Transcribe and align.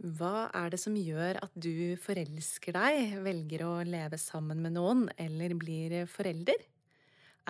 Hva 0.00 0.48
er 0.56 0.70
det 0.72 0.78
som 0.80 0.94
gjør 0.96 1.36
at 1.44 1.56
du 1.60 1.92
forelsker 2.00 2.72
deg, 2.72 3.18
velger 3.20 3.66
å 3.66 3.72
leve 3.84 4.16
sammen 4.16 4.62
med 4.64 4.72
noen 4.78 5.02
eller 5.20 5.52
blir 5.60 6.06
forelder? 6.08 6.56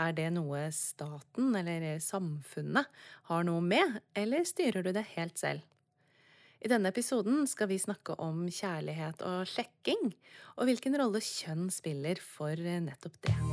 Er 0.01 0.17
det 0.17 0.27
noe 0.35 0.65
staten 0.75 1.55
eller 1.61 2.01
samfunnet 2.03 2.91
har 3.31 3.47
noe 3.47 3.63
med, 3.63 4.01
eller 4.19 4.43
styrer 4.49 4.83
du 4.83 4.91
det 4.97 5.07
helt 5.15 5.39
selv? 5.39 5.63
I 6.61 6.69
denne 6.69 6.91
episoden 6.91 7.47
skal 7.49 7.71
vi 7.71 7.78
snakke 7.81 8.19
om 8.21 8.42
kjærlighet 8.51 9.22
og 9.24 9.46
sjekking, 9.48 10.10
og 10.58 10.67
hvilken 10.69 10.98
rolle 11.01 11.22
kjønn 11.24 11.71
spiller 11.72 12.19
for 12.21 12.58
nettopp 12.58 13.22
det. 13.30 13.49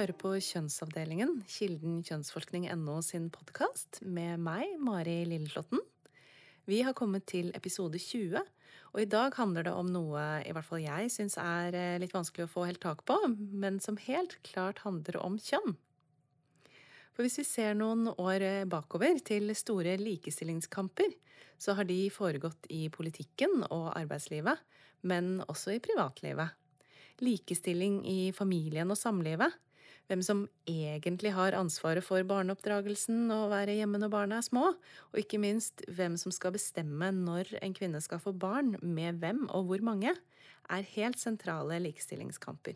Hører 0.00 0.16
på 0.16 0.30
Kjønnsavdelingen, 0.40 1.42
Kilden 1.50 1.98
kjønnsforskning.no 2.06 2.94
sin 3.04 3.26
podkast, 3.34 3.98
med 4.00 4.40
meg, 4.40 4.78
Mari 4.80 5.26
Lilleslåtten. 5.28 5.82
Vi 6.64 6.78
har 6.86 6.96
kommet 6.96 7.26
til 7.28 7.50
episode 7.58 8.00
20, 8.00 8.40
og 8.94 9.02
i 9.02 9.08
dag 9.12 9.36
handler 9.36 9.68
det 9.68 9.74
om 9.76 9.90
noe 9.92 10.22
i 10.40 10.56
hvert 10.56 10.64
fall 10.64 10.80
jeg 10.80 11.12
syns 11.12 11.36
er 11.42 11.76
eh, 11.76 11.98
litt 12.00 12.16
vanskelig 12.16 12.48
å 12.48 12.52
få 12.54 12.64
helt 12.70 12.80
tak 12.80 13.04
på, 13.04 13.18
men 13.36 13.76
som 13.84 14.00
helt 14.06 14.38
klart 14.48 14.80
handler 14.86 15.20
om 15.20 15.36
kjønn. 15.36 15.76
For 17.12 17.26
hvis 17.26 17.42
vi 17.42 17.48
ser 17.50 17.76
noen 17.76 18.08
år 18.14 18.40
eh, 18.46 18.64
bakover 18.64 19.20
til 19.20 19.52
store 19.52 19.98
likestillingskamper, 20.00 21.12
så 21.60 21.76
har 21.76 21.84
de 21.90 22.06
foregått 22.14 22.70
i 22.72 22.86
politikken 22.94 23.66
og 23.68 23.90
arbeidslivet, 23.98 24.64
men 25.04 25.42
også 25.44 25.76
i 25.76 25.82
privatlivet. 25.84 26.56
Likestilling 27.20 28.06
i 28.08 28.22
familien 28.32 28.88
og 28.88 28.96
samlivet 28.96 29.60
hvem 30.10 30.22
som 30.26 30.42
egentlig 30.66 31.30
har 31.36 31.54
ansvaret 31.54 32.02
for 32.02 32.24
barneoppdragelsen 32.26 33.30
og 33.30 33.52
være 33.52 33.76
hjemme 33.78 34.00
når 34.02 34.10
barna 34.10 34.40
er 34.40 34.46
små, 34.46 34.72
og 34.74 35.20
ikke 35.22 35.38
minst 35.38 35.84
hvem 35.86 36.16
som 36.18 36.34
skal 36.34 36.56
bestemme 36.56 37.12
når 37.14 37.52
en 37.62 37.76
kvinne 37.76 38.00
skal 38.02 38.18
få 38.22 38.34
barn, 38.34 38.74
med 38.82 39.22
hvem 39.22 39.44
og 39.54 39.68
hvor 39.68 39.84
mange, 39.86 40.16
er 40.70 40.88
helt 40.96 41.18
sentrale 41.22 41.78
likestillingskamper. 41.82 42.74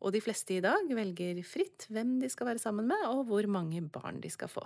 Og 0.00 0.12
de 0.12 0.20
fleste 0.24 0.56
i 0.56 0.62
dag 0.64 0.88
velger 0.96 1.40
fritt 1.44 1.86
hvem 1.92 2.18
de 2.20 2.28
skal 2.32 2.52
være 2.52 2.62
sammen 2.62 2.88
med, 2.88 3.08
og 3.08 3.26
hvor 3.28 3.48
mange 3.48 3.80
barn 3.92 4.20
de 4.20 4.30
skal 4.32 4.52
få. 4.52 4.64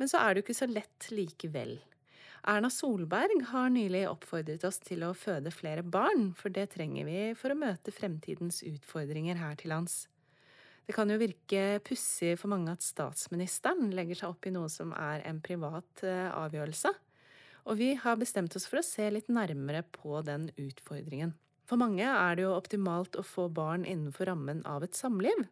Men 0.00 0.08
så 0.08 0.20
er 0.20 0.32
det 0.32 0.40
jo 0.40 0.48
ikke 0.48 0.60
så 0.62 0.68
lett 0.68 1.08
likevel. 1.12 1.74
Erna 2.48 2.70
Solberg 2.72 3.42
har 3.50 3.68
nylig 3.72 4.06
oppfordret 4.08 4.64
oss 4.64 4.80
til 4.80 5.04
å 5.04 5.12
føde 5.12 5.52
flere 5.52 5.84
barn, 5.84 6.30
for 6.36 6.52
det 6.52 6.70
trenger 6.72 7.04
vi 7.04 7.18
for 7.36 7.52
å 7.52 7.58
møte 7.66 7.92
fremtidens 7.92 8.62
utfordringer 8.64 9.36
her 9.40 9.60
til 9.60 9.74
lands. 9.74 10.06
Det 10.86 10.96
kan 10.96 11.10
jo 11.12 11.20
virke 11.20 11.78
pussig 11.86 12.32
for 12.40 12.50
mange 12.50 12.72
at 12.72 12.84
statsministeren 12.84 13.92
legger 13.94 14.18
seg 14.22 14.32
opp 14.32 14.48
i 14.48 14.54
noe 14.54 14.70
som 14.72 14.94
er 14.96 15.22
en 15.28 15.38
privat 15.44 16.02
eh, 16.06 16.26
avgjørelse. 16.32 16.92
Og 17.68 17.76
vi 17.78 17.92
har 18.00 18.18
bestemt 18.18 18.56
oss 18.56 18.66
for 18.66 18.80
å 18.80 18.86
se 18.86 19.06
litt 19.12 19.28
nærmere 19.30 19.84
på 19.94 20.22
den 20.26 20.48
utfordringen. 20.58 21.36
For 21.68 21.78
mange 21.78 22.02
er 22.02 22.34
det 22.34 22.46
jo 22.46 22.56
optimalt 22.56 23.14
å 23.20 23.26
få 23.26 23.46
barn 23.54 23.84
innenfor 23.86 24.26
rammen 24.32 24.64
av 24.66 24.82
et 24.82 24.96
samliv. 24.98 25.44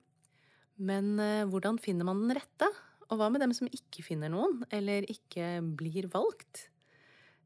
Men 0.78 1.18
eh, 1.22 1.46
hvordan 1.46 1.78
finner 1.82 2.08
man 2.08 2.24
den 2.24 2.34
rette? 2.38 2.70
Og 3.08 3.20
hva 3.20 3.30
med 3.32 3.44
dem 3.44 3.54
som 3.56 3.70
ikke 3.70 4.04
finner 4.04 4.32
noen, 4.32 4.64
eller 4.74 5.06
ikke 5.08 5.58
blir 5.78 6.10
valgt? 6.12 6.66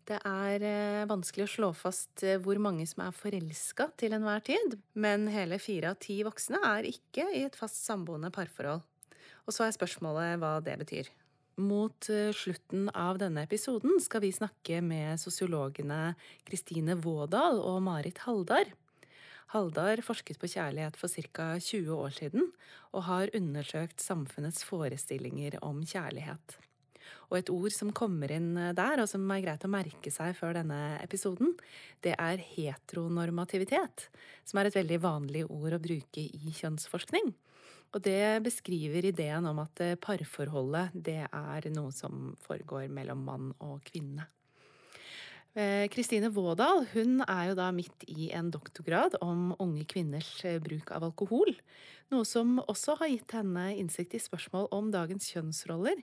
Det 0.08 0.18
er 0.26 0.64
eh, 0.66 1.04
vanskelig 1.06 1.44
å 1.46 1.50
slå 1.50 1.68
fast 1.78 2.24
eh, 2.26 2.40
hvor 2.42 2.58
mange 2.62 2.84
som 2.90 3.04
er 3.04 3.14
forelska 3.14 3.86
til 4.00 4.16
enhver 4.16 4.42
tid, 4.42 4.74
men 4.98 5.28
hele 5.30 5.60
fire 5.62 5.92
av 5.92 6.00
ti 6.02 6.18
voksne 6.26 6.58
er 6.72 6.88
ikke 6.88 7.28
i 7.38 7.44
et 7.46 7.58
fast 7.58 7.78
samboende 7.86 8.32
parforhold. 8.34 8.82
Og 9.46 9.54
så 9.54 9.66
er 9.66 9.76
spørsmålet 9.76 10.40
hva 10.42 10.56
det 10.64 10.74
betyr. 10.82 11.10
Mot 11.62 12.08
eh, 12.10 12.32
slutten 12.34 12.88
av 12.98 13.20
denne 13.22 13.44
episoden 13.46 14.00
skal 14.02 14.24
vi 14.24 14.32
snakke 14.34 14.80
med 14.82 15.22
sosiologene 15.22 16.16
Kristine 16.48 16.98
Vådal 16.98 17.62
og 17.62 17.78
Marit 17.86 18.24
Haldar. 18.26 18.74
Haldar 19.54 20.02
forsket 20.02 20.40
på 20.42 20.50
kjærlighet 20.50 20.98
for 20.98 21.12
ca. 21.30 21.52
20 21.60 21.94
år 21.94 22.18
siden, 22.18 22.50
og 22.90 23.06
har 23.06 23.30
undersøkt 23.36 24.02
samfunnets 24.02 24.64
forestillinger 24.66 25.60
om 25.62 25.84
kjærlighet. 25.86 26.58
Og 27.30 27.38
et 27.38 27.52
ord 27.52 27.72
som 27.74 27.92
kommer 27.96 28.32
inn 28.34 28.50
eh, 28.56 28.74
der, 28.76 29.02
og 29.02 29.08
som 29.10 29.24
er 29.32 29.44
greit 29.44 29.64
å 29.64 29.70
merke 29.72 30.12
seg 30.12 30.34
før 30.38 30.58
denne 30.58 30.80
episoden, 31.02 31.54
det 32.04 32.16
er 32.18 32.42
heteronormativitet, 32.52 34.08
som 34.44 34.60
er 34.60 34.68
et 34.68 34.76
veldig 34.76 35.00
vanlig 35.04 35.46
ord 35.48 35.78
å 35.78 35.82
bruke 35.82 36.26
i 36.26 36.54
kjønnsforskning. 36.58 37.32
Og 37.92 38.00
det 38.04 38.40
beskriver 38.44 39.04
ideen 39.04 39.48
om 39.48 39.60
at 39.64 39.82
eh, 39.84 39.98
parforholdet, 40.00 40.94
det 40.94 41.22
er 41.28 41.72
noe 41.74 41.92
som 41.94 42.32
foregår 42.44 42.88
mellom 42.92 43.26
mann 43.28 43.50
og 43.60 43.82
kvinne. 43.88 44.28
Eh, 45.52 45.84
Kristine 45.92 46.30
Vådal 46.32 46.86
hun 46.94 47.20
er 47.26 47.50
jo 47.50 47.56
da 47.58 47.66
midt 47.76 48.06
i 48.08 48.30
en 48.32 48.48
doktorgrad 48.52 49.18
om 49.20 49.50
unge 49.60 49.84
kvinners 49.84 50.38
bruk 50.64 50.94
av 50.96 51.04
alkohol. 51.10 51.52
Noe 52.12 52.24
som 52.28 52.56
også 52.64 52.96
har 53.02 53.12
gitt 53.12 53.34
henne 53.36 53.66
innsikt 53.76 54.16
i 54.16 54.22
spørsmål 54.22 54.70
om 54.72 54.88
dagens 54.94 55.28
kjønnsroller 55.32 56.00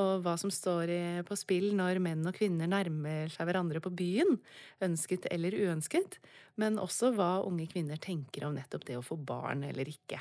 og 0.00 0.24
hva 0.24 0.34
som 0.40 0.50
står 0.50 0.90
på 1.28 1.36
spill 1.38 1.70
når 1.78 2.00
menn 2.02 2.26
og 2.26 2.36
kvinner 2.36 2.70
nærmer 2.70 3.30
seg 3.32 3.48
hverandre 3.48 3.82
på 3.84 3.92
byen, 3.94 4.38
ønsket 4.82 5.28
eller 5.30 5.54
uønsket, 5.54 6.18
men 6.60 6.80
også 6.82 7.12
hva 7.14 7.44
unge 7.46 7.68
kvinner 7.70 8.00
tenker 8.02 8.48
om 8.48 8.56
nettopp 8.58 8.86
det 8.88 8.98
å 8.98 9.06
få 9.06 9.18
barn 9.18 9.64
eller 9.68 9.90
ikke. 9.90 10.20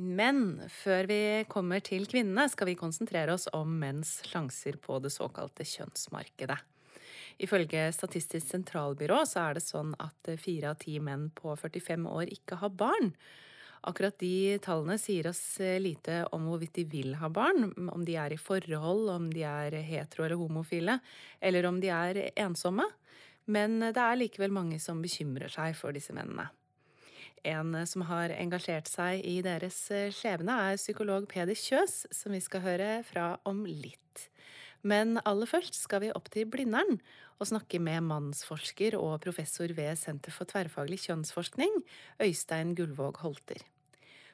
Men 0.00 0.60
før 0.72 1.08
vi 1.10 1.22
kommer 1.50 1.82
til 1.84 2.06
kvinnene, 2.08 2.46
skal 2.48 2.70
vi 2.70 2.78
konsentrere 2.78 3.34
oss 3.34 3.48
om 3.56 3.72
menns 3.82 4.20
sjanser 4.28 4.78
på 4.80 5.00
det 5.02 5.12
såkalte 5.12 5.66
kjønnsmarkedet. 5.66 6.56
Ifølge 7.40 7.86
Statistisk 7.96 8.46
sentralbyrå 8.52 9.22
så 9.28 9.46
er 9.46 9.56
det 9.56 9.64
sånn 9.64 9.94
at 10.00 10.32
fire 10.40 10.72
av 10.72 10.80
ti 10.80 10.98
menn 11.02 11.30
på 11.36 11.54
45 11.56 12.08
år 12.08 12.32
ikke 12.36 12.60
har 12.60 12.72
barn. 12.72 13.14
Akkurat 13.88 14.18
de 14.20 14.58
tallene 14.60 14.98
sier 15.00 15.30
oss 15.30 15.42
eh, 15.64 15.78
lite 15.80 16.22
om 16.36 16.50
hvorvidt 16.50 16.76
de 16.76 16.84
vil 16.84 17.14
ha 17.16 17.30
barn, 17.32 17.70
om 17.88 18.04
de 18.04 18.16
er 18.20 18.34
i 18.34 18.40
forhold, 18.40 19.08
om 19.08 19.30
de 19.32 19.44
er 19.48 19.78
hetero 19.86 20.26
eller 20.26 20.40
homofile, 20.40 20.98
eller 21.40 21.68
om 21.68 21.80
de 21.80 21.88
er 21.94 22.22
ensomme. 22.34 22.84
Men 23.50 23.80
det 23.80 23.96
er 23.96 24.20
likevel 24.20 24.52
mange 24.52 24.78
som 24.82 25.00
bekymrer 25.02 25.48
seg 25.52 25.72
for 25.78 25.96
disse 25.96 26.12
mennene. 26.14 26.50
En 27.42 27.72
som 27.88 28.04
har 28.04 28.34
engasjert 28.36 28.90
seg 28.90 29.24
i 29.24 29.38
deres 29.44 29.78
eh, 29.96 30.10
skjebne, 30.12 30.58
er 30.72 30.80
psykolog 30.80 31.24
Peder 31.30 31.56
Kjøs, 31.56 32.04
som 32.12 32.36
vi 32.36 32.42
skal 32.44 32.66
høre 32.66 32.90
fra 33.08 33.32
om 33.48 33.64
litt. 33.64 34.26
Men 34.82 35.18
aller 35.28 35.48
først 35.48 35.76
skal 35.76 36.04
vi 36.04 36.12
opp 36.16 36.30
til 36.32 36.48
Blindern 36.48 37.00
og 37.40 37.48
snakke 37.50 37.80
med 37.82 38.06
mannsforsker 38.08 38.96
og 38.96 39.18
professor 39.24 39.72
ved 39.76 39.98
Senter 40.00 40.32
for 40.32 40.48
tverrfaglig 40.48 41.02
kjønnsforskning, 41.04 41.82
Øystein 42.22 42.72
Gullvåg 42.78 43.20
Holter. 43.24 43.60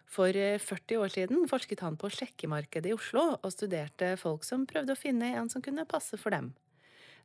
For 0.06 0.30
40 0.30 0.94
eh, 0.94 1.00
år 1.02 1.10
siden 1.10 1.48
forsket 1.50 1.82
han 1.82 1.98
på 1.98 2.10
sjekkemarkedet 2.14 2.92
i 2.92 2.94
Oslo 2.94 3.24
og 3.36 3.50
studerte 3.50 4.14
folk 4.20 4.46
som 4.46 4.66
prøvde 4.70 4.94
å 4.94 4.98
finne 4.98 5.32
en 5.34 5.50
som 5.50 5.64
kunne 5.64 5.86
passe 5.88 6.18
for 6.20 6.34
dem. 6.34 6.52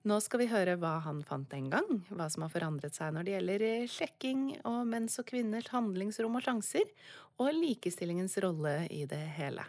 Nå 0.02 0.18
skal 0.26 0.42
vi 0.42 0.50
høre 0.50 0.80
hva 0.82 0.96
han 1.06 1.20
fant 1.22 1.52
den 1.52 1.68
gang, 1.70 2.00
hva 2.10 2.26
som 2.34 2.42
har 2.42 2.50
forandret 2.50 2.98
seg 2.98 3.14
når 3.14 3.28
det 3.28 3.36
gjelder 3.36 3.66
eh, 3.68 3.92
sjekking 3.98 4.48
og 4.66 4.80
menns 4.90 5.22
og 5.22 5.30
kvinners 5.30 5.70
handlingsrom 5.70 6.40
og 6.40 6.48
sjanser, 6.48 6.90
og 7.38 7.54
likestillingens 7.54 8.40
rolle 8.42 8.80
i 8.90 9.06
det 9.10 9.22
hele. 9.38 9.68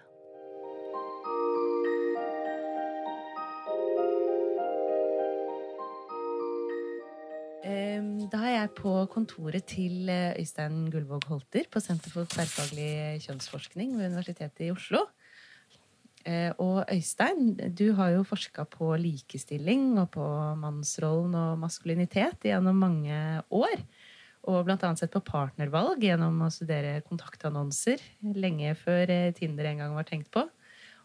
Da 7.63 8.41
er 8.43 8.57
jeg 8.57 8.71
på 8.75 8.93
kontoret 9.07 9.69
til 9.71 10.09
eh, 10.11 10.35
Øystein 10.41 10.89
Gullvåg 10.91 11.29
Holter 11.31 11.69
på 11.71 11.79
Senter 11.79 12.11
for 12.11 12.27
tverrfaglig 12.27 13.21
kjønnsforskning 13.23 13.93
ved 13.95 14.09
Universitetet 14.11 14.65
i 14.67 14.73
Oslo. 14.75 15.05
Eh, 16.27 16.51
og 16.59 16.83
Øystein, 16.91 17.55
du 17.71 17.93
har 17.95 18.17
jo 18.17 18.27
forska 18.27 18.67
på 18.67 18.91
likestilling 18.99 19.95
og 20.03 20.11
på 20.19 20.27
mannsrollen 20.59 21.39
og 21.39 21.63
maskulinitet 21.63 22.51
gjennom 22.51 22.83
mange 22.83 23.15
år. 23.55 23.87
Og 24.51 24.67
bl.a. 24.67 24.95
sett 24.99 25.15
på 25.15 25.23
partnervalg 25.23 26.03
gjennom 26.03 26.43
å 26.43 26.51
studere 26.51 26.99
kontaktannonser 27.07 28.03
lenge 28.35 28.75
før 28.83 29.07
eh, 29.07 29.33
Tinder 29.39 29.71
en 29.71 29.85
gang 29.87 29.99
var 30.01 30.11
tenkt 30.11 30.35
på. 30.35 30.49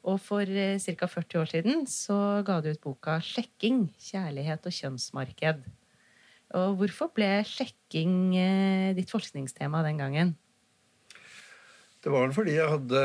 Og 0.10 0.18
for 0.26 0.50
ca. 0.50 1.06
40 1.06 1.44
år 1.44 1.52
siden 1.54 1.86
så 1.86 2.42
ga 2.48 2.64
du 2.66 2.72
ut 2.74 2.82
boka 2.82 3.22
'Sjekking 3.22 3.92
kjærlighet 4.02 4.66
og 4.66 4.74
kjønnsmarked'. 4.74 5.68
Og 6.56 6.78
hvorfor 6.80 7.12
ble 7.12 7.42
sjekking 7.44 8.36
eh, 8.40 8.92
ditt 8.96 9.12
forskningstema 9.12 9.82
den 9.84 10.00
gangen? 10.00 10.36
Det 12.04 12.14
var 12.14 12.32
fordi 12.32 12.56
jeg 12.56 12.72
hadde 12.72 13.02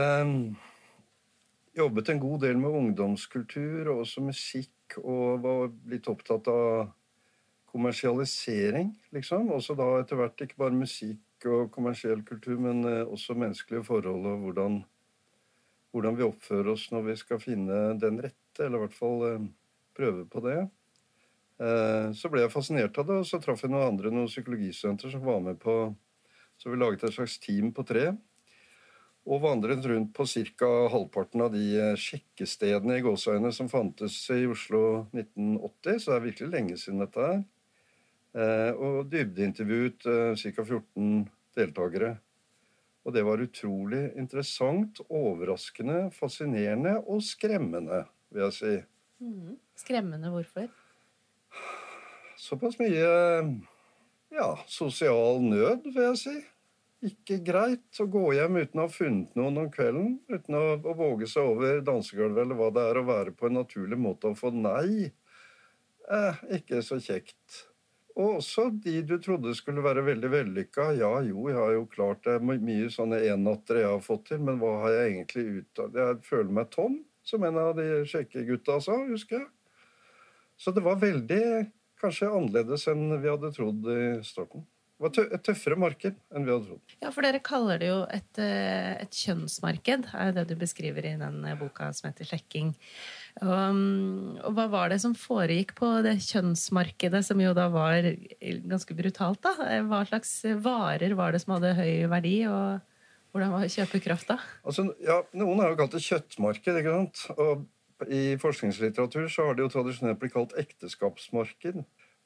jobbet 1.75 2.13
en 2.13 2.21
god 2.23 2.45
del 2.45 2.61
med 2.61 2.77
ungdomskultur 2.79 3.89
og 3.89 4.05
også 4.05 4.23
musikk, 4.23 4.99
og 5.01 5.41
var 5.43 5.71
litt 5.89 6.07
opptatt 6.13 6.51
av 6.53 6.93
kommersialisering, 7.73 8.93
liksom. 9.17 9.49
Også 9.57 9.75
da 9.79 9.89
etter 10.03 10.21
hvert 10.21 10.45
ikke 10.45 10.61
bare 10.61 10.77
musikk 10.77 11.47
og 11.49 11.71
kommersiell 11.75 12.21
kultur, 12.29 12.59
men 12.61 12.85
eh, 12.87 13.03
også 13.03 13.35
menneskelige 13.39 13.87
forhold 13.89 14.29
og 14.29 14.45
hvordan, 14.45 14.79
hvordan 15.91 16.19
vi 16.21 16.29
oppfører 16.29 16.75
oss 16.75 16.87
når 16.93 17.09
vi 17.09 17.17
skal 17.25 17.43
finne 17.43 17.81
den 17.99 18.21
rette, 18.23 18.61
eller 18.61 18.79
i 18.79 18.85
hvert 18.85 18.99
fall 19.01 19.27
eh, 19.31 19.51
prøve 19.97 20.29
på 20.29 20.45
det. 20.45 20.61
Eh, 21.63 22.11
så 22.19 22.31
ble 22.33 22.43
jeg 22.43 22.53
fascinert 22.53 22.99
av 22.99 23.07
det, 23.07 23.21
og 23.23 23.29
så 23.29 23.39
traff 23.43 23.63
jeg 23.63 23.71
noen 23.71 23.93
andre, 23.93 24.11
noen 24.11 24.31
psykologistudenter 24.31 25.13
som 25.13 25.23
var 25.27 25.43
med 25.45 25.61
på 25.63 25.95
Så 26.59 26.71
vi 26.71 26.79
laget 26.79 27.05
et 27.05 27.15
slags 27.15 27.39
team 27.43 27.73
på 27.75 27.83
tre 27.87 28.13
og 29.23 29.39
vandret 29.39 29.85
rundt 29.87 30.11
på 30.17 30.25
ca. 30.59 30.69
halvparten 30.91 31.45
av 31.45 31.53
de 31.55 31.63
eh, 31.79 31.99
sjekkestedene 31.99 32.97
i 32.99 33.05
gåseøyne 33.05 33.53
som 33.55 33.69
fantes 33.71 34.17
i 34.35 34.49
Oslo 34.51 35.07
1980, 35.15 36.01
så 36.03 36.11
det 36.11 36.17
er 36.17 36.25
virkelig 36.25 36.51
lenge 36.51 36.79
siden 36.81 37.05
dette 37.05 37.29
her. 37.29 37.45
Eh, 38.35 38.73
og 38.75 39.07
dybdeintervjuet 39.13 40.03
ca. 40.43 40.65
14 40.65 41.29
deltakere. 41.55 42.17
Og 43.07 43.15
det 43.15 43.23
var 43.27 43.43
utrolig 43.43 44.09
interessant, 44.19 44.99
overraskende, 45.07 46.09
fascinerende 46.15 46.99
og 47.03 47.23
skremmende, 47.27 48.05
vil 48.31 48.47
jeg 48.49 48.59
si. 48.59 48.77
Mm. 49.23 49.59
Skremmende 49.79 50.31
hvorfor? 50.35 50.71
Såpass 52.43 52.75
mye 52.81 53.11
ja, 54.35 54.49
sosial 54.67 55.43
nød, 55.45 55.87
vil 55.93 56.09
jeg 56.09 56.19
si 56.19 56.39
ikke 57.07 57.41
greit 57.43 57.99
å 57.99 58.07
gå 58.11 58.29
hjem 58.37 58.61
uten 58.61 58.79
å 58.79 58.87
ha 58.87 58.93
funnet 58.93 59.35
noen 59.39 59.59
om 59.65 59.71
kvelden. 59.75 60.15
Uten 60.31 60.55
å, 60.55 60.63
å 60.79 60.95
våge 60.95 61.27
seg 61.31 61.49
over 61.51 61.83
dansegulvet 61.87 62.45
eller 62.45 62.59
hva 62.59 62.71
det 62.75 62.85
er 62.87 63.01
å 63.01 63.05
være 63.09 63.35
på 63.35 63.49
en 63.49 63.59
naturlig 63.59 63.99
måte 63.99 64.31
og 64.31 64.39
få 64.39 64.53
nei. 64.55 65.11
Eh, 66.07 66.43
ikke 66.59 66.83
så 66.87 67.01
kjekt. 67.03 67.65
Og 68.13 68.39
også 68.39 68.69
de 68.85 69.01
du 69.09 69.17
trodde 69.23 69.55
skulle 69.59 69.83
være 69.83 70.05
veldig 70.07 70.31
vellykka. 70.31 70.93
Ja, 71.01 71.11
jo, 71.27 71.49
jeg 71.51 71.59
har 71.59 71.75
jo 71.75 71.89
klart 71.91 72.23
det. 72.29 72.39
Mye 72.45 72.91
sånne 72.93 73.23
ennatter 73.33 73.83
jeg 73.83 73.91
har 73.91 74.05
fått 74.05 74.29
til, 74.31 74.43
men 74.47 74.61
hva 74.63 74.77
har 74.85 74.99
jeg 74.99 75.13
egentlig 75.15 75.47
ut 75.59 75.83
av 75.83 76.01
Jeg 76.03 76.23
føler 76.29 76.57
meg 76.61 76.71
tom, 76.75 77.01
som 77.27 77.47
en 77.49 77.63
av 77.65 77.75
de 77.79 77.89
sjekkegutta 78.11 78.79
sa, 78.85 78.99
husker 79.11 79.41
jeg. 79.41 79.49
Så 80.61 80.71
det 80.77 80.85
var 80.85 81.01
veldig 81.03 81.45
kanskje 82.03 82.31
annerledes 82.31 82.87
enn 82.91 83.09
vi 83.23 83.31
hadde 83.31 83.53
trodd 83.55 83.91
i 83.91 84.05
starten. 84.27 84.67
Det 85.03 85.09
var 85.09 85.35
et 85.35 85.43
tøffere 85.43 85.75
marked 85.83 86.19
enn 86.31 86.45
vi 86.47 86.53
hadde 86.53 86.69
trodd. 86.69 86.93
Ja, 87.03 87.11
for 87.11 87.27
dere 87.27 87.41
kaller 87.43 87.81
det 87.83 87.89
jo 87.89 87.97
et, 88.07 88.39
eh, 88.39 88.93
et 89.03 89.19
kjønnsmarked, 89.19 90.07
er 90.15 90.31
det 90.37 90.45
du 90.53 90.55
beskriver 90.61 91.09
i 91.09 91.17
den 91.19 91.41
eh, 91.49 91.57
boka 91.59 91.89
som 91.97 92.11
heter 92.11 92.29
'Sjekking'. 92.29 92.71
Um, 93.41 94.39
og 94.45 94.55
hva 94.55 94.69
var 94.71 94.93
det 94.93 95.01
som 95.03 95.17
foregikk 95.17 95.75
på 95.75 95.89
det 96.05 96.19
kjønnsmarkedet, 96.23 97.25
som 97.25 97.41
jo 97.41 97.51
da 97.57 97.67
var 97.73 98.13
ganske 98.39 98.95
brutalt? 98.95 99.43
da? 99.43 99.57
Hva 99.89 100.05
slags 100.07 100.45
varer 100.63 101.17
var 101.19 101.33
det 101.33 101.43
som 101.43 101.57
hadde 101.57 101.75
høy 101.81 102.07
verdi, 102.13 102.37
og 102.47 102.79
hvordan 103.33 103.55
var 103.57 103.71
kjøpekrafta? 103.73 104.37
Altså, 104.63 104.87
ja, 105.03 105.23
noen 105.33 105.65
har 105.65 105.73
jo 105.73 105.81
kalt 105.81 105.97
det 105.97 106.05
kjøttmarked, 106.05 106.79
ikke 106.79 106.95
sant? 106.99 107.25
Og 107.39 107.65
i 108.09 108.37
forskningslitteratur 108.41 109.29
så 109.31 109.49
har 109.49 109.57
det 109.57 109.67
jo 109.67 109.73
tradisjonelt 109.73 110.21
blitt 110.21 110.35
kalt 110.35 110.55
ekteskapsmarked. 110.59 111.83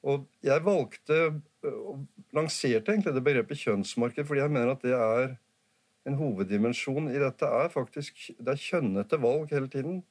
Og 0.06 0.26
jeg 0.44 0.64
valgte 0.64 1.20
og 1.67 2.05
lanserte 2.37 2.93
egentlig 2.93 3.14
det 3.17 3.25
begrepet 3.26 3.62
kjønnsmarked 3.64 4.28
fordi 4.28 4.44
jeg 4.44 4.55
mener 4.55 4.75
at 4.75 4.84
det 4.84 4.94
er 4.94 5.34
en 6.06 6.19
hoveddimensjon 6.20 7.11
i 7.11 7.19
dette. 7.19 7.46
er 7.46 7.73
faktisk, 7.73 8.31
Det 8.38 8.52
er 8.52 8.62
kjønnete 8.62 9.19
valg 9.23 9.50
hele 9.50 9.69
tiden. 9.69 10.05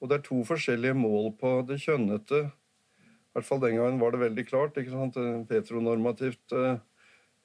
Og 0.00 0.08
det 0.08 0.18
er 0.18 0.28
to 0.28 0.44
forskjellige 0.46 0.94
mål 0.94 1.34
på 1.36 1.50
det 1.68 1.80
kjønnete. 1.82 2.46
I 2.48 3.32
hvert 3.36 3.44
fall 3.44 3.60
den 3.60 3.76
gangen 3.76 4.00
var 4.00 4.14
det 4.14 4.20
veldig 4.20 4.46
klart. 4.46 4.76
ikke 4.76 4.94
sant? 4.94 5.18
Petronormativt 5.48 6.52
eh, 6.52 6.78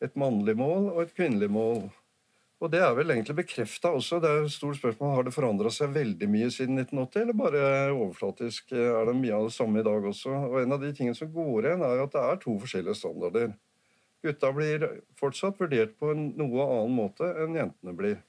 et 0.01 0.15
mannlig 0.15 0.55
mål 0.57 0.91
og 0.93 1.01
et 1.03 1.13
kvinnelig 1.15 1.49
mål. 1.51 1.89
Og 2.63 2.71
det 2.71 2.79
er 2.79 2.93
vel 2.95 3.11
egentlig 3.11 3.35
bekrefta 3.41 3.89
også. 3.91 4.21
Det 4.23 4.29
er 4.29 4.45
et 4.45 4.53
stort 4.53 4.77
spørsmål, 4.77 5.15
Har 5.17 5.23
det 5.27 5.33
forandra 5.35 5.69
seg 5.73 5.91
veldig 5.91 6.29
mye 6.31 6.47
siden 6.47 6.79
1980, 6.79 7.21
eller 7.21 7.35
bare 7.35 7.63
overflatisk? 7.91 8.71
Er 8.71 9.09
det 9.09 9.15
mye 9.19 9.35
av 9.35 9.49
det 9.49 9.55
samme 9.57 9.81
i 9.81 9.83
dag 9.83 10.05
også? 10.07 10.31
Og 10.31 10.61
En 10.61 10.71
av 10.71 10.79
de 10.79 10.93
tingene 10.95 11.15
som 11.15 11.31
går 11.33 11.67
igjen, 11.67 11.83
er 11.83 12.03
at 12.05 12.13
det 12.13 12.21
er 12.23 12.39
to 12.39 12.55
forskjellige 12.61 12.95
standarder. 12.95 13.51
Gutta 14.23 14.53
blir 14.55 14.85
fortsatt 15.19 15.59
vurdert 15.59 15.97
på 15.99 16.13
en 16.13 16.29
noe 16.39 16.63
annen 16.63 16.95
måte 16.95 17.27
enn 17.43 17.59
jentene 17.59 17.95
blir. 17.99 18.21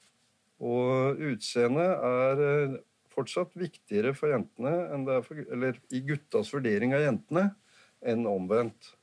Og 0.59 1.23
utseendet 1.31 2.03
er 2.11 2.43
eh, 2.49 2.77
fortsatt 3.15 3.55
viktigere 3.55 4.17
for 4.19 4.35
jentene, 4.35 5.23
for, 5.23 5.47
eller 5.55 5.79
i 5.95 6.03
guttas 6.03 6.51
vurdering 6.51 6.97
av 6.99 7.07
jentene, 7.07 7.53
enn 8.03 8.27
omvendt. 8.27 8.97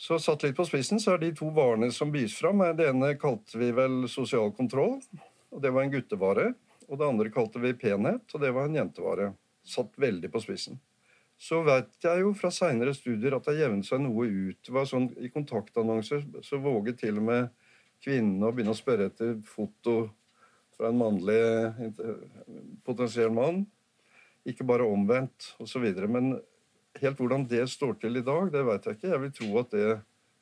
Så 0.00 0.16
satt 0.18 0.46
litt 0.46 0.56
på 0.56 0.64
spissen, 0.64 0.96
så 0.96 1.12
er 1.12 1.18
de 1.20 1.28
to 1.36 1.50
varene 1.52 1.90
som 1.92 2.08
bys 2.12 2.32
fram 2.38 2.62
Det 2.76 2.86
ene 2.88 3.12
kalte 3.20 3.58
vi 3.60 3.66
vel 3.76 4.06
sosial 4.08 4.48
kontroll, 4.56 4.94
og 5.52 5.60
det 5.60 5.72
var 5.76 5.84
en 5.84 5.92
guttevare. 5.92 6.46
Og 6.88 6.98
det 6.98 7.06
andre 7.06 7.30
kalte 7.30 7.60
vi 7.60 7.74
penhet, 7.76 8.24
og 8.32 8.40
det 8.40 8.50
var 8.56 8.66
en 8.66 8.78
jentevare. 8.78 9.26
Satt 9.60 9.92
veldig 10.00 10.30
på 10.32 10.40
spissen. 10.40 10.80
Så 11.36 11.60
vet 11.68 11.92
jeg 12.00 12.24
jo 12.24 12.32
fra 12.36 12.48
seinere 12.52 12.94
studier 12.96 13.36
at 13.36 13.44
det 13.44 13.58
jevnet 13.58 13.86
seg 13.90 14.00
noe 14.00 14.24
ut. 14.24 14.58
Det 14.64 14.72
var 14.72 14.88
sånn, 14.88 15.10
I 15.20 15.28
kontaktannonser 15.32 16.24
så 16.48 16.62
våget 16.64 17.02
til 17.04 17.20
og 17.20 17.28
med 17.28 17.52
kvinnene 18.00 18.48
å 18.48 18.56
begynne 18.56 18.72
å 18.72 18.80
spørre 18.80 19.10
etter 19.12 19.36
foto 19.44 19.98
fra 20.76 20.88
en 20.88 21.00
mannlig 21.00 21.40
potensiell 22.88 23.36
mann. 23.36 23.66
Ikke 24.48 24.64
bare 24.64 24.88
omvendt 24.88 25.52
osv. 25.60 25.84
Men 26.08 26.38
Helt 26.98 27.20
hvordan 27.22 27.46
det 27.46 27.62
står 27.70 27.94
til 28.02 28.18
i 28.18 28.24
dag, 28.26 28.50
det 28.50 28.62
vet 28.66 28.86
jeg 28.86 28.98
ikke. 28.98 29.12
Jeg 29.12 29.22
vil 29.22 29.34
tro 29.36 29.50
at 29.62 29.74
det, 29.76 29.90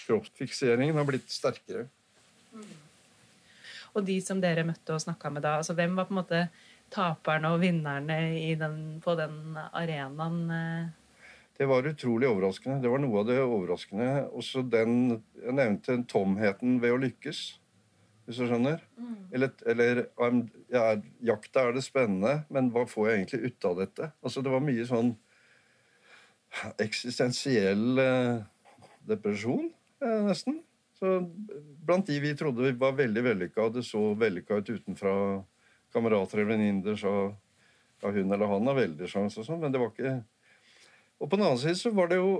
kroppsfikseringen 0.06 0.96
har 0.96 1.06
blitt 1.08 1.28
sterkere. 1.32 1.88
Mm. 2.54 2.70
Og 3.96 4.04
de 4.06 4.18
som 4.22 4.40
dere 4.40 4.66
møtte 4.66 4.94
og 4.94 5.02
snakka 5.02 5.30
med 5.34 5.44
da, 5.44 5.58
altså 5.60 5.76
hvem 5.76 5.96
var 5.98 6.08
på 6.08 6.14
en 6.14 6.20
måte 6.20 6.42
taperne 6.94 7.52
og 7.52 7.60
vinnerne 7.62 8.18
den, 8.60 8.78
på 9.04 9.14
den 9.18 9.58
arenaen? 9.58 10.40
Eh? 10.54 11.22
Det 11.58 11.66
var 11.68 11.88
utrolig 11.90 12.28
overraskende. 12.30 12.80
Det 12.82 12.90
var 12.92 13.02
noe 13.02 13.22
av 13.22 13.30
det 13.30 13.40
overraskende. 13.42 14.28
Også 14.30 14.62
den 14.62 15.18
Jeg 15.40 15.56
nevnte 15.58 16.02
tomheten 16.08 16.78
ved 16.82 16.94
å 16.94 17.00
lykkes, 17.02 17.40
hvis 18.26 18.38
du 18.38 18.46
skjønner. 18.46 18.84
Mm. 19.00 19.16
Eller, 19.34 19.54
eller 19.66 20.04
ja, 20.70 20.84
jakta 21.32 21.66
er 21.66 21.74
det 21.74 21.82
spennende, 21.86 22.44
men 22.52 22.70
hva 22.74 22.86
får 22.88 23.08
jeg 23.08 23.18
egentlig 23.18 23.50
ut 23.50 23.68
av 23.70 23.80
dette? 23.82 24.12
Altså, 24.22 24.44
det 24.44 24.52
var 24.54 24.62
mye 24.64 24.86
sånn 24.86 25.16
eksistensiell 26.82 28.00
eh, 28.02 28.40
depresjon, 29.08 29.70
eh, 30.02 30.20
nesten. 30.26 30.62
Så 30.98 31.20
blant 31.86 32.06
de 32.06 32.18
vi 32.20 32.34
trodde 32.36 32.72
var 32.78 32.96
veldig 32.98 33.22
vellykka, 33.22 33.68
det 33.74 33.84
så 33.86 34.00
vellykka 34.18 34.58
ut 34.58 34.70
utenfra 34.70 35.12
kamerater 35.94 36.40
eller 36.40 36.56
venninner, 36.56 36.96
så 36.98 37.12
ja, 38.02 38.10
hun 38.10 38.32
eller 38.32 38.50
han 38.50 38.66
har 38.66 38.78
veldig 38.78 39.10
sjanse 39.10 39.40
og 39.40 39.46
sånn, 39.46 39.60
men 39.62 39.74
det 39.74 39.80
var 39.82 39.92
ikke 39.94 40.18
Og 41.18 41.30
på 41.30 41.36
den 41.36 41.46
annen 41.48 41.58
side 41.58 41.78
så 41.80 41.90
var 41.90 42.10
det 42.10 42.20
jo 42.20 42.32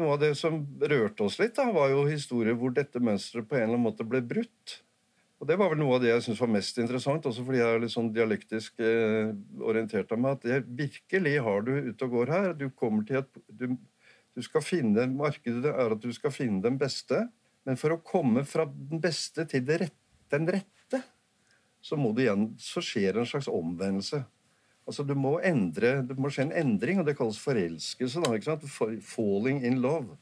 noe 0.00 0.14
av 0.16 0.22
det 0.22 0.32
som 0.38 0.58
rørte 0.82 1.26
oss 1.26 1.38
litt, 1.38 1.54
da, 1.54 1.68
var 1.72 1.92
jo 1.92 2.06
historier 2.08 2.56
hvor 2.58 2.72
dette 2.74 3.02
mønsteret 3.02 3.46
på 3.46 3.54
en 3.54 3.62
eller 3.62 3.76
annen 3.76 3.86
måte 3.86 4.06
ble 4.06 4.20
brutt. 4.22 4.80
Og 5.36 5.48
Det 5.48 5.56
var 5.60 5.68
vel 5.68 5.80
noe 5.82 5.98
av 5.98 6.04
det 6.04 6.08
jeg 6.08 6.22
syntes 6.24 6.40
var 6.40 6.52
mest 6.54 6.78
interessant, 6.80 7.26
også 7.28 7.42
fordi 7.44 7.58
jeg 7.60 7.74
er 7.74 7.82
litt 7.82 7.92
sånn 7.92 8.12
dialektisk 8.14 8.78
eh, 8.80 9.34
orientert 9.60 10.12
av 10.14 10.20
meg. 10.22 10.38
At 10.38 10.46
det 10.46 10.76
virkelig 10.78 11.34
har 11.44 11.66
du 11.66 11.72
ute 11.90 12.06
og 12.06 12.14
går 12.14 12.32
her. 12.32 12.54
Du 12.56 12.70
kommer 12.72 13.04
til 13.04 13.20
at 13.20 13.42
du, 13.48 13.74
du 14.32 14.44
skal 14.44 14.64
finne 14.64 15.04
Markedet 15.12 15.74
er 15.74 15.92
at 15.92 16.00
du 16.00 16.08
skal 16.16 16.32
finne 16.32 16.62
den 16.64 16.78
beste. 16.80 17.26
Men 17.68 17.76
for 17.80 17.92
å 17.92 18.00
komme 18.00 18.46
fra 18.48 18.64
den 18.64 19.02
beste 19.02 19.44
til 19.50 19.66
rette, 19.68 19.92
den 20.32 20.48
rette, 20.50 21.02
så, 21.84 21.98
må 21.98 22.10
det 22.16 22.24
igjen, 22.24 22.48
så 22.58 22.82
skjer 22.82 23.20
en 23.20 23.28
slags 23.28 23.50
omvendelse. 23.50 24.22
Altså 24.86 25.04
Du 25.06 25.12
må 25.18 25.36
endre, 25.44 26.00
det 26.06 26.16
må 26.18 26.30
skje 26.32 26.46
en 26.46 26.56
endring, 26.62 27.02
og 27.02 27.06
det 27.06 27.16
kalles 27.18 27.38
forelskelse. 27.42 28.22
da, 28.22 28.32
ikke 28.34 28.54
sant? 28.54 29.02
Falling 29.04 29.60
in 29.66 29.82
love. 29.84 30.16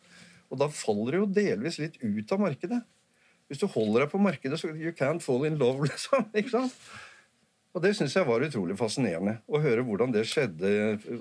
Og 0.50 0.61
da 0.61 0.68
faller 0.73 1.14
du 1.14 1.21
jo 1.23 1.30
delvis 1.38 1.78
litt 1.80 2.00
ut 2.02 2.35
av 2.35 2.42
markedet. 2.44 2.80
Hvis 3.49 3.61
du 3.61 3.67
holder 3.71 4.05
deg 4.05 4.13
på 4.13 4.21
markedet, 4.23 4.59
så 4.61 4.71
you 4.73 4.93
can't 4.97 5.23
fall 5.25 5.45
in 5.49 5.59
love, 5.61 5.85
liksom. 5.91 6.31
ikke 6.35 6.55
sant? 6.55 6.79
Og 7.75 7.83
det 7.83 7.91
syns 7.99 8.15
jeg 8.15 8.27
var 8.29 8.45
utrolig 8.47 8.77
fascinerende. 8.79 9.41
Å 9.51 9.59
høre 9.59 9.83
hvordan 9.83 10.13
det 10.15 10.23
skjedde. 10.31 10.69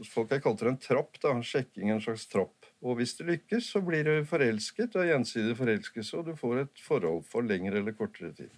Folk 0.06 0.36
har 0.36 0.42
kalt 0.44 0.62
det 0.62 0.70
en 0.70 0.78
trapp. 0.78 1.18
da, 1.24 1.34
Sjekking 1.42 1.90
en 1.90 2.04
slags 2.04 2.28
trapp. 2.30 2.68
Og 2.86 3.00
hvis 3.00 3.16
det 3.18 3.26
lykkes, 3.26 3.72
så 3.74 3.82
blir 3.82 4.06
du 4.06 4.28
forelsket, 4.30 4.94
og 5.00 5.10
gjensidig 5.10 5.56
forelskelse, 5.58 6.20
og 6.20 6.30
du 6.30 6.38
får 6.38 6.62
et 6.68 6.84
forhold 6.86 7.24
for 7.32 7.48
lengre 7.48 7.82
eller 7.82 7.98
kortere 7.98 8.36
tid. 8.38 8.54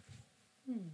Mm. 0.68 0.92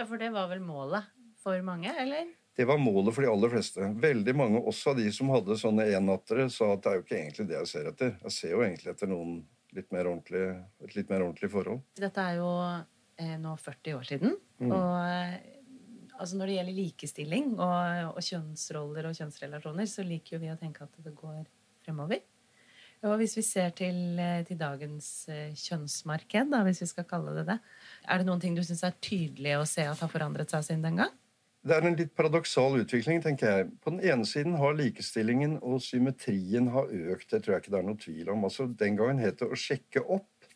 Ja, 0.00 0.08
for 0.08 0.18
det 0.18 0.32
var 0.34 0.50
vel 0.50 0.62
målet 0.64 1.06
for 1.44 1.60
mange, 1.62 1.92
eller? 2.02 2.32
Det 2.56 2.66
var 2.66 2.80
målet 2.82 3.14
for 3.14 3.22
de 3.22 3.30
aller 3.30 3.52
fleste. 3.52 3.92
Veldig 4.02 4.34
mange, 4.36 4.64
også 4.72 4.90
av 4.90 4.98
de 4.98 5.06
som 5.14 5.30
hadde 5.30 5.58
sånne 5.60 5.86
ennattere, 5.94 6.48
sa 6.50 6.72
at 6.74 6.82
det 6.82 6.90
er 6.90 6.98
jo 6.98 7.04
ikke 7.06 7.18
egentlig 7.20 7.46
det 7.46 7.58
jeg 7.60 7.70
ser 7.70 7.90
etter. 7.92 8.16
Jeg 8.26 8.34
ser 8.36 8.56
jo 8.56 8.64
egentlig 8.66 8.90
etter 8.90 9.12
noen 9.12 9.36
litt 9.76 9.90
mer 9.94 10.10
ordentlig, 10.10 10.44
et 10.84 10.96
litt 10.96 11.12
mer 11.12 11.24
ordentlig 11.26 11.50
forhold. 11.52 11.82
Dette 12.00 12.26
er 12.26 12.40
jo 12.40 12.50
eh, 13.20 13.36
nå 13.40 13.54
40 13.60 13.98
år 13.98 14.08
siden. 14.08 14.36
Mm. 14.60 14.72
Og 14.72 14.96
eh, 15.04 15.38
altså 16.20 16.40
når 16.40 16.50
det 16.50 16.58
gjelder 16.58 16.78
likestilling 16.80 17.54
og, 17.56 18.10
og, 18.10 18.20
kjønnsroller 18.24 19.08
og 19.08 19.16
kjønnsrelasjoner, 19.16 19.88
så 19.88 20.04
liker 20.06 20.36
jo 20.36 20.42
vi 20.44 20.52
å 20.52 20.58
tenke 20.60 20.84
at 20.86 21.00
det 21.04 21.14
går 21.16 21.42
fremover. 21.84 22.22
Og 23.08 23.16
hvis 23.16 23.32
vi 23.38 23.44
ser 23.46 23.70
til, 23.72 23.96
eh, 24.20 24.42
til 24.44 24.58
dagens 24.60 25.08
eh, 25.32 25.54
kjønnsmarked, 25.56 26.50
da, 26.52 26.60
hvis 26.66 26.82
vi 26.84 26.90
skal 26.90 27.08
kalle 27.08 27.32
det 27.38 27.46
det, 27.48 27.56
er 28.04 28.20
det 28.20 28.28
noen 28.28 28.42
ting 28.42 28.56
du 28.56 28.60
syns 28.66 28.84
er 28.84 28.98
tydelig 29.00 29.56
å 29.56 29.68
se 29.68 29.86
at 29.88 30.02
har 30.02 30.12
forandret 30.12 30.52
seg 30.52 30.66
siden 30.66 30.84
den 30.84 31.00
gang? 31.00 31.14
Det 31.60 31.76
er 31.76 31.84
en 31.84 31.96
litt 31.98 32.14
paradoksal 32.16 32.78
utvikling, 32.80 33.18
tenker 33.20 33.50
jeg. 33.50 33.70
På 33.84 33.92
den 33.92 34.00
ene 34.00 34.24
siden 34.24 34.54
har 34.56 34.76
likestillingen 34.78 35.58
og 35.60 35.82
symmetrien 35.84 36.70
har 36.72 36.88
økt. 36.88 37.28
Det 37.28 37.42
tror 37.42 37.56
jeg 37.56 37.64
ikke 37.64 37.72
det 37.74 37.80
er 37.82 37.88
noe 37.88 38.00
tvil 38.00 38.30
om. 38.32 38.46
Altså, 38.48 38.64
Den 38.66 38.96
gangen 38.96 39.20
het 39.20 39.42
det 39.42 39.50
å 39.50 39.58
sjekke 39.58 40.00
opp. 40.00 40.48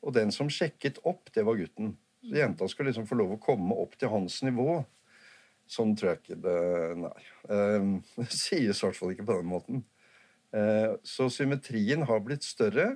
Og 0.00 0.14
den 0.16 0.32
som 0.32 0.48
sjekket 0.48 1.02
opp, 1.04 1.28
det 1.34 1.44
var 1.44 1.58
gutten. 1.58 1.96
Så 2.24 2.38
jenta 2.38 2.68
skulle 2.70 2.92
liksom 2.92 3.06
få 3.10 3.18
lov 3.18 3.34
å 3.36 3.42
komme 3.42 3.76
opp 3.76 3.98
til 4.00 4.08
hans 4.12 4.40
nivå. 4.46 4.78
Sånn 5.68 5.92
tror 5.98 6.14
jeg 6.14 6.22
ikke 6.22 6.40
det 6.46 6.60
Nei. 7.02 7.26
Eh, 7.52 7.90
det 8.22 8.30
sies 8.32 8.80
i 8.80 8.86
hvert 8.86 8.96
fall 8.96 9.12
ikke 9.12 9.28
på 9.28 9.36
den 9.42 9.52
måten. 9.52 9.84
Eh, 10.56 10.94
så 11.04 11.28
symmetrien 11.32 12.06
har 12.08 12.24
blitt 12.24 12.46
større. 12.46 12.94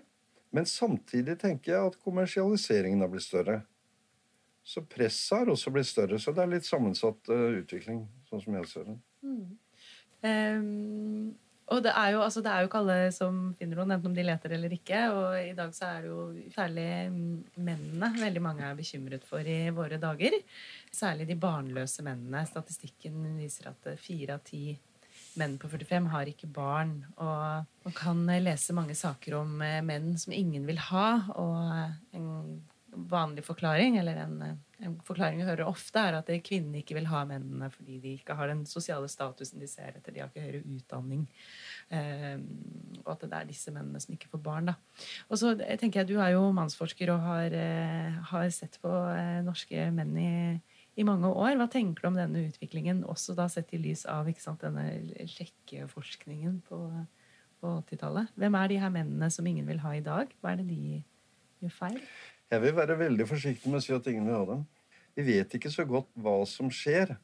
Men 0.53 0.65
samtidig 0.69 1.39
tenker 1.41 1.75
jeg 1.75 1.93
at 1.93 2.01
kommersialiseringen 2.05 3.05
har 3.05 3.13
blitt 3.13 3.29
større. 3.29 3.63
Så 4.63 4.85
presset 4.87 5.41
har 5.41 5.51
også 5.51 5.73
blitt 5.75 5.91
større. 5.91 6.19
Så 6.23 6.35
det 6.35 6.45
er 6.45 6.53
litt 6.53 6.69
sammensatt 6.69 7.31
uh, 7.33 7.49
utvikling, 7.63 8.05
sånn 8.31 8.43
som 8.45 8.59
jeg 8.61 8.69
ser 8.71 8.91
det. 8.93 8.99
Mm. 9.27 9.47
Um, 10.23 11.33
og 11.73 11.81
det 11.87 11.93
er, 11.97 12.11
jo, 12.13 12.21
altså, 12.21 12.43
det 12.45 12.51
er, 12.53 12.63
jo, 12.63 12.69
ikke 12.69 12.81
alle 12.83 12.97
som 13.15 13.37
finner 13.57 13.79
noen, 13.79 13.95
enten 13.95 14.11
om 14.11 14.15
de 14.17 14.25
leter 14.27 14.55
eller 14.59 14.75
ikke. 14.77 15.01
Og 15.15 15.37
i 15.41 15.55
dag 15.57 15.73
så 15.75 15.89
er 15.89 16.05
det 16.05 16.11
jo 16.11 16.25
særlig 16.53 16.87
mennene 17.57 18.11
veldig 18.19 18.43
mange 18.45 18.67
er 18.67 18.79
bekymret 18.79 19.25
for 19.27 19.47
i 19.47 19.59
våre 19.75 19.99
dager. 20.03 20.37
Særlig 20.93 21.31
de 21.31 21.39
barnløse 21.41 22.05
mennene. 22.05 22.45
Statistikken 22.51 23.23
viser 23.39 23.71
at 23.73 23.93
fire 24.03 24.37
av 24.37 24.45
ti 24.47 24.67
menn 25.41 25.57
på 25.57 25.71
45 25.73 26.11
har 26.13 26.29
ikke 26.29 26.51
barn. 26.53 26.99
Og 27.17 27.87
man 27.87 27.97
kan 27.97 28.21
lese 28.45 28.77
mange 28.77 28.97
saker 28.99 29.39
om 29.41 29.63
eh, 29.65 29.81
menn 29.85 30.13
som 30.21 30.35
ingen 30.37 30.69
vil 30.69 30.83
ha. 30.91 31.09
Og 31.41 32.19
en 32.19 32.29
vanlig 32.93 33.45
forklaring, 33.47 33.97
eller 34.01 34.19
en, 34.25 34.35
en, 34.83 34.97
forklaring 35.07 35.39
vi 35.41 35.47
hører 35.47 35.69
ofte, 35.69 36.01
er 36.01 36.19
at 36.19 36.29
kvinnene 36.45 36.83
ikke 36.83 36.97
vil 36.99 37.09
ha 37.09 37.23
mennene 37.29 37.71
fordi 37.73 37.99
de 38.03 38.15
ikke 38.19 38.37
har 38.37 38.51
den 38.51 38.65
sosiale 38.69 39.09
statusen 39.09 39.63
de 39.63 39.69
ser 39.71 39.97
etter. 39.97 40.13
De 40.13 40.21
har 40.21 40.29
ikke 40.29 40.45
høyere 40.45 40.77
utdanning. 40.77 41.25
Eh, 41.95 42.37
og 43.03 43.15
at 43.15 43.25
det 43.25 43.39
er 43.39 43.49
disse 43.49 43.73
mennene 43.73 44.01
som 44.03 44.13
ikke 44.17 44.29
får 44.35 44.43
barn. 44.45 44.69
Da. 44.73 44.77
Og 45.31 45.41
så 45.41 45.55
tenker 45.57 46.03
jeg, 46.03 46.11
Du 46.13 46.21
er 46.21 46.35
jo 46.35 46.45
mannsforsker 46.53 47.15
og 47.15 47.25
har, 47.25 47.57
eh, 47.57 48.21
har 48.33 48.51
sett 48.51 48.79
på 48.83 48.93
eh, 49.15 49.41
norske 49.47 49.89
menn 49.95 50.13
i, 50.21 50.35
i, 50.97 51.07
mange 51.09 51.33
år. 51.33 51.57
Hva 51.57 51.69
tenker 51.73 52.05
du 52.05 52.11
om 52.13 52.21
denne 52.21 52.45
utviklingen, 52.51 53.05
også 53.09 53.37
da 53.39 53.49
sett 53.49 53.73
i 53.73 53.81
lys 53.81 54.05
av 54.05 54.29
sant, 54.37 54.61
denne 54.61 55.27
sjekkeforskningen 55.33 56.61
på, 56.69 56.83
på 57.63 57.73
80-tallet? 57.87 58.37
Hvem 58.37 58.61
er 58.61 58.69
de 58.69 58.83
her 58.85 58.93
mennene 58.93 59.33
som 59.33 59.49
ingen 59.49 59.67
vil 59.71 59.81
ha 59.81 59.97
i 59.97 60.05
dag? 60.05 60.37
Hva 60.43 60.53
er 60.53 60.61
det 60.61 60.69
de 60.69 61.01
gjør 61.63 61.77
feil? 61.79 62.01
Jeg 62.53 62.61
vil 62.61 62.75
være 62.77 62.99
veldig 63.01 63.25
forsiktig 63.25 63.71
med 63.73 63.79
å 63.79 63.85
si 63.85 63.95
at 63.97 64.07
ingen 64.11 64.27
vil 64.29 64.37
ha 64.37 64.47
dem. 64.51 64.65
Vi 65.17 65.25
vet 65.25 65.55
ikke 65.57 65.71
så 65.73 65.87
godt 65.89 66.11
hva 66.21 66.43
som 66.49 66.69
skjer. 66.69 67.15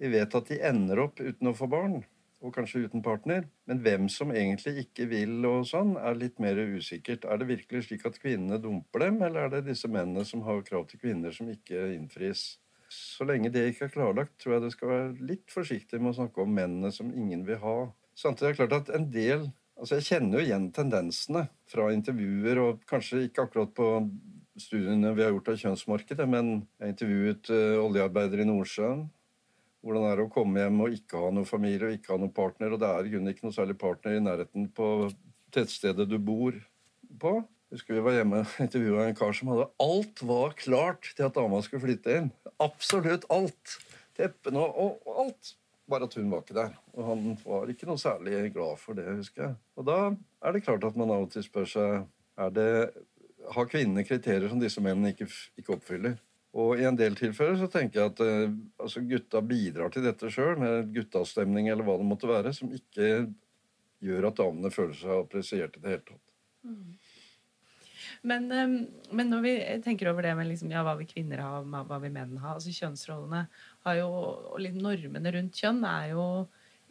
Vi 0.00 0.08
vet 0.08 0.36
at 0.38 0.48
de 0.48 0.56
ender 0.64 1.02
opp 1.02 1.20
uten 1.20 1.50
å 1.50 1.56
få 1.56 1.66
barn, 1.68 1.98
og 2.40 2.54
kanskje 2.54 2.86
uten 2.86 3.02
partner. 3.04 3.44
Men 3.68 3.82
hvem 3.84 4.06
som 4.12 4.32
egentlig 4.32 4.86
ikke 4.86 5.10
vil, 5.10 5.34
og 5.44 5.66
sånn, 5.68 5.92
er 6.00 6.16
litt 6.16 6.40
mer 6.40 6.56
usikkert. 6.56 7.26
Er 7.28 7.42
det 7.42 7.50
virkelig 7.50 7.84
slik 7.84 8.06
at 8.08 8.16
kvinnene 8.22 8.56
dumper 8.62 9.04
dem, 9.04 9.18
eller 9.28 9.44
er 9.44 9.52
det 9.58 9.66
disse 9.66 9.90
mennene 9.92 10.24
som 10.24 10.44
har 10.48 10.64
krav 10.64 10.86
til 10.88 11.02
kvinner, 11.04 11.36
som 11.36 11.52
ikke 11.52 11.90
innfris? 11.92 12.46
Så 12.92 13.28
lenge 13.28 13.52
det 13.52 13.66
ikke 13.74 13.90
er 13.90 13.92
klarlagt, 13.92 14.38
tror 14.40 14.56
jeg 14.56 14.64
det 14.64 14.72
skal 14.72 14.92
være 14.94 15.28
litt 15.34 15.52
forsiktig 15.52 16.00
med 16.00 16.14
å 16.14 16.18
snakke 16.22 16.46
om 16.46 16.56
mennene 16.62 16.94
som 16.96 17.12
ingen 17.12 17.44
vil 17.44 17.60
ha. 17.60 17.76
Samtidig 18.16 18.54
er 18.54 18.56
det 18.56 18.60
klart 18.62 18.80
at 18.80 18.96
en 18.96 19.08
del 19.12 19.48
Altså, 19.76 19.98
Jeg 19.98 20.06
kjenner 20.06 20.40
jo 20.40 20.46
igjen 20.46 20.70
tendensene 20.72 21.42
fra 21.68 21.90
intervjuer, 21.92 22.56
og 22.62 22.84
kanskje 22.88 23.26
ikke 23.26 23.42
akkurat 23.44 23.74
på 23.76 23.88
studiene 24.60 25.12
vi 25.16 25.24
har 25.24 25.34
gjort 25.34 25.52
av 25.52 25.60
kjønnsmarkedet, 25.60 26.26
men 26.30 26.50
jeg 26.80 26.94
intervjuet 26.94 27.50
uh, 27.52 27.84
oljearbeidere 27.84 28.44
i 28.44 28.48
Nordsjøen. 28.48 29.04
Hvordan 29.86 30.06
det 30.06 30.12
er 30.14 30.22
å 30.24 30.30
komme 30.32 30.62
hjem 30.62 30.80
og 30.82 30.94
ikke 30.96 31.20
ha 31.22 31.32
noen 31.34 31.46
familie 31.46 31.90
og 31.90 31.98
ikke 31.98 32.14
ha 32.14 32.18
noen 32.18 32.32
partner. 32.34 32.72
Og 32.74 32.80
det 32.82 32.88
er 32.88 33.06
i 33.06 33.12
grunnen 33.12 33.30
ikke 33.30 33.46
noe 33.46 33.54
særlig 33.54 33.76
partner 33.78 34.16
i 34.16 34.22
nærheten 34.24 34.70
på 34.74 34.88
tettstedet 35.54 36.08
du 36.10 36.16
bor 36.18 36.56
på. 37.20 37.36
Husker 37.74 37.96
vi 37.96 38.02
var 38.02 38.16
hjemme 38.16 38.40
og 38.44 38.56
intervjua 38.62 39.06
en 39.06 39.18
kar 39.18 39.36
som 39.36 39.52
hadde 39.52 39.68
alt 39.82 40.24
var 40.26 40.56
klart 40.58 41.12
til 41.12 41.26
at 41.26 41.38
dama 41.38 41.60
skulle 41.62 41.84
flytte 41.84 42.18
inn. 42.20 42.32
Absolutt 42.62 43.26
alt. 43.34 43.78
Teppene 44.16 44.62
og, 44.62 45.00
og 45.06 45.22
alt. 45.26 45.54
Bare 45.86 46.08
at 46.08 46.14
hun 46.18 46.30
var 46.32 46.42
ikke 46.42 46.58
der. 46.58 46.76
Og 46.96 47.08
han 47.10 47.26
var 47.44 47.70
ikke 47.70 47.86
noe 47.86 48.00
særlig 48.02 48.48
glad 48.54 48.80
for 48.82 48.98
det, 48.98 49.06
husker 49.20 49.48
jeg. 49.48 49.58
Og 49.78 49.86
da 49.86 49.98
er 50.10 50.56
det 50.56 50.64
klart 50.66 50.86
at 50.86 50.98
man 50.98 51.12
av 51.14 51.26
og 51.26 51.34
til 51.34 51.46
spør 51.46 51.68
seg 51.70 52.06
er 52.36 52.52
det 52.54 52.70
har 53.54 53.68
kvinnene 53.70 54.04
kriterier 54.06 54.48
som 54.50 54.60
disse 54.60 54.82
mennene 54.82 55.12
ikke, 55.14 55.28
ikke, 55.58 55.76
oppfyller. 55.76 56.16
Og 56.56 56.80
I 56.80 56.86
en 56.88 56.96
del 56.96 57.16
tilfeller 57.18 57.58
så 57.60 57.68
tenker 57.70 58.00
jeg 58.00 58.12
at 58.14 58.22
eh, 58.24 58.54
altså 58.80 59.02
gutta 59.04 59.42
bidrar 59.44 59.92
til 59.92 60.06
dette 60.06 60.30
sjøl, 60.32 60.56
med 60.60 60.92
guttastemning 60.94 61.68
eller 61.68 61.84
hva 61.84 61.98
det 62.00 62.08
måtte 62.08 62.30
være, 62.30 62.54
som 62.56 62.72
ikke 62.72 63.26
gjør 64.04 64.30
at 64.30 64.38
damene 64.40 64.72
føler 64.72 64.96
seg 64.96 65.18
appresiert 65.18 65.76
i 65.76 65.82
det 65.82 65.92
hele 65.92 66.06
tatt. 66.06 66.24
Mm. 66.66 66.96
Men, 68.26 68.46
um, 68.50 68.76
men, 69.14 69.30
når 69.30 69.42
vi 69.44 69.54
tenker 69.84 70.10
over 70.10 70.24
det 70.24 70.32
med 70.38 70.48
liksom, 70.48 70.70
ja, 70.72 70.82
hva 70.86 70.96
vi 70.98 71.06
kvinner 71.08 71.42
har, 71.44 71.66
hva 71.66 71.98
vi 72.02 72.10
menn 72.12 72.36
har 72.40 72.56
altså 72.56 72.72
Kjønnsrollene 72.74 73.44
har 73.86 73.98
jo, 74.00 74.06
og 74.54 74.60
litt 74.62 74.78
normene 74.78 75.32
rundt 75.36 75.60
kjønn 75.60 75.84
er 75.86 76.14
jo 76.14 76.26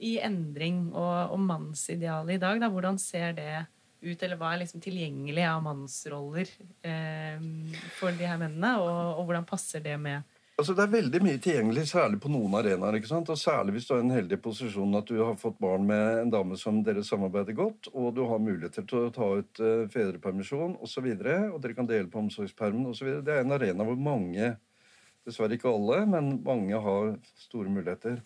i 0.04 0.16
endring. 0.24 0.90
Og, 0.94 1.34
og 1.34 1.42
mannsidealet 1.42 2.38
i 2.38 2.42
dag, 2.42 2.62
da, 2.62 2.70
hvordan 2.72 3.00
ser 3.02 3.36
det 3.38 3.66
ut, 4.02 4.24
eller 4.24 4.40
hva 4.40 4.54
er 4.54 4.64
liksom 4.64 4.84
tilgjengelig 4.84 5.46
av 5.48 5.64
mannsroller 5.66 6.50
eh, 6.86 7.44
for 7.98 8.16
de 8.16 8.28
her 8.28 8.40
mennene, 8.42 8.76
og, 8.82 9.20
og, 9.20 9.28
hvordan 9.28 9.48
passer 9.50 9.84
det 9.86 9.98
med 10.02 10.32
Altså, 10.56 10.72
Det 10.72 10.86
er 10.86 10.92
veldig 10.94 11.20
mye 11.20 11.40
tilgjengelig, 11.44 11.82
særlig 11.90 12.18
på 12.24 12.30
noen 12.32 12.54
arenaer. 12.56 12.96
ikke 12.96 13.10
sant? 13.10 13.28
Og 13.28 13.36
Særlig 13.36 13.74
hvis 13.76 13.90
du 13.90 13.92
er 13.92 13.98
i 14.00 14.06
en 14.06 14.14
heldig 14.16 14.38
posisjon 14.40 14.96
at 14.96 15.10
du 15.10 15.18
har 15.20 15.34
fått 15.36 15.58
barn 15.60 15.84
med 15.90 16.22
en 16.22 16.32
dame 16.32 16.56
som 16.56 16.78
dere 16.80 17.04
samarbeider 17.04 17.58
godt, 17.58 17.90
og 17.92 18.14
du 18.16 18.22
har 18.30 18.40
muligheter 18.40 18.86
til 18.88 19.02
å 19.02 19.12
ta 19.12 19.28
ut 19.42 19.60
uh, 19.60 19.84
fedrepermisjon 19.92 20.78
osv., 20.80 21.10
og, 21.12 21.28
og 21.50 21.60
dere 21.60 21.76
kan 21.76 21.90
dele 21.90 22.08
på 22.08 22.22
omsorgspermen 22.24 22.88
osv. 22.94 23.18
Det 23.28 23.36
er 23.36 23.44
en 23.44 23.52
arena 23.52 23.84
hvor 23.84 24.00
mange, 24.00 24.54
dessverre 25.28 25.60
ikke 25.60 25.76
alle, 25.76 26.00
men 26.16 26.38
mange 26.48 26.80
har 26.88 27.12
store 27.50 27.76
muligheter. 27.76 28.24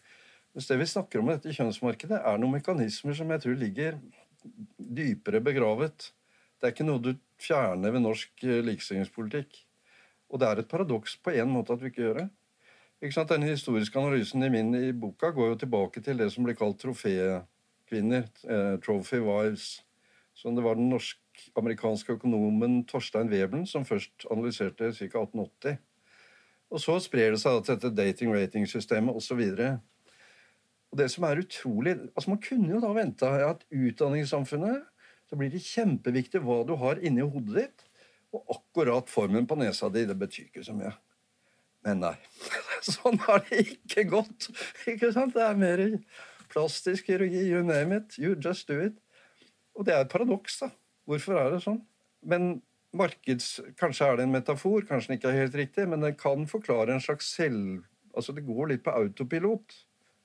Mens 0.53 0.69
det 0.69 0.79
vi 0.83 0.89
snakker 0.93 1.23
om 1.23 1.29
i 1.29 1.39
dette 1.39 1.57
kjønnsmarkedet, 1.57 2.21
er 2.29 2.37
noen 2.37 2.59
mekanismer 2.59 3.17
som 3.17 3.33
jeg 3.33 3.41
tror 3.41 3.57
ligger 3.57 3.97
dypere 4.77 5.41
begravet. 5.43 6.11
Det 6.59 6.67
er 6.67 6.73
ikke 6.75 6.87
noe 6.87 7.01
du 7.03 7.13
fjerner 7.39 7.93
ved 7.95 8.03
norsk 8.03 8.43
eh, 8.45 8.61
likestillingspolitikk. 8.65 9.61
Og 10.29 10.41
det 10.41 10.49
er 10.49 10.61
et 10.61 10.69
paradoks 10.69 11.15
på 11.23 11.33
en 11.39 11.51
måte 11.51 11.73
at 11.73 11.81
vi 11.81 11.91
ikke 11.91 12.03
gjør 12.03 12.21
det. 12.21 12.27
Ikke? 13.01 13.25
Denne 13.29 13.49
historiske 13.49 13.99
analysen 13.99 14.43
i 14.43 14.51
min 14.53 14.73
i 14.75 14.91
boka 14.91 15.31
går 15.35 15.53
jo 15.53 15.59
tilbake 15.63 16.03
til 16.05 16.19
det 16.19 16.29
som 16.33 16.45
blir 16.45 16.57
kalt 16.59 16.81
trofékvinner. 16.83 18.27
Eh, 18.43 18.75
trophy 18.85 19.21
wives. 19.23 19.79
Som 20.35 20.55
det 20.55 20.63
var 20.63 20.77
den 20.79 20.91
norsk-amerikanske 20.91 22.15
økonomen 22.19 22.83
Torstein 22.87 23.31
Webelen 23.31 23.65
som 23.67 23.87
først 23.87 24.27
analyserte 24.31 24.93
ca. 24.93 25.23
1880. 25.23 25.79
Og 26.69 26.83
så 26.83 26.99
sprer 27.01 27.33
det 27.33 27.41
seg 27.41 27.63
til 27.63 27.79
dette 27.79 27.95
dating-rating-systemet 27.97 29.15
osv. 29.15 29.41
Og 29.41 29.79
det 30.97 31.09
som 31.13 31.25
er 31.27 31.43
utrolig, 31.43 31.93
altså 32.15 32.31
Man 32.31 32.41
kunne 32.41 32.73
jo 32.73 32.79
da 32.81 32.93
venta 32.95 33.29
at 33.45 33.65
utdanningssamfunnet 33.69 34.87
så 35.29 35.37
blir 35.37 35.51
det 35.53 35.61
kjempeviktig 35.61 36.41
hva 36.41 36.63
du 36.65 36.73
har 36.81 37.01
inni 37.05 37.21
hodet 37.21 37.55
ditt. 37.59 37.85
Og 38.33 38.55
akkurat 38.55 39.09
formen 39.09 39.45
på 39.49 39.57
nesa 39.57 39.89
di, 39.93 40.05
det 40.09 40.17
betyr 40.17 40.47
ikke 40.47 40.65
så 40.65 40.73
mye. 40.77 40.91
Men 41.85 42.01
nei. 42.01 42.15
Sånn 42.95 43.19
har 43.27 43.43
det 43.45 43.61
ikke 43.75 44.07
gått. 44.09 44.49
Ikke 44.89 45.11
sant? 45.13 45.35
Det 45.37 45.45
er 45.45 45.59
mer 45.59 45.83
plastisk 46.49 47.09
kirurgi. 47.09 47.45
You 47.45 47.61
name 47.65 48.01
it. 48.01 48.17
You 48.17 48.33
just 48.33 48.69
do 48.69 48.79
it. 48.81 48.97
Og 49.77 49.85
det 49.85 49.93
er 49.95 50.05
et 50.05 50.11
paradoks, 50.11 50.59
da. 50.63 50.71
Hvorfor 51.09 51.37
er 51.41 51.53
det 51.53 51.61
sånn? 51.65 51.79
Men 52.25 52.49
markeds... 52.97 53.59
Kanskje 53.79 54.09
er 54.09 54.17
det 54.17 54.25
en 54.25 54.33
metafor, 54.33 54.81
kanskje 54.89 55.13
den 55.13 55.19
ikke 55.19 55.29
er 55.31 55.41
helt 55.43 55.57
riktig, 55.57 55.85
men 55.89 56.03
den 56.05 56.17
kan 56.17 56.49
forklare 56.49 56.95
en 56.95 57.05
slags 57.05 57.29
selv... 57.37 57.85
Altså, 58.17 58.33
det 58.33 58.47
går 58.47 58.73
litt 58.73 58.83
på 58.85 58.93
autopilot 58.97 59.77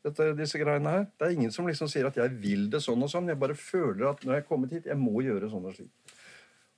dette, 0.04 0.28
disse 0.36 0.60
greiene 0.60 0.92
her. 0.92 1.06
Det 1.18 1.26
er 1.26 1.34
ingen 1.36 1.52
som 1.54 1.66
liksom 1.68 1.88
sier 1.88 2.06
at 2.06 2.16
'jeg 2.16 2.30
vil 2.40 2.68
det 2.70 2.82
sånn 2.84 3.02
og 3.02 3.10
sånn'. 3.10 3.28
Jeg 3.28 3.40
bare 3.40 3.54
føler 3.54 4.10
at 4.10 4.24
når 4.24 4.34
jeg 4.34 4.42
er 4.42 4.48
kommet 4.48 4.70
hit, 4.70 4.86
jeg 4.86 4.98
må 4.98 5.22
gjøre 5.24 5.50
sånn 5.50 5.64
og 5.64 5.74
slik. 5.74 5.90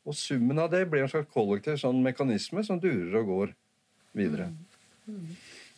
Og 0.07 0.15
summen 0.15 0.59
av 0.59 0.71
det 0.71 0.89
blir 0.89 1.03
en 1.03 1.09
slags 1.09 1.33
kollektiv 1.33 1.77
sånn 1.83 2.03
mekanisme 2.03 2.65
som 2.65 2.79
durer 2.79 3.21
og 3.21 3.27
går 3.27 3.55
videre. 4.15 4.53
Mm. 5.07 5.17
Mm. 5.19 5.37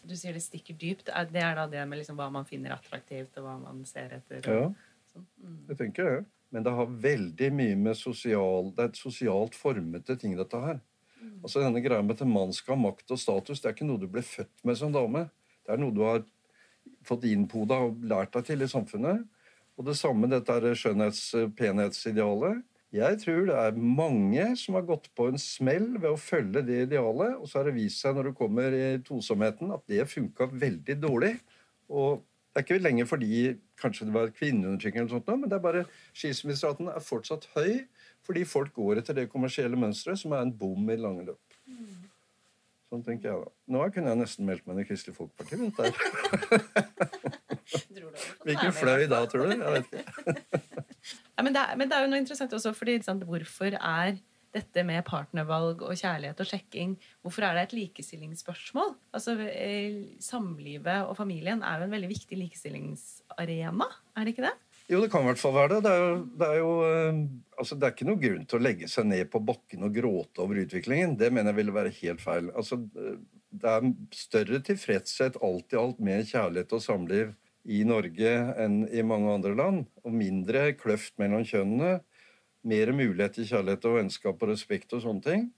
Du 0.09 0.17
sier 0.17 0.33
det 0.33 0.43
stikker 0.43 0.77
dypt. 0.79 1.07
Det 1.07 1.43
er 1.43 1.55
da 1.55 1.67
det 1.67 1.89
med 1.89 1.99
liksom 1.99 2.17
hva 2.17 2.31
man 2.31 2.45
finner 2.45 2.77
attraktivt, 2.77 3.37
og 3.39 3.45
hva 3.45 3.57
man 3.61 3.85
ser 3.85 4.13
etter? 4.21 4.45
Ja, 4.45 4.73
sånn. 5.13 5.27
mm. 5.43 5.59
jeg 5.69 5.79
tenker 5.79 6.05
det. 6.05 6.25
Men 6.51 6.65
det 6.65 6.73
har 6.73 6.87
veldig 6.87 7.49
mye 7.53 7.77
med 7.77 7.97
sosial 7.99 8.71
Det 8.73 8.81
er 8.81 8.89
et 8.89 8.97
sosialt 8.97 9.57
formete 9.59 10.17
ting, 10.17 10.37
dette 10.37 10.61
her. 10.63 10.81
Mm. 11.21 11.41
Altså 11.43 11.61
Denne 11.61 11.83
greia 11.85 12.05
med 12.05 12.17
at 12.17 12.29
mann 12.29 12.55
skal 12.57 12.77
ha 12.77 12.83
makt 12.87 13.13
og 13.13 13.21
status, 13.21 13.61
det 13.61 13.69
er 13.69 13.77
ikke 13.77 13.89
noe 13.89 14.01
du 14.01 14.09
ble 14.09 14.23
født 14.25 14.65
med 14.65 14.79
som 14.81 14.95
dame. 14.95 15.27
Det 15.67 15.75
er 15.75 15.83
noe 15.83 15.93
du 15.93 16.05
har 16.07 16.23
fått 17.09 17.27
innpoda 17.29 17.81
og 17.89 18.03
lært 18.09 18.35
deg 18.37 18.47
til 18.49 18.65
i 18.65 18.71
samfunnet. 18.71 19.25
Og 19.79 19.87
det 19.87 19.97
samme 19.99 20.29
dette 20.31 20.55
er 20.55 20.75
skjønnhets- 20.79 21.55
penhetsidealet. 21.59 22.65
Jeg 22.93 23.19
tror 23.21 23.43
det 23.47 23.57
er 23.61 23.77
mange 23.77 24.45
som 24.57 24.79
har 24.79 24.87
gått 24.89 25.11
på 25.15 25.27
en 25.29 25.39
smell 25.39 25.91
ved 25.99 26.09
å 26.09 26.21
følge 26.21 26.63
det 26.65 26.79
idealet, 26.87 27.37
og 27.37 27.45
så 27.47 27.61
har 27.61 27.69
det 27.69 27.77
vist 27.77 28.01
seg 28.01 28.17
når 28.17 28.31
du 28.31 28.39
kommer 28.39 28.73
i 28.73 28.97
tosomheten, 29.05 29.75
at 29.75 29.85
det 29.87 30.09
funka 30.09 30.49
veldig 30.49 30.97
dårlig. 31.03 31.35
Og 31.93 32.25
det 32.55 32.63
er 32.63 32.65
ikke 32.65 32.81
lenger 32.83 33.07
fordi 33.11 33.43
kanskje 33.79 34.09
det 34.09 34.15
var 34.17 34.33
kvinneundertrykking, 34.33 35.05
eller 35.05 35.13
sånt, 35.19 35.29
men 35.29 35.51
det 35.53 35.59
er 35.59 35.67
bare 35.67 35.85
skilsmisseraten 36.17 36.89
er 36.91 37.05
fortsatt 37.05 37.47
høy 37.55 37.85
fordi 38.27 38.43
folk 38.49 38.73
går 38.77 38.99
etter 39.01 39.15
det 39.17 39.29
kommersielle 39.33 39.79
mønsteret, 39.79 40.19
som 40.21 40.35
er 40.37 40.43
en 40.43 40.53
bom 40.53 40.89
i 40.91 40.97
lange 40.99 41.29
løp. 41.29 41.61
Sånn 42.89 43.03
tenker 43.05 43.29
jeg 43.29 43.41
da. 43.43 43.51
Nå 43.75 43.83
kunne 43.93 44.13
jeg 44.15 44.21
nesten 44.23 44.47
meldt 44.49 44.65
meg 44.65 44.79
inn 44.79 44.87
i 44.87 44.89
Kristelig 44.89 45.17
Folkeparti. 45.19 45.59
vet 45.61 45.77
der. 45.77 45.93
Hvilken 48.49 48.73
fløy 48.73 49.05
da, 49.11 49.21
tror 49.29 49.51
du? 49.51 49.59
Jeg 49.59 49.75
vet 49.75 49.91
ikke. 49.93 50.05
ja, 51.37 51.45
men, 51.45 51.53
det 51.53 51.61
er, 51.61 51.77
men, 51.77 51.91
det 51.91 51.99
er, 51.99 52.07
jo 52.07 52.11
noe 52.15 52.23
interessant 52.23 52.57
også, 52.57 52.73
fordi 52.77 52.97
sant, 53.05 53.27
hvorfor 53.29 53.77
er 53.77 54.17
dette 54.57 54.85
med 54.89 55.05
partnervalg 55.05 55.83
og 55.85 55.93
kjærlighet 56.01 56.39
og 56.41 56.49
sjekking 56.49 56.95
Hvorfor 57.21 57.45
er 57.45 57.59
det 57.59 57.67
et 57.67 57.75
likestillingsspørsmål? 57.77 58.95
Altså, 59.13 59.37
eh, 59.45 59.99
Samlivet 60.25 61.05
og 61.05 61.19
familien 61.19 61.61
er 61.61 61.83
jo 61.83 61.91
en 61.91 61.93
veldig 61.93 62.09
viktig 62.15 62.41
likestillingsarena, 62.41 63.91
er 64.17 64.25
det 64.25 64.33
ikke 64.33 64.49
det? 64.49 64.57
Jo, 64.89 65.03
det 65.03 65.11
kan 65.13 65.21
i 65.21 65.29
hvert 65.29 65.41
fall 65.41 65.53
være 65.53 65.77
det. 65.77 65.83
Det 65.85 65.91
er, 65.93 66.15
det, 66.41 66.47
er 66.49 66.61
jo, 66.63 66.71
eh, 66.87 67.19
altså, 67.61 67.77
det 67.77 67.85
er 67.85 67.93
ikke 67.93 68.07
noe 68.09 68.21
grunn 68.23 68.47
til 68.49 68.57
å 68.57 68.65
legge 68.65 68.89
seg 68.89 69.05
ned 69.11 69.29
på 69.29 69.43
bakken 69.45 69.85
og 69.85 69.99
gråte 69.99 70.41
over 70.41 70.63
utviklingen. 70.63 71.19
Det 71.21 71.29
mener 71.29 71.53
jeg 71.53 71.59
ville 71.59 71.75
være 71.77 71.93
helt 71.99 72.23
feil. 72.25 72.49
Altså, 72.57 72.79
det 72.89 73.75
er 73.75 73.91
større 74.17 74.63
tilfredshet 74.65 75.37
alt 75.45 75.77
i 75.77 75.81
alt 75.81 76.01
med 76.01 76.25
kjærlighet 76.31 76.73
og 76.73 76.85
samliv 76.85 77.35
i 77.69 77.83
Norge 77.85 78.33
enn 78.65 78.81
i 78.89 79.05
mange 79.05 79.35
andre 79.37 79.53
land. 79.59 79.85
Og 80.09 80.17
mindre 80.17 80.71
kløft 80.81 81.19
mellom 81.21 81.45
kjønnene. 81.45 81.99
Mer 82.69 82.93
mulighet 82.97 83.37
til 83.37 83.49
kjærlighet 83.53 83.85
og 83.91 84.01
vennskap 84.01 84.41
og 84.41 84.55
respekt 84.55 84.97
og 84.97 85.05
sånne 85.05 85.25
ting. 85.29 85.49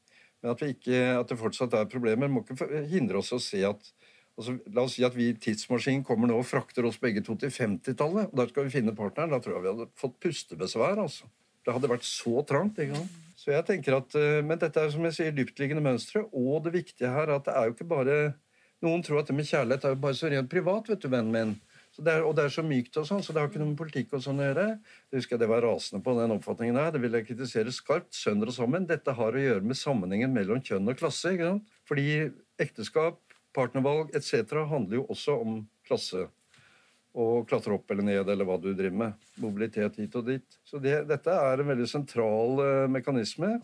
Men 0.42 0.56
at, 0.56 0.66
ikke, 0.66 1.04
at 1.20 1.30
det 1.30 1.38
fortsatt 1.38 1.78
er 1.78 1.90
problemer, 1.90 2.26
må 2.32 2.42
ikke 2.42 2.82
hindre 2.90 3.22
oss 3.22 3.30
å 3.37 3.38
se 3.42 3.62
at 3.68 3.94
Altså, 4.40 4.56
la 4.73 4.87
oss 4.87 4.94
si 4.97 5.04
at 5.04 5.16
vi 5.16 5.28
i 5.30 5.37
tidsmaskinen 5.37 6.04
kommer 6.06 6.30
nå 6.30 6.38
og 6.40 6.47
frakter 6.49 6.87
oss 6.88 6.97
begge 7.00 7.20
to 7.26 7.37
til 7.37 7.52
50-tallet. 7.52 8.30
og 8.30 8.38
Der 8.40 8.49
skal 8.49 8.66
vi 8.66 8.73
finne 8.73 8.97
partneren. 8.97 9.35
Da 9.35 9.40
tror 9.44 9.59
jeg 9.59 9.66
vi 9.66 9.73
hadde 9.75 9.90
fått 10.00 10.16
pustebesvær. 10.25 11.02
altså. 11.02 11.28
Det 11.61 11.75
hadde 11.76 11.90
vært 11.92 12.06
så 12.09 12.40
trangt. 12.49 12.80
ikke 12.80 12.97
sant? 12.97 13.18
Så 13.37 13.52
jeg 13.52 13.66
tenker 13.68 13.99
at, 14.00 14.14
eh, 14.16 14.42
Men 14.42 14.59
dette 14.59 14.80
er 14.80 14.90
som 14.90 15.04
jeg 15.04 15.12
sier, 15.12 15.32
dyptliggende 15.32 15.85
mønstre. 15.85 16.25
Og 16.32 16.64
det 16.64 16.73
viktige 16.73 17.12
her 17.12 17.28
er 17.28 17.37
at 17.37 17.44
det 17.44 17.54
er 17.54 17.68
jo 17.68 17.75
ikke 17.76 17.88
bare 17.88 18.35
Noen 18.80 19.02
tror 19.04 19.20
at 19.20 19.26
det 19.28 19.37
med 19.37 19.44
kjærlighet 19.44 19.85
er 19.85 19.92
jo 19.92 20.00
bare 20.00 20.16
så 20.16 20.30
rent 20.32 20.49
privat, 20.49 20.87
vet 20.88 21.02
du, 21.02 21.09
vennen 21.12 21.30
min. 21.30 21.61
Det 22.00 22.12
er, 22.14 22.23
og 22.25 22.32
det 22.37 22.47
er 22.47 22.52
så 22.54 22.62
mykt, 22.64 22.97
og 22.97 23.04
sånn, 23.04 23.20
så 23.20 23.35
det 23.35 23.42
har 23.42 23.50
ikke 23.50 23.61
noe 23.61 23.75
med 23.75 23.76
politikk 23.76 24.14
og 24.16 24.23
sånn 24.25 24.40
å 24.40 24.47
gjøre. 24.47 24.78
Det 25.11 25.18
husker 25.18 25.35
jeg 25.37 25.42
det 25.42 25.49
var 25.50 25.66
rasende 25.66 26.00
på, 26.00 26.14
den 26.16 26.32
oppfatningen 26.32 26.78
her. 26.80 26.94
Det 26.94 27.02
vil 27.02 27.12
jeg 27.12 27.26
kritisere 27.26 27.75
skarpt. 27.76 28.14
Sønder 28.16 28.49
og 28.49 28.56
sammen. 28.56 28.87
Dette 28.88 29.12
har 29.12 29.37
å 29.37 29.42
gjøre 29.42 29.61
med 29.61 29.76
sammenhengen 29.76 30.32
mellom 30.32 30.62
kjønn 30.64 30.88
og 30.88 30.97
klasse. 30.97 31.35
ikke 31.35 31.50
sant? 31.50 31.75
Fordi 31.85 32.06
ekteskap 32.56 33.20
partnervalg 33.57 34.14
etc. 34.16 34.54
handler 34.71 35.00
jo 35.00 35.07
også 35.12 35.37
om 35.42 35.62
klasse. 35.87 36.26
Og 37.11 37.49
klatre 37.50 37.75
opp 37.75 37.90
eller 37.90 38.07
ned, 38.07 38.28
eller 38.30 38.47
hva 38.47 38.57
du 38.61 38.69
driver 38.71 38.99
med. 39.00 39.28
Mobilitet 39.42 39.99
hit 39.99 40.14
og 40.14 40.28
dit. 40.28 40.59
Så 40.66 40.78
det, 40.83 41.00
dette 41.11 41.35
er 41.35 41.62
en 41.62 41.71
veldig 41.73 41.88
sentral 41.90 42.62
uh, 42.62 42.90
mekanisme 42.92 43.57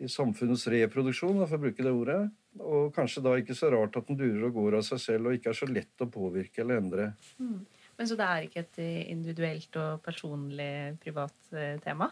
i 0.00 0.08
samfunnets 0.08 0.64
reproduksjon, 0.72 1.42
for 1.44 1.58
å 1.58 1.64
bruke 1.66 1.84
det 1.84 1.92
ordet. 1.92 2.22
Og 2.56 2.88
kanskje 2.96 3.22
da 3.26 3.34
ikke 3.36 3.56
så 3.58 3.68
rart 3.74 3.98
at 4.00 4.08
den 4.08 4.16
durer 4.16 4.46
og 4.48 4.56
går 4.56 4.78
av 4.78 4.86
seg 4.86 5.02
selv 5.02 5.28
og 5.28 5.36
ikke 5.36 5.52
er 5.52 5.60
så 5.60 5.68
lett 5.68 6.06
å 6.06 6.08
påvirke 6.08 6.64
eller 6.64 6.80
endre. 6.80 7.10
Mm. 7.36 7.60
Men 8.00 8.08
Så 8.08 8.16
det 8.16 8.30
er 8.32 8.46
ikke 8.46 8.64
et 8.64 8.80
individuelt 9.12 9.76
og 9.76 10.00
personlig 10.06 10.72
privat 11.04 11.36
uh, 11.52 11.76
tema? 11.84 12.08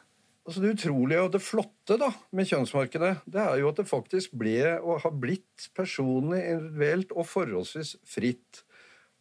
Altså 0.48 0.62
Det 0.64 0.70
utrolige 0.78 1.20
og 1.20 1.32
det 1.34 1.42
flotte 1.44 1.98
da, 2.00 2.06
med 2.32 2.48
kjønnsmarkedet, 2.48 3.10
det 3.28 3.40
er 3.42 3.58
jo 3.60 3.68
at 3.68 3.82
det 3.82 3.90
faktisk 3.90 4.32
ble 4.40 4.62
og 4.78 5.02
har 5.02 5.12
blitt 5.12 5.66
personlig, 5.76 6.38
individuelt 6.54 7.12
og 7.12 7.28
forholdsvis 7.28 7.90
fritt. 8.08 8.62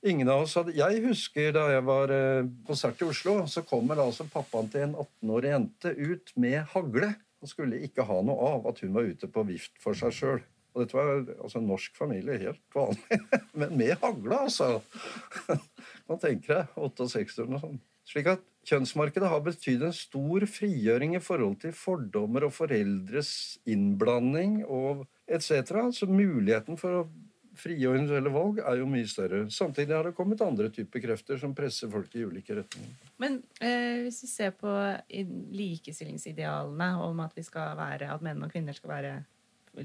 Ingen 0.08 0.32
av 0.32 0.46
oss 0.46 0.56
hadde, 0.56 0.78
Jeg 0.78 1.02
husker 1.04 1.52
da 1.52 1.66
jeg 1.74 1.84
var 1.84 2.13
eh, 2.16 2.48
konsert 2.70 3.04
i 3.04 3.10
Oslo, 3.10 3.42
så 3.44 3.66
kommer 3.68 4.00
altså 4.00 4.24
pappaen 4.32 4.72
til 4.72 4.86
en 4.86 4.96
18-årig 4.96 5.52
jente 5.52 5.92
ut 5.98 6.32
med 6.40 6.62
hagle. 6.72 7.12
Han 7.44 7.52
skulle 7.52 7.82
ikke 7.84 8.08
ha 8.08 8.22
noe 8.24 8.54
av 8.54 8.72
at 8.72 8.80
hun 8.86 8.96
var 8.96 9.12
ute 9.12 9.28
på 9.28 9.44
vift 9.52 9.76
for 9.84 10.00
seg 10.00 10.16
sjøl. 10.16 10.40
Og 10.72 10.86
dette 10.86 10.96
var 10.96 11.12
altså 11.42 11.60
en 11.60 11.68
norsk 11.74 12.00
familie, 12.00 12.40
helt 12.40 12.63
vanlig. 12.72 13.20
Men 13.60 13.76
med 13.76 13.98
hagle, 14.00 14.46
altså! 14.48 14.78
Man 16.08 16.24
tenker 16.24 16.62
deg 16.62 16.80
68 16.80 17.42
eller 17.42 17.56
noe 17.58 17.66
sånt. 17.68 17.86
Slik 18.08 18.30
at 18.32 18.43
kjønnsmarkedet 18.67 19.30
har 19.32 19.43
betydd 19.43 19.86
en 19.88 19.96
stor 19.96 20.46
frigjøring 20.50 21.15
i 21.17 21.24
forhold 21.24 21.58
til 21.63 21.76
fordommer 21.76 22.48
og 22.48 22.56
foreldres 22.56 23.32
innblanding 23.67 24.62
og 24.63 25.06
etc. 25.28 25.74
Så 25.96 26.08
muligheten 26.10 26.80
for 26.80 27.02
å 27.02 27.08
frie 27.58 27.89
og 27.89 27.98
individuelle 27.98 28.32
valg 28.34 28.60
er 28.62 28.82
jo 28.82 28.89
mye 28.89 29.08
større. 29.10 29.46
Samtidig 29.54 29.96
har 29.96 30.08
det 30.08 30.15
kommet 30.17 30.43
andre 30.46 30.70
typer 30.74 31.04
krefter 31.04 31.39
som 31.41 31.56
presser 31.58 31.89
folk 31.91 32.13
i 32.15 32.26
ulike 32.28 32.60
retninger. 32.60 32.93
Men 33.22 33.39
eh, 33.60 34.04
hvis 34.06 34.22
vi 34.24 34.30
ser 34.32 34.54
på 34.58 34.74
likestillingsidealene 35.58 36.91
om 37.04 37.24
at, 37.26 37.34
være, 37.38 38.12
at 38.13 38.24
menn 38.26 38.46
og 38.46 38.54
kvinner 38.54 38.78
skal 38.78 38.93
være 38.93 39.15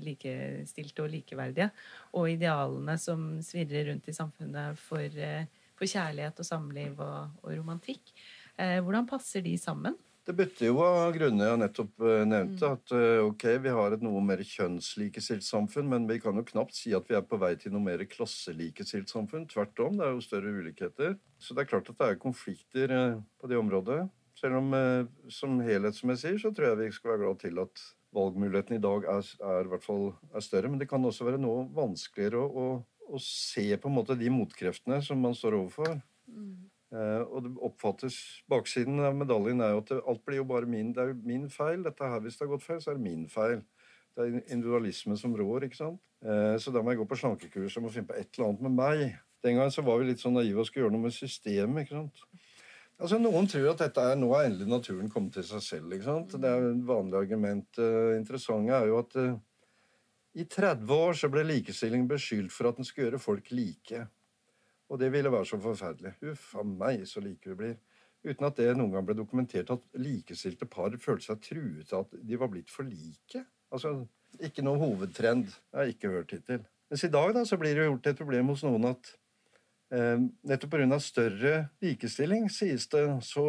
likestilte 0.02 1.04
og 1.04 1.10
likeverdige, 1.12 1.68
og 2.16 2.30
idealene 2.32 2.96
som 3.00 3.34
svirrer 3.44 3.90
rundt 3.90 4.08
i 4.08 4.16
samfunnet 4.16 4.78
for 4.80 5.20
eh, 5.20 5.48
for 5.82 5.90
kjærlighet 5.90 6.38
og 6.38 6.46
samliv 6.46 7.02
og, 7.02 7.36
og 7.42 7.52
romantikk. 7.58 8.14
Eh, 8.60 8.78
hvordan 8.84 9.08
passer 9.10 9.44
de 9.44 9.56
sammen? 9.58 9.98
Det 10.22 10.36
bytter 10.38 10.68
jo 10.68 10.76
av 10.86 11.08
grunner 11.16 11.48
jeg 11.48 11.58
nettopp 11.58 12.04
eh, 12.06 12.20
nevnte. 12.30 12.62
Mm. 12.62 12.76
At 12.76 12.92
eh, 12.94 13.22
ok, 13.26 13.46
vi 13.64 13.72
har 13.74 13.94
et 13.96 14.04
noe 14.06 14.22
mer 14.22 14.42
kjønnslikestilt 14.46 15.42
samfunn, 15.42 15.88
men 15.90 16.06
vi 16.06 16.20
kan 16.22 16.38
jo 16.38 16.44
knapt 16.46 16.76
si 16.78 16.92
at 16.94 17.10
vi 17.10 17.16
er 17.18 17.24
på 17.26 17.40
vei 17.42 17.56
til 17.58 17.74
noe 17.74 17.82
mer 17.82 18.04
klasselikestilt 18.06 19.10
samfunn. 19.10 19.48
Tvert 19.50 19.82
om, 19.82 19.98
det 19.98 20.06
er 20.06 20.14
jo 20.14 20.22
større 20.22 20.52
ulikheter. 20.54 21.16
Så 21.42 21.56
det 21.58 21.64
er 21.64 21.72
klart 21.72 21.90
at 21.90 21.98
det 21.98 22.12
er 22.12 22.22
konflikter 22.22 22.94
eh, 22.94 23.18
på 23.42 23.50
det 23.50 23.58
området. 23.58 24.04
Selv 24.38 24.58
om 24.58 24.72
som 25.30 25.58
helhet, 25.62 25.94
som 25.94 26.10
jeg 26.10 26.18
sier, 26.18 26.38
så 26.40 26.50
tror 26.54 26.70
jeg 26.70 26.78
vi 26.80 26.94
skal 26.96 27.12
være 27.12 27.20
glad 27.20 27.42
til 27.42 27.58
at 27.62 27.82
valgmuligheten 28.16 28.78
i 28.78 28.82
dag 28.82 29.04
er, 29.12 29.28
er, 29.44 29.68
er 29.76 30.42
større. 30.42 30.70
Men 30.70 30.80
det 30.80 30.88
kan 30.90 31.04
også 31.04 31.26
være 31.28 31.40
noe 31.42 31.66
vanskeligere 31.76 32.40
å, 32.40 32.48
å 32.48 32.66
å 33.12 33.20
se 33.22 33.64
på 33.76 33.90
en 33.90 33.96
måte 33.96 34.16
de 34.18 34.30
motkreftene 34.32 35.00
som 35.04 35.20
man 35.20 35.36
står 35.36 35.58
overfor. 35.60 35.98
Mm. 36.28 36.54
Uh, 36.92 37.22
og 37.24 37.38
det 37.46 37.50
oppfattes 37.64 38.16
Baksiden 38.52 39.00
av 39.00 39.14
medaljen 39.16 39.62
er 39.64 39.70
jo 39.72 39.80
at 39.80 39.90
det, 39.94 40.00
alt 40.12 40.24
blir 40.28 40.42
jo 40.42 40.48
bare 40.48 40.68
min. 40.68 40.90
Det 40.92 41.00
er 41.00 41.12
jo 41.12 41.18
min 41.24 41.46
feil. 41.52 41.84
Dette 41.86 42.08
her, 42.08 42.20
Hvis 42.20 42.36
det 42.36 42.46
har 42.46 42.52
gått 42.52 42.66
feil, 42.66 42.80
så 42.84 42.92
er 42.92 42.98
det 42.98 43.06
min 43.06 43.24
feil. 43.32 43.62
Det 44.12 44.24
er 44.24 44.40
individualisme 44.52 45.16
som 45.16 45.36
rår. 45.36 45.68
ikke 45.68 45.80
sant? 45.80 46.00
Uh, 46.24 46.56
så 46.60 46.74
da 46.74 46.82
må 46.82 46.92
jeg 46.92 47.00
gå 47.00 47.08
på 47.08 47.20
slankekurs 47.22 47.78
og 47.78 47.86
må 47.86 47.92
finne 47.94 48.10
på 48.10 48.18
et 48.20 48.28
eller 48.36 48.50
annet 48.50 48.66
med 48.68 48.76
meg. 48.76 49.04
Den 49.42 49.58
gangen 49.58 49.74
så 49.74 49.84
var 49.86 49.98
vi 49.98 50.10
litt 50.10 50.22
sånn 50.22 50.36
naive 50.36 50.60
og 50.60 50.68
skulle 50.68 50.86
gjøre 50.86 50.96
noe 50.96 51.06
med 51.08 51.16
systemet. 51.16 51.86
ikke 51.86 51.96
sant? 51.96 52.26
Altså, 53.02 53.16
Noen 53.18 53.48
tror 53.50 53.72
at 53.72 53.80
dette 53.82 54.04
er, 54.12 54.18
nå 54.20 54.28
er 54.36 54.50
endelig 54.50 54.68
naturen 54.70 55.08
kommet 55.10 55.34
til 55.34 55.48
seg 55.48 55.64
selv. 55.64 55.96
ikke 55.96 56.06
sant? 56.10 56.36
Det 56.36 56.50
er 56.50 56.68
et 56.68 56.84
vanlig 56.92 57.18
argument. 57.24 57.80
Uh, 57.80 58.12
interessante 58.18 58.76
er 58.76 58.92
jo 58.92 59.00
at 59.00 59.16
i 60.34 60.44
30 60.48 60.92
år 60.96 61.16
så 61.18 61.28
ble 61.32 61.44
likestilling 61.44 62.06
beskyldt 62.08 62.52
for 62.54 62.70
at 62.70 62.78
den 62.78 62.88
skulle 62.88 63.10
gjøre 63.10 63.20
folk 63.20 63.50
like. 63.52 64.06
Og 64.92 65.00
det 65.00 65.10
ville 65.12 65.32
være 65.32 65.48
så 65.48 65.58
forferdelig. 65.60 66.14
Uff 66.32 66.54
a 66.60 66.64
meg, 66.64 67.04
så 67.08 67.20
like 67.24 67.50
vi 67.52 67.58
blir. 67.58 67.78
Uten 68.22 68.46
at 68.46 68.58
det 68.60 68.70
noen 68.78 68.92
gang 68.94 69.06
ble 69.06 69.16
dokumentert 69.18 69.72
at 69.74 69.84
likestilte 69.98 70.68
par 70.70 70.94
følte 71.00 71.26
seg 71.26 71.40
truet 71.42 71.92
av 71.92 72.06
at 72.06 72.20
de 72.22 72.38
var 72.38 72.52
blitt 72.52 72.70
for 72.70 72.86
like. 72.86 73.44
Altså, 73.72 74.02
Ikke 74.40 74.64
noen 74.64 74.80
hovedtrend. 74.80 75.50
Jeg 75.72 75.76
har 75.76 75.90
ikke 75.90 76.12
hørt 76.14 76.30
hittil. 76.32 76.62
Mens 76.88 77.02
i 77.04 77.10
dag 77.12 77.34
da, 77.36 77.42
så 77.44 77.58
blir 77.60 77.76
det 77.76 77.84
gjort 77.84 78.06
et 78.08 78.20
problem 78.20 78.52
hos 78.52 78.62
noen 78.64 78.86
at 78.88 79.10
eh, 79.92 80.22
nettopp 80.48 80.72
pga. 80.72 80.98
større 81.00 81.52
likestilling, 81.84 82.48
sies 82.48 82.86
det, 82.88 83.04
så 83.24 83.44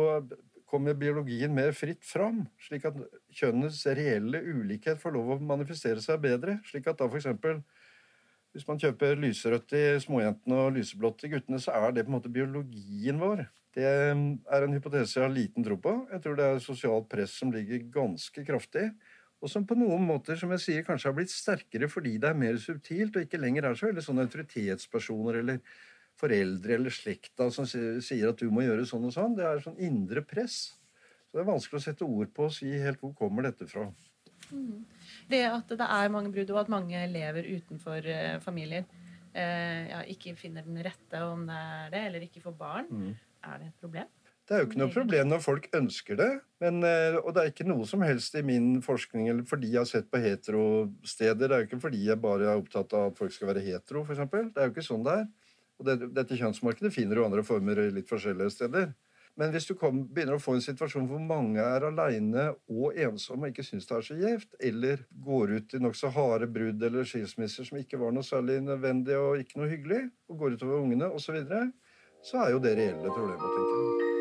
kommer 0.74 0.98
biologien 0.98 1.54
mer 1.54 1.72
fritt 1.78 2.02
fram, 2.08 2.44
slik 2.66 2.88
at 2.90 2.98
kjønnets 3.38 3.84
reelle 3.94 4.42
ulikhet 4.42 5.02
får 5.02 5.14
lov 5.14 5.36
å 5.36 5.42
manifestere 5.54 6.02
seg 6.02 6.22
bedre. 6.24 6.58
Slik 6.66 6.90
at 6.90 6.98
da 6.98 7.06
f.eks. 7.06 7.30
hvis 8.54 8.68
man 8.70 8.82
kjøper 8.82 9.22
lyserødt 9.22 9.76
i 9.78 9.84
småjentene 10.02 10.62
og 10.66 10.78
lyseblått 10.80 11.28
i 11.28 11.34
guttene, 11.36 11.62
så 11.62 11.76
er 11.78 11.94
det 11.94 12.08
på 12.08 12.14
en 12.14 12.18
måte 12.18 12.34
biologien 12.34 13.22
vår. 13.22 13.46
Det 13.74 13.86
er 13.90 14.14
en 14.14 14.76
hypotese 14.76 15.18
jeg 15.18 15.26
har 15.26 15.34
liten 15.34 15.66
tro 15.66 15.78
på. 15.82 15.96
Jeg 16.14 16.22
tror 16.26 16.38
det 16.38 16.50
er 16.50 16.62
sosialt 16.62 17.10
press 17.10 17.38
som 17.40 17.54
ligger 17.54 17.86
ganske 17.94 18.46
kraftig. 18.46 18.92
Og 19.44 19.52
som 19.52 19.66
på 19.68 19.76
noen 19.76 20.06
måter 20.08 20.38
som 20.40 20.52
jeg 20.56 20.64
sier, 20.64 20.84
kanskje 20.88 21.10
har 21.10 21.16
blitt 21.18 21.34
sterkere 21.34 21.90
fordi 21.92 22.16
det 22.22 22.30
er 22.30 22.38
mer 22.40 22.60
subtilt 22.62 23.18
og 23.18 23.26
ikke 23.26 23.42
lenger 23.42 23.68
er 23.68 23.80
så 23.80 23.90
veldig 23.90 24.06
sånne 24.06 24.28
autoritetspersoner 24.30 25.42
eller 25.42 25.60
foreldre 26.20 26.78
eller 26.78 26.94
slekta 26.94 27.50
som 27.54 27.68
sier 27.68 28.30
at 28.30 28.40
du 28.40 28.50
må 28.54 28.64
gjøre 28.66 28.86
sånn 28.90 29.08
og 29.10 29.14
sånn. 29.16 29.36
Det 29.38 29.46
er 29.48 29.64
sånn 29.64 29.80
indre 29.82 30.24
press. 30.26 30.74
Så 31.28 31.40
det 31.40 31.44
er 31.44 31.52
vanskelig 31.52 31.82
å 31.82 31.86
sette 31.88 32.06
ord 32.08 32.34
på 32.36 32.48
og 32.48 32.54
si 32.56 32.70
helt 32.70 33.02
hvor 33.02 33.16
kommer 33.18 33.48
dette 33.48 33.68
fra. 33.70 33.88
Mm. 34.52 34.84
Det 35.32 35.44
at 35.50 35.72
det 35.72 35.88
er 35.88 36.12
mange 36.14 36.32
brudd, 36.34 36.52
og 36.54 36.60
at 36.62 36.72
mange 36.72 37.00
lever 37.10 37.48
utenfor 37.56 38.06
uh, 38.06 38.40
familier, 38.44 38.84
eh, 39.34 39.88
ja, 39.90 40.02
ikke 40.14 40.36
finner 40.38 40.66
den 40.68 40.82
rette, 40.86 41.22
om 41.26 41.48
det 41.48 41.56
er 41.58 41.94
det, 41.94 42.02
eller 42.10 42.28
ikke 42.28 42.44
får 42.44 42.58
barn, 42.60 42.92
Mm. 42.92 43.16
er 43.50 43.58
det 43.64 43.68
et 43.72 43.82
problem? 43.82 44.12
Det 44.44 44.56
er 44.56 44.60
jo 44.60 44.68
ikke 44.68 44.80
noe 44.82 44.92
problem 44.92 45.30
når 45.32 45.40
folk 45.42 45.68
ønsker 45.74 46.18
det. 46.20 46.32
Men, 46.60 46.84
eh, 46.84 47.16
og 47.16 47.34
det 47.34 47.42
er 47.42 47.52
ikke 47.54 47.68
noe 47.68 47.86
som 47.88 48.02
helst 48.04 48.36
i 48.36 48.42
min 48.44 48.82
forskning 48.84 49.30
eller 49.32 49.46
fordi 49.48 49.70
jeg 49.72 49.80
har 49.80 49.88
sett 49.88 50.10
på 50.12 50.20
heterosteder. 50.20 51.48
Det 51.48 51.56
er 51.56 51.64
jo 51.64 51.68
ikke 51.70 51.80
fordi 51.86 52.02
jeg 52.10 52.20
bare 52.22 52.50
er 52.52 52.60
opptatt 52.60 52.92
av 52.94 53.12
at 53.12 53.18
folk 53.18 53.32
skal 53.32 53.54
være 53.54 53.64
hetero, 53.64 54.04
f.eks. 54.04 54.20
Det 54.20 54.60
er 54.60 54.68
jo 54.68 54.74
ikke 54.76 54.84
sånn 54.86 55.06
det 55.08 55.16
er. 55.22 55.26
Og 55.80 55.88
det, 55.88 55.98
dette 56.16 56.38
kjønnsmarkedet 56.40 56.94
finner 56.94 57.18
du 57.18 57.26
andre 57.26 57.44
former 57.46 57.82
litt 57.94 58.10
forskjellige 58.10 58.54
steder. 58.54 58.94
Men 59.40 59.50
hvis 59.50 59.66
du 59.66 59.74
kom, 59.78 60.04
begynner 60.14 60.38
å 60.38 60.42
få 60.42 60.54
en 60.58 60.62
situasjon 60.62 61.08
hvor 61.10 61.22
mange 61.22 61.64
er 61.64 61.88
aleine 61.88 62.52
og 62.70 63.00
ensomme 63.02 63.50
og 63.50 63.56
ikke 63.56 63.66
syns 63.66 63.90
det 63.90 63.96
er 63.98 64.06
så 64.06 64.18
gjevt, 64.20 64.52
eller 64.70 65.06
går 65.26 65.56
ut 65.58 65.74
i 65.74 65.82
nokså 65.82 66.14
harde 66.14 66.52
brudd 66.54 66.86
eller 66.86 67.10
skilsmisser 67.10 67.66
som 67.66 67.82
ikke 67.82 68.02
var 68.02 68.14
noe 68.14 68.28
særlig 68.28 68.62
nødvendig 68.68 69.18
og 69.18 69.42
ikke 69.42 69.62
noe 69.64 69.74
hyggelig, 69.74 70.04
og 70.30 70.42
går 70.44 70.58
utover 70.60 70.86
ungene 70.86 71.10
osv., 71.10 71.26
så, 71.26 71.38
videre, 71.40 71.68
så 72.24 72.44
er 72.46 72.54
jo 72.54 72.62
det 72.64 72.78
reelle 72.78 73.10
problemet, 73.10 73.48
tenker 73.50 73.80
jeg. 73.82 74.13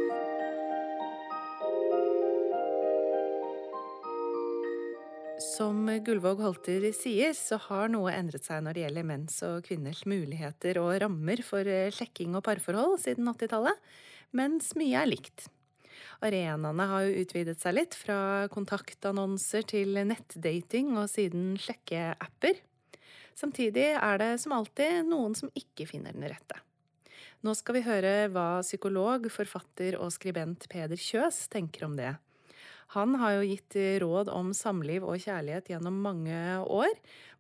Som 5.53 5.85
Gullvåg 6.05 6.39
Holter 6.41 6.85
sier, 6.97 7.35
så 7.37 7.59
har 7.67 7.91
noe 7.93 8.13
endret 8.15 8.47
seg 8.47 8.63
når 8.65 8.77
det 8.77 8.83
gjelder 8.87 9.05
menns 9.05 9.35
og 9.45 9.67
kvinners 9.67 10.01
muligheter 10.09 10.79
og 10.81 10.95
rammer 11.03 11.43
for 11.45 11.69
eh, 11.69 11.91
sjekking 11.93 12.39
og 12.39 12.45
parforhold 12.47 12.95
siden 13.03 13.29
80-tallet, 13.29 13.83
mens 14.39 14.71
mye 14.81 15.03
er 15.03 15.11
likt. 15.11 15.51
Arenaene 16.25 16.89
har 16.89 17.05
jo 17.05 17.27
utvidet 17.27 17.59
seg 17.61 17.77
litt, 17.77 17.99
fra 17.99 18.49
kontaktannonser 18.55 19.67
til 19.75 20.01
nettdating 20.09 20.95
og 20.97 21.11
siden 21.13 21.59
sjekkeapper. 21.61 22.63
Samtidig 23.37 23.91
er 23.99 24.25
det 24.25 24.33
som 24.41 24.57
alltid 24.57 25.05
noen 25.11 25.37
som 25.37 25.53
ikke 25.59 25.91
finner 25.91 26.17
den 26.17 26.31
rette. 26.33 26.63
Nå 27.45 27.53
skal 27.59 27.77
vi 27.77 27.87
høre 27.91 28.31
hva 28.33 28.63
psykolog, 28.65 29.29
forfatter 29.35 30.01
og 30.01 30.15
skribent 30.17 30.71
Peder 30.73 30.97
Kjøs 30.97 31.45
tenker 31.53 31.91
om 31.91 31.99
det. 32.01 32.15
Han 32.93 33.15
har 33.17 33.39
jo 33.39 33.45
gitt 33.49 33.77
råd 34.03 34.29
om 34.29 34.51
samliv 34.53 35.05
og 35.09 35.21
kjærlighet 35.23 35.71
gjennom 35.73 35.97
mange 36.05 36.37
år, 36.61 36.93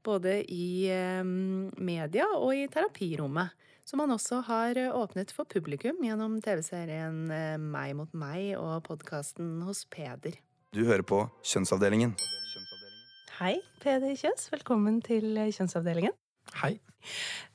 både 0.04 0.38
i 0.48 0.88
eh, 0.88 1.20
media 1.76 2.24
og 2.38 2.54
i 2.56 2.64
terapirommet, 2.72 3.52
som 3.84 4.00
han 4.00 4.14
også 4.14 4.40
har 4.48 4.80
åpnet 4.96 5.34
for 5.36 5.44
publikum 5.44 6.00
gjennom 6.06 6.38
TV-serien 6.40 7.26
eh, 7.28 7.58
Meg 7.60 7.92
mot 7.98 8.16
meg 8.16 8.54
og 8.56 8.80
podkasten 8.88 9.60
Hos 9.66 9.84
Peder. 9.92 10.40
Du 10.72 10.86
hører 10.88 11.04
på 11.04 11.26
Kjønnsavdelingen. 11.44 12.16
Hei, 13.42 13.58
Peder 13.84 14.16
Kjøs. 14.16 14.48
Velkommen 14.54 15.02
til 15.04 15.36
Kjønnsavdelingen. 15.52 16.16
Hei. 16.62 16.76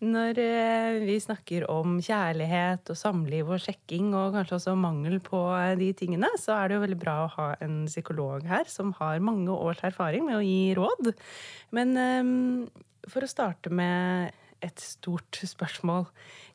Når 0.04 0.40
eh, 0.44 0.98
vi 1.08 1.16
snakker 1.24 1.64
om 1.72 1.98
kjærlighet 2.04 2.90
og 2.92 2.98
samliv 3.00 3.48
og 3.56 3.62
sjekking, 3.64 4.10
og 4.18 4.36
kanskje 4.36 4.58
også 4.58 4.74
mangel 4.80 5.22
på 5.24 5.40
eh, 5.56 5.76
de 5.80 5.92
tingene, 5.98 6.30
så 6.42 6.58
er 6.58 6.68
det 6.68 6.78
jo 6.78 6.84
veldig 6.84 7.00
bra 7.02 7.16
å 7.24 7.30
ha 7.38 7.48
en 7.64 7.86
psykolog 7.88 8.44
her 8.50 8.68
som 8.72 8.92
har 9.00 9.24
mange 9.24 9.54
års 9.56 9.82
erfaring 9.88 10.28
med 10.28 10.40
å 10.40 10.44
gi 10.44 10.76
råd. 10.78 11.14
Men 11.76 11.96
eh, 12.02 12.34
for 13.08 13.24
å 13.24 13.32
starte 13.32 13.72
med 13.72 14.36
et 14.66 14.82
stort 14.82 15.38
spørsmål. 15.46 16.08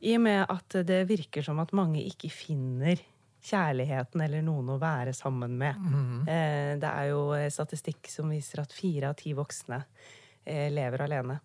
I 0.03 0.17
og 0.19 0.25
med 0.25 0.41
at 0.51 0.75
det 0.89 1.05
virker 1.07 1.45
som 1.47 1.61
at 1.63 1.71
mange 1.77 2.03
ikke 2.03 2.33
finner 2.35 2.99
kjærligheten 3.43 4.25
eller 4.25 4.43
noen 4.43 4.73
å 4.75 4.79
være 4.83 5.15
sammen 5.15 5.55
med. 5.59 5.79
Eh, 6.27 6.73
Det 6.83 6.91
er 6.91 7.09
jo 7.13 7.23
statistikk 7.55 8.11
som 8.11 8.31
viser 8.35 8.65
at 8.65 8.75
fire 8.75 9.13
av 9.13 9.17
ti 9.23 9.33
voksne 9.39 9.79
lever 10.75 11.05
alene. 11.07 11.39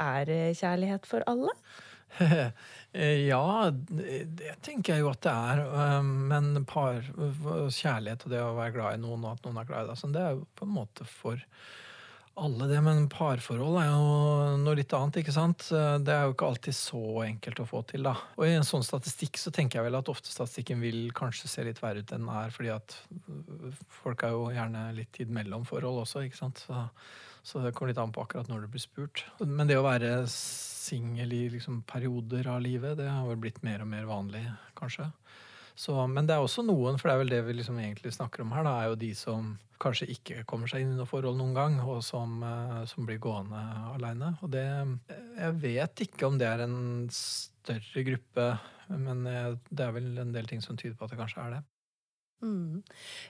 Er 0.00 0.24
det 0.28 0.42
kjærlighet 0.60 1.06
for 1.08 1.26
alle? 1.30 1.52
ja, 3.30 3.70
det, 3.70 4.50
tenker 4.62 4.94
jeg 4.94 5.04
jo 5.04 5.10
at 5.10 5.22
det 5.24 5.32
er. 5.32 5.62
um, 5.98 6.12
Men 6.30 6.66
par, 6.68 7.00
kjærlighet 7.02 8.26
og 8.26 8.34
det 8.34 8.42
å 8.42 8.52
være 8.58 8.76
glad 8.76 8.98
i 8.98 9.02
noen, 9.02 9.24
og 9.24 9.38
at 9.38 9.48
noen 9.48 9.62
er 9.62 9.70
glad 9.70 9.86
i 9.86 9.90
deg, 9.90 9.98
sånn, 10.00 10.14
det 10.14 10.22
er 10.22 10.36
jo 10.36 10.44
på 10.54 10.68
en 10.68 10.76
måte 10.76 11.08
for 11.08 11.42
alle 12.34 12.68
det. 12.70 12.80
Men 12.82 13.04
parforhold 13.10 13.80
er 13.80 13.90
jo 13.90 14.06
noe 14.62 14.78
litt 14.78 14.94
annet, 14.96 15.20
ikke 15.22 15.34
sant? 15.34 15.66
Det 15.70 16.14
er 16.14 16.26
jo 16.26 16.34
ikke 16.34 16.48
alltid 16.52 16.78
så 16.78 17.02
enkelt 17.26 17.62
å 17.62 17.68
få 17.70 17.82
til, 17.90 18.06
da. 18.06 18.14
Og 18.38 18.46
i 18.46 18.54
en 18.56 18.66
sånn 18.66 18.86
statistikk 18.86 19.38
så 19.40 19.52
tenker 19.54 19.80
jeg 19.80 19.88
vel 19.88 20.00
at 20.00 20.10
ofte 20.12 20.32
statistikken 20.32 20.82
vil 20.82 21.06
kanskje 21.16 21.50
se 21.50 21.66
litt 21.66 21.82
verre 21.82 22.02
ut 22.02 22.14
enn 22.14 22.26
den 22.26 22.34
er, 22.34 22.54
fordi 22.54 22.74
at 22.74 22.98
folk 24.02 24.26
er 24.26 24.34
jo 24.34 24.48
gjerne 24.54 24.88
litt 24.98 25.14
tid 25.14 25.34
mellom 25.34 25.66
forhold 25.68 26.04
også, 26.04 26.26
ikke 26.26 26.42
sant. 26.42 26.66
Så 26.66 26.86
så 27.44 27.60
det 27.60 27.74
kommer 27.76 27.92
litt 27.92 28.00
an 28.00 28.12
på 28.14 28.24
akkurat 28.24 28.48
når 28.48 28.64
du 28.64 28.72
blir 28.72 28.82
spurt. 28.82 29.24
Men 29.44 29.68
det 29.68 29.76
å 29.76 29.84
være 29.84 30.24
singel 30.32 31.32
i 31.36 31.42
liksom 31.52 31.82
perioder 31.88 32.48
av 32.48 32.62
livet, 32.64 32.96
det 33.00 33.10
har 33.10 33.26
vel 33.28 33.42
blitt 33.42 33.60
mer 33.66 33.84
og 33.84 33.90
mer 33.90 34.08
vanlig, 34.08 34.42
kanskje. 34.78 35.10
Så, 35.74 35.96
men 36.06 36.28
det 36.28 36.36
er 36.36 36.44
også 36.44 36.62
noen, 36.64 36.96
for 37.00 37.10
det 37.10 37.14
er 37.14 37.20
vel 37.20 37.32
det 37.32 37.42
vi 37.48 37.56
liksom 37.58 37.78
egentlig 37.82 38.14
snakker 38.14 38.44
om 38.44 38.54
her, 38.54 38.64
da, 38.64 38.74
er 38.78 38.92
jo 38.92 39.00
de 39.00 39.10
som 39.18 39.54
kanskje 39.82 40.08
ikke 40.14 40.44
kommer 40.48 40.70
seg 40.70 40.84
inn 40.84 40.94
i 40.94 40.96
noe 40.96 41.08
forhold 41.10 41.36
noen 41.36 41.56
gang, 41.56 41.76
og 41.82 41.98
som, 42.06 42.38
eh, 42.46 42.84
som 42.88 43.04
blir 43.08 43.20
gående 43.20 43.60
aleine. 43.92 44.36
Og 44.40 44.52
det 44.54 44.64
Jeg 44.64 45.52
vet 45.60 46.04
ikke 46.06 46.28
om 46.30 46.38
det 46.38 46.46
er 46.46 46.64
en 46.64 47.08
større 47.10 48.04
gruppe, 48.06 48.48
men 48.88 49.26
eh, 49.26 49.52
det 49.68 49.84
er 49.84 49.92
vel 49.92 50.18
en 50.18 50.32
del 50.32 50.46
ting 50.46 50.62
som 50.62 50.76
tyder 50.76 50.96
på 50.96 51.04
at 51.04 51.10
det 51.10 51.20
kanskje 51.20 51.42
er 51.42 51.56
det. 51.58 51.62
Mm. 52.42 52.82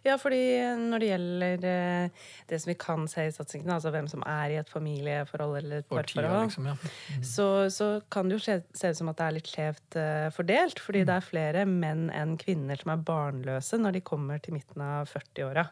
Ja, 0.02 0.16
fordi 0.18 0.40
når 0.80 1.02
det 1.02 1.08
gjelder 1.10 1.66
eh, 1.70 2.24
det 2.50 2.58
som 2.62 2.70
vi 2.70 2.76
kan 2.80 3.06
se 3.10 3.26
i 3.28 3.34
satsingen, 3.34 3.70
altså 3.70 3.92
hvem 3.94 4.08
som 4.10 4.24
er 4.26 4.54
i 4.54 4.58
et 4.58 4.72
familieforhold 4.72 5.58
eller 5.60 5.82
et 5.82 5.88
parforhold, 5.90 6.48
liksom, 6.48 6.66
ja. 6.72 6.74
Mm. 7.14 7.22
så, 7.34 7.48
så 7.70 7.90
kan 8.10 8.28
det 8.28 8.38
jo 8.38 8.44
se, 8.46 8.58
se 8.74 8.90
ut 8.90 9.00
som 9.00 9.12
at 9.12 9.20
det 9.20 9.28
er 9.28 9.36
litt 9.38 9.52
skjevt 9.52 10.00
eh, 10.00 10.26
fordelt. 10.34 10.82
Fordi 10.82 11.04
det 11.06 11.18
er 11.18 11.30
flere 11.30 11.64
menn 11.68 12.08
enn 12.14 12.36
kvinner 12.40 12.80
som 12.80 12.94
er 12.94 13.06
barnløse 13.06 13.80
når 13.80 13.98
de 13.98 14.04
kommer 14.06 14.42
til 14.42 14.56
midten 14.58 14.82
av 14.84 15.10
40-åra. 15.12 15.68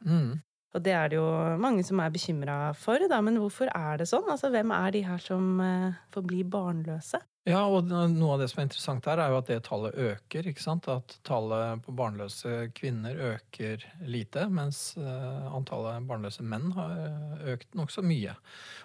Og 0.72 0.84
det 0.84 0.94
er 0.96 1.10
det 1.12 1.18
jo 1.18 1.26
mange 1.60 1.84
som 1.84 2.00
er 2.00 2.12
bekymra 2.12 2.56
for, 2.78 3.02
da. 3.10 3.20
Men 3.24 3.36
hvorfor 3.42 3.68
er 3.74 4.00
det 4.00 4.08
sånn? 4.08 4.28
Altså, 4.32 4.48
hvem 4.52 4.72
er 4.72 4.94
de 4.94 5.04
her 5.04 5.20
som 5.20 5.60
eh, 5.60 6.00
får 6.14 6.26
bli 6.30 6.40
barnløse? 6.48 7.20
Ja, 7.42 7.64
og 7.66 7.88
noe 7.90 8.36
av 8.36 8.38
det 8.38 8.46
som 8.52 8.60
er 8.60 8.68
interessant 8.68 9.06
her, 9.10 9.18
er 9.18 9.32
jo 9.32 9.40
at 9.40 9.48
det 9.50 9.56
tallet 9.66 9.96
øker. 9.98 10.46
ikke 10.46 10.62
sant? 10.62 10.86
At 10.86 11.16
tallet 11.26 11.82
på 11.82 11.94
barnløse 11.98 12.68
kvinner 12.78 13.18
øker 13.32 13.82
lite, 14.06 14.46
mens 14.46 14.94
eh, 14.94 15.48
antallet 15.50 16.06
barnløse 16.06 16.46
menn 16.46 16.70
har 16.76 16.94
eh, 17.02 17.48
økt 17.56 17.74
nokså 17.74 18.04
mye. 18.06 18.36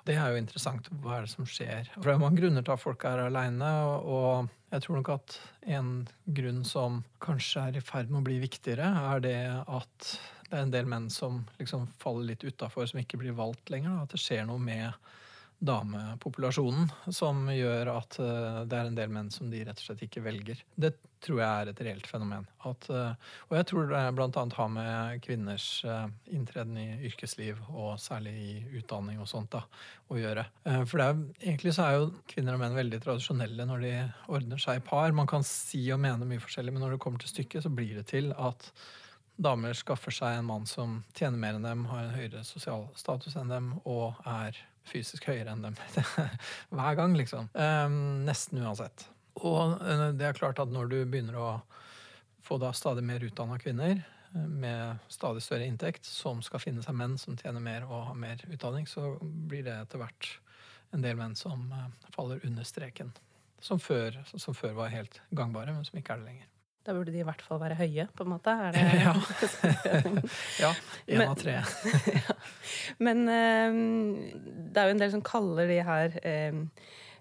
Det 0.10 0.17
er 0.17 0.34
jo 0.34 0.41
interessant. 0.41 0.89
Hva 1.04 1.19
er 1.19 1.28
det 1.28 1.36
som 1.36 1.45
skjer? 1.45 1.91
For 2.00 2.10
det 2.10 2.15
er 2.15 2.23
mange 2.26 2.41
grunner 2.41 2.65
til 2.65 2.73
at 2.73 2.82
folk 2.82 3.06
er 3.06 3.28
aleine, 3.28 3.69
og 4.02 4.50
jeg 4.73 4.84
tror 4.84 5.00
nok 5.00 5.13
at 5.13 5.38
en 5.78 5.91
grunn 6.39 6.65
som 6.65 7.04
kanskje 7.23 7.67
er 7.69 7.78
i 7.78 7.86
ferd 7.86 8.10
med 8.10 8.23
å 8.23 8.26
bli 8.26 8.41
viktigere, 8.41 8.89
er 9.13 9.21
det 9.23 9.38
at 9.54 10.10
det 10.47 10.57
er 10.57 10.65
en 10.65 10.73
del 10.73 10.89
menn 10.89 11.10
som 11.12 11.41
liksom 11.60 11.88
faller 11.99 12.31
litt 12.31 12.45
utafor, 12.47 12.88
som 12.88 13.01
ikke 13.01 13.19
blir 13.19 13.36
valgt 13.38 13.71
lenger. 13.73 13.95
Da. 13.95 14.07
At 14.07 14.15
det 14.15 14.21
skjer 14.23 14.45
noe 14.47 14.62
med 14.63 15.07
damepopulasjonen 15.57 16.91
som 17.10 17.47
gjør 17.49 17.89
at 17.95 18.17
eh, 18.21 18.57
det 18.69 18.77
er 18.77 18.89
en 18.89 18.97
del 18.97 19.10
menn 19.13 19.29
som 19.33 19.49
de 19.49 19.63
rett 19.65 19.79
og 19.81 19.88
slett 19.88 20.03
ikke 20.05 20.21
velger. 20.21 20.60
Det 20.77 20.91
tror 21.25 21.39
jeg 21.41 21.49
er 21.49 21.71
et 21.71 21.81
reelt 21.88 22.10
fenomen. 22.10 22.45
At, 22.69 22.86
eh, 22.93 23.31
og 23.49 23.55
jeg 23.57 23.67
tror 23.71 23.89
det 23.89 24.03
bl.a. 24.19 24.43
har 24.60 24.69
med 24.69 25.23
kvinners 25.25 25.65
eh, 25.88 26.05
inntreden 26.38 26.77
i 26.77 26.86
yrkesliv, 27.10 27.63
og 27.73 27.97
særlig 28.01 28.36
i 28.38 28.51
utdanning 28.77 29.17
og 29.23 29.29
sånt, 29.31 29.49
da, 29.57 29.63
å 30.13 30.19
gjøre. 30.19 30.45
For 30.86 31.01
er, 31.01 31.17
egentlig 31.41 31.73
så 31.75 31.88
er 31.88 31.97
jo 31.97 32.12
kvinner 32.29 32.55
og 32.55 32.62
menn 32.62 32.77
veldig 32.77 33.01
tradisjonelle 33.03 33.65
når 33.67 33.83
de 33.88 33.95
ordner 34.38 34.62
seg 34.62 34.77
i 34.77 34.86
par. 34.86 35.10
Man 35.17 35.29
kan 35.29 35.45
si 35.47 35.81
og 35.89 36.03
mene 36.05 36.29
mye 36.29 36.43
forskjellig, 36.43 36.75
men 36.75 36.86
når 36.86 36.95
det 36.95 37.03
kommer 37.03 37.23
til 37.23 37.33
stykket, 37.33 37.65
så 37.65 37.73
blir 37.73 37.97
det 37.97 38.05
til 38.13 38.29
at 38.38 38.71
damer 39.38 39.78
skaffer 39.78 40.13
seg 40.13 40.39
en 40.39 40.47
mann 40.50 40.65
som 40.69 41.02
tjener 41.17 41.38
mer 41.38 41.58
enn 41.58 41.65
dem, 41.65 41.86
har 41.91 42.04
en 42.06 42.15
høyere 42.15 42.43
sosial 42.47 42.88
status 42.97 43.38
enn 43.38 43.52
dem 43.54 43.69
og 43.84 44.17
er 44.26 44.58
fysisk 44.88 45.28
høyere 45.30 45.54
enn 45.54 45.65
dem. 45.67 45.78
Hver 46.78 46.97
gang, 46.97 47.15
liksom. 47.17 47.50
Um, 47.54 48.26
nesten 48.28 48.63
uansett. 48.63 49.08
Og 49.38 49.78
uh, 49.82 50.10
det 50.17 50.30
er 50.30 50.38
klart 50.38 50.62
at 50.63 50.73
når 50.73 50.91
du 50.91 50.97
begynner 51.06 51.38
å 51.38 51.50
få 52.47 52.58
da 52.62 52.71
stadig 52.76 53.04
mer 53.06 53.23
utdanna 53.28 53.60
kvinner 53.62 54.02
uh, 54.34 54.47
med 54.47 55.04
stadig 55.13 55.43
større 55.45 55.67
inntekt, 55.69 56.08
som 56.10 56.41
skal 56.45 56.63
finne 56.63 56.86
seg 56.86 56.97
menn 56.97 57.17
som 57.21 57.38
tjener 57.38 57.63
mer 57.63 57.86
og 57.89 58.10
har 58.10 58.19
mer 58.19 58.43
utdanning, 58.50 58.89
så 58.89 59.15
blir 59.21 59.67
det 59.67 59.78
etter 59.84 60.02
hvert 60.02 60.34
en 60.95 61.04
del 61.04 61.19
menn 61.19 61.36
som 61.38 61.67
uh, 61.76 61.89
faller 62.15 62.41
under 62.47 62.67
streken. 62.67 63.13
Som 63.62 63.82
før, 63.82 64.19
som 64.38 64.54
før 64.54 64.78
var 64.78 64.93
helt 64.93 65.21
gangbare, 65.36 65.73
men 65.73 65.86
som 65.86 65.97
ikke 66.00 66.13
er 66.15 66.21
det 66.21 66.32
lenger. 66.32 66.54
Da 66.88 66.93
burde 66.95 67.12
de 67.12 67.19
i 67.19 67.26
hvert 67.28 67.41
fall 67.43 67.60
være 67.60 67.76
høye, 67.76 68.06
på 68.15 68.23
en 68.23 68.30
måte. 68.32 68.47
Er 68.47 68.71
det... 68.71 68.84
ja. 69.04 69.13
ja. 70.63 70.69
Én 71.12 71.23
av 71.28 71.34
tre. 71.39 71.58
ja. 72.15 72.36
Men 73.04 73.26
um, 73.28 73.82
det 74.71 74.80
er 74.80 74.88
jo 74.88 74.95
en 74.95 75.02
del 75.04 75.12
som 75.17 75.23
kaller 75.28 75.67
de 75.67 75.82
her 75.84 76.15
um, 76.54 76.62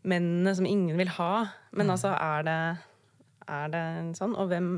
mennene 0.07 0.52
som 0.55 0.68
ingen 0.70 0.94
vil 1.00 1.11
ha. 1.18 1.33
Men 1.74 1.88
Mm. 1.88 1.94
altså, 1.96 2.12
er 2.14 2.46
det, 2.46 2.59
er 3.57 3.68
det 3.74 3.83
sånn? 4.20 4.37
Og 4.38 4.48
hvem, 4.50 4.68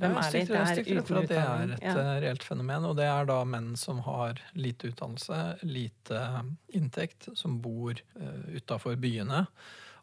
hvem 0.00 0.16
Ja, 0.16 0.24
er 0.24 0.32
de? 0.32 0.42
Det 0.48 0.56
er 0.56 0.80
uten 0.80 1.02
utdanning. 1.02 1.28
det 1.28 1.42
er 1.44 1.74
et 1.76 1.84
Ja. 1.84 1.94
eh, 2.00 2.20
reelt 2.24 2.42
fenomen. 2.48 2.84
Og 2.88 2.96
det 2.96 3.06
er 3.12 3.28
da 3.28 3.38
menn 3.44 3.74
som 3.76 4.00
har 4.08 4.40
lite 4.56 4.88
utdannelse, 4.94 5.42
lite 5.68 6.24
inntekt, 6.72 7.28
som 7.36 7.60
bor 7.60 7.92
uh, 8.16 8.56
utafor 8.56 8.96
byene. 8.96 9.46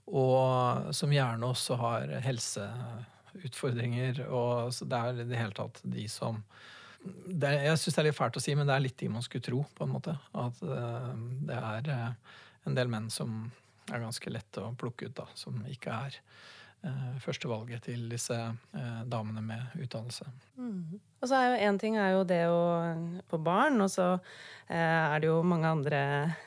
og 0.08 0.94
som 0.96 1.10
gjerne 1.12 1.44
også 1.44 1.76
har 1.82 2.08
helseutfordringer. 3.38 4.26
Og 4.28 4.74
så 4.74 4.88
det 4.90 4.98
er 4.98 5.22
i 5.22 5.30
det 5.30 5.40
hele 5.40 5.56
tatt 5.58 5.82
de 5.84 6.08
som 6.12 6.44
det, 7.08 7.54
Jeg 7.64 7.80
syns 7.80 7.96
det 7.96 8.02
er 8.02 8.08
litt 8.10 8.18
fælt 8.18 8.38
å 8.40 8.44
si, 8.44 8.54
men 8.58 8.68
det 8.68 8.76
er 8.76 8.84
litt 8.84 9.00
de 9.00 9.08
man 9.14 9.24
skulle 9.24 9.46
tro, 9.46 9.62
på 9.78 9.86
en 9.86 9.94
måte. 9.94 10.18
At 10.36 10.60
uh, 10.66 11.14
det 11.48 11.56
er 11.56 11.90
uh, 11.94 12.38
en 12.68 12.78
del 12.78 12.92
menn 12.92 13.10
som 13.14 13.46
er 13.88 14.04
ganske 14.04 14.34
lette 14.34 14.64
å 14.64 14.74
plukke 14.76 15.08
ut, 15.08 15.16
da, 15.16 15.28
som 15.38 15.62
ikke 15.72 15.94
er 15.94 16.18
uh, 16.84 17.14
førstevalget 17.24 17.86
til 17.88 18.10
disse 18.12 18.36
damene 19.08 19.46
med 19.46 19.78
utdannelse. 19.86 20.28
Mm. 20.58 20.98
Og 21.18 21.30
så 21.30 21.38
er 21.38 21.48
jo 21.50 21.66
én 21.66 21.80
ting 21.82 21.98
er 21.98 22.14
jo 22.14 22.28
det 22.28 22.44
å 22.52 22.62
få 23.30 23.40
barn, 23.42 23.80
og 23.82 23.90
så 23.90 24.06
eh, 24.70 24.78
er 24.78 25.22
det 25.22 25.32
jo 25.32 25.40
mange 25.42 25.70
andre 25.70 26.02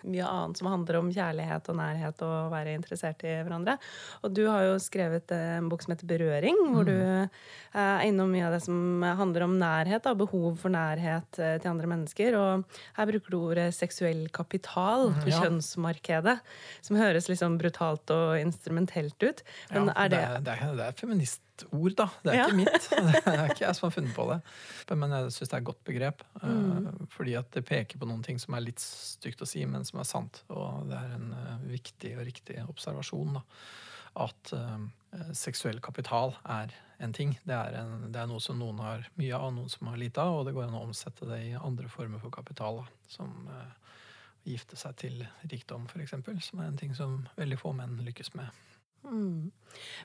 mye 0.06 0.28
annet 0.28 0.60
som 0.60 0.68
handler 0.70 1.00
om 1.00 1.10
kjærlighet 1.10 1.70
og 1.72 1.78
nærhet 1.80 2.22
og 2.26 2.34
å 2.36 2.52
være 2.52 2.76
interessert 2.78 3.24
i 3.26 3.32
hverandre. 3.40 3.74
Og 4.22 4.36
du 4.36 4.44
har 4.46 4.68
jo 4.68 4.78
skrevet 4.82 5.34
en 5.34 5.66
bok 5.72 5.82
som 5.82 5.96
heter 5.96 6.10
Berøring, 6.10 6.62
hvor 6.70 6.86
mm. 6.86 6.90
du 6.90 7.80
er 7.80 8.06
innom 8.06 8.30
mye 8.30 8.46
av 8.46 8.54
det 8.54 8.62
som 8.68 9.02
handler 9.02 9.48
om 9.48 9.58
nærhet, 9.58 10.06
og 10.06 10.22
behov 10.22 10.62
for 10.62 10.74
nærhet 10.74 11.42
eh, 11.42 11.58
til 11.58 11.72
andre 11.74 11.90
mennesker. 11.90 12.38
Og 12.38 12.80
her 13.00 13.10
bruker 13.10 13.34
du 13.34 13.40
ordet 13.40 13.68
seksuell 13.74 14.28
kapital 14.30 15.10
mm, 15.16 15.22
ja. 15.26 15.42
kjønnsmarkedet, 15.42 16.38
som 16.86 17.00
høres 17.00 17.26
liksom 17.32 17.58
brutalt 17.58 18.14
og 18.14 18.38
instrumentelt 18.38 19.18
ut. 19.18 19.46
Men 19.74 19.90
ja, 19.90 19.98
er 20.06 20.14
det, 20.14 20.26
det, 20.46 20.58
er, 20.60 20.76
det 20.78 20.90
er 20.92 21.00
feminist 21.02 21.42
ord, 21.68 21.94
da. 21.98 22.06
Det 22.24 22.32
er 22.32 22.38
ja. 22.38 22.46
ikke 22.48 22.58
mitt. 22.60 22.86
Det 23.26 23.34
er 23.34 23.52
ikke 23.52 23.64
jeg 23.66 23.76
som 23.78 23.86
har 23.86 23.94
funnet 23.94 24.14
på 24.16 24.26
det. 24.30 24.38
Men 25.00 25.16
jeg 25.16 25.32
syns 25.34 25.50
det 25.50 25.56
er 25.56 25.62
et 25.62 25.68
godt 25.68 25.82
begrep. 25.86 26.24
Eh, 26.42 26.54
mm. 26.54 27.08
Fordi 27.14 27.36
at 27.40 27.50
det 27.56 27.64
peker 27.68 28.00
på 28.00 28.08
noen 28.08 28.22
ting 28.26 28.40
som 28.42 28.56
er 28.56 28.64
litt 28.64 28.82
stygt 28.82 29.42
å 29.44 29.48
si, 29.48 29.64
men 29.68 29.86
som 29.88 30.02
er 30.02 30.08
sant. 30.08 30.42
Og 30.52 30.88
det 30.90 30.98
er 30.98 31.16
en 31.16 31.34
uh, 31.34 31.56
viktig 31.70 32.14
og 32.16 32.24
riktig 32.28 32.60
observasjon. 32.66 33.40
da. 33.40 33.44
At 34.26 34.54
uh, 34.56 34.78
seksuell 35.36 35.82
kapital 35.84 36.34
er 36.48 36.72
en 37.00 37.14
ting. 37.16 37.36
Det 37.44 37.56
er, 37.56 37.76
en, 37.82 38.08
det 38.12 38.22
er, 38.22 38.30
noe 38.30 38.42
som 38.44 38.58
noen 38.60 38.80
har 38.84 39.06
mye 39.20 39.36
av, 39.36 39.52
noen 39.56 39.70
som 39.72 39.90
har 39.92 40.00
lite 40.00 40.24
av. 40.24 40.40
Og 40.40 40.48
det 40.48 40.56
går 40.56 40.68
an 40.68 40.80
å 40.80 40.86
omsette 40.88 41.28
det 41.30 41.42
i 41.50 41.52
andre 41.58 41.90
former 41.92 42.22
for 42.22 42.34
kapital. 42.34 42.82
Da, 42.82 43.12
som 43.12 43.36
gifte 44.48 44.76
seg 44.78 44.96
til 45.00 45.22
rikdom, 45.50 45.86
f.eks. 45.90 46.16
Som 46.46 46.62
er 46.62 46.70
en 46.70 46.80
ting 46.80 46.94
som 46.96 47.22
veldig 47.36 47.58
få 47.60 47.74
menn 47.76 47.98
lykkes 48.06 48.34
med. 48.38 48.48
Mm. 49.04 49.50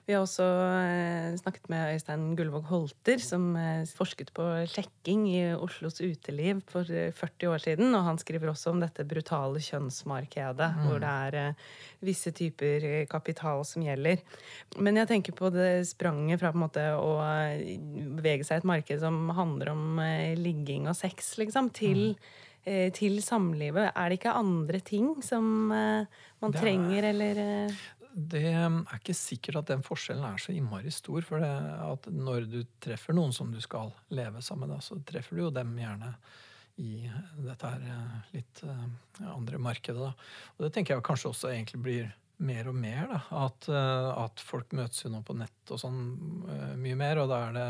Vi 0.05 0.13
har 0.13 0.21
også 0.21 0.45
eh, 0.45 1.36
snakket 1.39 1.67
med 1.71 1.95
Øystein 1.95 2.25
Gullvåg 2.38 2.67
Holter, 2.69 3.21
som 3.21 3.47
eh, 3.58 3.88
forsket 3.97 4.31
på 4.36 4.45
sjekking 4.69 5.25
i 5.31 5.41
Oslos 5.58 5.97
uteliv 6.03 6.62
for 6.69 6.86
40 6.86 7.15
eh, 7.17 7.49
år 7.51 7.63
siden. 7.63 7.89
Og 7.97 8.05
han 8.05 8.21
skriver 8.21 8.51
også 8.51 8.73
om 8.73 8.84
dette 8.84 9.08
brutale 9.10 9.62
kjønnsmarkedet, 9.65 10.69
mm. 10.77 10.86
hvor 10.86 11.01
det 11.01 11.15
er 11.25 11.67
visse 12.05 12.34
typer 12.36 13.05
kapital 13.10 13.65
som 13.65 13.86
gjelder. 13.86 14.21
Men 14.77 15.01
jeg 15.01 15.12
tenker 15.12 15.38
på 15.38 15.49
det 15.53 15.88
spranget 15.89 16.41
fra 16.41 16.53
på 16.53 16.60
en 16.60 16.65
måte 16.67 16.88
å 16.99 17.13
bevege 18.19 18.45
seg 18.45 18.60
i 18.60 18.63
et 18.63 18.71
marked 18.75 19.01
som 19.01 19.31
handler 19.36 19.73
om 19.73 20.01
ligging 20.38 20.89
og 20.91 20.97
sex, 20.97 21.38
liksom, 21.41 21.73
til 21.75 22.12
mm 22.13 22.43
til 22.97 23.19
samlivet. 23.21 23.91
Er 23.93 24.10
det 24.10 24.15
ikke 24.17 24.31
andre 24.34 24.79
ting 24.81 25.12
som 25.21 25.69
man 25.69 26.55
trenger, 26.55 27.05
eller 27.12 27.41
det 28.15 28.45
er 28.47 28.95
ikke 28.95 29.13
sikkert 29.17 29.60
at 29.60 29.71
den 29.73 29.82
forskjellen 29.84 30.23
er 30.23 30.39
så 30.39 30.54
innmari 30.56 30.91
stor. 30.93 31.19
For 31.28 31.43
at 31.43 32.08
når 32.08 32.47
du 32.47 32.60
treffer 32.84 33.15
noen 33.15 33.34
som 33.36 33.51
du 33.51 33.60
skal 33.63 33.91
leve 34.15 34.43
sammen 34.45 34.71
med, 34.71 34.84
så 34.86 34.95
treffer 35.04 35.36
du 35.36 35.45
jo 35.45 35.54
dem 35.56 35.73
gjerne 35.75 36.13
i 36.80 37.10
dette 37.39 37.71
her 37.71 37.84
eh, 37.88 38.13
litt 38.36 38.62
eh, 38.67 38.86
andre 39.32 39.60
markedet. 39.60 39.99
Da. 39.99 40.13
Og 40.56 40.63
det 40.65 40.71
tenker 40.75 40.95
jeg 40.95 41.06
kanskje 41.08 41.32
også 41.32 41.51
egentlig 41.51 41.82
blir 41.84 42.13
mer 42.43 42.67
og 42.71 42.75
mer. 42.80 43.12
Da. 43.12 43.19
At, 43.45 43.67
eh, 43.71 44.08
at 44.23 44.43
folk 44.43 44.71
møtes 44.75 45.04
jo 45.04 45.12
nå 45.12 45.21
på 45.28 45.36
nett 45.39 45.75
og 45.75 45.82
sånn 45.82 45.99
mye 46.80 46.99
mer. 46.99 47.23
Og 47.23 47.32
da 47.32 47.41
er 47.49 47.60
det 47.60 47.67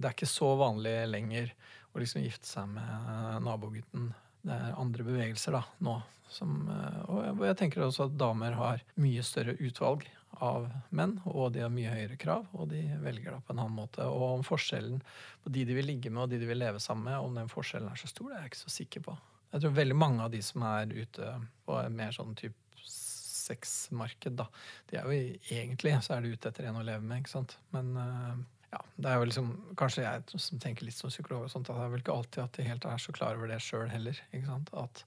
Det 0.00 0.08
er 0.08 0.16
ikke 0.16 0.32
så 0.32 0.54
vanlig 0.60 0.96
lenger 1.12 1.54
å 1.92 2.00
liksom 2.00 2.24
gifte 2.24 2.48
seg 2.48 2.72
med 2.72 3.44
nabogutten. 3.44 4.10
Det 4.40 4.56
er 4.56 4.80
andre 4.80 5.04
bevegelser 5.06 5.58
da, 5.58 5.64
nå 5.84 5.98
som, 6.30 6.68
eh, 6.70 7.00
og 7.10 7.44
jeg 7.44 7.58
tenker 7.58 7.84
også 7.84 8.06
at 8.06 8.18
damer 8.18 8.54
har 8.58 8.82
mye 9.02 9.22
større 9.26 9.56
utvalg 9.58 10.06
av 10.40 10.68
menn, 10.94 11.16
og 11.26 11.52
de 11.54 11.64
har 11.64 11.72
mye 11.74 11.90
høyere 11.90 12.16
krav, 12.20 12.46
og 12.54 12.70
de 12.70 12.84
velger 13.02 13.34
da 13.34 13.40
på 13.42 13.52
en 13.52 13.64
annen 13.64 13.76
måte. 13.76 14.06
Og 14.06 14.38
om 14.38 14.44
forskjellen 14.46 15.02
på 15.42 15.52
de 15.52 15.66
de 15.68 15.76
vil 15.76 15.90
ligge 15.90 16.12
med, 16.12 16.22
og 16.24 16.30
de 16.32 16.38
de 16.40 16.48
vil 16.48 16.62
leve 16.62 16.80
sammen 16.80 17.10
med, 17.10 17.18
om 17.18 17.36
den 17.36 17.50
forskjellen 17.50 17.90
er 17.90 18.00
så 18.00 18.08
stor, 18.08 18.30
det 18.30 18.38
er 18.38 18.46
jeg 18.46 18.52
ikke 18.52 18.62
så 18.62 18.74
sikker 18.76 19.04
på. 19.08 19.16
Jeg 19.50 19.64
tror 19.64 19.76
veldig 19.80 19.98
mange 19.98 20.22
av 20.24 20.30
de 20.32 20.40
som 20.46 20.64
er 20.70 20.94
ute 20.94 21.34
på 21.66 21.80
en 21.80 21.98
mer 21.98 22.14
sånn 22.14 22.36
type 22.38 22.86
sexmarked, 22.86 24.38
da, 24.38 24.46
de 24.90 25.00
er 25.00 25.10
jo 25.10 25.18
egentlig 25.58 25.96
så 26.06 26.14
er 26.16 26.22
de 26.22 26.36
ute 26.36 26.52
etter 26.52 26.70
en 26.70 26.78
å 26.78 26.86
leve 26.86 27.02
med, 27.02 27.24
ikke 27.24 27.34
sant. 27.34 27.56
Men 27.74 27.90
eh, 27.98 28.42
ja, 28.70 28.80
det 29.02 29.10
er 29.10 29.18
jo 29.18 29.26
liksom, 29.26 29.50
Kanskje 29.78 30.04
jeg 30.04 30.40
som 30.44 30.60
tenker 30.62 30.86
litt 30.86 30.94
som 30.94 31.10
psykolog, 31.10 31.46
og 31.46 31.52
sånt, 31.52 31.70
at 31.70 31.78
det 31.78 31.86
er 31.86 31.92
vel 31.94 32.04
ikke 32.04 32.14
alltid 32.14 32.42
at 32.44 32.56
de 32.56 32.66
helt 32.68 32.86
er 32.86 33.02
så 33.02 33.14
klar 33.16 33.38
over 33.38 33.50
det 33.50 33.58
sjøl 33.64 33.90
heller. 33.90 34.20
ikke 34.30 34.46
sant? 34.46 34.70
At 34.78 35.04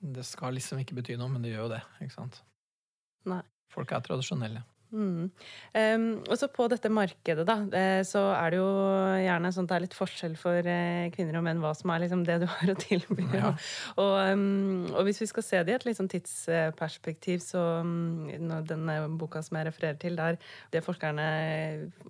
det 0.00 0.24
skal 0.24 0.56
liksom 0.56 0.80
ikke 0.80 0.96
bety 0.96 1.18
noe, 1.20 1.30
men 1.32 1.44
det 1.44 1.52
gjør 1.52 1.66
jo 1.66 1.74
det. 1.74 1.82
ikke 2.00 2.14
sant? 2.14 2.40
Nei. 3.28 3.42
Folk 3.74 3.92
er 3.92 4.04
tradisjonelle. 4.06 4.62
Mm. 4.88 5.28
Um, 5.74 6.04
og 6.24 6.38
så 6.40 6.48
på 6.48 6.64
dette 6.72 6.88
markedet, 6.92 7.44
da, 7.48 7.58
eh, 7.76 8.00
så 8.08 8.22
er 8.32 8.54
det 8.54 8.60
jo 8.60 8.68
gjerne 9.20 9.50
sånn 9.52 9.66
at 9.66 9.72
det 9.72 9.76
er 9.76 9.84
litt 9.84 9.96
forskjell 9.98 10.36
for 10.40 10.64
uh, 10.64 11.10
kvinner 11.12 11.36
og 11.40 11.44
menn 11.44 11.60
hva 11.60 11.74
som 11.76 11.92
er 11.92 12.06
liksom 12.06 12.24
det 12.24 12.38
du 12.42 12.46
har 12.54 12.72
å 12.72 12.76
tilby. 12.80 13.26
Ja. 13.36 13.52
Og, 14.00 14.14
um, 14.32 14.88
og, 14.94 15.02
hvis 15.08 15.20
vi 15.22 15.28
skal 15.30 15.44
se 15.44 15.62
det 15.66 15.74
i 15.74 15.76
et 15.76 15.86
liksom 15.88 16.08
tidsperspektiv, 16.12 17.44
så 17.44 17.64
um, 17.84 18.30
denne 18.68 18.98
boka 19.20 19.44
som 19.44 19.60
jeg 19.60 19.68
refererer 19.68 20.00
til, 20.00 20.16
der 20.18 20.40
det 20.72 20.84
forskerne 20.86 21.28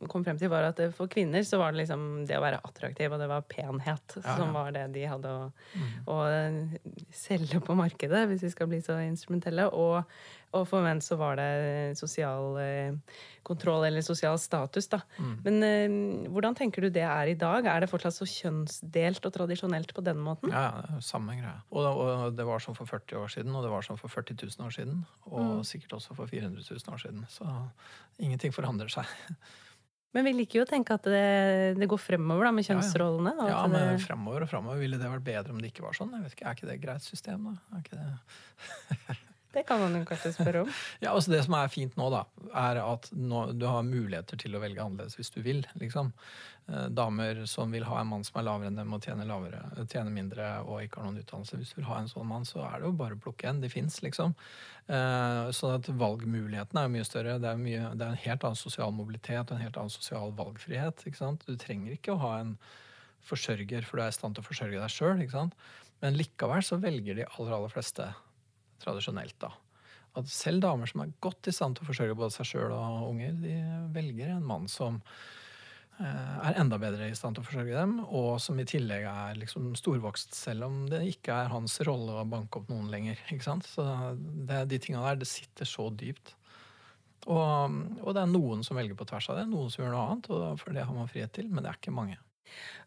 kom 0.06 0.26
frem 0.26 0.38
til, 0.38 0.52
var 0.52 0.70
at 0.70 0.80
for 0.94 1.10
kvinner 1.10 1.42
så 1.46 1.58
var 1.60 1.74
det 1.74 1.82
liksom 1.82 2.08
det 2.30 2.38
å 2.38 2.44
være 2.44 2.62
attraktiv, 2.62 3.10
og 3.10 3.22
det 3.22 3.30
var 3.30 3.46
penhet, 3.50 4.18
ja, 4.20 4.24
ja. 4.24 4.38
som 4.38 4.54
var 4.54 4.70
det 4.76 4.86
de 4.94 5.06
hadde 5.10 5.34
å, 5.34 5.50
mm. 5.50 5.92
å 6.14 6.18
selge 7.14 7.62
på 7.64 7.74
markedet, 7.78 8.28
hvis 8.30 8.46
vi 8.46 8.54
skal 8.54 8.70
bli 8.70 8.82
så 8.84 9.00
instrumentelle. 9.02 9.66
og 9.74 10.04
og 10.56 10.64
for 10.68 10.84
menn 10.84 11.00
så 11.04 11.18
var 11.20 11.36
det 11.36 11.98
sosial 11.98 12.56
eh, 12.62 13.18
kontroll 13.46 13.84
eller 13.88 14.04
sosial 14.04 14.38
status, 14.40 14.88
da. 14.92 15.02
Mm. 15.18 15.34
Men 15.44 15.66
eh, 15.66 16.30
hvordan 16.32 16.56
tenker 16.56 16.84
du 16.84 16.90
det 16.94 17.04
er 17.04 17.32
i 17.32 17.36
dag? 17.38 17.68
Er 17.68 17.84
det 17.84 17.90
fortsatt 17.92 18.16
så 18.16 18.28
kjønnsdelt 18.28 19.28
og 19.28 19.36
tradisjonelt 19.36 19.92
på 19.96 20.04
den 20.04 20.20
måten? 20.24 20.52
Ja, 20.54 20.80
det 20.80 20.98
er 20.98 21.04
samme 21.04 21.36
greia. 21.36 21.60
Og, 21.68 21.86
og, 21.92 22.26
det 22.38 22.48
var 22.48 22.64
sånn 22.64 22.78
for 22.78 22.88
40 22.88 23.22
år 23.22 23.32
siden, 23.36 23.54
og 23.56 23.66
det 23.66 23.72
var 23.72 23.84
sånn 23.84 24.00
for 24.00 24.12
40 24.12 24.40
000 24.40 24.68
år 24.68 24.76
siden. 24.80 25.04
Og 25.30 25.40
mm. 25.60 25.64
sikkert 25.68 25.98
også 26.00 26.16
for 26.18 26.30
400 26.30 26.64
000 26.64 26.94
år 26.96 27.04
siden. 27.04 27.24
Så 27.32 27.48
ingenting 28.18 28.56
forandrer 28.56 28.92
seg. 28.92 29.16
Men 30.16 30.24
vi 30.24 30.32
liker 30.38 30.62
jo 30.62 30.64
å 30.64 30.68
tenke 30.68 30.96
at 30.96 31.04
det, 31.04 31.76
det 31.76 31.86
går 31.90 32.00
fremover 32.00 32.48
da, 32.48 32.52
med 32.56 32.64
kjønnsrollene. 32.64 33.34
Ja, 33.36 33.44
ja. 33.44 33.50
ja 33.52 33.64
men 33.68 33.90
det... 33.92 34.04
fremover 34.06 34.46
og 34.46 34.48
fremover 34.48 34.80
ville 34.80 34.96
det 34.96 35.10
vært 35.12 35.26
bedre 35.26 35.52
om 35.52 35.60
det 35.60 35.68
ikke 35.68 35.84
var 35.84 35.98
sånn. 35.98 36.14
Jeg 36.16 36.24
vet 36.24 36.36
ikke, 36.38 36.46
Er 36.48 36.56
ikke 36.56 36.68
det 36.70 36.76
et 36.78 36.84
greit 36.86 37.04
system, 37.04 37.50
da? 37.50 37.76
Er 37.76 37.84
ikke 37.84 37.98
det... 38.00 39.18
Det 39.58 39.64
kan 39.66 39.80
man 39.82 39.96
jo 39.98 40.04
kanskje 40.06 40.30
spørre 40.36 40.60
om. 40.62 40.68
ja, 41.02 41.10
altså 41.10 41.32
Det 41.34 41.40
som 41.46 41.56
er 41.58 41.72
fint 41.72 41.96
nå, 41.98 42.10
da, 42.14 42.22
er 42.54 42.78
at 42.84 43.10
nå, 43.10 43.48
du 43.58 43.66
har 43.66 43.82
muligheter 43.86 44.38
til 44.38 44.54
å 44.54 44.62
velge 44.62 44.84
annerledes 44.84 45.18
hvis 45.18 45.34
du 45.34 45.40
vil. 45.42 45.64
liksom. 45.82 46.12
Eh, 46.68 46.86
damer 46.92 47.40
som 47.48 47.72
vil 47.72 47.86
ha 47.88 48.02
en 48.02 48.10
mann 48.10 48.24
som 48.28 48.38
er 48.38 48.44
lavere 48.46 48.70
enn 48.70 48.78
dem 48.78 48.92
og 48.92 49.02
tjener, 49.02 49.26
lavere, 49.26 49.62
tjener 49.88 50.12
mindre 50.14 50.50
og 50.66 50.82
ikke 50.84 51.00
har 51.00 51.08
noen 51.08 51.22
utdannelse. 51.22 51.58
Hvis 51.58 51.72
du 51.72 51.80
vil 51.80 51.88
ha 51.88 52.02
en 52.02 52.10
sånn 52.10 52.28
mann, 52.28 52.44
så 52.46 52.60
er 52.66 52.78
det 52.78 52.86
jo 52.90 52.92
bare 53.00 53.16
å 53.16 53.22
plukke 53.24 53.48
en. 53.50 53.62
De 53.64 53.72
fins, 53.72 53.98
liksom. 54.04 54.36
Eh, 54.86 55.48
så 55.56 55.72
at 55.78 55.88
valgmulighetene 55.88 56.84
er 56.84 56.92
mye 56.92 57.08
større. 57.08 57.38
Det 57.42 57.50
er, 57.50 57.58
mye, 57.62 57.90
det 57.96 58.04
er, 58.04 58.12
en 58.12 58.22
helt 58.28 58.46
annen 58.46 58.62
sosial 58.62 58.94
mobilitet 58.94 59.48
og 59.48 59.56
en 59.56 59.64
helt 59.64 59.80
annen 59.80 59.96
sosial 59.96 60.36
valgfrihet. 60.38 61.02
ikke 61.08 61.22
sant? 61.22 61.48
Du 61.48 61.58
trenger 61.58 61.96
ikke 61.96 62.14
å 62.14 62.22
ha 62.22 62.36
en 62.44 62.54
forsørger, 63.28 63.82
for 63.84 63.98
du 63.98 64.06
er 64.06 64.12
i 64.12 64.18
stand 64.20 64.36
til 64.36 64.44
å 64.44 64.48
forsørge 64.52 64.78
deg 64.78 64.92
sjøl. 64.92 65.50
Men 65.98 66.20
likevel 66.20 66.62
så 66.62 66.78
velger 66.78 67.18
de 67.18 67.26
aller, 67.26 67.54
aller 67.56 67.72
fleste 67.72 68.06
tradisjonelt. 68.82 69.36
da. 69.42 69.52
At 70.18 70.30
selv 70.32 70.62
damer 70.64 70.90
som 70.90 71.04
er 71.04 71.16
godt 71.22 71.50
i 71.50 71.54
stand 71.54 71.76
til 71.76 71.84
å 71.84 71.90
forsørge 71.90 72.16
både 72.18 72.34
seg 72.34 72.48
sjøl 72.48 72.72
og 72.74 73.10
unger, 73.10 73.36
de 73.42 73.58
velger 73.94 74.32
en 74.34 74.46
mann 74.46 74.66
som 74.70 74.98
eh, 76.00 76.38
er 76.48 76.58
enda 76.58 76.78
bedre 76.80 77.10
i 77.10 77.16
stand 77.18 77.36
til 77.36 77.44
å 77.44 77.48
forsørge 77.48 77.76
dem, 77.76 77.98
og 78.06 78.40
som 78.42 78.58
i 78.58 78.66
tillegg 78.68 79.06
er 79.10 79.38
liksom 79.38 79.70
storvokst, 79.78 80.34
selv 80.36 80.68
om 80.68 80.80
det 80.90 81.04
ikke 81.12 81.36
er 81.44 81.52
hans 81.52 81.78
rolle 81.86 82.18
å 82.18 82.26
banke 82.28 82.62
opp 82.62 82.72
noen 82.72 82.90
lenger. 82.92 83.20
ikke 83.28 83.46
sant? 83.46 83.68
Så 83.68 83.84
det, 84.16 84.64
De 84.72 84.80
tinga 84.82 85.04
der, 85.06 85.22
det 85.22 85.30
sitter 85.30 85.68
så 85.68 85.90
dypt. 85.92 86.34
Og, 87.28 87.74
og, 88.00 88.12
det 88.16 88.22
er 88.22 88.30
noen 88.30 88.62
som 88.64 88.78
velger 88.78 88.96
på 88.96 89.06
tvers 89.10 89.28
av 89.28 89.40
det, 89.40 89.48
noen 89.50 89.68
som 89.72 89.84
gjør 89.84 89.92
noe 89.92 90.06
annet, 90.06 90.30
for 90.62 90.72
det 90.72 90.86
har 90.86 90.96
man 90.96 91.10
frihet 91.10 91.34
til, 91.36 91.50
men 91.50 91.64
det 91.64 91.72
er 91.72 91.80
ikke 91.80 91.92
mange. 91.92 92.16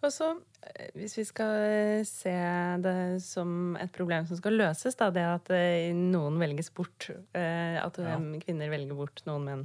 Og 0.02 0.10
så, 0.10 0.32
eh, 0.66 0.90
hvis 0.98 1.14
vi 1.20 1.26
skal 1.30 1.52
eh, 1.62 2.04
se 2.08 2.34
det 2.82 3.22
som 3.22 3.76
et 3.78 3.92
problem 3.94 4.26
som 4.26 4.40
skal 4.40 4.58
løses, 4.58 4.98
da, 4.98 5.12
det 5.14 5.26
at 5.28 5.52
eh, 5.54 5.92
noen 5.94 6.40
velges 6.42 6.72
bort, 6.74 7.10
at 7.38 8.00
ja. 8.02 8.16
kvinner 8.42 8.72
velger 8.74 8.98
bort 8.98 9.22
noen 9.28 9.46
menn, 9.48 9.62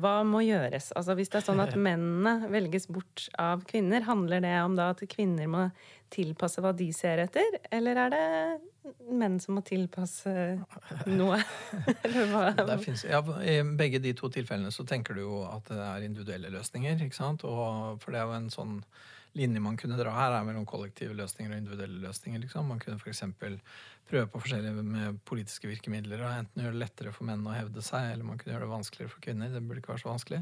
hva 0.00 0.14
må 0.28 0.42
gjøres? 0.44 0.90
Altså 0.96 1.16
Hvis 1.18 1.32
det 1.32 1.40
er 1.40 1.46
sånn 1.48 1.62
at 1.64 1.76
mennene 1.88 2.50
velges 2.52 2.88
bort 2.92 3.28
av 3.40 3.66
kvinner, 3.68 4.06
handler 4.08 4.44
det 4.44 4.56
om 4.62 4.78
da 4.78 4.90
at 4.94 5.04
kvinner 5.12 5.50
må 5.50 5.68
tilpasse 6.14 6.62
hva 6.62 6.72
de 6.76 6.86
ser 6.94 7.24
etter, 7.26 7.58
eller 7.74 8.00
er 8.04 8.14
det 8.14 8.24
menn 9.16 9.38
som 9.40 9.56
må 9.58 9.62
tilpasse 9.64 10.30
noe? 11.08 11.38
Eller 12.04 12.28
hva? 12.30 12.76
Finnes, 12.82 13.04
ja, 13.08 13.20
I 13.40 13.56
begge 13.76 14.00
de 14.04 14.12
to 14.16 14.28
tilfellene 14.32 14.72
så 14.74 14.84
tenker 14.88 15.16
du 15.16 15.24
jo 15.24 15.40
at 15.48 15.66
det 15.70 15.80
er 15.80 16.06
individuelle 16.06 16.52
løsninger. 16.52 17.00
ikke 17.06 17.16
sant? 17.16 17.46
Og, 17.48 17.96
for 18.02 18.12
det 18.12 18.20
er 18.20 18.28
jo 18.28 18.36
en 18.36 18.50
sånn 18.52 18.78
linje 19.34 19.60
man 19.60 19.76
kunne 19.76 19.98
dra 19.98 20.12
her, 20.14 20.36
er 20.36 20.46
mellom 20.46 20.66
kollektive 20.68 21.14
løsninger 21.18 21.52
og 21.52 21.60
individuelle 21.60 22.00
løsninger. 22.04 22.40
liksom. 22.44 22.68
Man 22.70 22.80
kunne 22.82 23.00
f.eks. 23.00 23.22
prøve 24.08 24.28
på 24.30 24.40
forskjellige 24.42 24.84
med 24.84 25.18
politiske 25.26 25.68
virkemidler 25.68 26.22
og 26.22 26.30
enten 26.30 26.62
gjøre 26.62 26.76
det 26.76 26.82
lettere 26.82 27.12
for 27.14 27.26
menn 27.26 27.46
å 27.46 27.54
hevde 27.56 27.82
seg, 27.82 28.12
eller 28.12 28.28
man 28.28 28.38
kunne 28.38 28.54
gjøre 28.54 28.66
det 28.66 28.74
vanskeligere 28.74 29.12
for 29.14 29.24
kvinner. 29.26 29.50
Det 29.50 29.62
burde 29.64 29.82
ikke 29.82 29.94
være 29.94 30.04
så 30.04 30.10
vanskelig. 30.12 30.40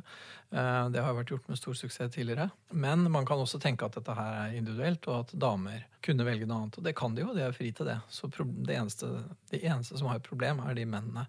Eh, 0.50 0.82
det 0.92 1.06
har 1.06 1.16
vært 1.16 1.32
gjort 1.34 1.48
med 1.48 1.60
stor 1.60 1.78
suksess 1.78 2.12
tidligere. 2.16 2.50
Men 2.72 3.08
man 3.14 3.28
kan 3.28 3.40
også 3.40 3.62
tenke 3.62 3.88
at 3.88 3.96
dette 3.96 4.18
her 4.18 4.38
er 4.42 4.58
individuelt, 4.60 5.08
og 5.08 5.24
at 5.24 5.34
damer 5.46 5.88
kunne 6.04 6.28
velge 6.28 6.50
noe 6.50 6.64
annet. 6.64 6.78
Og 6.78 6.86
det 6.88 6.96
kan 6.98 7.16
de 7.16 7.24
jo, 7.24 7.32
de 7.36 7.46
er 7.46 7.56
fri 7.56 7.72
til 7.72 7.88
det. 7.88 7.98
Så 8.12 8.28
det 8.36 8.76
eneste, 8.76 9.10
de 9.54 9.64
eneste 9.64 10.00
som 10.00 10.12
har 10.12 10.20
et 10.20 10.28
problem, 10.28 10.60
er 10.66 10.76
de 10.76 10.88
mennene. 10.88 11.28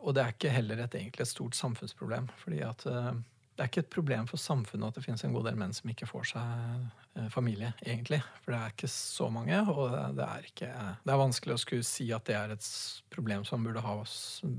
Og 0.00 0.14
det 0.14 0.22
er 0.22 0.34
ikke 0.34 0.52
heller 0.54 0.80
et, 0.84 0.94
egentlig 0.94 1.24
et 1.24 1.34
stort 1.34 1.56
samfunnsproblem. 1.58 2.28
fordi 2.40 2.60
at 2.64 2.86
eh, 2.88 3.16
det 3.56 3.64
er 3.64 3.70
ikke 3.70 3.82
et 3.86 3.92
problem 3.92 4.26
for 4.28 4.40
samfunnet 4.40 4.90
at 4.90 4.98
det 4.98 5.02
finnes 5.06 5.22
en 5.24 5.32
god 5.32 5.46
del 5.48 5.56
menn 5.56 5.72
som 5.72 5.88
ikke 5.88 6.08
får 6.10 6.26
seg 6.34 6.72
eh, 7.16 7.28
familie, 7.32 7.70
egentlig. 7.80 8.18
For 8.42 8.52
det 8.52 8.58
er 8.58 8.74
ikke 8.74 8.90
så 8.92 9.30
mange, 9.32 9.60
og 9.72 9.94
det 10.18 10.26
er, 10.26 10.48
ikke, 10.50 10.68
det 11.00 11.14
er 11.14 11.22
vanskelig 11.22 11.56
å 11.56 11.62
skulle 11.62 11.86
si 11.88 12.10
at 12.12 12.26
det 12.28 12.36
er 12.36 12.52
et 12.52 12.68
problem 13.12 13.46
som 13.48 13.64
burde 13.64 13.84
ha 13.84 13.94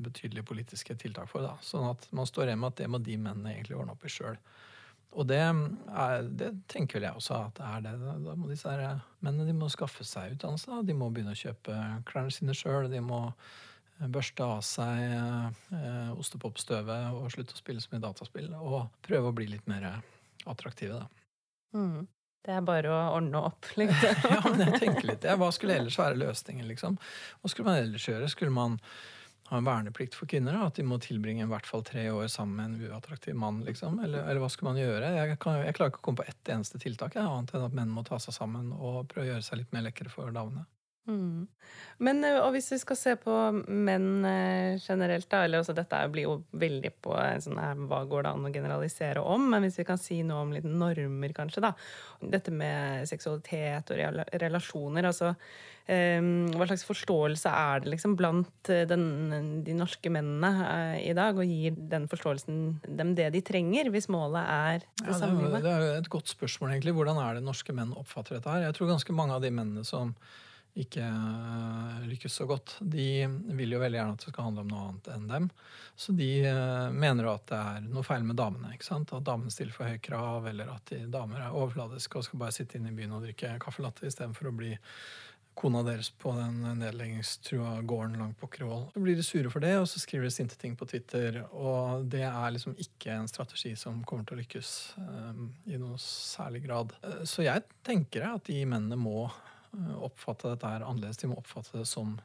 betydelige 0.07 0.47
politiske 0.49 0.97
tiltak 0.97 1.29
for. 1.29 1.45
Da. 1.45 1.53
Sånn 1.61 1.85
at 1.91 2.09
man 2.09 2.29
står 2.29 2.49
igjen 2.49 2.63
med 2.63 2.73
at 2.73 2.81
det 2.81 2.89
må 2.89 3.01
de 3.05 3.19
mennene 3.21 3.53
egentlig 3.53 3.77
ordne 3.77 3.93
opp 3.93 4.07
i 4.07 4.13
sjøl. 4.15 4.41
Og 5.17 5.29
det, 5.29 5.39
er, 5.45 6.25
det, 6.41 6.49
tenker 6.69 6.97
vel 6.97 7.07
jeg 7.07 7.21
også 7.21 7.37
at 7.37 7.57
det 7.57 7.69
er 7.69 7.85
det. 7.85 7.93
Da 8.25 8.33
må 8.37 8.49
disse 8.49 8.73
mennene 9.21 9.45
de 9.47 9.55
må 9.57 9.69
skaffe 9.73 10.05
seg 10.05 10.35
utdannelse. 10.35 10.81
De 10.89 10.97
må 10.97 11.11
begynne 11.13 11.37
å 11.37 11.39
kjøpe 11.39 11.77
klærne 12.09 12.33
sine 12.33 12.57
sjøl. 12.57 12.89
De 12.91 13.01
må 13.01 13.21
børste 13.97 14.45
av 14.45 14.61
seg 14.65 15.01
eh, 15.73 16.11
ostepopstøvet 16.17 17.17
og 17.17 17.31
slutte 17.33 17.55
å 17.55 17.61
spille 17.61 17.81
så 17.81 17.93
mye 17.93 18.03
dataspill. 18.03 18.51
Og 18.59 18.91
prøve 19.05 19.31
å 19.31 19.35
bli 19.35 19.49
litt 19.51 19.65
mer 19.69 19.89
attraktive, 20.45 21.01
da. 21.01 21.25
Mm. 21.75 22.05
Det 22.47 22.55
er 22.55 22.63
bare 22.63 22.91
å 22.93 22.97
ordne 23.17 23.41
opp, 23.49 23.67
liksom. 23.79 24.23
ja, 24.31 24.39
men 24.47 24.63
jeg 24.69 24.81
tenker 24.85 25.09
litt. 25.09 25.25
Hva 25.41 25.51
skulle 25.51 25.75
ellers 25.81 25.99
være 25.99 26.19
løsningen, 26.21 26.67
liksom? 26.69 26.95
Hva 27.41 27.51
skulle 27.51 27.67
man 27.67 27.81
ellers 27.81 28.07
gjøre? 28.07 28.29
Skulle 28.31 28.55
man 28.55 28.77
ha 29.49 29.59
en 29.59 29.67
verneplikt 29.67 30.15
for 30.15 30.31
kvinner? 30.31 30.55
Da? 30.55 30.69
At 30.69 30.79
de 30.79 30.85
må 30.87 30.99
tilbringe 31.03 31.43
i 31.43 31.49
hvert 31.51 31.67
fall 31.67 31.83
tre 31.87 32.05
år 32.13 32.29
sammen 32.31 32.55
med 32.55 32.69
en 32.69 32.93
uattraktiv 32.93 33.35
mann? 33.35 33.59
liksom? 33.67 33.99
Eller, 34.03 34.23
eller 34.23 34.43
hva 34.43 34.51
skulle 34.53 34.71
man 34.71 34.79
gjøre? 34.79 35.11
Jeg, 35.17 35.39
kan, 35.43 35.59
jeg, 35.65 35.75
klarer 35.75 35.91
ikke 35.91 36.03
å 36.03 36.07
komme 36.07 36.21
på 36.21 36.29
ett 36.31 36.53
eneste 36.53 36.79
tiltak, 36.83 37.19
jeg, 37.19 37.27
annet 37.27 37.51
enn 37.51 37.67
at 37.67 37.77
menn 37.81 37.91
må 37.91 38.05
ta 38.07 38.19
seg 38.21 38.35
sammen 38.37 38.71
og 38.77 39.05
prøve 39.11 39.25
å 39.25 39.31
gjøre 39.33 39.47
seg 39.49 39.63
litt 39.63 39.75
mer 39.75 39.87
lekre 39.89 40.13
for 40.13 40.31
damene. 40.35 40.63
Mm. 41.07 41.47
Men 42.03 42.19
eh, 42.27 42.37
og 42.41 42.51
hvis 42.53 42.67
vi 42.73 42.79
skal 42.81 42.99
se 42.99 43.13
på 43.19 43.33
menn 43.67 44.25
eh, 44.27 44.75
generelt, 44.81 45.29
da 45.31 45.43
eller 45.45 45.63
også 45.63 45.75
Dette 45.77 46.01
blir 46.11 46.27
jo 46.27 46.35
veldig 46.59 46.91
på 47.03 47.15
sånn 47.43 47.61
her, 47.61 47.79
hva 47.89 48.03
går 48.09 48.25
det 48.25 48.33
an 48.33 48.49
å 48.49 48.51
generalisere 48.53 49.23
om? 49.23 49.47
Men 49.53 49.63
hvis 49.65 49.79
vi 49.81 49.87
kan 49.87 50.01
si 50.01 50.19
noe 50.27 50.43
om 50.43 50.53
litt 50.55 50.67
normer, 50.67 51.33
kanskje, 51.35 51.63
da. 51.63 51.73
Dette 52.21 52.51
med 52.53 53.07
seksualitet 53.09 53.91
og 53.93 54.21
relasjoner. 54.41 55.07
altså 55.09 55.31
um, 55.31 56.29
Hva 56.57 56.67
slags 56.69 56.85
forståelse 56.87 57.51
er 57.51 57.83
det 57.83 57.93
liksom 57.93 58.15
blant 58.19 58.71
den, 58.89 59.05
de 59.65 59.75
norske 59.77 60.11
mennene 60.13 60.97
i 61.01 61.13
dag? 61.17 61.37
Og 61.37 61.45
gir 61.45 61.77
den 61.77 62.07
forståelsen 62.09 62.65
dem 62.87 63.13
det 63.17 63.29
de 63.35 63.43
trenger, 63.45 63.91
hvis 63.93 64.09
målet 64.13 64.43
er 64.43 64.81
det 64.81 65.13
ja, 65.13 65.19
samme? 65.21 65.53
Det 65.61 65.71
er 65.71 65.85
jo 65.85 65.93
et 66.01 66.11
godt 66.17 66.33
spørsmål, 66.33 66.75
egentlig. 66.75 66.97
Hvordan 66.97 67.21
er 67.21 67.37
det 67.37 67.45
norske 67.45 67.75
menn 67.77 67.95
oppfatter 67.97 68.37
dette 68.37 68.53
her? 68.53 68.67
Jeg 68.67 68.77
tror 68.77 68.93
ganske 68.95 69.17
mange 69.17 69.37
av 69.37 69.45
de 69.45 69.53
mennene 69.53 69.85
som 69.87 70.13
ikke 70.83 71.03
eh, 71.03 72.07
lykkes 72.07 72.39
så 72.39 72.47
godt. 72.49 72.77
De 72.81 73.27
vil 73.57 73.75
jo 73.75 73.81
veldig 73.81 73.99
gjerne 73.99 74.15
at 74.15 74.23
det 74.23 74.33
skal 74.33 74.49
handle 74.49 74.65
om 74.65 74.71
noe 74.71 74.87
annet 74.87 75.11
enn 75.15 75.27
dem. 75.31 75.49
Så 75.97 76.13
de 76.17 76.31
eh, 76.45 76.89
mener 76.93 77.27
jo 77.27 77.35
at 77.35 77.47
det 77.51 77.61
er 77.61 77.87
noe 77.87 78.05
feil 78.05 78.25
med 78.27 78.39
damene. 78.39 78.73
ikke 78.75 78.89
sant? 78.89 79.13
At 79.15 79.25
damene 79.27 79.53
stiller 79.53 79.75
for 79.75 79.89
høye 79.89 80.01
krav, 80.03 80.49
eller 80.51 80.73
at 80.75 80.93
de 80.93 81.05
damer 81.13 81.45
er 81.45 81.55
overfladiske 81.55 82.19
og 82.19 82.27
skal 82.27 82.43
bare 82.43 82.55
sitte 82.55 82.79
inne 82.79 82.93
i 82.93 82.97
byen 82.97 83.15
og 83.17 83.25
drikke 83.25 83.55
kaffe 83.63 83.85
latte 83.85 84.05
istedenfor 84.09 84.51
å 84.51 84.57
bli 84.59 84.75
kona 85.57 85.81
deres 85.81 86.11
på 86.13 86.31
den 86.37 86.59
nedleggingstrua 86.77 87.79
gården 87.81 88.19
langt 88.21 88.37
på 88.37 88.47
Krål. 88.47 88.83
Så 88.93 89.01
blir 89.01 89.17
de 89.17 89.25
sure 89.25 89.49
for 89.49 89.63
det, 89.63 89.73
og 89.81 89.87
så 89.89 89.97
skriver 89.97 90.27
de 90.27 90.35
sinte 90.35 90.57
ting 90.61 90.75
på 90.77 90.85
Twitter. 90.85 91.39
Og 91.49 92.05
det 92.05 92.21
er 92.29 92.53
liksom 92.53 92.75
ikke 92.77 93.15
en 93.15 93.29
strategi 93.31 93.73
som 93.79 94.03
kommer 94.05 94.27
til 94.27 94.37
å 94.37 94.41
lykkes 94.43 94.73
um, 95.01 95.47
i 95.65 95.79
noe 95.81 95.97
særlig 96.01 96.61
grad. 96.67 96.93
Så 97.25 97.47
jeg 97.47 97.65
tenker 97.87 98.27
at 98.29 98.45
de 98.51 98.61
mennene 98.69 98.99
må 99.01 99.25
oppfatte 100.01 100.49
dette 100.51 100.71
her 100.71 100.85
annerledes. 100.85 101.19
De 101.21 101.29
må 101.31 101.37
oppfatte 101.39 101.77
det 101.79 101.87
som 101.89 102.15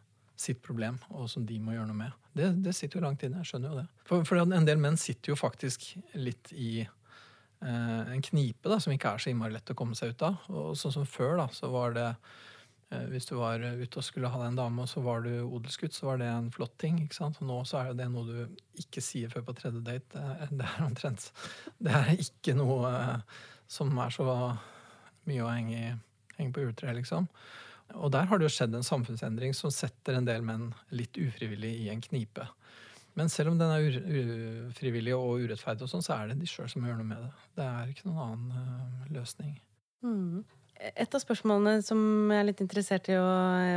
sitt 0.42 0.62
problem, 0.64 0.98
og 1.12 1.28
som 1.30 1.44
de 1.46 1.58
må 1.62 1.74
gjøre 1.76 1.90
noe 1.90 1.98
med. 1.98 2.22
Det, 2.32 2.48
det 2.64 2.74
sitter 2.76 2.98
jo 2.98 3.06
langt 3.06 3.22
inne. 3.26 3.42
Jeg 3.42 3.52
skjønner 3.52 3.72
jo 3.72 3.82
det. 3.82 3.86
For, 4.08 4.24
for, 4.28 4.40
en 4.42 4.68
del 4.68 4.80
menn 4.80 4.98
sitter 5.00 5.32
jo 5.32 5.38
faktisk 5.38 5.84
litt 6.18 6.52
i 6.56 6.82
eh, 6.82 8.14
en 8.14 8.24
knipe 8.24 8.72
da, 8.72 8.80
som 8.82 8.94
ikke 8.94 9.12
er 9.12 9.22
så 9.22 9.32
innmari 9.32 9.54
lett 9.56 9.74
å 9.74 9.78
komme 9.78 9.98
seg 9.98 10.14
ut 10.14 10.24
av. 10.26 10.40
Og 10.50 10.72
sånn 10.78 10.96
som 10.96 11.08
før, 11.08 11.36
da, 11.42 11.46
så 11.54 11.70
var 11.72 11.94
det 11.96 12.08
eh, 12.10 13.06
hvis 13.12 13.28
du 13.30 13.36
var 13.38 13.62
ute 13.62 14.00
og 14.00 14.06
skulle 14.06 14.32
ha 14.32 14.42
deg 14.42 14.52
en 14.52 14.60
dame, 14.62 14.86
og 14.86 14.90
så 14.90 15.04
var 15.04 15.26
du 15.26 15.32
odelsgutt, 15.44 15.94
så 15.96 16.10
var 16.10 16.22
det 16.22 16.30
en 16.32 16.50
flott 16.54 16.74
ting. 16.82 17.02
ikke 17.04 17.20
sant? 17.20 17.38
Og 17.42 17.50
nå 17.50 17.60
så 17.68 17.82
er 17.84 17.98
det 17.98 18.08
noe 18.12 18.26
du 18.26 18.62
ikke 18.82 19.04
sier 19.04 19.32
før 19.32 19.46
på 19.50 19.58
tredje 19.60 19.84
date. 19.84 20.08
Det 20.16 20.24
er, 20.48 20.54
det 20.62 20.70
er 20.70 20.86
omtrent 20.88 21.28
Det 21.78 21.98
er 22.00 22.14
ikke 22.16 22.56
noe 22.58 22.94
eh, 22.96 23.42
som 23.70 23.92
er 24.00 24.16
så 24.16 24.26
mye 25.28 25.44
å 25.44 25.52
henge 25.52 25.76
i 25.78 25.92
henge 26.42 26.56
på 26.56 26.66
ultra, 26.66 26.94
liksom. 26.96 27.28
Og 27.92 28.12
der 28.14 28.28
har 28.28 28.40
det 28.40 28.48
jo 28.48 28.54
skjedd 28.54 28.74
en 28.76 28.86
samfunnsendring 28.86 29.54
som 29.56 29.72
setter 29.74 30.16
en 30.16 30.28
del 30.28 30.44
menn 30.46 30.70
litt 30.94 31.16
ufrivillig 31.20 31.74
i 31.84 31.90
en 31.92 32.02
knipe. 32.04 32.46
Men 33.18 33.28
selv 33.28 33.52
om 33.52 33.58
den 33.60 33.72
er 33.74 33.98
ufrivillig 34.70 35.12
og 35.16 35.44
urettferdig, 35.44 35.84
og 35.84 35.90
sånn, 35.92 36.04
så 36.04 36.16
er 36.16 36.30
det 36.30 36.40
de 36.40 36.48
sjøl 36.48 36.70
som 36.72 36.84
gjør 36.86 37.02
noe 37.02 37.10
med 37.10 37.20
det. 37.20 37.32
Det 37.58 37.66
er 37.66 37.90
ikke 37.92 38.08
noen 38.08 38.22
annen 38.24 38.54
uh, 38.56 39.10
løsning. 39.12 39.58
Mm. 40.06 40.44
Et 40.82 41.14
av 41.14 41.22
spørsmålene 41.22 41.84
som 41.84 42.00
jeg 42.32 42.40
er 42.40 42.48
litt 42.48 42.62
interessert 42.64 43.10
i 43.12 43.18
å, 43.20 43.26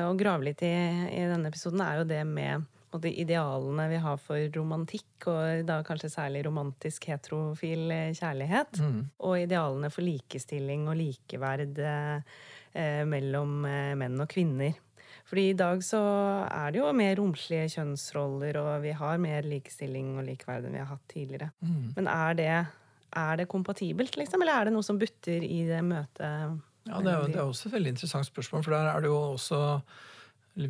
å 0.08 0.16
grave 0.18 0.48
litt 0.48 0.64
i 0.66 0.72
i 0.72 1.28
denne 1.28 1.52
episoden, 1.52 1.84
er 1.84 2.00
jo 2.00 2.08
det 2.10 2.24
med 2.30 2.64
de 3.04 3.12
idealene 3.20 3.90
vi 3.92 4.00
har 4.00 4.20
for 4.24 4.40
romantikk, 4.56 5.28
og 5.28 5.66
da 5.68 5.82
kanskje 5.84 6.14
særlig 6.14 6.46
romantisk 6.48 7.10
heterofil 7.12 7.92
kjærlighet. 8.16 8.80
Mm. 8.80 9.02
Og 9.20 9.42
idealene 9.42 9.92
for 9.92 10.06
likestilling 10.08 10.88
og 10.88 10.96
likeverd. 11.02 11.82
Eh, 12.76 13.06
mellom 13.08 13.64
eh, 13.70 13.94
menn 13.96 14.20
og 14.20 14.28
kvinner. 14.34 14.74
Fordi 15.26 15.46
i 15.50 15.58
dag 15.58 15.80
så 15.82 16.00
er 16.44 16.74
det 16.74 16.82
jo 16.82 16.90
mer 16.94 17.14
romslige 17.18 17.70
kjønnsroller, 17.78 18.58
og 18.60 18.84
vi 18.84 18.92
har 19.00 19.22
mer 19.22 19.48
likestilling 19.48 20.12
og 20.20 20.26
likeverd 20.28 20.68
enn 20.68 20.76
vi 20.76 20.82
har 20.82 20.90
hatt 20.90 21.06
tidligere. 21.10 21.48
Mm. 21.64 21.94
Men 21.96 22.10
er 22.12 22.36
det, 22.38 22.50
er 23.24 23.40
det, 23.40 23.48
kompatibelt, 23.50 24.20
liksom? 24.20 24.44
Eller 24.44 24.60
er 24.60 24.68
det 24.68 24.76
noe 24.76 24.86
som 24.86 25.00
butter 25.02 25.46
i 25.48 25.62
det 25.70 25.80
møtet? 25.88 26.60
Ja, 26.86 27.00
det 27.00 27.14
er, 27.14 27.32
det 27.32 27.40
er 27.40 27.48
også 27.48 27.72
et 27.72 27.78
veldig 27.78 27.96
interessant 27.96 28.28
spørsmål, 28.28 28.68
for 28.68 28.76
der 28.76 28.92
er 28.92 29.02
det 29.02 29.10
jo 29.10 29.22
også 29.32 29.62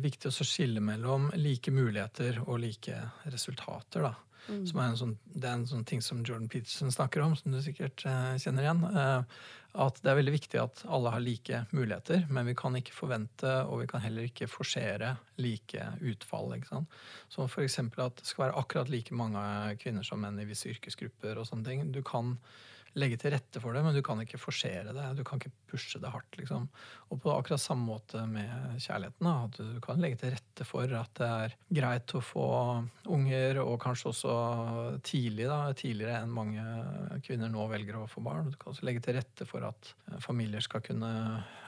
viktig 0.06 0.30
å 0.30 0.46
skille 0.46 0.80
mellom 0.82 1.28
like 1.36 1.74
muligheter 1.74 2.38
og 2.46 2.62
like 2.62 3.02
resultater. 3.34 4.06
da. 4.06 4.14
Mm. 4.46 4.64
Som 4.68 4.80
er 4.80 4.88
en 4.88 4.98
sånn, 5.00 5.14
det 5.34 5.48
er 5.48 5.58
en 5.58 5.68
sånn 5.68 5.86
ting 5.88 6.02
som 6.04 6.24
Jordan 6.24 6.48
Peterson 6.52 6.92
snakker 6.94 7.24
om, 7.24 7.36
som 7.38 7.54
du 7.54 7.60
sikkert 7.64 8.04
eh, 8.06 8.34
kjenner 8.42 8.66
igjen. 8.66 8.82
Eh, 8.90 9.40
at 9.76 9.98
det 10.00 10.08
er 10.08 10.16
veldig 10.16 10.32
viktig 10.32 10.60
at 10.60 10.82
alle 10.88 11.12
har 11.12 11.20
like 11.20 11.58
muligheter, 11.76 12.22
men 12.32 12.48
vi 12.48 12.54
kan 12.56 12.76
ikke 12.78 12.96
forvente, 12.96 13.50
og 13.68 13.82
vi 13.82 13.88
kan 13.90 14.00
heller 14.00 14.28
ikke 14.28 14.48
forsere 14.48 15.16
like 15.42 15.90
utfall. 16.00 16.54
ikke 16.56 16.70
sant? 16.70 16.96
Som 17.32 17.50
f.eks. 17.50 17.78
at 17.82 18.22
det 18.22 18.28
skal 18.30 18.46
være 18.46 18.62
akkurat 18.62 18.92
like 18.92 19.14
mange 19.16 19.42
kvinner 19.82 20.06
som 20.06 20.22
menn 20.24 20.40
i 20.40 20.48
visse 20.48 20.70
yrkesgrupper. 20.72 21.36
og 21.36 21.48
sånne 21.50 21.68
ting. 21.68 21.84
Du 21.92 22.00
kan 22.06 22.38
legge 22.96 23.18
til 23.20 23.34
rette 23.34 23.60
for 23.60 23.76
det, 23.76 23.82
men 23.84 23.94
du 23.96 24.02
kan 24.04 24.20
ikke 24.22 24.40
forsere 24.40 24.94
det. 24.94 25.06
Du 25.18 25.22
kan 25.26 25.40
ikke 25.40 25.52
pushe 25.70 26.00
det 26.00 26.10
hardt. 26.12 26.38
liksom. 26.38 26.68
Og 27.12 27.20
på 27.22 27.32
akkurat 27.32 27.60
samme 27.60 27.86
måte 27.88 28.22
med 28.30 28.80
kjærligheten. 28.82 29.28
At 29.30 29.58
Du 29.60 29.80
kan 29.84 30.00
legge 30.00 30.20
til 30.20 30.32
rette 30.34 30.66
for 30.66 30.90
at 30.96 31.12
det 31.20 31.28
er 31.28 31.56
greit 31.80 32.14
å 32.16 32.22
få 32.24 32.46
unger, 33.12 33.60
og 33.62 33.80
kanskje 33.82 34.10
også 34.12 34.36
tidlig, 35.06 35.48
da, 35.50 35.60
tidligere 35.76 36.22
enn 36.22 36.32
mange 36.32 36.64
kvinner 37.26 37.52
nå 37.52 37.68
velger 37.70 38.00
å 38.00 38.08
få 38.10 38.24
barn. 38.24 38.50
Du 38.50 38.56
kan 38.56 38.72
også 38.72 38.88
legge 38.88 39.04
til 39.04 39.18
rette 39.18 39.48
for 39.48 39.66
at 39.68 39.92
familier 40.24 40.64
skal 40.64 40.84
kunne 40.84 41.12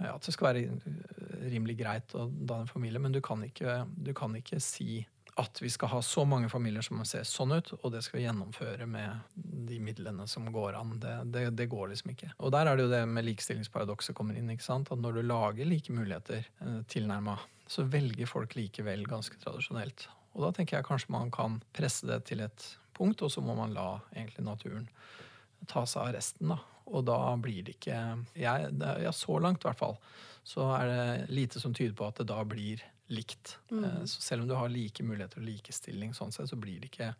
ja, 0.00 0.14
At 0.14 0.24
det 0.24 0.34
skal 0.34 0.52
være 0.52 1.48
rimelig 1.48 1.78
greit 1.78 2.14
å 2.16 2.28
danne 2.28 2.70
familie, 2.70 3.00
men 3.02 3.14
du 3.14 3.20
kan 3.24 3.42
ikke, 3.44 3.82
du 3.96 4.12
kan 4.16 4.34
ikke 4.38 4.60
si 4.62 5.04
at 5.38 5.60
vi 5.62 5.70
skal 5.70 5.92
ha 5.92 6.00
så 6.02 6.24
mange 6.26 6.48
familier 6.50 6.82
som 6.82 6.98
ser 7.06 7.26
sånn 7.28 7.54
ut, 7.54 7.70
og 7.78 7.92
det 7.94 8.02
skal 8.04 8.18
vi 8.18 8.24
gjennomføre 8.24 8.86
med 8.90 9.36
de 9.68 9.78
midlene 9.82 10.26
som 10.30 10.48
går 10.52 10.78
an. 10.78 10.96
Det, 11.00 11.14
det, 11.34 11.44
det 11.58 11.68
går 11.70 11.92
liksom 11.92 12.12
ikke. 12.14 12.32
Og 12.42 12.52
der 12.54 12.66
er 12.66 12.78
det 12.78 12.86
jo 12.86 12.92
det 12.92 13.02
med 13.06 13.26
likestillingsparadokset 13.28 14.16
kommer 14.18 14.38
inn. 14.38 14.50
ikke 14.50 14.66
sant? 14.66 14.90
At 14.94 15.02
når 15.02 15.20
du 15.20 15.22
lager 15.28 15.68
like 15.68 15.94
muligheter 15.94 16.42
eh, 16.42 16.80
tilnærma, 16.90 17.38
så 17.70 17.86
velger 17.86 18.30
folk 18.30 18.56
likevel 18.58 19.06
ganske 19.08 19.38
tradisjonelt. 19.42 20.08
Og 20.34 20.44
da 20.46 20.52
tenker 20.56 20.78
jeg 20.78 20.88
kanskje 20.88 21.14
man 21.14 21.30
kan 21.34 21.60
presse 21.76 22.08
det 22.08 22.24
til 22.30 22.42
et 22.46 22.66
punkt, 22.98 23.22
og 23.22 23.30
så 23.30 23.44
må 23.44 23.54
man 23.58 23.76
la 23.76 24.00
egentlig 24.14 24.46
naturen 24.46 24.88
ta 25.70 25.84
seg 25.86 26.08
av 26.08 26.14
resten. 26.18 26.50
da. 26.54 26.58
Og 26.88 27.04
da 27.06 27.20
blir 27.40 27.62
det 27.66 27.76
ikke 27.78 27.96
jeg, 28.34 28.70
ja, 28.80 29.12
Så 29.12 29.38
langt, 29.38 29.62
i 29.62 29.68
hvert 29.68 29.80
fall, 29.80 29.98
så 30.42 30.70
er 30.78 30.88
det 30.88 31.34
lite 31.34 31.60
som 31.60 31.74
tyder 31.76 31.94
på 31.94 32.08
at 32.08 32.20
det 32.20 32.30
da 32.30 32.40
blir 32.48 32.82
likt. 33.08 33.56
Mm. 33.70 34.06
Så 34.06 34.20
selv 34.20 34.42
om 34.44 34.48
du 34.50 34.54
har 34.58 34.68
like 34.72 35.04
muligheter 35.06 35.40
og 35.40 35.46
likestilling, 35.48 36.14
sånn 36.16 36.32
sett, 36.34 36.50
så 36.50 36.56
blir 36.60 36.80
det 36.82 36.90
ikke 36.92 37.12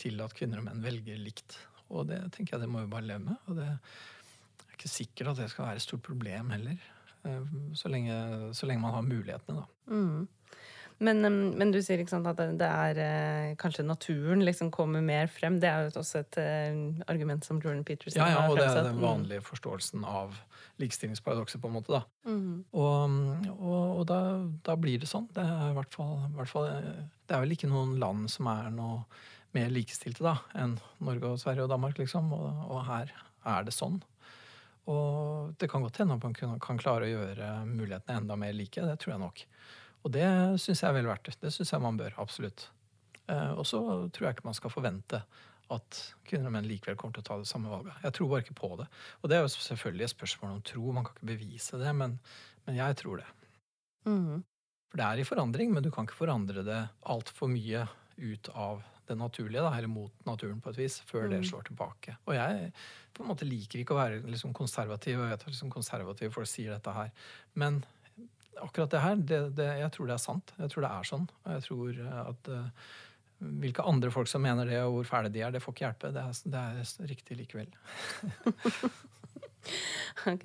til 0.00 0.20
at 0.24 0.34
kvinner 0.38 0.62
og 0.62 0.68
menn 0.68 0.82
velger 0.84 1.18
likt. 1.20 1.58
Og 1.92 2.06
det 2.08 2.20
tenker 2.32 2.56
jeg 2.56 2.64
det 2.64 2.70
må 2.72 2.84
vi 2.84 2.92
bare 2.92 3.08
leve 3.10 3.24
med. 3.26 3.36
Og 3.50 3.58
det 3.58 3.66
er 3.68 4.76
ikke 4.76 4.88
sikkert 4.92 5.32
at 5.34 5.42
det 5.42 5.50
skal 5.52 5.66
være 5.68 5.82
et 5.82 5.86
stort 5.86 6.02
problem 6.06 6.50
heller. 6.54 6.78
eh, 7.24 7.50
Så 7.74 7.90
lenge, 7.92 8.14
så 8.54 8.66
lenge 8.66 8.82
man 8.82 8.94
har 8.94 9.02
mulighetene, 9.02 9.60
da. 9.62 9.66
Mm. 9.92 10.28
Men, 11.02 11.26
men 11.58 11.72
du 11.74 11.80
sier 11.82 12.00
ikke 12.02 12.12
sant, 12.14 12.28
at 12.30 12.38
det 12.60 12.68
er 12.68 12.98
eh, 13.02 13.54
kanskje 13.60 13.84
naturen 13.86 14.44
liksom 14.46 14.70
kommer 14.74 15.02
mer 15.04 15.30
frem. 15.32 15.58
Det 15.62 15.68
er 15.68 15.88
jo 15.88 16.00
også 16.02 16.22
et 16.22 16.38
eh, 16.38 16.78
argument 17.10 17.46
som 17.46 17.58
Jordan 17.62 17.82
Peterson 17.86 18.22
har 18.22 18.30
Ja, 18.30 18.36
ja, 18.36 18.44
og 18.50 18.60
det 18.60 18.68
er 18.68 18.86
den 18.86 19.02
vanlige 19.02 19.44
forståelsen 19.46 20.06
av 20.06 20.36
likestillingsparadokset, 20.82 21.60
på 21.62 21.70
en 21.70 21.76
måte. 21.76 21.98
da. 21.98 22.30
Mm. 22.30 22.62
Og, 22.70 23.18
og, 23.56 23.98
og 23.98 24.06
da, 24.10 24.20
da 24.66 24.78
blir 24.78 25.02
det 25.02 25.10
sånn. 25.10 25.28
Det 25.34 25.42
er, 25.42 25.72
i 25.72 25.76
hvert 25.76 25.94
fall, 25.94 26.16
i 26.28 26.36
hvert 26.38 26.52
fall, 26.52 26.70
det 26.70 27.36
er 27.36 27.44
vel 27.44 27.56
ikke 27.56 27.70
noen 27.72 27.96
land 28.02 28.30
som 28.32 28.50
er 28.52 28.70
noe 28.74 29.02
mer 29.52 29.68
likestilte 29.72 30.24
da, 30.24 30.38
enn 30.58 30.78
Norge 31.04 31.34
og 31.34 31.42
Sverige 31.42 31.66
og 31.66 31.74
Danmark, 31.74 31.98
liksom. 32.00 32.32
Og, 32.36 32.64
og 32.70 32.86
her 32.88 33.12
er 33.52 33.66
det 33.66 33.74
sånn. 33.76 34.00
Og 34.90 35.52
det 35.60 35.68
kan 35.70 35.84
godt 35.84 36.00
hende 36.02 36.16
at 36.16 36.24
man 36.24 36.34
kan, 36.34 36.56
kan 36.62 36.80
klare 36.80 37.06
å 37.06 37.12
gjøre 37.12 37.52
mulighetene 37.68 38.22
enda 38.22 38.38
mer 38.38 38.54
like. 38.56 38.82
Det 38.82 38.98
tror 39.02 39.14
jeg 39.14 39.22
nok. 39.22 39.44
Og 40.02 40.12
det 40.14 40.26
syns 40.62 40.82
jeg 40.82 40.88
er 40.90 40.96
vel 40.98 41.06
verdt 41.10 41.28
det. 41.30 41.36
Det 41.44 41.52
syns 41.54 41.72
jeg 41.72 41.82
man 41.84 41.98
bør. 42.00 42.14
Absolutt. 42.22 42.68
Eh, 43.30 43.52
og 43.54 43.64
så 43.68 43.80
tror 44.10 44.26
jeg 44.28 44.36
ikke 44.36 44.48
man 44.48 44.58
skal 44.58 44.72
forvente 44.74 45.22
at 45.72 45.98
kvinner 46.28 46.50
og 46.50 46.56
menn 46.56 46.66
likevel 46.68 46.96
kommer 47.00 47.14
til 47.16 47.22
å 47.22 47.28
ta 47.30 47.36
det 47.40 47.48
samme 47.48 47.70
valget. 47.72 47.94
Jeg 48.04 48.12
tror 48.18 48.28
bare 48.32 48.42
ikke 48.44 48.58
på 48.58 48.72
det. 48.82 48.88
Og 49.22 49.30
det 49.30 49.36
er 49.38 49.44
jo 49.46 49.52
selvfølgelig 49.54 50.04
et 50.08 50.14
spørsmål 50.16 50.56
om 50.56 50.64
tro. 50.68 50.92
Man 50.92 51.06
kan 51.06 51.14
ikke 51.16 51.30
bevise 51.30 51.78
det, 51.80 51.92
men, 51.96 52.18
men 52.66 52.76
jeg 52.76 52.98
tror 53.00 53.22
det. 53.22 53.28
Mm. 54.04 54.42
For 54.90 55.00
det 55.00 55.06
er 55.06 55.22
i 55.22 55.28
forandring, 55.28 55.70
men 55.72 55.86
du 55.86 55.90
kan 55.94 56.04
ikke 56.04 56.18
forandre 56.18 56.64
det 56.66 56.80
altfor 57.08 57.48
mye 57.48 57.86
ut 58.20 58.50
av 58.52 58.82
det 59.08 59.16
naturlige, 59.18 59.62
da, 59.64 59.70
eller 59.78 59.90
mot 59.90 60.12
naturen 60.28 60.60
på 60.62 60.70
et 60.70 60.78
vis, 60.82 60.98
før 61.08 61.24
det 61.30 61.40
Mm. 61.40 61.46
slår 61.48 61.64
tilbake. 61.70 62.16
Og 62.28 62.34
jeg 62.36 62.68
på 63.14 63.22
en 63.24 63.30
måte 63.32 63.48
liker 63.48 63.80
ikke 63.80 63.94
å 63.96 63.98
være 64.02 64.20
liksom 64.28 64.52
konservativ, 64.54 65.16
og 65.18 65.24
jeg 65.24 65.32
vet 65.32 65.42
at 65.46 65.54
liksom 65.54 65.72
konservative 65.72 66.30
folk 66.36 66.46
sier 66.46 66.70
dette 66.74 66.92
her. 66.94 67.10
Men 67.54 67.80
akkurat 68.60 68.90
det 68.92 69.00
her, 69.00 69.16
det, 69.16 69.40
det, 69.56 69.68
jeg 69.80 69.92
tror 69.94 70.10
det 70.10 70.16
er 70.16 70.22
sant. 70.22 70.52
Jeg 70.58 70.72
tror 70.72 70.84
det 70.84 70.92
er 70.92 71.08
sånn. 71.08 71.24
Og 71.44 71.56
jeg 71.56 71.64
tror 71.66 72.02
eh, 72.04 72.20
at 72.22 72.50
uh, 72.52 72.90
hvilke 73.62 73.86
andre 73.88 74.12
folk 74.14 74.30
som 74.30 74.44
mener 74.44 74.68
det, 74.68 74.82
og 74.84 74.98
hvor 74.98 75.08
fæle 75.14 75.32
de 75.32 75.42
er, 75.42 75.54
det 75.54 75.62
får 75.64 75.76
ikke 75.76 75.86
hjelpe. 75.86 76.12
Det 76.14 76.26
er, 76.26 76.42
det 76.54 76.62
er 76.66 77.10
riktig 77.12 77.38
likevel. 77.40 77.72
Ok. 80.32 80.44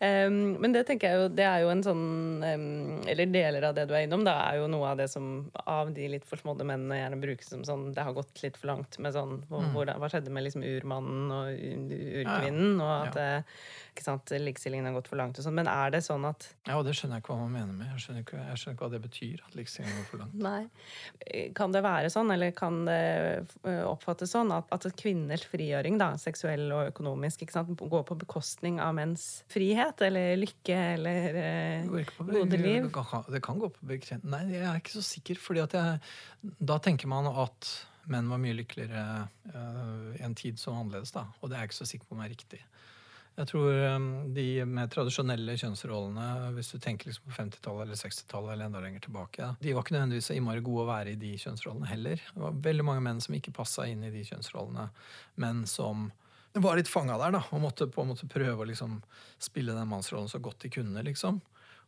Um, 0.00 0.56
men 0.60 0.72
det 0.74 0.84
tenker 0.86 1.08
jeg 1.10 1.18
jo, 1.20 1.28
det 1.34 1.44
er 1.46 1.62
jo 1.64 1.70
en 1.72 1.82
sånn 1.82 2.02
um, 2.44 3.00
Eller 3.08 3.26
deler 3.32 3.64
av 3.68 3.74
det 3.74 3.86
du 3.88 3.94
er 3.96 4.04
innom, 4.06 4.24
da 4.26 4.34
er 4.50 4.58
jo 4.60 4.66
noe 4.70 4.90
av 4.92 4.98
det 5.00 5.06
som 5.10 5.48
av 5.66 5.90
de 5.96 6.06
litt 6.12 6.26
forsmådde 6.28 6.66
mennene 6.68 6.98
gjerne 7.00 7.20
brukes 7.22 7.48
som 7.50 7.64
sånn 7.66 7.88
Det 7.96 8.04
har 8.06 8.12
gått 8.16 8.42
litt 8.44 8.56
for 8.60 8.70
langt 8.72 8.98
med 9.02 9.14
sånn 9.16 9.38
hvor, 9.48 9.62
Mm. 9.66 9.72
hvor, 9.74 9.86
Hva 10.02 10.10
skjedde 10.12 10.30
med 10.34 10.44
liksom 10.46 10.62
urmannen 10.66 11.30
og 11.32 11.48
urkvinnen? 12.20 12.80
Og 12.82 13.06
at 13.08 13.16
Ja. 13.16 13.26
eh, 13.38 13.42
ikke 13.96 14.02
sant, 14.04 14.30
likestillingen 14.30 14.84
har 14.90 14.92
gått 14.98 15.08
for 15.08 15.16
langt 15.16 15.38
og 15.38 15.44
sånn. 15.46 15.54
Men 15.56 15.66
er 15.72 15.90
det 15.90 16.02
sånn 16.04 16.24
at 16.28 16.48
Ja, 16.66 16.76
og 16.78 16.84
det 16.84 16.92
skjønner 16.94 17.16
jeg 17.16 17.22
ikke 17.24 17.32
hva 17.34 17.38
man 17.48 17.52
mener 17.52 17.72
med. 17.72 17.86
Jeg 17.94 18.02
skjønner 18.04 18.24
ikke, 18.26 18.42
jeg 18.50 18.56
skjønner 18.60 18.76
ikke 18.76 18.84
hva 18.84 18.90
det 18.92 19.02
betyr. 19.06 19.40
at 19.46 19.54
likestillingen 19.56 19.96
går 19.96 20.06
for 20.10 20.18
langt. 20.18 20.34
Nei. 20.34 21.50
Kan 21.54 21.72
det 21.72 21.82
være 21.82 22.10
sånn, 22.12 22.32
eller 22.34 22.50
kan 22.52 22.84
det 22.84 23.46
eh, 23.64 23.82
oppfattes 23.86 24.30
sånn, 24.36 24.52
at, 24.52 24.66
at 24.70 24.96
kvinners 24.96 25.44
frigjøring, 25.48 25.98
da, 25.98 26.12
seksuell 26.20 26.70
og 26.72 26.92
økonomisk, 26.92 27.42
ikke 27.46 27.52
sant, 27.52 27.68
går 27.76 28.04
på 28.04 28.18
bekostning 28.18 28.55
av 28.64 28.94
menns 28.96 29.44
frihet 29.52 30.00
eller 30.06 30.36
lykke 30.40 30.78
eller 30.96 31.40
eh, 31.40 31.90
gode 32.18 32.60
liv? 32.60 32.88
Det 33.28 33.42
kan, 33.44 33.60
gå 33.60 33.68
på 33.70 33.90
bekren... 33.90 34.24
Nei, 34.24 34.46
jeg 34.54 34.64
er 34.64 34.80
ikke 34.80 34.96
så 34.96 35.04
sikker. 35.04 35.40
fordi 35.42 35.64
jeg, 35.64 36.00
da 36.40 36.78
tenker 36.82 37.10
man 37.10 37.28
at 37.30 37.70
menn 38.10 38.30
var 38.30 38.40
mye 38.42 38.56
lykkeligere 38.56 39.26
uh, 39.50 40.14
i 40.14 40.22
en 40.24 40.34
tid 40.38 40.60
som 40.62 40.78
annerledes. 40.78 41.12
da, 41.14 41.26
Og 41.40 41.50
det 41.50 41.58
er 41.58 41.64
jeg 41.64 41.72
ikke 41.72 41.82
så 41.82 41.90
sikker 41.92 42.08
på 42.08 42.16
om 42.16 42.24
er 42.24 42.32
riktig. 42.32 42.62
Jeg 43.36 43.50
tror 43.50 43.68
eh, 43.68 44.04
de 44.32 44.44
med 44.64 44.92
tradisjonelle 44.92 45.58
kjønnsrollene, 45.60 46.52
hvis 46.56 46.70
du 46.72 46.78
tenker 46.80 47.10
liksom 47.10 47.26
på 47.28 47.34
50-tallet 47.36 47.84
eller 47.84 47.98
60-tallet 48.00 48.54
eller 48.54 48.70
enda 48.70 48.80
lenger 48.80 49.02
tilbake, 49.04 49.42
da, 49.42 49.50
de 49.60 49.74
var 49.76 49.84
ikke 49.84 49.96
nødvendigvis 49.98 50.30
så 50.30 50.36
innmari 50.38 50.62
gode 50.64 50.86
å 50.86 50.88
være 50.88 51.12
i 51.12 51.18
de 51.20 51.34
kjønnsrollene 51.42 51.90
heller. 51.90 52.22
Det 52.30 52.44
var 52.46 52.62
veldig 52.64 52.86
mange 52.88 53.04
menn 53.04 53.20
som 53.20 53.36
ikke 53.36 53.52
passa 53.58 53.84
inn 53.90 54.06
i 54.08 54.12
de 54.14 54.24
kjønnsrollene, 54.24 54.86
men 55.44 55.66
som 55.68 56.08
var 56.62 56.78
litt 56.78 56.90
fanga 56.90 57.18
der, 57.20 57.34
da, 57.36 57.42
og 57.50 57.62
måtte 57.62 57.88
på 57.90 58.04
en 58.04 58.12
måte 58.12 58.28
prøve 58.30 58.62
å 58.62 58.68
liksom 58.68 59.00
spille 59.42 59.74
den 59.76 59.90
mannsrollen 59.90 60.30
så 60.30 60.40
godt 60.42 60.64
de 60.64 60.72
kunne. 60.78 61.04
liksom 61.06 61.42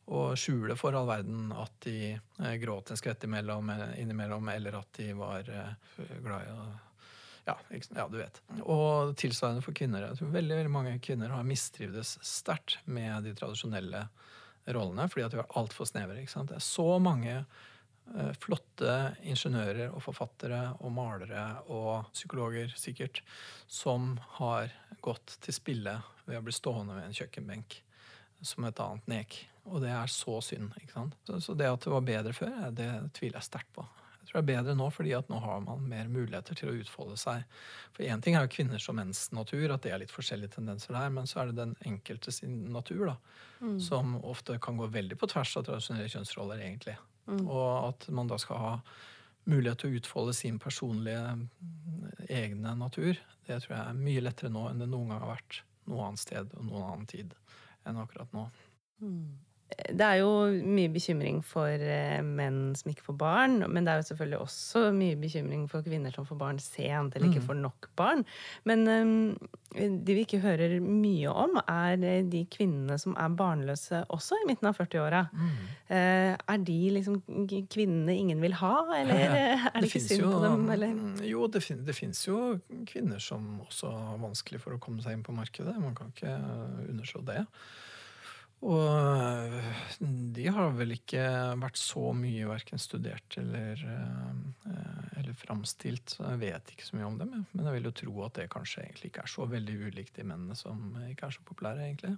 og 0.09 0.39
skjule 0.41 0.77
for 0.79 0.97
all 0.97 1.09
verden 1.09 1.51
at 1.53 1.75
de 1.85 2.15
eh, 2.15 2.55
gråt 2.63 2.91
en 2.91 2.97
skvett 2.97 3.25
eh, 3.25 4.01
innimellom, 4.01 4.49
eller 4.49 4.79
at 4.81 4.93
de 4.97 5.13
var 5.13 5.51
eh, 5.53 6.05
glad 6.25 6.47
i 6.47 6.53
å 6.55 6.69
ja, 7.49 7.55
ja, 7.97 8.05
du 8.13 8.19
vet. 8.19 8.43
Og 8.61 9.15
tilsvarende 9.17 9.63
for 9.65 9.73
kvinner. 9.73 10.03
Jeg 10.05 10.19
tror 10.19 10.33
veldig, 10.35 10.57
veldig 10.59 10.73
mange 10.73 10.99
kvinner 11.01 11.33
har 11.33 11.47
mistrivdes 11.49 12.19
sterkt 12.21 12.83
med 12.85 13.25
de 13.25 13.33
tradisjonelle 13.39 14.03
rollene, 14.69 15.07
fordi 15.09 15.25
at 15.25 15.33
de 15.33 15.41
var 15.41 15.57
altfor 15.57 15.89
snevre. 15.89 16.19
ikke 16.21 16.35
sant? 16.35 16.51
Det 16.53 16.59
er 16.59 16.67
så 16.67 16.99
mange 17.01 17.39
flotte 18.41 18.95
ingeniører 19.29 19.93
og 19.93 20.03
forfattere 20.05 20.63
og 20.81 20.93
malere 20.97 21.45
og 21.69 22.09
psykologer 22.15 22.73
sikkert 22.79 23.23
som 23.67 24.15
har 24.39 24.73
gått 25.05 25.37
til 25.45 25.57
spille 25.57 25.99
ved 26.25 26.41
å 26.41 26.45
bli 26.45 26.55
stående 26.55 26.97
ved 26.97 27.09
en 27.09 27.17
kjøkkenbenk 27.21 27.79
som 28.41 28.67
et 28.69 28.81
annet 28.83 29.09
nek. 29.11 29.39
Og 29.69 29.83
det 29.85 29.93
er 29.93 30.11
så 30.13 30.39
synd. 30.45 30.73
ikke 30.81 30.95
sant? 30.95 31.17
Så, 31.27 31.55
det 31.55 31.69
at 31.69 31.85
det 31.85 31.93
var 31.93 32.05
bedre 32.07 32.35
før, 32.37 32.69
det 32.73 32.89
tviler 33.17 33.41
jeg 33.41 33.51
sterkt 33.51 33.73
på. 33.77 33.85
Jeg 34.19 34.31
tror 34.31 34.43
det 34.43 34.45
er 34.45 34.49
bedre 34.59 34.77
nå, 34.77 34.87
fordi 34.93 35.13
at 35.17 35.29
nå 35.33 35.39
har 35.41 35.61
man 35.65 35.85
mer 35.89 36.09
muligheter 36.13 36.57
til 36.57 36.71
å 36.71 36.79
utfolde 36.83 37.17
seg. 37.21 37.45
For 37.97 38.05
én 38.05 38.21
ting 38.25 38.37
er 38.37 38.45
jo 38.45 38.53
kvinners 38.53 38.89
og 38.93 38.99
menns 38.99 39.23
natur, 39.33 39.73
at 39.73 39.85
det 39.85 39.95
er 39.95 40.03
litt 40.03 40.13
forskjellige 40.13 40.59
tendenser 40.59 40.97
der, 40.97 41.13
men 41.15 41.29
så 41.29 41.43
er 41.43 41.51
det 41.51 41.61
den 41.63 41.77
enkelte 41.89 42.35
sin 42.35 42.67
natur, 42.75 43.07
da, 43.09 43.15
som 43.81 44.19
ofte 44.21 44.59
kan 44.61 44.77
gå 44.81 44.91
veldig 44.93 45.17
på 45.17 45.31
tvers 45.33 45.57
av 45.57 45.65
tradisjonelle 45.69 46.13
kjønnsroller, 46.13 46.61
egentlig. 46.61 46.99
Og 47.29 47.89
at 47.91 48.09
man 48.15 48.31
da 48.31 48.39
skal 48.41 48.63
ha 48.63 48.73
mulighet 49.49 49.83
til 49.83 49.91
å 49.93 50.01
utfolde 50.01 50.35
sin 50.37 50.59
personlige 50.61 51.25
mm, 51.41 52.07
egne 52.29 52.75
natur, 52.77 53.19
det 53.49 53.63
tror 53.65 53.75
jeg 53.75 53.83
er 53.83 54.01
mye 54.01 54.25
lettere 54.25 54.53
nå 54.53 54.67
enn 54.69 54.83
det 54.83 54.89
noen 54.91 55.13
gang 55.13 55.23
har 55.25 55.35
vært 55.39 55.63
noe 55.89 56.05
annet 56.05 56.21
sted 56.21 56.51
og 56.57 56.67
noen 56.67 56.85
annen 56.85 57.07
tid 57.09 57.33
enn 57.89 58.01
akkurat 58.01 58.35
nå. 58.37 58.49
Det 59.89 60.01
er 60.01 60.17
jo 60.23 60.31
mye 60.65 60.89
bekymring 60.91 61.43
for 61.45 61.69
eh, 61.69 62.23
menn 62.25 62.73
som 62.75 62.89
ikke 62.91 63.05
får 63.05 63.17
barn, 63.21 63.59
men 63.69 63.85
det 63.85 63.93
er 63.93 63.99
jo 64.01 64.07
selvfølgelig 64.09 64.39
også 64.41 64.81
mye 64.97 65.17
bekymring 65.21 65.67
for 65.71 65.85
kvinner 65.85 66.15
som 66.17 66.25
får 66.27 66.39
barn 66.41 66.59
sent 66.63 67.15
eller 67.17 67.29
ikke 67.29 67.43
Mm. 67.43 67.47
får 67.51 67.59
nok 67.61 67.89
barn. 67.97 68.25
Men 68.65 68.89
eh, 68.89 69.89
de 69.93 70.15
vi 70.17 70.25
ikke 70.25 70.41
hører 70.41 70.79
mye 70.81 71.29
om, 71.31 71.61
er 71.69 72.01
eh, 72.01 72.23
de 72.25 72.41
kvinnene 72.51 72.97
som 72.99 73.15
er 73.21 73.29
barnløse 73.37 74.01
også 74.09 74.39
i 74.41 74.47
midten 74.49 74.71
av 74.71 74.79
40-åra. 74.81 75.21
Eh, 75.93 76.33
er 76.35 76.65
de 76.65 76.79
liksom 76.97 77.21
kvinnene 77.69 78.17
ingen 78.17 78.41
vil 78.41 78.57
ha, 78.59 78.75
eller 78.97 79.21
eh, 79.21 79.67
er 79.75 79.81
det, 79.81 79.91
ikke 79.93 80.01
synd 80.01 80.23
synd 80.25 80.33
på 80.33 80.41
dem? 80.47 80.65
Eller? 80.75 80.95
mm, 80.97 81.21
Jo, 81.29 81.47
det, 81.47 81.63
fin, 81.63 81.85
det 81.85 81.95
fins 81.95 82.25
jo 82.27 82.59
kvinner 82.89 83.21
som 83.21 83.61
også 83.69 83.93
har 83.93 84.19
vanskelig 84.25 84.61
for 84.65 84.75
å 84.75 84.81
komme 84.81 85.05
seg 85.05 85.13
inn 85.21 85.23
på 85.29 85.37
markedet. 85.37 85.77
Man 85.79 85.95
kan 85.95 86.09
ikke 86.17 86.35
underslå 86.89 87.23
det. 87.29 87.45
Og 88.67 88.81
øh, 88.83 89.67
de 90.35 90.47
har 90.51 90.73
vel 90.75 90.97
ikke 90.97 91.23
vært 91.61 91.79
så 91.79 92.09
mye 92.17 92.49
verken 92.49 92.81
studert 92.83 93.37
eller, 93.39 93.85
øh, 93.87 95.19
eller 95.21 95.37
framstilt, 95.39 96.17
så 96.17 96.33
jeg 96.33 96.41
vet 96.43 96.73
ikke 96.75 96.89
så 96.89 96.99
mye 96.99 97.07
om 97.07 97.19
dem. 97.21 97.37
Men 97.53 97.69
jeg 97.69 97.77
vil 97.77 97.89
jo 97.91 97.97
tro 98.03 98.15
at 98.27 98.41
det 98.41 98.49
kanskje 98.51 98.83
egentlig 98.83 99.13
ikke 99.13 99.23
er 99.23 99.31
så 99.31 99.47
veldig 99.47 99.77
ulikt 99.87 100.19
de 100.19 100.27
mennene 100.27 100.59
som 100.59 100.99
ikke 101.07 101.29
er 101.29 101.37
så 101.39 101.45
populære, 101.47 101.87
egentlig. 101.87 102.17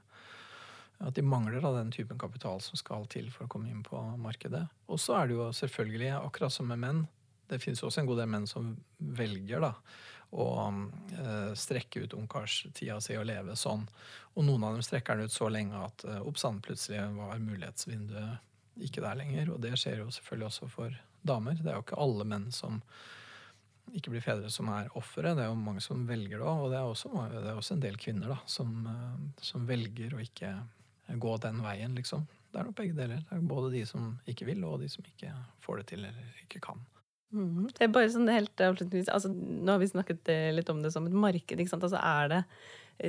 At 1.01 1.17
de 1.17 1.25
mangler 1.25 1.61
da 1.65 1.75
den 1.77 1.93
typen 1.93 2.19
kapital 2.21 2.61
som 2.65 2.77
skal 2.77 3.05
til 3.13 3.29
for 3.33 3.45
å 3.45 3.53
komme 3.53 3.69
inn 3.73 3.85
på 3.85 4.01
markedet. 4.21 4.67
Og 4.89 5.01
så 5.01 5.19
er 5.21 5.29
det 5.29 5.37
jo 5.37 5.51
selvfølgelig, 5.57 6.15
akkurat 6.19 6.57
som 6.57 6.69
med 6.73 6.81
menn, 6.81 7.05
det 7.51 7.61
finnes 7.61 7.83
også 7.83 8.03
en 8.03 8.09
god 8.09 8.21
del 8.23 8.33
menn 8.33 8.49
som 8.49 8.75
velger 8.99 9.65
da, 9.65 9.75
å 10.31 10.47
eh, 10.71 11.53
strekke 11.59 12.05
ut 12.05 12.15
ungkarstida 12.15 13.01
si 13.03 13.17
og 13.19 13.27
leve 13.27 13.57
sånn. 13.59 13.87
Og 14.39 14.47
noen 14.47 14.67
av 14.67 14.77
dem 14.77 14.85
strekker 14.87 15.19
den 15.19 15.31
ut 15.31 15.35
så 15.35 15.49
lenge 15.51 15.79
at 15.89 16.05
eh, 16.07 16.21
oppstand 16.23 16.63
plutselig 16.67 17.03
var 17.17 17.43
mulighetsvinduet 17.43 18.85
ikke 18.87 19.03
der 19.05 19.19
lenger. 19.19 19.55
Og 19.55 19.63
det 19.65 19.75
skjer 19.81 20.05
jo 20.05 20.11
selvfølgelig 20.15 20.51
også 20.51 20.69
for 20.71 21.01
damer. 21.27 21.59
Det 21.59 21.73
er 21.73 21.81
jo 21.81 21.87
ikke 21.87 22.03
alle 22.03 22.27
menn 22.29 22.51
som 22.55 22.79
ikke 23.97 24.13
blir 24.15 24.23
fedre, 24.23 24.51
som 24.55 24.71
er 24.71 24.91
offeret. 24.99 25.35
Det 25.37 25.45
er 25.45 25.51
jo 25.51 25.59
mange 25.59 25.83
som 25.83 26.07
velger 26.07 26.39
det 26.39 26.47
òg. 26.47 26.67
Og 26.67 26.71
det 26.71 26.79
er, 26.79 26.91
også, 26.93 27.11
det 27.33 27.41
er 27.43 27.59
også 27.59 27.77
en 27.77 27.87
del 27.87 27.99
kvinner 28.01 28.37
da, 28.37 28.39
som, 28.47 28.77
eh, 28.87 29.25
som 29.51 29.67
velger 29.69 30.15
å 30.15 30.23
ikke 30.23 30.55
gå 31.21 31.37
den 31.43 31.59
veien, 31.65 31.97
liksom. 31.99 32.29
Det 32.51 32.59
er 32.59 32.67
nok 32.67 32.79
begge 32.79 32.95
deler. 32.99 33.23
Det 33.27 33.35
er 33.37 33.51
både 33.51 33.71
de 33.75 33.83
som 33.87 34.13
ikke 34.31 34.47
vil, 34.47 34.63
og 34.67 34.81
de 34.83 34.89
som 34.91 35.07
ikke 35.07 35.35
får 35.63 35.81
det 35.81 35.91
til 35.91 36.07
eller 36.07 36.47
ikke 36.47 36.63
kan. 36.63 36.83
Mhm. 37.31 37.71
Det 37.77 37.87
er 37.87 37.95
bare 37.95 38.11
sånn 38.11 38.31
helt 38.31 38.59
avslutningsvis 38.59 39.11
altså, 39.15 39.31
Nå 39.31 39.71
har 39.71 39.79
vi 39.79 39.87
snakket 39.87 40.31
eh, 40.33 40.49
litt 40.55 40.71
om 40.73 40.81
det 40.83 40.91
som 40.95 41.07
et 41.07 41.15
marked. 41.15 41.59
Ikke 41.61 41.71
sant? 41.71 41.85
Altså, 41.87 42.01
er 42.03 42.31
det 42.33 42.45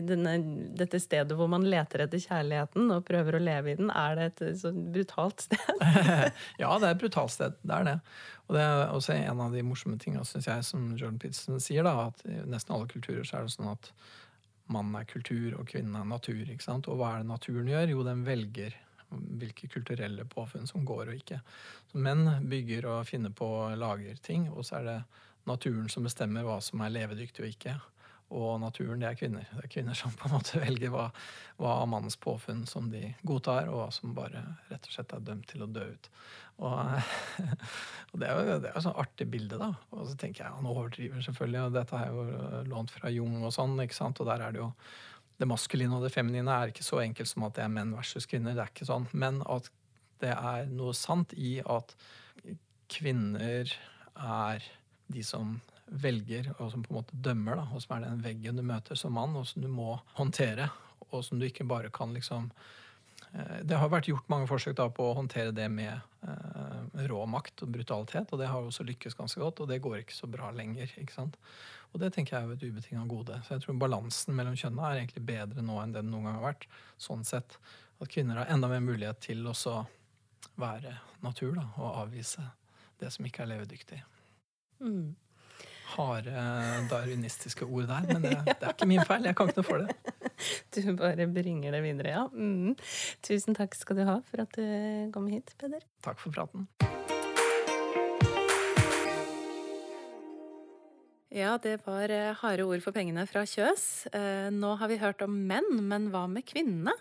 denne, 0.07 0.35
dette 0.77 0.99
stedet 1.03 1.35
hvor 1.35 1.49
man 1.51 1.65
leter 1.67 2.05
etter 2.05 2.21
kjærligheten 2.21 2.93
og 2.95 3.03
prøver 3.07 3.35
å 3.35 3.41
leve 3.43 3.73
i 3.73 3.79
den, 3.79 3.89
er 3.91 4.15
det 4.15 4.27
et 4.29 4.43
så 4.61 4.71
brutalt 4.71 5.43
sted? 5.47 5.83
ja, 6.61 6.69
det 6.79 6.87
er 6.87 6.93
et 6.93 7.01
brutalt 7.01 7.33
sted. 7.33 7.57
Det 7.59 7.75
er 7.75 7.87
det. 7.89 7.97
Og 8.47 8.55
det 8.55 8.63
er 8.63 8.83
også 8.87 9.17
en 9.17 9.43
av 9.47 9.57
de 9.57 9.65
morsomme 9.67 9.99
tingene, 9.99 10.23
synes 10.27 10.47
jeg, 10.47 10.67
som 10.67 10.87
Jordan 10.93 11.19
Pitson 11.19 11.59
sier, 11.63 11.83
da, 11.87 12.07
at 12.07 12.23
i 12.29 12.39
nesten 12.47 12.75
alle 12.77 12.87
kulturer 12.91 13.27
så 13.27 13.39
er 13.39 13.49
det 13.49 13.55
sånn 13.57 13.73
at 13.73 13.91
mannen 14.71 14.95
er 14.95 15.09
kultur 15.09 15.57
og 15.59 15.67
kvinnen 15.67 15.97
er 15.99 16.07
natur. 16.07 16.45
ikke 16.45 16.63
sant? 16.63 16.87
Og 16.87 17.01
hva 17.01 17.15
er 17.15 17.25
det 17.25 17.31
naturen 17.33 17.67
gjør? 17.71 17.95
Jo, 17.97 18.07
den 18.07 18.23
velger 18.27 18.77
hvilke 19.11 19.69
kulturelle 19.71 20.25
påfunn 20.29 20.67
som 20.69 20.85
går 20.87 21.11
og 21.11 21.19
ikke. 21.19 21.41
Så 21.91 22.01
menn 22.01 22.25
bygger 22.51 22.87
og 22.91 23.07
finner 23.09 23.33
på 23.35 23.47
og 23.63 23.77
lager 23.79 24.19
ting, 24.23 24.49
og 24.51 24.65
så 24.67 24.79
er 24.79 24.89
det 24.89 24.99
naturen 25.49 25.89
som 25.89 26.05
bestemmer 26.05 26.45
hva 26.45 26.59
som 26.63 26.83
er 26.83 26.93
levedyktig 26.93 27.43
og 27.43 27.49
ikke. 27.49 27.79
Og 28.31 28.61
naturen, 28.61 29.01
det 29.01 29.09
er 29.09 29.17
kvinner. 29.19 29.47
Det 29.51 29.65
er 29.65 29.71
kvinner 29.73 29.97
som 29.97 30.13
på 30.15 30.29
en 30.29 30.37
måte 30.37 30.59
velger 30.61 30.91
hva, 30.93 31.09
hva 31.59 31.73
av 31.81 31.89
mannens 31.91 32.15
påfunn 32.21 32.63
som 32.69 32.87
de 32.93 33.09
godtar, 33.27 33.67
og 33.67 33.81
hva 33.81 33.89
som 33.91 34.15
bare 34.15 34.45
rett 34.69 34.87
og 34.87 34.95
slett 34.95 35.15
er 35.17 35.25
dømt 35.27 35.49
til 35.51 35.65
å 35.65 35.67
dø 35.67 35.83
ut. 35.91 36.09
Og, 36.61 37.11
og 38.11 38.21
det 38.21 38.29
er 38.29 38.37
jo 38.37 38.55
er 38.55 38.69
et 38.71 38.85
sånn 38.85 38.99
artig 39.03 39.27
bilde, 39.33 39.59
da. 39.59 39.73
Og 39.91 40.07
så 40.07 40.15
tenker 40.15 40.45
jeg, 40.45 40.55
Han 40.55 40.69
overdriver 40.71 41.25
selvfølgelig, 41.27 41.63
og 41.65 41.75
dette 41.75 42.03
jeg 42.05 42.15
jo 42.15 42.65
lånt 42.71 42.93
fra 42.95 43.11
Jung 43.11 43.41
og 43.41 43.51
sånn, 43.55 43.75
ikke 43.83 43.99
sant. 43.99 44.23
Og 44.23 44.31
der 44.31 44.45
er 44.45 44.55
det 44.55 44.63
jo 44.63 44.71
det 45.41 45.49
maskuline 45.49 45.97
og 45.97 46.05
det 46.05 46.13
feminine 46.13 46.53
er 46.53 46.71
ikke 46.71 46.85
så 46.85 47.01
enkelt 47.01 47.29
som 47.29 47.47
at 47.47 47.55
det 47.57 47.65
er 47.65 47.73
menn 47.73 47.95
versus 47.97 48.27
kvinner. 48.29 48.53
det 48.53 48.63
er 48.63 48.73
ikke 48.73 48.89
sånn, 48.89 49.07
Men 49.11 49.41
at 49.49 49.71
det 50.21 50.35
er 50.35 50.69
noe 50.69 50.93
sant 50.93 51.33
i 51.33 51.59
at 51.65 51.95
kvinner 52.91 53.71
er 54.21 54.67
de 55.11 55.23
som 55.25 55.57
velger, 55.91 56.51
og 56.59 56.69
som 56.71 56.83
på 56.85 56.93
en 56.93 56.99
måte 57.01 57.17
dømmer, 57.25 57.57
da, 57.59 57.65
og 57.73 57.81
som 57.83 57.97
er 57.97 58.05
den 58.05 58.21
veggen 58.23 58.59
du 58.59 58.63
møter 58.63 58.99
som 58.99 59.15
mann, 59.17 59.33
og 59.35 59.47
som 59.49 59.63
du 59.63 59.67
må 59.71 59.97
håndtere, 60.15 60.69
og 61.09 61.25
som 61.25 61.41
du 61.41 61.47
ikke 61.47 61.67
bare 61.67 61.91
kan 61.91 62.13
liksom 62.15 62.51
eh, 63.33 63.59
det 63.67 63.79
har 63.81 63.91
vært 63.91 64.07
gjort 64.11 64.29
mange 64.31 64.47
forsøk 64.47 64.77
da 64.77 64.87
på 64.93 65.09
å 65.09 65.17
håndtere 65.17 65.55
det 65.55 65.67
med 65.73 65.99
rå 67.09 67.25
makt 67.25 67.63
og 67.65 67.71
brutalitet, 67.73 68.31
og 68.31 68.39
det 68.39 68.49
har 68.51 68.61
også 68.61 68.85
lykkes 68.85 69.15
ganske 69.17 69.41
godt, 69.41 69.63
og 69.63 69.69
det 69.71 69.81
går 69.81 70.01
ikke 70.01 70.15
så 70.15 70.29
bra 70.29 70.51
lenger. 70.53 70.91
ikke 71.01 71.15
sant? 71.15 71.37
Og 71.91 71.99
det 71.99 72.11
tenker 72.13 72.37
jeg 72.37 72.43
er 72.43 72.51
jo 72.51 72.57
et 72.57 72.65
ubetinga 72.69 73.05
gode. 73.09 73.39
Så 73.45 73.55
jeg 73.55 73.65
tror 73.65 73.79
balansen 73.81 74.35
mellom 74.37 74.57
kjønna 74.57 74.91
er 74.91 75.01
egentlig 75.01 75.25
bedre 75.27 75.65
nå 75.65 75.79
enn 75.81 75.95
det 75.95 76.03
den 76.03 76.13
noen 76.13 76.29
gang 76.29 76.37
har 76.39 76.51
vært. 76.51 76.67
Sånn 77.01 77.25
sett 77.27 77.57
at 78.01 78.11
kvinner 78.11 78.41
har 78.41 78.53
enda 78.53 78.69
mer 78.71 78.83
mulighet 78.85 79.21
til 79.23 79.43
å 79.49 79.55
være 80.61 80.95
natur 81.25 81.55
da, 81.57 81.67
og 81.77 81.99
avvise 82.05 82.43
det 83.01 83.11
som 83.13 83.25
ikke 83.25 83.43
er 83.43 83.53
levedyktig. 83.55 83.99
Mm. 84.81 85.13
Harde 85.95 86.45
darwinistiske 86.89 87.65
ord 87.65 87.89
der, 87.89 88.07
men 88.07 88.25
det, 88.25 88.35
det, 88.47 88.61
er 88.61 88.73
ikke 88.75 88.89
min 88.89 89.03
feil. 89.05 89.25
Jeg 89.27 89.37
kan 89.37 89.49
ikke 89.49 89.61
noe 89.61 89.69
for 89.69 89.85
det. 89.85 90.10
Du 90.73 90.81
bare 90.99 91.27
bringer 91.31 91.75
det 91.75 91.83
videre, 91.85 92.15
ja. 92.15 92.25
Mm. 92.31 92.75
Tusen 93.25 93.57
takk 93.57 93.75
skal 93.77 94.01
du 94.01 94.05
ha 94.07 94.19
for 94.27 94.43
at 94.45 94.55
du 94.57 95.11
kom 95.13 95.27
hit, 95.31 95.53
Peder. 95.61 95.83
Takk 96.05 96.19
for 96.21 96.33
praten. 96.35 96.67
Ja, 101.31 101.55
det 101.63 101.77
var 101.85 102.11
eh, 102.11 102.33
harde 102.41 102.65
ord 102.67 102.81
for 102.83 102.91
pengene 102.91 103.23
fra 103.29 103.45
Kjøs. 103.47 104.09
Eh, 104.11 104.49
nå 104.51 104.73
har 104.81 104.91
vi 104.91 104.99
hørt 104.99 105.23
om 105.23 105.37
menn, 105.47 105.77
men 105.87 106.09
hva 106.11 106.25
med 106.27 106.43
kvinnene? 106.49 106.91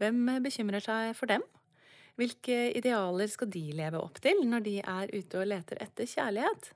Hvem 0.00 0.26
bekymrer 0.44 0.84
seg 0.84 1.14
for 1.16 1.32
dem? 1.32 1.44
Hvilke 2.20 2.74
idealer 2.76 3.30
skal 3.32 3.48
de 3.52 3.62
leve 3.78 4.00
opp 4.00 4.20
til 4.20 4.42
når 4.48 4.66
de 4.66 4.74
er 4.82 5.12
ute 5.14 5.40
og 5.40 5.48
leter 5.48 5.80
etter 5.80 6.08
kjærlighet? 6.08 6.74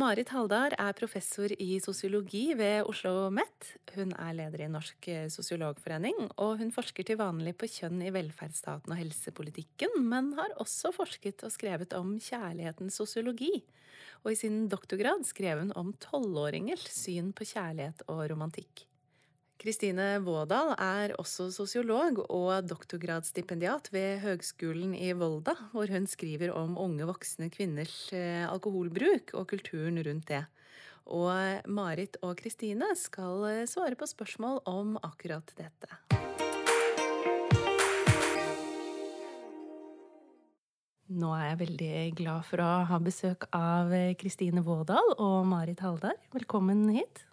Marit 0.00 0.30
Haldar 0.32 0.72
er 0.80 0.94
professor 0.96 1.52
i 1.60 1.74
sosiologi 1.82 2.54
ved 2.56 2.86
Oslo 2.88 3.10
OsloMet. 3.26 3.72
Hun 3.92 4.14
er 4.16 4.36
leder 4.38 4.62
i 4.64 4.68
Norsk 4.72 5.08
sosiologforening, 5.34 6.30
og 6.40 6.56
hun 6.62 6.70
forsker 6.72 7.04
til 7.04 7.18
vanlig 7.20 7.52
på 7.60 7.68
kjønn 7.68 8.00
i 8.06 8.12
velferdsstaten 8.14 8.94
og 8.94 9.00
helsepolitikken, 9.00 9.98
men 10.08 10.32
har 10.38 10.56
også 10.62 10.94
forsket 10.96 11.44
og 11.44 11.52
skrevet 11.52 11.92
om 11.98 12.14
kjærlighetens 12.16 12.96
sosiologi 13.02 13.60
og 14.24 14.34
i 14.34 14.38
sin 14.38 14.66
doktorgrad 14.72 15.24
skrev 15.28 15.62
hun 15.62 15.74
om 15.78 15.92
tolvåringers 16.02 16.84
syn 16.92 17.32
på 17.36 17.46
kjærlighet 17.48 18.04
og 18.10 18.26
romantikk. 18.32 18.86
Kristine 19.60 20.14
Vådal 20.24 20.70
er 20.80 21.12
også 21.20 21.50
sosiolog 21.52 22.22
og 22.32 22.64
doktorgradsstipendiat 22.64 23.90
ved 23.92 24.22
Høgskolen 24.22 24.94
i 24.96 25.10
Volda, 25.12 25.52
hvor 25.74 25.90
hun 25.92 26.06
skriver 26.08 26.54
om 26.56 26.78
unge 26.80 27.04
voksne 27.04 27.50
kvinners 27.52 28.08
eh, 28.16 28.46
alkoholbruk 28.48 29.34
og 29.36 29.50
kulturen 29.52 30.00
rundt 30.06 30.30
det. 30.32 30.40
Og 31.12 31.68
Marit 31.68 32.16
og 32.24 32.40
Kristine 32.40 32.88
skal 32.96 33.44
eh, 33.50 33.68
svare 33.68 34.00
på 34.00 34.08
spørsmål 34.08 34.62
om 34.64 34.96
akkurat 35.04 35.52
dette. 35.60 35.92
Nå 41.20 41.36
er 41.36 41.48
jeg 41.50 41.62
veldig 41.66 41.94
glad 42.16 42.48
for 42.48 42.64
å 42.64 42.72
ha 42.88 43.04
besøk 43.04 43.50
av 43.52 43.92
Kristine 44.16 44.64
Vådal 44.64 45.18
og 45.18 45.42
Marit 45.52 45.84
Haldar. 45.84 46.16
Velkommen 46.32 46.86
hit. 46.96 47.26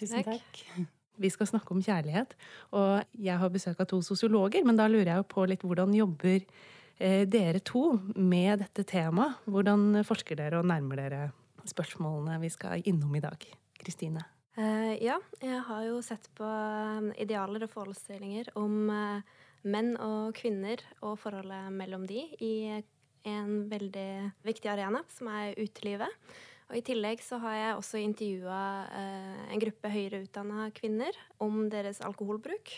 Tusen 0.00 0.24
takk. 0.24 0.38
takk. 0.40 0.92
Vi 1.22 1.30
skal 1.32 1.48
snakke 1.50 1.74
om 1.74 1.82
kjærlighet. 1.82 2.36
Og 2.76 3.18
jeg 3.26 3.40
har 3.40 3.52
besøk 3.52 3.80
av 3.82 3.88
to 3.90 4.00
sosiologer, 4.04 4.64
men 4.66 4.78
da 4.78 4.88
lurer 4.90 5.12
jeg 5.12 5.22
jo 5.22 5.28
på 5.32 5.46
litt 5.48 5.64
hvordan 5.66 5.94
jobber 5.96 6.38
eh, 6.38 7.24
dere 7.28 7.62
to 7.64 7.98
med 8.16 8.64
dette 8.64 8.86
temaet? 8.88 9.42
Hvordan 9.48 10.02
forsker 10.06 10.38
dere 10.40 10.60
og 10.60 10.68
nærmer 10.70 11.02
dere 11.02 11.22
spørsmålene 11.66 12.40
vi 12.42 12.52
skal 12.52 12.84
innom 12.86 13.14
i 13.16 13.24
dag? 13.24 13.48
Kristine? 13.80 14.24
Uh, 14.56 14.96
ja, 15.04 15.18
jeg 15.42 15.60
har 15.68 15.82
jo 15.84 15.98
sett 16.04 16.30
på 16.36 16.48
idealer 17.20 17.66
og 17.66 17.72
forestillinger 17.74 18.54
om 18.56 18.88
menn 19.66 19.96
og 20.00 20.36
kvinner 20.38 20.80
og 21.02 21.18
forholdet 21.20 21.72
mellom 21.74 22.06
de 22.08 22.22
i 22.40 22.54
en 23.26 23.66
veldig 23.70 24.10
viktig 24.46 24.70
arena, 24.70 25.02
som 25.10 25.30
er 25.32 25.56
utelivet. 25.58 26.12
Og 26.66 26.78
I 26.80 26.82
tillegg 26.86 27.22
så 27.22 27.38
har 27.42 27.54
jeg 27.54 27.74
også 27.78 28.00
intervjua 28.02 28.60
eh, 28.90 29.42
en 29.54 29.62
gruppe 29.62 29.90
høyere 29.92 30.24
utdanna 30.24 30.70
kvinner 30.74 31.18
om 31.42 31.68
deres 31.70 32.00
alkoholbruk. 32.02 32.72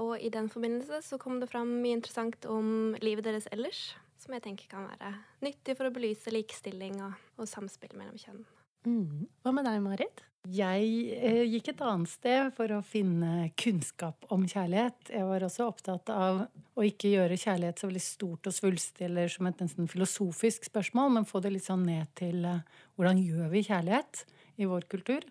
Og 0.00 0.14
i 0.16 0.30
den 0.32 0.48
forbindelse 0.48 1.02
så 1.04 1.18
kom 1.20 1.40
det 1.42 1.50
fram 1.50 1.74
mye 1.82 1.98
interessant 1.98 2.48
om 2.48 2.96
livet 3.04 3.26
deres 3.28 3.50
ellers, 3.52 3.90
som 4.20 4.32
jeg 4.36 4.46
tenker 4.46 4.70
kan 4.70 4.88
være 4.88 5.12
nyttig 5.44 5.76
for 5.76 5.88
å 5.88 5.92
belyse 5.92 6.32
likestilling 6.32 6.96
og, 7.04 7.20
og 7.36 7.50
samspill 7.50 7.92
mellom 7.98 8.16
kjønn. 8.20 8.42
Mm. 8.88 9.28
Hva 9.44 9.52
med 9.52 9.68
deg, 9.68 9.80
Marit? 9.84 10.24
Jeg 10.48 10.84
eh, 11.20 11.42
gikk 11.52 11.74
et 11.74 11.82
annet 11.84 12.08
sted 12.08 12.46
for 12.56 12.72
å 12.72 12.80
finne 12.80 13.50
kunnskap 13.60 14.24
om 14.32 14.46
kjærlighet. 14.48 15.10
Jeg 15.12 15.26
var 15.28 15.44
også 15.44 15.66
opptatt 15.68 16.08
av 16.14 16.46
å 16.48 16.86
ikke 16.86 17.10
gjøre 17.12 17.36
kjærlighet 17.36 17.82
så 17.82 17.90
veldig 17.90 18.02
stort 18.02 18.48
og 18.48 18.56
svulstig 18.56 19.04
eller 19.10 19.28
som 19.28 19.50
et 19.50 19.60
nesten 19.60 19.90
filosofisk 19.90 20.64
spørsmål, 20.70 21.12
men 21.12 21.28
få 21.28 21.42
det 21.44 21.52
litt 21.52 21.68
sånn 21.68 21.84
ned 21.84 22.08
til 22.16 22.48
eh, 22.48 22.64
hvordan 23.00 23.20
gjør 23.24 23.48
vi 23.48 23.64
kjærlighet 23.64 24.24
i 24.60 24.68
vår 24.68 24.84
kultur. 24.92 25.24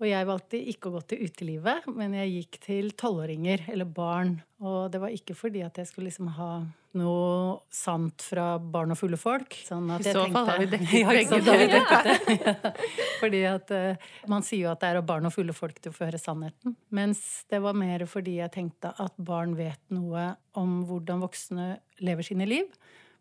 Og 0.00 0.06
jeg 0.08 0.24
valgte 0.24 0.56
ikke 0.72 0.88
å 0.88 0.94
gå 0.94 1.00
til 1.10 1.26
utelivet, 1.28 1.86
men 1.92 2.14
jeg 2.16 2.30
gikk 2.32 2.58
til 2.64 2.86
tolvåringer, 2.96 3.66
eller 3.68 3.84
barn. 3.84 4.38
Og 4.64 4.88
det 4.92 5.00
var 5.02 5.12
ikke 5.12 5.34
fordi 5.36 5.60
at 5.64 5.76
jeg 5.76 5.90
skulle 5.90 6.08
liksom 6.08 6.30
ha 6.38 6.52
noe 6.96 7.58
sant 7.68 8.24
fra 8.24 8.54
barn 8.58 8.94
og 8.94 8.98
fulle 8.98 9.18
folk. 9.20 9.58
Sånn 9.66 9.90
I 9.98 9.98
så 10.06 10.24
fall 10.32 10.48
har 10.48 10.62
vi 10.62 10.70
dekket 10.72 10.94
ja, 11.02 11.12
begge 11.12 11.40
deler. 11.44 12.56
fordi 13.20 13.42
at 13.50 13.74
uh, 13.76 14.08
man 14.32 14.46
sier 14.46 14.64
jo 14.64 14.70
at 14.72 14.80
det 14.80 14.88
er 14.88 15.00
av 15.02 15.06
barn 15.10 15.28
og 15.28 15.34
fulle 15.36 15.54
folk 15.56 15.76
du 15.84 15.90
får 15.92 16.08
høre 16.08 16.22
sannheten. 16.22 16.78
Mens 16.96 17.20
det 17.52 17.60
var 17.60 17.76
mer 17.76 18.06
fordi 18.08 18.38
jeg 18.38 18.54
tenkte 18.56 18.94
at 19.04 19.20
barn 19.20 19.52
vet 19.58 19.82
noe 19.92 20.30
om 20.56 20.80
hvordan 20.88 21.20
voksne 21.26 21.74
lever 22.00 22.26
sine 22.32 22.48
liv. 22.48 22.72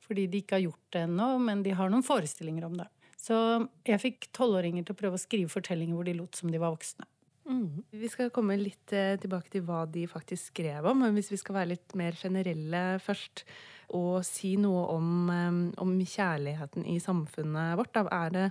Fordi 0.07 0.29
de 0.31 0.39
ikke 0.41 0.57
har 0.57 0.69
gjort 0.69 0.95
det 0.95 1.03
ennå, 1.05 1.33
men 1.43 1.59
de 1.67 1.75
har 1.75 1.91
noen 1.91 2.07
forestillinger 2.07 2.71
om 2.71 2.79
det. 2.79 2.87
Så 3.19 3.37
jeg 3.87 4.01
fikk 4.01 4.29
tolvåringer 4.35 4.85
til 4.85 4.95
å 4.95 4.99
prøve 4.99 5.19
å 5.19 5.21
skrive 5.21 5.51
fortellinger 5.51 5.97
hvor 5.97 6.07
de 6.07 6.15
lot 6.17 6.39
som 6.39 6.51
de 6.51 6.61
var 6.61 6.71
voksne. 6.75 7.07
Mm. 7.49 7.81
Vi 7.97 8.09
skal 8.11 8.29
komme 8.33 8.59
litt 8.59 8.93
eh, 8.93 9.15
tilbake 9.19 9.49
til 9.51 9.63
hva 9.65 9.81
de 9.89 10.05
faktisk 10.09 10.51
skrev 10.51 10.85
om. 10.87 11.01
Men 11.03 11.15
hvis 11.17 11.31
vi 11.33 11.39
skal 11.41 11.57
være 11.57 11.73
litt 11.73 11.95
mer 11.97 12.17
generelle 12.17 12.83
først, 13.03 13.43
og 13.97 14.21
si 14.27 14.53
noe 14.61 14.85
om, 14.93 15.09
eh, 15.33 15.57
om 15.81 15.95
kjærligheten 15.97 16.85
i 16.87 16.99
samfunnet 17.03 17.75
vårt, 17.79 17.91
da 17.97 18.05
er 18.21 18.35
det 18.35 18.45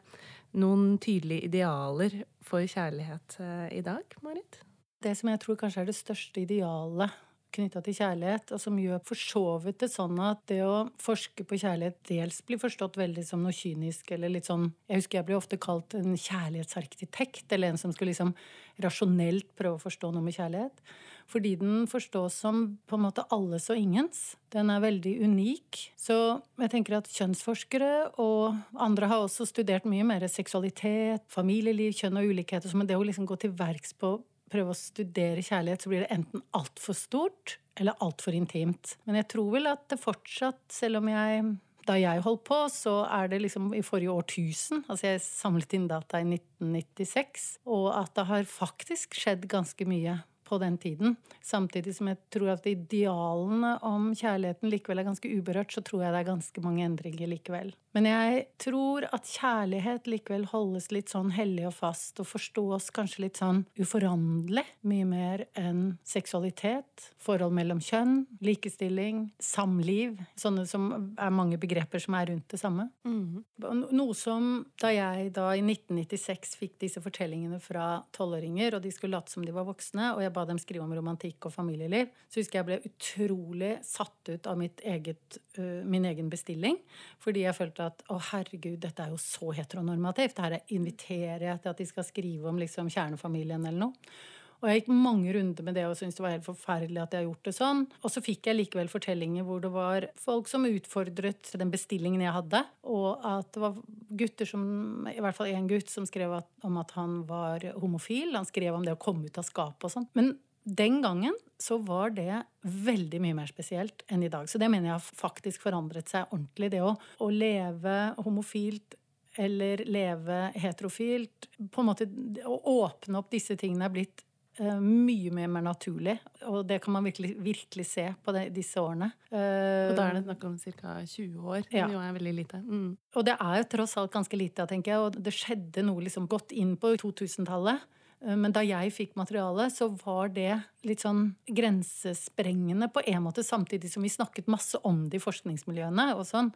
noen 0.59 0.97
tydelige 1.03 1.47
idealer 1.47 2.23
for 2.45 2.67
kjærlighet 2.67 3.39
eh, 3.45 3.79
i 3.79 3.85
dag, 3.87 4.19
Marit? 4.27 4.61
Det 4.99 5.15
som 5.15 5.31
jeg 5.31 5.41
tror 5.45 5.61
kanskje 5.61 5.85
er 5.85 5.91
det 5.93 5.95
største 5.95 6.43
idealet 6.43 7.15
knytta 7.55 7.83
til 7.85 7.97
kjærlighet, 7.97 8.53
og 8.55 8.61
som 8.63 8.79
gjør 8.81 9.03
for 9.09 9.21
så 9.21 9.45
vidt 9.65 9.81
det 9.83 9.91
sånn 9.93 10.19
at 10.23 10.41
det 10.51 10.61
å 10.67 10.89
forske 11.03 11.47
på 11.49 11.59
kjærlighet 11.63 11.99
dels 12.11 12.41
blir 12.47 12.61
forstått 12.61 12.99
veldig 13.01 13.25
som 13.27 13.45
noe 13.45 13.57
kynisk 13.57 14.13
eller 14.15 14.33
litt 14.33 14.49
sånn 14.51 14.71
Jeg 14.89 15.03
husker 15.03 15.21
jeg 15.21 15.29
ble 15.29 15.39
ofte 15.39 15.61
kalt 15.61 15.97
en 15.99 16.17
kjærlighetsarkitekt, 16.17 17.47
eller 17.53 17.73
en 17.73 17.81
som 17.81 17.95
skulle 17.95 18.13
liksom 18.13 18.35
rasjonelt 18.83 19.51
prøve 19.59 19.79
å 19.79 19.87
forstå 19.87 20.13
noe 20.15 20.25
med 20.25 20.37
kjærlighet. 20.37 20.83
Fordi 21.29 21.57
den 21.61 21.85
forstås 21.91 22.39
som 22.41 22.79
på 22.89 22.97
en 22.97 23.05
måte 23.05 23.27
alles 23.35 23.69
og 23.69 23.77
ingens. 23.77 24.39
Den 24.53 24.71
er 24.73 24.81
veldig 24.81 25.13
unik. 25.29 25.83
Så 26.01 26.17
jeg 26.57 26.73
tenker 26.73 26.97
at 26.97 27.11
kjønnsforskere 27.13 28.15
og 28.23 28.57
andre 28.81 29.11
har 29.11 29.27
også 29.27 29.45
studert 29.51 29.85
mye 29.89 30.07
mer 30.09 30.25
seksualitet, 30.33 31.27
familieliv, 31.29 31.93
kjønn 32.01 32.17
og 32.17 32.33
ulikheter. 32.33 32.73
men 32.75 32.89
det 32.89 32.97
å 32.97 33.05
liksom 33.05 33.29
gå 33.29 33.37
til 33.37 33.53
verks 33.53 33.93
på 33.93 34.17
prøve 34.53 34.75
å 34.75 34.79
studere 34.79 35.45
kjærlighet, 35.45 35.85
så 35.85 35.93
blir 35.93 36.05
det 36.05 36.13
enten 36.15 36.45
altfor 36.57 36.97
stort 36.97 37.59
eller 37.79 37.99
altfor 38.05 38.35
intimt. 38.35 38.97
Men 39.07 39.21
jeg 39.21 39.31
tror 39.35 39.51
vel 39.55 39.71
at 39.71 39.87
det 39.93 40.01
fortsatt, 40.03 40.63
selv 40.73 41.01
om 41.03 41.11
jeg 41.13 41.49
da 41.89 41.97
jeg 41.97 42.21
holdt 42.25 42.43
på, 42.45 42.59
så 42.69 42.99
er 43.09 43.31
det 43.33 43.41
liksom 43.47 43.71
i 43.77 43.85
forrige 43.87 44.13
årtusen. 44.13 44.83
Altså 44.93 45.09
jeg 45.09 45.23
samlet 45.25 45.73
inn 45.77 45.87
data 45.89 46.21
i 46.21 46.27
1996. 46.27 47.47
Og 47.71 47.89
at 47.97 48.13
det 48.19 48.27
har 48.29 48.51
faktisk 48.51 49.17
skjedd 49.17 49.47
ganske 49.49 49.89
mye 49.89 50.19
på 50.49 50.59
den 50.63 50.79
tiden. 50.81 51.17
Samtidig 51.45 51.95
som 51.97 52.11
jeg 52.11 52.21
tror 52.33 52.55
at 52.55 52.67
idealene 52.69 53.75
om 53.87 54.11
kjærligheten 54.17 54.73
likevel 54.73 55.03
er 55.03 55.09
ganske 55.11 55.31
uberørt, 55.31 55.75
så 55.75 55.85
tror 55.85 56.07
jeg 56.07 56.15
det 56.15 56.23
er 56.23 56.31
ganske 56.33 56.65
mange 56.65 56.87
endringer 56.87 57.31
likevel. 57.31 57.75
Men 57.97 58.07
jeg 58.09 58.43
tror 58.63 59.07
at 59.11 59.27
kjærlighet 59.27 60.09
likevel 60.11 60.45
holdes 60.51 60.91
litt 60.95 61.11
sånn 61.13 61.33
hellig 61.35 61.67
og 61.71 61.75
fast, 61.79 62.21
og 62.21 62.29
forstås 62.31 62.91
kanskje 62.95 63.25
litt 63.25 63.41
sånn 63.41 63.65
uforanderlig. 63.81 64.65
Mye 64.89 65.07
mer 65.09 65.45
enn 65.59 65.97
seksualitet, 66.07 67.09
forhold 67.19 67.57
mellom 67.57 67.81
kjønn, 67.85 68.21
likestilling, 68.45 69.27
samliv. 69.43 70.19
Sånne 70.39 70.67
som 70.69 70.91
er 71.19 71.35
mange 71.35 71.59
begreper 71.61 72.03
som 72.03 72.17
er 72.19 72.31
rundt 72.33 72.49
det 72.53 72.61
samme. 72.61 72.89
Mm. 73.09 73.43
Noe 73.91 74.17
som 74.17 74.51
da 74.81 74.93
jeg 74.95 75.33
da 75.37 75.51
i 75.57 75.65
1996 75.65 76.55
fikk 76.61 76.79
disse 76.85 77.03
fortellingene 77.03 77.59
fra 77.63 78.05
tolvåringer, 78.15 78.77
og 78.77 78.85
de 78.85 78.93
skulle 78.95 79.17
late 79.17 79.33
som 79.33 79.45
de 79.45 79.55
var 79.55 79.67
voksne, 79.69 80.13
og 80.15 80.23
jeg 80.23 80.35
ba 80.39 80.47
dem 80.49 80.61
skrive 80.63 80.87
om 80.87 80.95
romantikk 80.97 81.51
og 81.51 81.55
familieliv, 81.55 82.15
så 82.31 82.41
husker 82.41 82.61
jeg 82.61 82.69
ble 82.71 82.79
utrolig 82.89 83.75
satt 83.87 84.33
ut 84.33 84.49
av 84.51 84.65
eget, 84.65 85.41
uh, 85.59 85.85
min 85.85 86.09
egen 86.09 86.31
bestilling, 86.33 86.81
fordi 87.23 87.45
jeg 87.45 87.59
følte 87.59 87.91
at 87.91 88.07
å 88.15 88.21
herregud, 88.31 88.79
dette 88.83 89.05
er 89.05 89.13
jo 89.13 89.21
så 89.21 89.53
heteronormativt. 89.59 90.41
Her 90.41 90.59
inviterer 90.75 91.51
jeg 91.51 91.63
til 91.63 91.75
at 91.75 91.83
de 91.83 91.91
skal 91.91 92.07
skrive 92.07 92.51
om 92.51 92.59
liksom 92.63 92.91
kjernefamilien 92.93 93.67
eller 93.67 93.89
noe. 93.89 94.11
Og 94.59 94.67
jeg 94.67 94.81
gikk 94.81 94.89
mange 94.91 95.33
runder 95.37 95.67
med 95.67 95.77
det 95.79 95.85
og 95.87 95.95
syntes 95.99 96.19
det 96.19 96.25
var 96.25 96.35
helt 96.35 96.47
forferdelig 96.47 97.03
at 97.03 97.15
jeg 97.15 97.23
har 97.23 97.29
gjort 97.29 97.47
det 97.47 97.55
sånn. 97.55 97.85
Og 98.03 98.11
så 98.11 98.23
fikk 98.25 98.49
jeg 98.49 98.59
likevel 98.59 98.91
fortellinger 98.91 99.47
hvor 99.47 99.63
det 99.63 99.71
var 99.75 100.09
folk 100.19 100.51
som 100.51 100.67
utfordret 100.67 101.53
den 101.61 101.71
bestillingen 101.75 102.25
jeg 102.25 102.35
hadde, 102.35 102.65
og 102.91 103.23
at 103.27 103.53
det 103.55 103.63
var 103.63 103.79
gutter 104.19 104.51
som 104.51 104.67
I 105.13 105.21
hvert 105.23 105.39
fall 105.39 105.53
én 105.53 105.71
gutt 105.71 105.93
som 105.93 106.07
skrev 106.09 106.35
at, 106.41 106.51
om 106.67 106.81
at 106.83 106.95
han 106.99 107.23
var 107.29 107.69
homofil. 107.79 108.35
Han 108.35 108.49
skrev 108.49 108.75
om 108.75 108.87
det 108.87 108.97
å 108.97 109.01
komme 109.01 109.31
ut 109.31 109.39
av 109.39 109.47
skapet 109.47 109.87
og 109.87 109.95
sånn. 109.95 110.11
Men 110.19 110.35
den 110.69 111.01
gangen 111.03 111.37
så 111.59 111.79
var 111.81 112.11
det 112.15 112.43
veldig 112.63 113.21
mye 113.23 113.37
mer 113.39 113.51
spesielt 113.51 114.03
enn 114.11 114.23
i 114.27 114.31
dag. 114.33 114.51
Så 114.51 114.61
det 114.61 114.69
mener 114.71 114.91
jeg 114.91 114.99
har 114.99 115.21
faktisk 115.23 115.65
forandret 115.65 116.11
seg 116.11 116.29
ordentlig. 116.35 116.73
Det 116.75 116.83
å, 116.85 116.93
å 116.95 117.29
leve 117.33 117.99
homofilt 118.21 118.99
eller 119.39 119.85
leve 119.87 120.49
heterofilt 120.59 121.47
på 121.71 121.83
en 121.83 121.89
måte, 121.89 122.09
Å 122.43 122.57
åpne 122.83 123.21
opp 123.21 123.31
disse 123.31 123.55
tingene 123.59 123.87
er 123.87 123.95
blitt 123.95 124.25
mye 124.61 125.33
mye 125.35 125.51
mer 125.51 125.65
naturlig. 125.67 126.17
Og 126.51 126.63
det 126.69 126.81
kan 126.85 126.97
man 126.97 127.07
virkelig, 127.07 127.35
virkelig 127.43 127.87
se 127.91 128.07
på 128.25 128.35
de, 128.35 128.47
disse 128.55 128.81
årene. 128.81 129.11
Og 129.31 129.93
da 129.99 130.09
er 130.09 130.19
det 130.19 130.25
snakk 130.25 130.49
om 130.49 130.57
ca. 130.59 130.97
20 131.05 131.53
år, 131.55 131.63
ja. 131.75 131.87
Nå 131.91 132.01
er 132.03 132.17
veldig 132.17 132.35
lite. 132.35 132.63
Mm. 132.65 132.91
Og 133.15 133.29
det 133.29 133.37
er 133.37 133.61
jo 133.61 133.69
tross 133.77 133.97
alt 134.01 134.15
ganske 134.15 134.41
lite, 134.41 134.67
tenker 134.71 134.95
jeg. 134.95 135.05
Og 135.05 135.23
det 135.29 135.35
skjedde 135.37 135.87
noe 135.87 136.05
liksom 136.07 136.27
godt 136.31 136.55
inn 136.57 136.75
på 136.81 136.95
2000-tallet. 137.01 137.87
Eh, 138.25 138.37
men 138.37 138.55
da 138.55 138.65
jeg 138.67 138.95
fikk 138.95 139.17
materialet, 139.19 139.75
så 139.75 139.91
var 140.03 140.33
det 140.35 140.53
litt 140.87 141.05
sånn 141.05 141.33
grensesprengende 141.47 142.91
på 142.93 143.05
en 143.07 143.25
måte, 143.27 143.47
samtidig 143.47 143.93
som 143.93 144.07
vi 144.07 144.13
snakket 144.13 144.51
masse 144.51 144.81
om 144.89 145.07
det 145.11 145.21
i 145.21 145.25
forskningsmiljøene 145.25 146.13
og 146.17 146.25
sånn. 146.29 146.53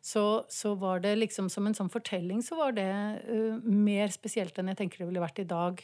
Så, 0.00 0.46
så 0.48 0.72
var 0.80 1.02
det 1.04 1.18
liksom 1.18 1.50
som 1.52 1.66
en 1.68 1.76
sånn 1.76 1.90
fortelling 1.92 2.38
så 2.40 2.56
var 2.56 2.72
det 2.72 2.88
uh, 2.88 3.58
mer 3.60 4.08
spesielt 4.08 4.56
enn 4.56 4.70
jeg 4.72 4.78
tenker 4.78 5.02
det 5.02 5.10
ville 5.10 5.20
vært 5.20 5.42
i 5.42 5.48
dag. 5.50 5.82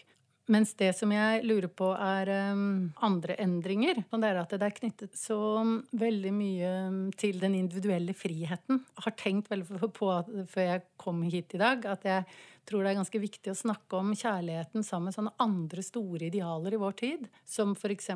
Mens 0.52 0.76
det 0.78 0.92
som 0.94 1.10
jeg 1.10 1.42
lurer 1.42 1.66
på, 1.74 1.88
er 1.98 2.30
um, 2.54 2.90
andre 3.02 3.34
endringer. 3.42 3.98
Og 4.14 4.20
det 4.22 4.28
er 4.30 4.38
at 4.38 4.52
det 4.54 4.66
er 4.68 4.76
knyttet 4.76 5.18
så 5.18 5.38
veldig 5.90 6.32
mye 6.34 6.74
til 7.18 7.40
den 7.42 7.56
individuelle 7.58 8.14
friheten. 8.14 8.78
Jeg 8.94 9.06
har 9.08 9.16
tenkt 9.18 9.50
veldig 9.50 9.90
på, 9.96 10.12
før 10.52 10.68
jeg 10.68 10.84
kom 11.02 11.24
hit 11.26 11.56
i 11.58 11.62
dag, 11.62 11.82
at 11.90 12.06
jeg 12.06 12.28
tror 12.66 12.82
det 12.82 12.92
er 12.92 12.98
ganske 13.00 13.22
viktig 13.22 13.52
å 13.52 13.58
snakke 13.58 13.98
om 13.98 14.14
kjærligheten 14.14 14.86
sammen 14.86 15.10
med 15.10 15.16
sånne 15.18 15.34
andre 15.42 15.82
store 15.86 16.28
idealer 16.28 16.74
i 16.74 16.80
vår 16.82 16.96
tid. 16.98 17.26
Som 17.46 17.74
f.eks. 17.74 18.10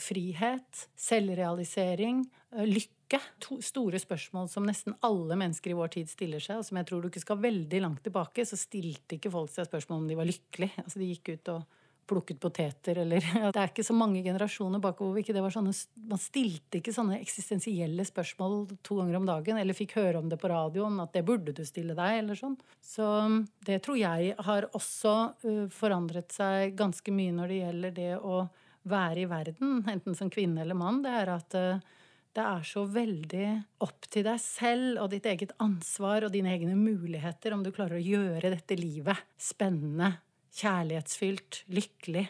frihet, 0.00 0.86
selvrealisering, 1.00 2.26
lykke. 2.62 3.20
To 3.46 3.60
store 3.62 4.00
spørsmål 4.02 4.48
som 4.50 4.66
nesten 4.66 4.96
alle 5.06 5.36
mennesker 5.38 5.72
i 5.72 5.78
vår 5.78 5.94
tid 5.98 6.10
stiller 6.10 6.42
seg, 6.42 6.60
og 6.60 6.66
som 6.66 6.80
jeg 6.80 6.88
tror 6.88 7.02
du 7.02 7.10
ikke 7.10 7.22
skal 7.22 7.42
veldig 7.42 7.80
langt 7.84 8.04
tilbake, 8.06 8.46
så 8.46 8.58
stilte 8.58 9.18
ikke 9.18 9.32
folk 9.34 9.52
seg 9.52 9.68
spørsmål 9.68 10.02
om 10.02 10.10
de 10.10 10.18
var 10.18 10.28
lykkelige. 10.28 10.84
Altså, 10.84 11.00
de 11.02 11.10
gikk 11.12 11.34
ut 11.34 11.52
og 11.54 11.80
plukket 12.06 12.40
poteter 12.40 12.98
eller 13.00 13.24
Det 13.54 13.60
er 13.60 13.70
ikke 13.70 13.84
så 13.86 13.94
mange 13.96 14.22
generasjoner 14.24 14.82
bakover 14.82 15.22
ikke 15.22 15.34
det 15.36 15.42
var 15.44 15.54
sånne 15.54 15.72
Man 16.10 16.20
stilte 16.20 16.80
ikke 16.80 16.92
sånne 16.94 17.16
eksistensielle 17.20 18.04
spørsmål 18.04 18.58
to 18.84 18.98
ganger 19.00 19.18
om 19.18 19.28
dagen, 19.28 19.60
eller 19.60 19.76
fikk 19.76 19.96
høre 19.98 20.20
om 20.20 20.28
det 20.28 20.40
på 20.42 20.50
radioen, 20.52 20.98
at 21.00 21.14
det 21.16 21.24
burde 21.26 21.54
du 21.56 21.64
stille 21.66 21.96
deg, 21.96 22.20
eller 22.20 22.38
sånn. 22.38 22.58
Så 22.84 23.06
det 23.64 23.80
tror 23.84 23.98
jeg 24.00 24.34
har 24.46 24.68
også 24.72 25.14
uh, 25.46 25.64
forandret 25.72 26.34
seg 26.34 26.76
ganske 26.78 27.14
mye 27.14 27.34
når 27.34 27.52
det 27.52 27.60
gjelder 27.62 27.98
det 27.98 28.12
å 28.20 28.44
være 28.84 29.24
i 29.24 29.28
verden, 29.28 29.78
enten 29.88 30.16
som 30.16 30.28
kvinne 30.32 30.60
eller 30.60 30.76
mann. 30.76 31.00
Det 31.04 31.12
er 31.22 31.32
at 31.32 31.56
uh, 31.56 31.94
det 32.34 32.42
er 32.42 32.64
så 32.66 32.82
veldig 32.90 33.48
opp 33.84 34.08
til 34.10 34.24
deg 34.26 34.40
selv 34.42 35.02
og 35.04 35.10
ditt 35.12 35.26
eget 35.30 35.52
ansvar 35.62 36.26
og 36.26 36.32
dine 36.34 36.50
egne 36.50 36.74
muligheter 36.78 37.54
om 37.54 37.62
du 37.62 37.70
klarer 37.74 38.00
å 38.00 38.02
gjøre 38.04 38.50
dette 38.56 38.78
livet 38.78 39.20
spennende 39.38 40.16
kjærlighetsfylt, 40.54 41.64
lykkelig, 41.74 42.24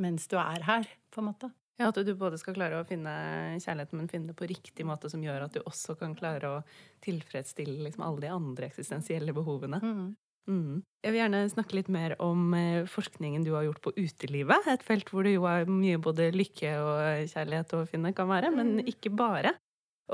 mens 0.00 0.28
du 0.32 0.36
er 0.40 0.64
her, 0.64 0.90
på 1.12 1.22
en 1.22 1.28
måte. 1.30 1.50
Ja, 1.76 1.90
At 1.90 1.98
du 2.00 2.12
både 2.16 2.38
skal 2.40 2.56
klare 2.56 2.78
å 2.80 2.86
finne 2.88 3.12
kjærligheten, 3.60 4.00
men 4.00 4.08
finne 4.08 4.30
det 4.30 4.36
på 4.38 4.48
riktig 4.48 4.86
måte 4.88 5.10
som 5.12 5.24
gjør 5.24 5.44
at 5.44 5.56
du 5.56 5.60
også 5.60 5.96
kan 6.00 6.14
klare 6.16 6.48
å 6.48 6.62
tilfredsstille 7.04 7.84
liksom 7.84 8.04
alle 8.06 8.24
de 8.24 8.32
andre 8.32 8.70
eksistensielle 8.70 9.34
behovene. 9.36 9.80
Mm. 9.84 10.06
Mm. 10.46 10.82
Jeg 11.02 11.14
vil 11.14 11.20
gjerne 11.20 11.42
snakke 11.50 11.76
litt 11.78 11.88
mer 11.92 12.14
om 12.22 12.54
eh, 12.54 12.86
forskningen 12.90 13.44
du 13.46 13.52
har 13.56 13.66
gjort 13.66 13.82
på 13.82 13.92
utelivet. 13.98 14.66
Et 14.70 14.82
felt 14.86 15.10
hvor 15.10 15.26
det 15.26 15.36
jo 15.36 15.46
er 15.50 15.68
mye 15.70 16.00
både 16.02 16.32
lykke 16.34 16.74
og 16.82 17.30
kjærlighet 17.32 17.76
å 17.78 17.86
finne, 17.90 18.14
kan 18.16 18.30
være, 18.30 18.52
men 18.54 18.76
mm. 18.78 18.90
ikke 18.94 19.12
bare. 19.18 19.56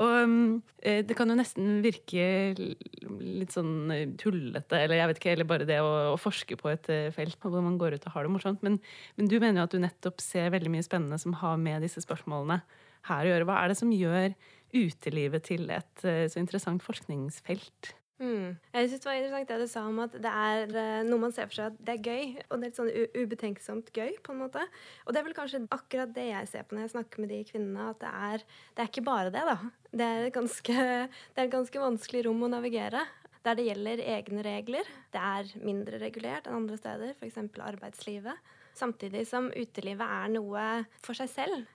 Og 0.01 0.13
mm, 0.25 0.53
eh, 0.89 1.01
det 1.05 1.17
kan 1.17 1.29
jo 1.29 1.37
nesten 1.37 1.83
virke 1.85 2.25
litt 2.57 3.53
sånn 3.53 3.93
eh, 3.93 4.07
tullete, 4.17 4.79
eller 4.81 4.97
jeg 4.97 5.11
vet 5.11 5.21
ikke, 5.21 5.33
eller 5.35 5.49
bare 5.49 5.69
det 5.69 5.79
å, 5.85 5.91
å 6.15 6.21
forske 6.21 6.57
på 6.57 6.71
et 6.73 6.89
felt 7.13 7.37
hvor 7.45 7.61
man 7.61 7.77
går 7.81 7.99
ut 7.99 8.09
og 8.09 8.17
har 8.17 8.25
det 8.25 8.33
morsomt. 8.33 8.65
Men, 8.65 8.79
men, 9.19 9.29
du 9.29 9.37
mener 9.37 9.61
jo 9.61 9.67
at 9.69 9.77
du 9.77 9.81
nettopp 9.83 10.21
ser 10.23 10.49
veldig 10.53 10.73
mye 10.73 10.85
spennende 10.85 11.21
som 11.21 11.37
har 11.43 11.61
med 11.61 11.85
disse 11.85 12.01
spørsmålene 12.05 12.63
her 13.09 13.25
å 13.25 13.35
gjøre. 13.35 13.49
Hva 13.49 13.61
er 13.61 13.73
det 13.73 13.81
som 13.81 13.93
gjør 13.93 14.33
utelivet 14.73 15.45
til 15.45 15.69
et 15.69 16.01
så 16.01 16.41
interessant 16.41 16.81
forskningsfelt? 16.81 17.93
Mm. 18.21 18.53
Jeg 18.71 18.89
synes 18.89 19.01
det 19.01 19.07
var 19.09 19.17
interessant 19.17 19.49
det 19.49 19.57
du 19.63 19.71
sa 19.71 19.81
om 19.89 20.01
at 20.03 20.13
det 20.21 20.31
er 20.31 20.75
eh, 20.79 21.05
noe 21.07 21.21
man 21.23 21.33
ser 21.33 21.49
for 21.49 21.57
seg 21.57 21.71
at 21.71 21.79
det 21.81 21.95
er 21.95 22.11
gøy. 22.11 22.35
Og 22.45 22.53
det 22.53 22.59
er 22.59 22.69
litt 22.69 22.79
sånn 22.79 22.91
ubetenksomt 23.23 23.89
gøy, 23.95 24.13
på 24.23 24.35
en 24.35 24.43
måte. 24.43 24.63
Og 25.05 25.13
det 25.13 25.21
er 25.21 25.27
vel 25.27 25.37
kanskje 25.37 25.63
akkurat 25.73 26.13
det 26.15 26.27
jeg 26.29 26.51
ser 26.51 26.67
på 26.67 26.77
når 26.77 26.85
jeg 26.85 26.93
snakker 26.95 27.23
med 27.23 27.33
de 27.33 27.41
kvinnene, 27.49 27.89
at 27.91 27.99
det 28.03 28.13
er, 28.29 28.45
det 28.75 28.85
er 28.85 28.91
ikke 28.91 29.05
bare 29.09 29.33
det, 29.33 29.43
da. 29.49 29.57
Det 29.91 30.07
er, 30.07 30.29
ganske, 30.35 30.77
det 30.77 31.41
er 31.41 31.49
et 31.49 31.57
ganske 31.57 31.83
vanskelig 31.83 32.25
rom 32.29 32.45
å 32.45 32.53
navigere. 32.53 33.03
Der 33.43 33.57
det 33.59 33.67
gjelder 33.67 34.05
egne 34.07 34.43
regler. 34.45 34.89
Det 35.11 35.19
er 35.19 35.49
mindre 35.65 35.99
regulert 35.99 36.45
enn 36.47 36.61
andre 36.61 36.79
steder, 36.79 37.15
f.eks. 37.17 37.41
arbeidslivet. 37.59 38.53
Samtidig 38.77 39.25
som 39.29 39.51
utelivet 39.51 40.05
er 40.05 40.31
noe 40.33 40.67
for 41.03 41.17
seg 41.17 41.29
selv. 41.33 41.65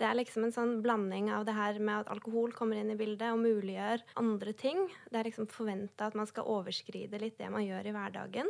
Det 0.00 0.06
er 0.08 0.16
liksom 0.16 0.46
en 0.46 0.54
sånn 0.54 0.78
blanding 0.80 1.26
av 1.28 1.42
det 1.44 1.52
her 1.52 1.76
med 1.76 2.06
at 2.06 2.10
alkohol 2.14 2.54
kommer 2.56 2.78
inn 2.80 2.88
i 2.88 2.96
bildet 2.96 3.34
og 3.34 3.42
muliggjør 3.42 4.00
andre 4.16 4.54
ting. 4.56 4.86
Det 5.12 5.18
er 5.20 5.26
liksom 5.28 5.48
forventa 5.52 6.06
at 6.08 6.14
man 6.16 6.28
skal 6.28 6.48
overskride 6.48 7.20
litt 7.20 7.36
det 7.36 7.50
man 7.52 7.66
gjør 7.66 7.90
i 7.90 7.92
hverdagen. 7.92 8.48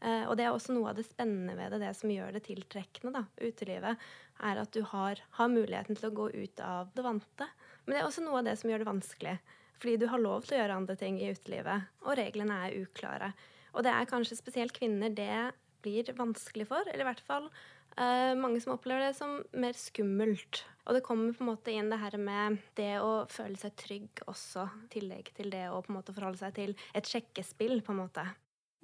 Uh, 0.00 0.24
og 0.28 0.38
det 0.40 0.46
er 0.46 0.54
også 0.54 0.72
noe 0.72 0.88
av 0.90 0.96
det 0.96 1.04
spennende 1.04 1.52
ved 1.56 1.74
det, 1.74 1.82
det 1.84 1.90
som 1.96 2.12
gjør 2.12 2.32
det 2.32 2.42
tiltrekkende, 2.48 3.12
da, 3.12 3.22
utelivet, 3.44 4.06
er 4.48 4.60
at 4.60 4.72
du 4.72 4.80
har, 4.88 5.20
har, 5.36 5.52
muligheten 5.52 5.98
til 5.98 6.08
å 6.08 6.16
gå 6.16 6.30
ut 6.32 6.62
av 6.64 6.88
det 6.96 7.04
vante. 7.04 7.48
Men 7.84 7.94
det 7.94 8.00
er 8.00 8.08
også 8.08 8.24
noe 8.24 8.40
av 8.40 8.48
det 8.48 8.54
som 8.60 8.72
gjør 8.72 8.84
det 8.84 8.88
vanskelig. 8.88 9.34
Fordi 9.76 9.96
du 10.00 10.06
har 10.08 10.22
lov 10.22 10.46
til 10.46 10.56
å 10.56 10.60
gjøre 10.62 10.78
andre 10.80 10.96
ting 11.00 11.18
i 11.20 11.28
utelivet, 11.28 11.90
og 12.04 12.16
reglene 12.16 12.56
er 12.64 12.78
uklare. 12.80 13.34
Og 13.76 13.84
det 13.84 13.92
er 13.92 14.08
kanskje 14.08 14.38
spesielt 14.40 14.72
kvinner 14.76 15.12
det 15.12 15.50
blir 15.84 16.08
vanskelig 16.16 16.68
for, 16.72 16.88
eller 16.88 17.04
i 17.04 17.08
hvert 17.10 17.24
fall 17.28 17.50
uh, 17.50 18.32
mange 18.40 18.64
som 18.64 18.72
opplever 18.76 19.10
det 19.10 19.18
som 19.20 19.42
mer 19.52 19.76
skummelt. 19.76 20.64
Og 20.86 20.94
det 20.94 21.02
kommer 21.06 21.34
på 21.34 21.42
en 21.42 21.50
måte 21.50 21.74
inn 21.74 21.90
det 21.90 21.98
her 21.98 22.16
med 22.22 22.58
det 22.78 22.92
å 23.02 23.26
føle 23.30 23.58
seg 23.58 23.74
trygg 23.78 24.24
også, 24.30 24.68
i 24.86 24.90
tillegg 24.94 25.32
til 25.34 25.50
det 25.50 25.66
å 25.70 25.80
på 25.82 25.90
en 25.90 25.98
måte 25.98 26.14
forholde 26.14 26.38
seg 26.38 26.54
til 26.58 26.74
et 26.94 27.10
sjekkespill, 27.10 27.80
på 27.82 27.94
en 27.94 28.04
måte. 28.04 28.26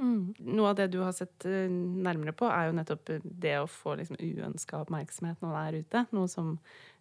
Mm. 0.02 0.32
Noe 0.56 0.72
av 0.72 0.78
det 0.80 0.88
du 0.90 0.98
har 1.04 1.12
sett 1.14 1.44
eh, 1.46 1.70
nærmere 1.70 2.34
på, 2.34 2.48
er 2.50 2.68
jo 2.68 2.76
nettopp 2.78 3.12
det 3.22 3.54
å 3.60 3.68
få 3.70 3.94
liksom 4.00 4.18
uønska 4.18 4.80
oppmerksomhet 4.82 5.42
når 5.44 5.52
man 5.52 5.68
er 5.68 5.78
ute. 5.84 6.04
Noe 6.16 6.30
som 6.32 6.56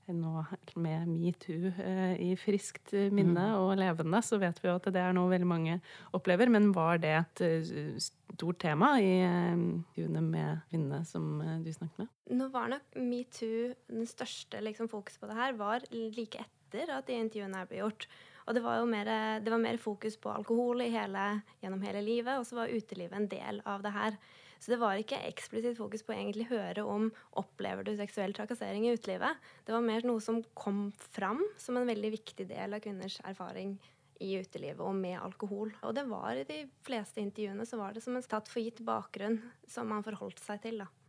nå 0.10 0.44
med 0.82 1.10
metoo 1.10 1.72
eh, 1.82 2.16
i 2.20 2.32
friskt 2.40 2.94
minne 3.14 3.46
mm. 3.52 3.60
og 3.60 3.76
levende, 3.80 4.22
så 4.26 4.40
vet 4.42 4.58
vi 4.62 4.70
jo 4.70 4.78
at 4.80 4.90
det 4.94 5.02
er 5.02 5.14
noe 5.16 5.32
veldig 5.32 5.50
mange 5.50 5.78
opplever. 6.18 6.52
Men 6.52 6.72
var 6.76 7.02
det 7.04 7.14
et 7.20 7.44
eh, 7.46 8.00
stort 8.02 8.62
tema 8.64 8.94
i 9.02 9.14
intervjuene 9.22 10.24
med 10.26 10.66
kvinnene 10.72 11.04
som 11.08 11.38
du 11.64 11.72
snakket 11.74 12.04
med? 12.04 12.12
Nå 12.40 12.50
var 12.54 12.74
nok 12.74 12.98
metoo 12.98 13.72
den 13.92 14.10
største 14.10 14.64
liksom, 14.64 14.90
fokuset 14.92 15.22
på 15.22 15.32
det 15.32 15.40
her, 15.40 15.56
var 15.60 15.88
like 15.92 16.44
etter 16.46 16.94
at 16.96 17.08
de 17.08 17.20
intervjuene 17.20 17.62
her 17.62 17.70
ble 17.70 17.82
gjort. 17.84 18.10
Og 18.50 18.56
det 18.58 18.64
var 18.66 18.80
jo 18.82 18.88
mer, 18.90 19.10
det 19.44 19.52
var 19.54 19.62
mer 19.62 19.78
fokus 19.80 20.16
på 20.18 20.32
alkohol 20.34 20.82
hele, 20.82 21.26
gjennom 21.62 21.84
hele 21.86 22.02
livet, 22.04 22.40
og 22.40 22.48
så 22.48 22.64
var 22.64 22.74
utelivet 22.74 23.14
en 23.16 23.30
del 23.30 23.62
av 23.70 23.84
det 23.86 23.94
her. 23.94 24.18
Så 24.62 24.70
det 24.70 24.78
var 24.82 25.00
ikke 25.00 25.18
eksplisitt 25.26 25.80
fokus 25.80 26.04
på 26.06 26.14
å 26.14 26.18
egentlig 26.20 26.46
høre 26.52 26.84
om 26.86 27.08
opplever 27.42 27.88
du 27.88 27.96
seksuell 27.98 28.36
trakassering 28.38 28.86
i 28.86 28.94
utelivet. 28.94 29.40
Det 29.66 29.74
var 29.74 29.82
mer 29.82 30.06
noe 30.06 30.22
som 30.22 30.44
kom 30.54 30.92
fram 31.16 31.42
som 31.58 31.80
en 31.80 31.90
veldig 31.90 32.14
viktig 32.14 32.46
del 32.52 32.78
av 32.78 32.84
kvinners 32.84 33.18
erfaring 33.26 33.74
i 34.22 34.36
utelivet 34.38 34.86
og 34.86 34.94
med 34.94 35.18
alkohol. 35.18 35.74
Og 35.82 35.98
det 35.98 36.06
var 36.12 36.38
i 36.38 36.46
de 36.46 36.62
fleste 36.86 37.24
intervjuene 37.24 37.66
så 37.66 37.82
var 37.82 37.98
det 37.98 38.06
som 38.06 38.18
en 38.18 38.30
tatt 38.36 38.52
for 38.52 38.62
gitt 38.62 38.84
bakgrunn 38.86 39.42
som 39.66 39.90
man 39.90 40.06
forholdt 40.06 40.46
seg 40.46 40.62
til. 40.62 40.84
da 40.86 41.01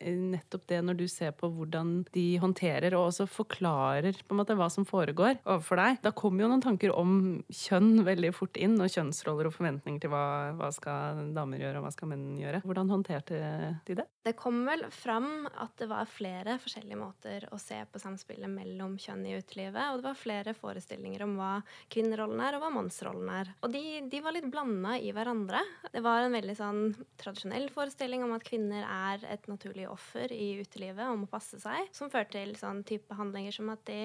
nettopp 0.00 0.66
det 0.70 0.80
når 0.84 0.98
du 1.00 1.04
ser 1.10 1.34
på 1.36 1.50
hvordan 1.52 1.92
de 2.14 2.24
håndterer 2.42 2.94
og 2.96 3.10
også 3.10 3.26
forklarer 3.30 4.16
på 4.24 4.34
en 4.34 4.40
måte 4.40 4.56
hva 4.58 4.70
som 4.72 4.86
foregår 4.88 5.40
overfor 5.44 5.80
deg. 5.80 6.00
Da 6.04 6.14
kommer 6.16 6.44
jo 6.44 6.50
noen 6.52 6.64
tanker 6.64 6.94
om 6.96 7.12
kjønn 7.52 8.04
veldig 8.06 8.32
fort 8.36 8.60
inn, 8.60 8.78
og 8.80 8.92
kjønnsroller 8.92 9.50
og 9.50 9.56
forventninger 9.56 10.04
til 10.04 10.12
hva, 10.12 10.24
hva 10.58 10.70
skal 10.74 11.24
damer 11.36 11.62
gjøre 11.62 11.80
og 11.80 11.86
hva 11.86 11.94
skal 11.94 12.12
menn 12.12 12.26
gjøre. 12.40 12.62
Hvordan 12.66 12.92
håndterte 12.94 13.40
de 13.86 13.98
det? 14.00 14.06
Det 14.22 14.34
kom 14.36 14.58
vel 14.68 14.82
fram 14.92 15.46
at 15.48 15.78
det 15.80 15.86
var 15.88 16.08
flere 16.10 16.58
forskjellige 16.60 16.98
måter 17.00 17.44
å 17.54 17.58
se 17.60 17.78
på 17.88 18.00
samspillet 18.02 18.52
mellom 18.52 18.98
kjønn 19.00 19.22
i 19.24 19.32
utelivet, 19.38 19.80
og 19.80 20.00
det 20.00 20.10
var 20.10 20.18
flere 20.18 20.52
forestillinger 20.52 21.24
om 21.24 21.38
hva 21.38 21.52
kvinnerollen 21.92 22.42
er 22.44 22.58
og 22.58 22.66
hva 22.66 22.68
mannsrollen 22.74 23.30
er. 23.32 23.52
Og 23.64 23.72
de, 23.72 23.82
de 24.12 24.20
var 24.20 24.36
litt 24.36 24.50
blanda 24.52 24.98
i 25.00 25.14
hverandre. 25.16 25.62
Det 25.94 26.02
var 26.04 26.26
en 26.26 26.36
veldig 26.36 26.56
sånn 26.58 26.82
tradisjonell 27.22 27.70
forestilling 27.72 28.26
om 28.26 28.34
at 28.36 28.44
kvinner 28.44 28.84
er 28.84 29.24
et 29.24 29.48
naturlig 29.48 29.88
offer 29.88 30.36
i 30.36 30.50
utelivet 30.60 31.06
og 31.08 31.22
må 31.22 31.30
passe 31.32 31.56
seg, 31.62 31.88
som 31.96 32.12
førte 32.12 32.36
til 32.36 32.52
sånn 32.60 32.84
type 32.84 33.16
handlinger 33.16 33.56
som 33.56 33.72
at 33.72 33.86
de 33.88 34.02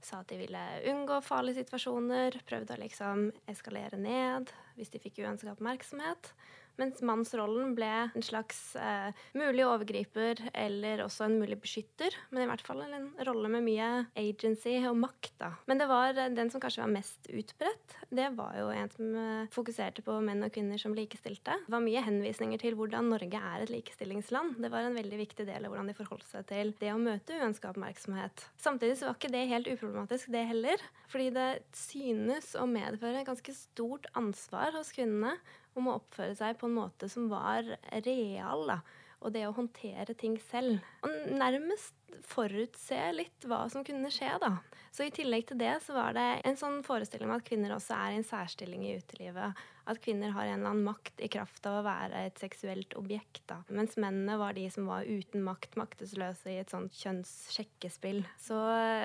sa 0.00 0.22
at 0.22 0.32
de 0.32 0.38
ville 0.40 0.64
unngå 0.88 1.20
farlige 1.20 1.60
situasjoner, 1.60 2.40
prøvde 2.48 2.78
å 2.78 2.80
liksom 2.80 3.28
eskalere 3.52 4.00
ned 4.00 4.48
hvis 4.78 4.92
de 4.94 5.04
fikk 5.04 5.20
uønska 5.20 5.52
oppmerksomhet. 5.52 6.32
Mens 6.80 7.00
mannsrollen 7.04 7.74
ble 7.76 7.90
en 8.14 8.24
slags 8.24 8.76
eh, 8.78 9.10
mulig 9.36 9.64
overgriper 9.66 10.40
eller 10.54 11.02
også 11.04 11.26
en 11.26 11.38
mulig 11.40 11.58
beskytter. 11.60 12.14
Men 12.30 12.44
i 12.44 12.48
hvert 12.50 12.64
fall 12.64 12.82
en 12.86 13.10
rolle 13.26 13.50
med 13.52 13.66
mye 13.66 13.88
agency 14.18 14.76
og 14.88 14.96
makt. 15.02 15.34
da. 15.40 15.50
Men 15.70 15.82
det 15.82 15.88
var 15.90 16.16
eh, 16.16 16.30
den 16.36 16.52
som 16.52 16.62
kanskje 16.62 16.84
var 16.84 16.92
mest 16.94 17.28
utbredt. 17.28 17.96
Det 18.10 18.30
var 18.38 18.56
jo 18.58 18.70
en 18.74 18.92
som 18.94 19.18
eh, 19.22 19.50
fokuserte 19.52 20.04
på 20.06 20.16
menn 20.24 20.46
og 20.46 20.54
kvinner 20.54 20.80
som 20.80 20.96
likestilte. 20.96 21.58
Det 21.66 21.74
var 21.74 21.84
mye 21.84 22.04
henvisninger 22.06 22.62
til 22.62 22.78
hvordan 22.78 23.10
Norge 23.12 23.42
er 23.52 23.64
et 23.64 23.74
likestillingsland. 23.74 24.60
Det 24.62 24.72
var 24.72 24.86
en 24.86 24.98
veldig 24.98 25.20
viktig 25.20 25.48
del 25.48 25.66
av 25.66 25.74
hvordan 25.74 25.90
de 25.92 25.98
forholdt 25.98 26.28
seg 26.30 26.48
til 26.50 26.74
det 26.80 26.94
å 26.94 27.00
møte 27.00 27.36
uønska 27.40 27.72
oppmerksomhet. 27.74 28.46
Samtidig 28.60 28.98
så 29.00 29.10
var 29.10 29.18
ikke 29.18 29.34
det 29.34 29.46
helt 29.50 29.70
uproblematisk, 29.70 30.32
det 30.32 30.46
heller. 30.50 30.88
Fordi 31.10 31.30
det 31.34 31.48
synes 31.76 32.54
å 32.58 32.66
medføre 32.70 33.26
ganske 33.26 33.54
stort 33.56 34.08
ansvar 34.18 34.74
hos 34.76 34.92
kvinnene 34.94 35.36
om 35.78 35.90
å 35.90 35.98
oppføre 36.00 36.34
seg 36.38 36.58
på 36.60 36.68
en 36.68 36.76
måte 36.78 37.08
som 37.10 37.28
var 37.30 37.66
real. 38.06 38.66
da, 38.70 38.80
Og 39.20 39.34
det 39.34 39.46
å 39.48 39.54
håndtere 39.56 40.14
ting 40.14 40.38
selv. 40.50 40.80
Og 41.06 41.32
nærmest 41.32 41.94
forutse 42.26 42.98
litt 43.14 43.46
hva 43.46 43.66
som 43.72 43.84
kunne 43.86 44.10
skje, 44.12 44.32
da. 44.42 44.56
Så 44.90 45.06
i 45.06 45.12
tillegg 45.14 45.46
til 45.46 45.58
det 45.60 45.76
så 45.84 45.94
var 45.94 46.16
det 46.16 46.26
en 46.46 46.56
sånn 46.58 46.80
forestilling 46.82 47.30
om 47.30 47.36
at 47.36 47.46
kvinner 47.46 47.76
også 47.76 47.94
er 47.94 48.14
i 48.14 48.16
en 48.18 48.26
særstilling 48.26 48.82
i 48.88 48.96
utelivet. 48.98 49.60
At 49.90 50.00
kvinner 50.02 50.32
har 50.34 50.48
en 50.48 50.58
eller 50.58 50.72
annen 50.72 50.86
makt 50.86 51.22
i 51.22 51.28
kraft 51.30 51.64
av 51.66 51.78
å 51.78 51.84
være 51.86 52.24
et 52.26 52.42
seksuelt 52.42 52.96
objekt. 52.98 53.42
da. 53.50 53.60
Mens 53.70 53.94
mennene 54.02 54.36
var 54.38 54.58
de 54.58 54.66
som 54.70 54.90
var 54.90 55.06
uten 55.06 55.44
makt, 55.46 55.78
maktesløse 55.78 56.50
i 56.50 56.58
et 56.62 56.74
sånt 56.74 56.94
kjønnssjekkespill. 56.98 58.22
Så, 58.42 58.58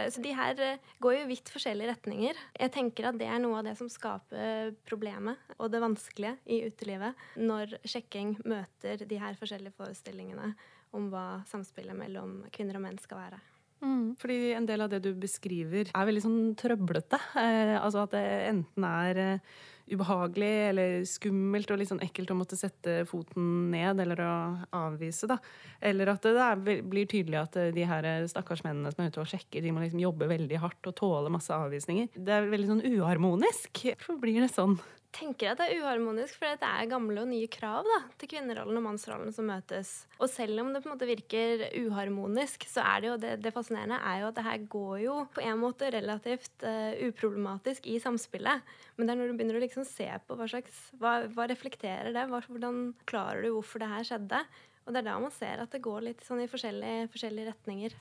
så 0.10 0.26
de 0.26 0.34
her 0.38 0.62
går 1.06 1.20
jo 1.20 1.30
vidt 1.30 1.54
forskjellige 1.54 1.94
retninger. 1.94 2.44
Jeg 2.58 2.74
tenker 2.74 3.12
at 3.12 3.22
det 3.22 3.30
er 3.30 3.42
noe 3.46 3.62
av 3.62 3.70
det 3.70 3.78
som 3.78 3.90
skaper 3.90 4.74
problemet 4.90 5.58
og 5.60 5.70
det 5.74 5.86
vanskelige 5.86 6.40
i 6.50 6.64
utelivet, 6.66 7.28
når 7.38 7.78
sjekking 7.86 8.40
møter 8.46 9.06
de 9.06 9.22
her 9.22 9.38
forskjellige 9.38 9.78
forestillingene 9.78 10.56
om 10.96 11.12
hva 11.14 11.44
samspillet 11.50 11.98
mellom 11.98 12.40
kvinner 12.56 12.80
og 12.80 12.88
menn 12.88 13.02
skal 13.02 13.28
være. 13.28 13.46
Mm, 13.86 14.16
fordi 14.18 14.40
en 14.58 14.66
del 14.66 14.82
av 14.82 14.90
det 14.90 15.04
du 15.06 15.12
beskriver, 15.20 15.92
er 15.94 16.10
veldig 16.10 16.24
sånn 16.24 16.42
trøblete. 16.58 17.20
Eh, 17.38 17.76
altså 17.78 18.06
at 18.06 18.16
det 18.16 18.26
enten 18.50 18.88
er 18.90 19.22
eh, 19.22 19.56
ubehagelig 19.94 20.54
eller 20.72 21.04
skummelt 21.06 21.70
og 21.70 21.80
litt 21.80 21.92
sånn 21.92 22.02
ekkelt 22.04 22.32
å 22.34 22.38
måtte 22.40 22.58
sette 22.58 23.04
foten 23.10 23.70
ned 23.74 24.02
eller 24.02 24.22
å 24.26 24.34
avvise. 24.80 25.30
da. 25.30 25.38
Eller 25.86 26.10
at 26.16 26.26
det 26.26 26.34
er, 26.42 26.64
blir 26.82 27.10
tydelig 27.12 27.42
at 27.44 27.60
eh, 27.62 27.72
de 27.76 27.86
her 27.88 28.10
eh, 28.10 28.26
stakkars 28.32 28.66
mennene 28.66 28.94
som 28.94 29.06
er 29.06 29.14
ute 29.14 29.22
og 29.22 29.30
sjekker, 29.30 29.62
de 29.62 29.74
må 29.76 29.84
liksom 29.84 30.02
jobbe 30.02 30.30
veldig 30.32 30.62
hardt 30.64 30.90
og 30.90 30.98
tåle 30.98 31.34
masse 31.34 31.54
avvisninger. 31.54 32.10
Det 32.16 32.34
er 32.34 32.50
veldig 32.50 32.72
sånn 32.74 32.86
uharmonisk. 32.96 33.86
Hvorfor 33.94 34.22
blir 34.24 34.42
det 34.42 34.54
sånn? 34.56 34.80
Tenker 35.16 35.52
at 35.52 35.60
det 35.62 35.68
er 35.72 35.82
uharmonisk, 35.82 36.38
for 36.38 36.52
det 36.60 36.68
er 36.68 36.90
gamle 36.92 37.24
og 37.24 37.30
nye 37.30 37.48
krav 37.52 37.88
da, 37.88 38.00
til 38.20 38.30
kvinnerollen 38.34 38.80
og 38.80 38.86
mannsrollen 38.86 39.32
som 39.36 39.48
møtes. 39.50 39.94
Og 40.20 40.30
selv 40.32 40.62
om 40.62 40.72
det 40.74 40.82
på 40.84 40.90
en 40.90 40.96
måte 40.96 41.10
virker 41.10 41.64
uharmonisk, 41.80 42.68
så 42.70 42.84
er 42.84 43.02
det 43.02 43.10
jo 43.10 43.16
det, 43.24 43.34
det 43.46 43.54
fascinerende 43.56 43.98
er 43.98 44.22
jo 44.22 44.30
at 44.30 44.38
det 44.40 44.46
her 44.48 44.68
går 44.76 44.96
jo 45.06 45.18
på 45.36 45.44
en 45.46 45.62
måte 45.62 45.90
relativt 45.96 46.68
uh, 46.68 46.94
uproblematisk 47.08 47.90
i 47.92 47.98
samspillet. 48.04 48.64
Men 48.96 49.08
det 49.08 49.16
er 49.16 49.22
når 49.22 49.32
du 49.32 49.40
begynner 49.40 49.60
å 49.60 49.66
liksom 49.66 49.88
se 49.88 50.08
på 50.28 50.40
hva 50.40 50.48
slags 50.52 50.86
Hva, 51.00 51.18
hva 51.32 51.50
reflekterer 51.50 52.14
det? 52.16 52.28
Hva, 52.30 52.44
hvordan 52.48 52.90
klarer 53.10 53.46
du 53.46 53.54
hvorfor 53.56 53.82
det 53.84 53.92
her 53.92 54.08
skjedde? 54.08 54.42
Og 54.86 54.94
det 54.94 55.02
er 55.02 55.08
da 55.08 55.20
man 55.22 55.34
ser 55.34 55.64
at 55.64 55.74
det 55.74 55.84
går 55.86 56.04
litt 56.06 56.26
sånn 56.26 56.44
i 56.44 56.50
forskjellige, 56.50 57.10
forskjellige 57.14 57.52
retninger. 57.52 57.96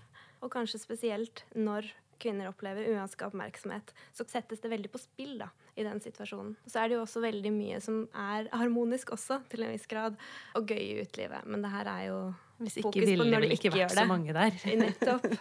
Og 0.45 0.53
kanskje 0.53 0.83
spesielt 0.83 1.45
når 1.57 1.89
kvinner 2.25 2.49
opplever 2.51 2.89
uønska 2.95 3.29
oppmerksomhet, 3.29 3.93
så 4.17 4.27
settes 4.31 4.63
det 4.65 4.73
veldig 4.73 4.91
på 4.93 5.03
spill 5.03 5.37
da, 5.43 5.51
i 5.77 5.85
den 5.87 6.01
situasjonen. 6.03 6.57
Så 6.67 6.81
er 6.81 6.91
det 6.91 6.99
jo 6.99 7.05
også 7.05 7.23
veldig 7.25 7.53
mye 7.55 7.83
som 7.85 8.07
er 8.11 8.49
harmonisk 8.55 9.13
også, 9.15 9.43
til 9.53 9.67
en 9.67 9.75
viss 9.75 9.87
grad, 9.91 10.17
og 10.57 10.73
gøy 10.73 10.81
i 10.81 11.05
utelivet. 11.05 11.45
Men 11.47 11.65
det 11.65 11.75
her 11.75 11.93
er 11.93 12.09
jo 12.09 12.19
hvis 12.63 12.77
ikke 12.79 13.03
ville 13.03 13.25
det 13.27 13.39
vel 13.43 13.53
ikke 13.57 13.71
vært 13.75 13.95
så 13.97 14.05
mange 14.07 14.35
der. 14.35 14.59
Nettopp. 14.85 15.27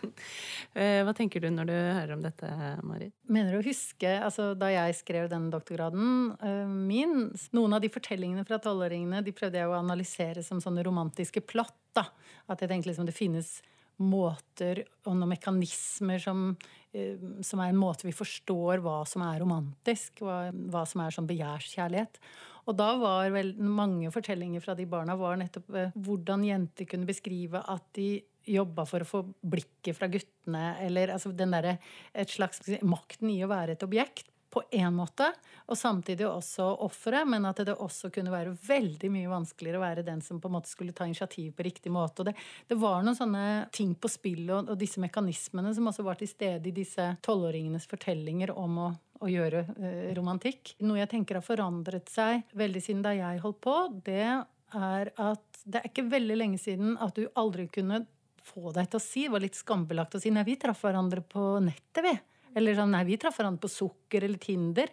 Eh, 0.74 1.04
hva 1.06 1.12
tenker 1.14 1.44
du 1.44 1.52
når 1.54 1.68
du 1.70 1.74
hører 1.74 2.12
om 2.16 2.22
dette, 2.24 2.48
Marit? 2.82 3.14
Mener 3.30 3.54
du 3.54 3.60
å 3.60 3.66
huske, 3.66 4.10
altså 4.26 4.48
Da 4.58 4.72
jeg 4.72 4.96
skrev 4.98 5.28
den 5.30 5.52
doktorgraden 5.54 6.32
uh, 6.42 6.66
min 6.66 7.28
Noen 7.54 7.76
av 7.78 7.84
de 7.84 7.92
fortellingene 7.94 8.42
fra 8.48 8.58
tolvåringene 8.64 9.22
de 9.26 9.36
prøvde 9.38 9.62
jeg 9.62 9.70
å 9.70 9.76
analysere 9.78 10.42
som 10.46 10.62
sånne 10.64 10.82
romantiske 10.88 11.44
plott. 11.46 11.78
da, 11.94 12.08
At 12.50 12.64
jeg 12.64 12.72
tenkte 12.72 12.90
liksom 12.90 13.06
det 13.06 13.14
finnes 13.14 13.60
måter 14.02 14.84
og 15.06 15.18
noen 15.18 15.34
mekanismer 15.36 16.22
som, 16.22 16.56
eh, 16.94 17.20
som, 17.46 17.62
er 17.62 17.74
en 17.74 17.80
måte 17.80 18.08
vi 18.08 18.16
forstår 18.16 18.82
hva 18.84 19.02
som 19.10 19.26
er 19.28 19.40
romantisk, 19.44 20.24
hva, 20.26 20.48
hva 20.52 20.84
som 20.90 21.04
er 21.04 21.16
sånn 21.16 21.30
begjærskjærlighet. 21.30 22.20
Og 22.64 22.78
da 22.80 22.94
var 23.00 23.32
vel 23.36 23.54
mange 23.60 24.12
fortellinger 24.14 24.64
fra 24.64 24.76
de 24.78 24.88
barna 24.90 25.18
var 25.20 25.40
nettopp 25.40 25.74
eh, 25.78 25.96
hvordan 26.06 26.46
jenter 26.48 26.88
kunne 26.90 27.10
beskrive 27.10 27.62
at 27.62 27.90
de 27.98 28.24
jobba 28.44 28.84
for 28.88 29.04
å 29.04 29.08
få 29.08 29.22
blikket 29.40 29.96
fra 29.96 30.10
guttene, 30.12 30.74
eller 30.84 31.14
altså 31.16 31.32
den 31.32 31.54
derre 31.56 31.78
Et 32.12 32.30
slags 32.30 32.60
makten 32.84 33.30
i 33.32 33.40
å 33.46 33.52
være 33.52 33.78
et 33.78 33.86
objekt 33.86 34.33
på 34.54 34.62
én 34.72 34.94
måte, 34.94 35.32
og 35.66 35.78
samtidig 35.78 36.28
også 36.28 36.66
offeret, 36.86 37.26
men 37.28 37.46
at 37.50 37.64
det 37.66 37.74
også 37.74 38.12
kunne 38.14 38.34
være 38.34 38.54
veldig 38.68 39.10
mye 39.14 39.32
vanskeligere 39.32 39.80
å 39.80 39.84
være 39.84 40.06
den 40.06 40.22
som 40.22 40.42
på 40.42 40.50
en 40.52 40.58
måte 40.58 40.70
skulle 40.70 40.94
ta 40.94 41.08
initiativ 41.10 41.56
på 41.58 41.66
riktig 41.66 41.92
måte. 41.94 42.22
Og 42.22 42.30
det, 42.30 42.36
det 42.70 42.78
var 42.78 43.02
noen 43.02 43.18
sånne 43.18 43.46
ting 43.74 43.96
på 43.98 44.12
spill 44.12 44.46
og, 44.50 44.70
og, 44.70 44.78
disse 44.80 45.02
mekanismene 45.02 45.74
som 45.74 45.90
også 45.90 46.06
var 46.06 46.20
til 46.20 46.30
stede 46.30 46.70
i 46.70 46.76
disse 46.76 47.08
tolvåringenes 47.26 47.88
fortellinger 47.90 48.54
om 48.54 48.82
å, 48.84 48.90
å 49.24 49.32
gjøre 49.32 49.64
eh, 49.74 50.10
romantikk. 50.18 50.76
Noe 50.86 51.02
jeg 51.02 51.14
tenker 51.16 51.40
har 51.40 51.48
forandret 51.48 52.12
seg 52.14 52.44
veldig 52.58 52.84
siden 52.84 53.06
da 53.06 53.16
jeg 53.18 53.42
holdt 53.46 53.62
på, 53.64 53.78
det 54.06 54.28
er 54.74 55.14
at 55.22 55.64
det 55.64 55.80
er 55.80 55.90
ikke 55.90 56.10
veldig 56.12 56.38
lenge 56.38 56.60
siden 56.60 56.98
at 57.02 57.16
du 57.18 57.26
aldri 57.40 57.70
kunne 57.72 58.04
få 58.44 58.74
deg 58.76 58.90
til 58.92 59.00
å 59.00 59.04
si, 59.04 59.26
det 59.26 59.34
var 59.34 59.44
litt 59.46 59.58
skambelagt 59.58 60.18
å 60.18 60.22
si 60.22 60.32
nei, 60.34 60.44
vi 60.46 60.58
traff 60.60 60.84
hverandre 60.84 61.24
på 61.24 61.58
nettet, 61.64 62.04
vi. 62.04 62.14
Eller 62.56 62.78
sånn 62.78 62.94
nei, 62.94 63.04
vi 63.08 63.20
traff 63.22 63.40
hverandre 63.40 63.66
på 63.66 63.72
sukker 63.72 64.26
eller 64.28 64.42
Tinder. 64.42 64.92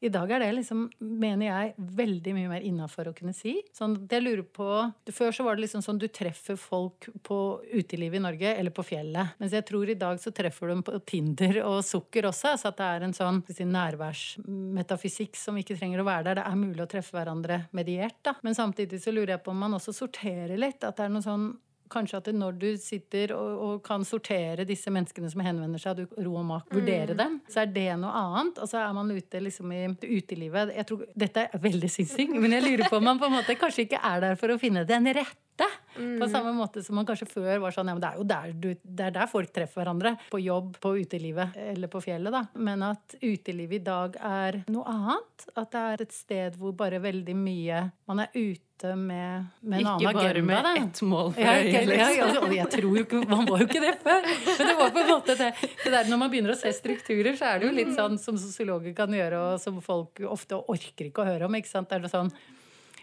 I 0.00 0.08
dag 0.08 0.30
er 0.32 0.40
det 0.40 0.48
liksom, 0.56 0.86
mener 1.20 1.44
jeg, 1.44 1.72
veldig 1.98 2.32
mye 2.32 2.48
mer 2.48 2.64
innafor 2.64 3.10
å 3.10 3.12
kunne 3.16 3.34
si. 3.36 3.58
Sånn, 3.76 3.98
det 4.08 4.16
jeg 4.16 4.24
lurer 4.24 4.46
på 4.48 4.68
Før 5.12 5.34
så 5.36 5.44
var 5.44 5.58
det 5.58 5.66
liksom 5.66 5.82
sånn 5.84 6.00
du 6.00 6.06
treffer 6.08 6.56
folk 6.56 7.10
på 7.26 7.38
utelivet 7.68 8.16
i 8.16 8.22
Norge 8.24 8.54
eller 8.54 8.72
på 8.72 8.84
fjellet. 8.86 9.34
Mens 9.42 9.52
jeg 9.52 9.66
tror 9.68 9.92
i 9.92 9.98
dag 10.00 10.20
så 10.22 10.32
treffer 10.32 10.70
du 10.70 10.72
dem 10.72 10.84
på 10.86 10.96
Tinder 11.04 11.60
og 11.66 11.82
sukker 11.84 12.30
også. 12.30 12.54
Så 12.56 12.72
at 12.72 12.80
det 12.80 12.88
er 12.88 13.04
en 13.04 13.16
sånn 13.16 13.42
si, 13.50 13.66
nærværsmetafysikk 13.68 15.36
som 15.36 15.60
ikke 15.60 15.76
trenger 15.76 16.00
å 16.00 16.08
være 16.08 16.30
der. 16.30 16.40
Det 16.40 16.48
er 16.48 16.62
mulig 16.62 16.86
å 16.86 16.90
treffe 16.96 17.18
hverandre 17.18 17.64
mediert, 17.76 18.22
da. 18.24 18.38
Men 18.46 18.56
samtidig 18.56 19.02
så 19.04 19.12
lurer 19.12 19.36
jeg 19.36 19.44
på 19.44 19.52
om 19.52 19.60
man 19.66 19.76
også 19.76 19.92
sorterer 20.00 20.56
litt. 20.56 20.80
At 20.80 20.96
det 20.96 21.10
er 21.10 21.12
noe 21.12 21.26
sånn 21.26 21.50
kanskje 21.90 22.20
at 22.20 22.30
når 22.34 22.58
du 22.60 22.68
sitter 22.80 23.34
og, 23.36 23.50
og 23.66 23.82
kan 23.86 24.04
sortere 24.06 24.66
disse 24.68 24.92
menneskene 24.92 25.30
som 25.32 25.42
henvender 25.44 25.82
seg, 25.82 26.00
du 26.00 26.22
ro 26.24 26.36
og 26.40 26.46
mak 26.48 26.72
vurdere 26.74 27.16
dem, 27.18 27.40
så 27.50 27.64
er 27.64 27.72
det 27.74 27.88
noe 28.00 28.14
annet. 28.22 28.60
Og 28.62 28.70
så 28.70 28.80
er 28.82 28.96
man 28.96 29.10
ute 29.10 29.42
liksom 29.42 29.74
i 29.74 29.84
utelivet. 30.06 30.74
Jeg 30.76 30.88
tror, 30.88 31.04
Dette 31.18 31.46
er 31.48 31.62
veldig 31.62 31.90
synsing, 31.92 32.34
men 32.40 32.56
jeg 32.56 32.66
lurer 32.66 32.90
på 32.90 33.00
om 33.00 33.08
man 33.10 33.20
på 33.20 33.28
en 33.30 33.38
måte 33.38 33.58
kanskje 33.60 33.88
ikke 33.88 34.02
er 34.12 34.26
der 34.26 34.40
for 34.40 34.54
å 34.54 34.58
finne 34.60 34.86
den 34.88 35.08
rette. 35.16 35.70
På 35.94 36.28
samme 36.30 36.52
måte 36.56 36.82
som 36.84 36.94
man 36.96 37.06
kanskje 37.08 37.26
før 37.28 37.58
var 37.60 37.74
sånn 37.74 37.88
ja, 37.90 37.94
men 37.96 38.00
det 38.04 38.10
er 38.12 38.16
jo 38.20 38.24
der, 38.30 38.52
du, 38.52 38.68
det 38.84 39.06
er 39.08 39.10
der 39.18 39.26
folk 39.30 39.52
treffer 39.52 39.82
hverandre. 39.82 40.14
På 40.30 40.38
jobb, 40.40 40.76
på 40.80 40.94
utelivet 41.00 41.56
eller 41.56 41.88
på 41.92 42.00
fjellet, 42.04 42.32
da. 42.32 42.44
Men 42.54 42.82
at 42.82 43.16
utelivet 43.22 43.80
i 43.80 43.84
dag 43.84 44.16
er 44.20 44.60
noe 44.70 44.84
annet. 44.86 45.46
At 45.56 45.70
det 45.72 45.84
er 45.94 46.02
et 46.06 46.12
sted 46.12 46.56
hvor 46.60 46.72
bare 46.76 47.00
veldig 47.02 47.34
mye 47.36 47.84
Man 48.10 48.20
er 48.20 48.28
ute 48.34 48.94
med, 48.96 49.46
med 49.60 49.80
en 49.80 49.80
Ikke 49.80 49.90
annen 49.90 50.14
bare 50.14 50.30
agenda. 50.30 50.60
med 50.62 50.82
ett 50.82 51.00
mål 51.02 51.32
for 51.34 51.40
øyet. 51.42 51.66
ikke- 51.66 51.80
ja, 51.98 52.06
liksom. 52.08 52.34
ja, 52.34 52.40
og 52.40 52.54
jeg 52.54 52.70
tror 52.70 52.96
jo 52.96 53.02
ikke, 53.04 53.20
Man 53.28 53.44
var 53.46 53.58
jo 53.58 53.66
ikke 53.66 53.80
det 53.80 53.92
før. 54.04 54.22
Men 54.58 54.66
det 54.70 54.76
var 54.78 54.90
på 54.94 55.00
en 55.02 55.10
måte 55.10 55.36
det, 55.36 55.50
det 55.84 55.92
der 55.92 56.04
Når 56.10 56.18
man 56.18 56.30
begynner 56.30 56.54
å 56.54 56.56
se 56.60 56.72
strukturer, 56.72 57.36
så 57.36 57.50
er 57.54 57.58
det 57.60 57.68
jo 57.68 57.74
litt 57.76 57.92
sånn 57.96 58.18
som 58.18 58.36
sosiologer 58.40 58.94
kan 58.96 59.10
gjøre, 59.10 59.36
og 59.54 59.60
som 59.60 59.80
folk 59.84 60.20
ofte 60.24 60.56
orker 60.68 61.10
ikke 61.10 61.22
å 61.24 61.28
høre 61.28 61.44
om. 61.50 61.54
ikke 61.54 61.68
sant? 61.68 61.88
Det 61.90 61.98
er 61.98 62.06
noe 62.06 62.08
sånn 62.14 62.32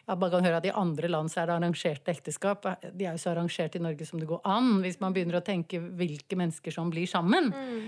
ja, 0.08 0.16
man 0.16 0.32
kan 0.32 0.46
høre 0.46 0.62
at 0.62 0.66
I 0.70 0.72
andre 0.72 1.10
land 1.12 1.32
så 1.32 1.42
er 1.42 1.50
det 1.50 1.58
arrangerte 1.58 2.14
ekteskap. 2.14 2.64
De 2.96 3.06
er 3.06 3.18
jo 3.18 3.22
så 3.22 3.34
arrangert 3.34 3.76
i 3.76 3.82
Norge 3.84 4.06
som 4.08 4.22
det 4.22 4.30
går 4.30 4.40
an. 4.48 4.78
Hvis 4.84 5.02
man 5.02 5.16
begynner 5.16 5.42
å 5.42 5.44
tenke 5.46 5.82
hvilke 6.00 6.38
mennesker 6.40 6.72
som 6.72 6.92
blir 6.94 7.10
sammen. 7.12 7.50
Mm. 7.52 7.82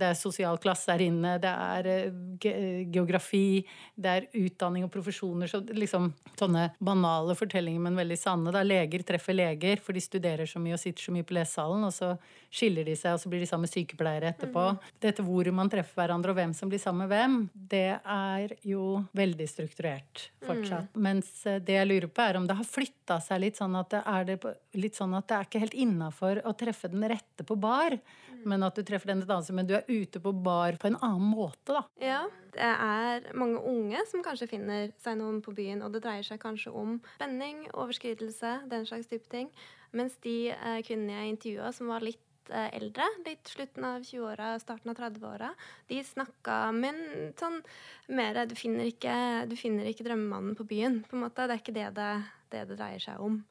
Det 0.00 0.08
er 0.08 0.18
sosial 0.18 0.58
klasse 0.62 0.90
her 0.90 1.04
inne, 1.06 1.36
det 1.42 1.52
er 1.52 1.88
eh, 1.92 2.82
geografi, 2.92 3.62
det 3.94 4.12
er 4.12 4.26
utdanning 4.42 4.86
og 4.86 4.92
profesjoner. 4.94 5.50
Så 5.50 5.62
liksom 5.70 6.10
sånne 6.38 6.72
banale 6.82 7.36
fortellinger, 7.38 7.84
men 7.86 8.00
veldig 8.00 8.18
sanne. 8.18 8.54
Da 8.54 8.64
leger 8.66 9.06
treffer 9.06 9.36
leger, 9.36 9.78
for 9.82 9.94
de 9.94 10.02
studerer 10.02 10.50
så 10.50 10.62
mye 10.62 10.74
og 10.74 10.82
sitter 10.82 11.06
så 11.06 11.14
mye 11.14 11.26
på 11.26 11.36
lesesalen, 11.38 11.86
og 11.86 11.94
så 11.94 12.14
skiller 12.50 12.86
de 12.86 12.96
seg, 12.98 13.14
og 13.14 13.22
så 13.22 13.30
blir 13.30 13.42
de 13.42 13.48
sammen 13.50 13.66
med 13.68 13.74
sykepleiere 13.74 14.32
etterpå. 14.34 14.66
Dette 15.02 15.24
hvor 15.26 15.50
man 15.54 15.70
treffer 15.70 16.02
hverandre, 16.02 16.34
og 16.34 16.40
hvem 16.40 16.56
som 16.56 16.72
blir 16.72 16.82
sammen 16.82 17.06
med 17.06 17.14
hvem, 17.14 17.38
det 17.70 18.00
er 18.02 18.56
jo 18.66 19.04
veldig 19.16 19.48
strukturert 19.50 20.28
fortsatt. 20.46 20.96
Mens 21.06 21.28
eh, 21.28 21.35
det 21.44 21.74
jeg 21.76 21.88
lurer 21.88 22.08
på, 22.10 22.22
er 22.22 22.38
om 22.38 22.46
det 22.48 22.56
har 22.58 22.68
flytta 22.68 23.18
seg 23.22 23.42
litt 23.42 23.58
sånn 23.60 23.76
at 23.78 23.90
det 23.92 24.02
er, 24.08 24.28
det 24.28 24.54
litt 24.80 24.98
sånn 24.98 25.14
at 25.18 25.28
det 25.28 25.36
er 25.36 25.48
ikke 25.48 25.62
helt 25.62 25.76
innafor 25.86 26.40
å 26.46 26.54
treffe 26.58 26.90
den 26.92 27.06
rette 27.10 27.46
på 27.46 27.58
bar, 27.60 27.98
men 28.46 28.66
at 28.66 28.78
du 28.78 28.84
treffer 28.86 29.12
den 29.12 29.24
et 29.24 29.30
annet 29.30 29.48
sted, 29.48 29.58
men 29.58 29.68
du 29.68 29.74
er 29.78 29.86
ute 29.88 30.22
på 30.22 30.32
bar 30.32 30.78
på 30.80 30.90
en 30.90 30.98
annen 31.00 31.30
måte, 31.30 31.74
da. 31.74 31.82
Ja, 32.02 32.22
det 32.56 32.72
er 32.72 33.30
mange 33.36 33.62
unge 33.68 34.02
som 34.10 34.24
kanskje 34.24 34.50
finner 34.54 34.92
seg 35.02 35.18
noen 35.20 35.42
på 35.44 35.54
byen, 35.56 35.82
og 35.84 35.94
det 35.94 36.04
dreier 36.06 36.26
seg 36.26 36.40
kanskje 36.42 36.72
om 36.74 36.98
spenning, 37.16 37.66
overskridelse, 37.74 38.60
den 38.70 38.86
slags 38.88 39.10
type 39.10 39.28
ting. 39.32 39.50
Mens 39.96 40.16
de 40.24 40.52
eh, 40.52 40.80
kvinnene 40.84 41.20
jeg 41.20 41.34
intervjua 41.34 41.72
som 41.74 41.90
var 41.92 42.04
litt 42.04 42.25
eh, 42.50 42.68
eldre, 42.78 43.06
litt 43.26 43.50
slutten 43.50 43.86
av 43.88 44.06
20-åra, 44.06 44.52
starten 44.62 44.92
av 44.92 44.98
30-åra, 45.00 45.50
de 45.90 46.02
snakka 46.04 46.58
Men 46.76 47.02
sånn 47.38 47.60
mer 48.08 48.44
du 48.46 48.54
finner, 48.58 48.88
ikke, 48.90 49.46
du 49.50 49.56
finner 49.58 49.88
ikke 49.90 50.06
drømmemannen 50.06 50.56
på 50.58 50.68
byen, 50.68 51.02
på 51.08 51.16
en 51.16 51.26
måte. 51.26 51.46
Det 51.46 51.56
er 51.56 51.62
ikke 51.64 51.76
det 51.76 51.90
det, 51.98 52.10
det, 52.52 52.64
det 52.70 52.78
dreier 52.78 53.02
seg 53.02 53.22
om. 53.22 53.42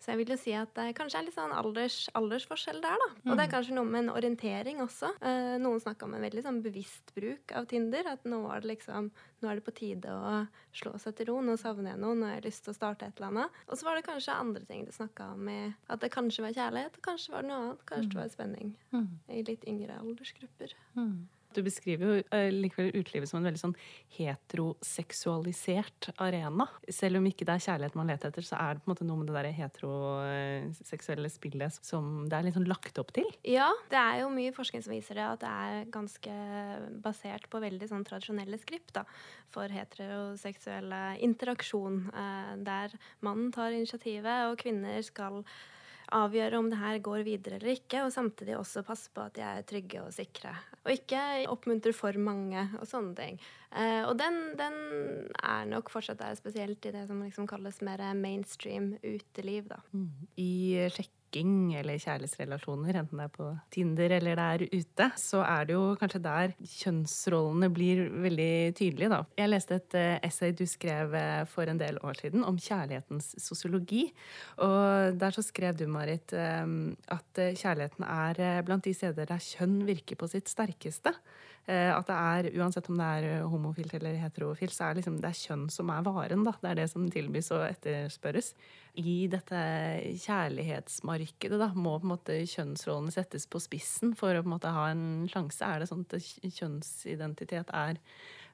Så 0.00 0.14
jeg 0.14 0.16
vil 0.22 0.30
jo 0.32 0.36
si 0.40 0.52
at 0.56 0.70
det 0.78 0.94
kanskje 0.96 1.18
er 1.20 1.24
litt 1.26 1.34
sånn 1.36 1.52
alders, 1.52 2.06
aldersforskjell 2.16 2.78
der, 2.80 2.96
da. 3.02 3.08
Og 3.26 3.36
det 3.36 3.44
er 3.44 3.50
kanskje 3.52 3.74
noe 3.76 3.84
med 3.84 4.06
en 4.06 4.12
orientering 4.14 4.78
også. 4.80 5.10
Eh, 5.20 5.58
noen 5.60 5.82
snakka 5.82 6.06
om 6.06 6.14
en 6.16 6.24
veldig 6.24 6.44
sånn 6.46 6.62
bevisst 6.64 7.12
bruk 7.14 7.52
av 7.52 7.66
Tinder. 7.68 8.08
At 8.08 8.24
nå 8.24 8.38
er 8.48 8.62
det 8.64 8.70
liksom 8.76 9.10
Nå 9.40 9.48
er 9.48 9.56
det 9.56 9.64
på 9.64 9.72
tide 9.72 10.08
å 10.12 10.46
slå 10.76 10.94
seg 11.00 11.14
til 11.16 11.26
ro. 11.30 11.38
Nå 11.40 11.54
savner 11.60 11.92
jeg 11.94 12.00
noe. 12.00 12.14
Nå 12.16 12.26
har 12.28 12.34
jeg 12.38 12.44
lyst 12.50 12.64
til 12.64 12.72
å 12.74 12.76
starte 12.76 13.06
et 13.08 13.16
eller 13.20 13.28
annet. 13.30 13.60
Og 13.68 13.76
så 13.80 13.86
var 13.88 13.96
det 13.96 14.04
kanskje 14.04 14.34
andre 14.36 14.64
ting 14.68 14.84
de 14.84 14.92
snakka 14.92 15.30
om. 15.32 15.48
i 15.48 15.74
At 15.88 16.00
det 16.00 16.10
kanskje 16.12 16.44
var 16.44 16.52
kjærlighet, 16.56 16.96
og 16.96 17.02
kanskje 17.08 17.32
var 17.32 17.42
det 17.42 17.48
noe 17.52 17.60
annet. 17.66 17.84
Kanskje 17.88 18.08
det 18.14 18.20
var 18.20 18.32
spenning. 18.34 18.72
I 19.28 19.42
litt 19.48 19.64
yngre 19.68 19.96
aldersgrupper. 20.00 20.74
Du 21.54 21.62
beskriver 21.66 22.06
jo 22.06 22.22
eh, 22.36 22.50
likevel 22.54 22.92
utelivet 22.94 23.30
som 23.30 23.40
en 23.40 23.46
veldig 23.48 23.60
sånn 23.60 23.74
heteroseksualisert 24.16 26.10
arena. 26.22 26.66
Selv 26.92 27.18
om 27.18 27.26
ikke 27.26 27.46
det 27.48 27.56
er 27.56 27.64
kjærlighet 27.66 27.98
man 27.98 28.10
leter 28.12 28.30
etter, 28.30 28.46
så 28.46 28.58
er 28.60 28.76
det 28.76 28.84
på 28.84 28.90
en 28.90 28.94
måte 28.94 29.08
noe 29.08 29.18
med 29.20 29.30
det 29.30 29.36
der 29.38 29.58
heteroseksuelle 29.58 31.30
spillet 31.32 31.80
som 31.86 32.28
det 32.30 32.38
er 32.38 32.46
litt 32.46 32.58
sånn 32.58 32.70
lagt 32.70 33.00
opp 33.02 33.10
til. 33.16 33.26
Ja, 33.48 33.68
det 33.90 33.98
er 33.98 34.22
jo 34.22 34.30
mye 34.34 34.54
forskning 34.54 34.84
som 34.86 34.94
viser 34.94 35.18
det, 35.18 35.26
at 35.26 35.42
det 35.42 35.50
er 35.50 35.90
ganske 35.92 36.36
basert 37.02 37.50
på 37.50 37.62
veldig 37.62 37.90
sånn 37.90 38.06
tradisjonelle 38.06 38.58
skript 38.62 38.94
da, 39.00 39.04
for 39.50 39.66
heteroseksuelle 39.74 41.02
interaksjon, 41.26 42.00
eh, 42.14 42.54
der 42.66 42.94
mannen 43.26 43.50
tar 43.54 43.74
initiativet, 43.74 44.50
og 44.50 44.58
kvinner 44.62 45.02
skal 45.06 45.42
avgjøre 46.14 46.58
om 46.58 46.68
det 46.70 46.80
her 46.80 46.98
går 47.04 47.24
videre 47.26 47.58
eller 47.58 47.74
ikke, 47.76 48.04
og 48.04 48.12
samtidig 48.14 48.56
også 48.58 48.84
passe 48.86 49.12
på 49.14 49.24
at 49.24 49.36
de 49.36 49.44
er 49.46 49.64
trygge 49.68 50.02
og 50.02 50.12
sikre. 50.14 50.52
Og 50.84 50.94
ikke 50.94 51.22
oppmuntre 51.52 51.92
for 51.96 52.16
mange 52.20 52.66
og 52.80 52.86
sånne 52.88 53.14
ting. 53.18 53.40
Eh, 53.70 54.02
og 54.08 54.16
den, 54.18 54.40
den 54.58 54.78
er 55.38 55.68
nok 55.70 55.92
fortsatt 55.92 56.20
der, 56.22 56.38
spesielt 56.38 56.86
i 56.88 56.94
det 56.94 57.06
som 57.10 57.22
liksom 57.22 57.48
kalles 57.50 57.82
mer 57.86 58.02
mainstream 58.18 58.94
uteliv, 59.04 59.68
da. 59.70 59.82
I 60.40 60.88
sjekking 61.30 61.74
eller 61.78 61.98
kjærlighetsrelasjoner, 61.98 62.96
enten 62.98 63.18
det 63.18 63.24
er 63.24 63.32
på 63.34 63.46
Tinder 63.70 64.10
eller 64.10 64.36
det 64.36 64.46
er 64.46 64.80
ute, 64.80 65.10
så 65.16 65.42
er 65.44 65.66
det 65.66 65.74
jo 65.74 65.96
kanskje 65.98 66.20
der 66.22 66.54
kjønnsrollene 66.58 67.70
blir 67.70 68.10
veldig 68.10 68.74
tydelige, 68.74 69.10
da. 69.10 69.22
Jeg 69.38 69.50
leste 69.50 69.78
et 69.78 69.94
eh, 69.94 70.18
essay 70.26 70.52
du 70.52 70.66
skrev 70.66 71.14
eh, 71.14 71.44
for 71.46 71.70
en 71.70 71.78
del 71.78 71.98
år 72.02 72.18
siden 72.18 72.44
om 72.44 72.58
kjærlighetens 72.58 73.36
sosiologi. 73.38 74.10
Og 74.58 75.18
der 75.20 75.30
så 75.30 75.42
skrev 75.42 75.76
du, 75.78 75.86
Marit, 75.86 76.32
eh, 76.32 76.66
at 77.08 77.42
kjærligheten 77.54 78.04
er 78.06 78.62
blant 78.66 78.84
de 78.84 78.94
steder 78.94 79.30
der 79.30 79.40
kjønn 79.40 79.84
virker 79.86 80.18
på 80.18 80.30
sitt 80.30 80.50
sterkeste. 80.50 81.14
Eh, 81.68 81.90
At 81.92 82.08
det 82.08 82.16
er, 82.16 82.48
uansett 82.62 82.88
om 82.90 82.96
det 82.98 83.06
er 83.06 83.26
eh, 83.28 83.46
homofilt 83.46 83.92
eller 83.94 84.16
heterofilt, 84.18 84.72
så 84.74 84.88
er 84.88 84.98
liksom, 84.98 85.20
det 85.20 85.28
er 85.30 85.38
kjønn 85.38 85.66
som 85.70 85.90
er 85.92 86.02
varen. 86.06 86.44
da. 86.46 86.54
Det 86.62 86.70
er 86.70 86.80
det 86.80 86.88
som 86.90 87.06
tilbys 87.12 87.50
og 87.54 87.66
etterspørres. 87.68 88.54
I 88.98 89.28
dette 89.30 89.60
kjærlighetsmarkedet 90.24 91.60
da, 91.60 91.70
må 91.76 91.98
på 92.00 92.08
en 92.08 92.14
måte 92.16 92.40
kjønnsrollene 92.50 93.14
settes 93.14 93.46
på 93.50 93.60
spissen 93.62 94.16
for 94.18 94.34
å 94.34 94.42
på 94.42 94.50
en 94.50 94.56
måte 94.56 94.74
ha 94.74 94.88
en 94.90 95.28
sjanse. 95.30 95.62
Er 95.62 95.82
det 95.84 95.90
sånn 95.92 96.06
at 96.08 96.18
kjønnsidentitet 96.58 97.70
er, 97.76 98.00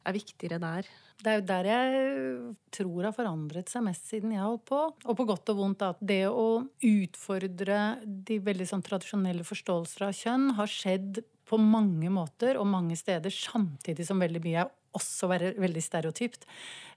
er 0.06 0.16
viktigere 0.16 0.60
der? 0.62 0.90
Det 1.16 1.30
er 1.32 1.38
jo 1.38 1.46
der 1.48 1.68
jeg 1.70 2.40
tror 2.76 3.06
har 3.08 3.14
forandret 3.16 3.70
seg 3.72 3.86
mest 3.86 4.10
siden 4.10 4.34
jeg 4.34 4.44
holdt 4.44 4.66
på. 4.68 4.82
Og 5.08 5.16
på 5.16 5.24
godt 5.30 5.48
og 5.54 5.62
vondt 5.62 5.86
at 5.86 6.02
det 6.04 6.26
å 6.28 6.66
utfordre 6.84 7.78
de 8.04 8.36
veldig 8.44 8.66
sånn 8.68 8.84
tradisjonelle 8.84 9.46
forståelser 9.48 10.04
av 10.10 10.12
kjønn 10.20 10.50
har 10.58 10.68
skjedd 10.68 11.22
på 11.46 11.58
mange 11.60 12.10
måter 12.12 12.58
og 12.60 12.68
mange 12.68 12.96
steder, 12.98 13.32
samtidig 13.32 14.06
som 14.08 14.20
veldig 14.22 14.42
mye 14.44 14.64
er 14.64 14.74
også 14.96 15.28
være 15.30 15.52
veldig 15.60 15.82
stereotypt. 15.84 16.46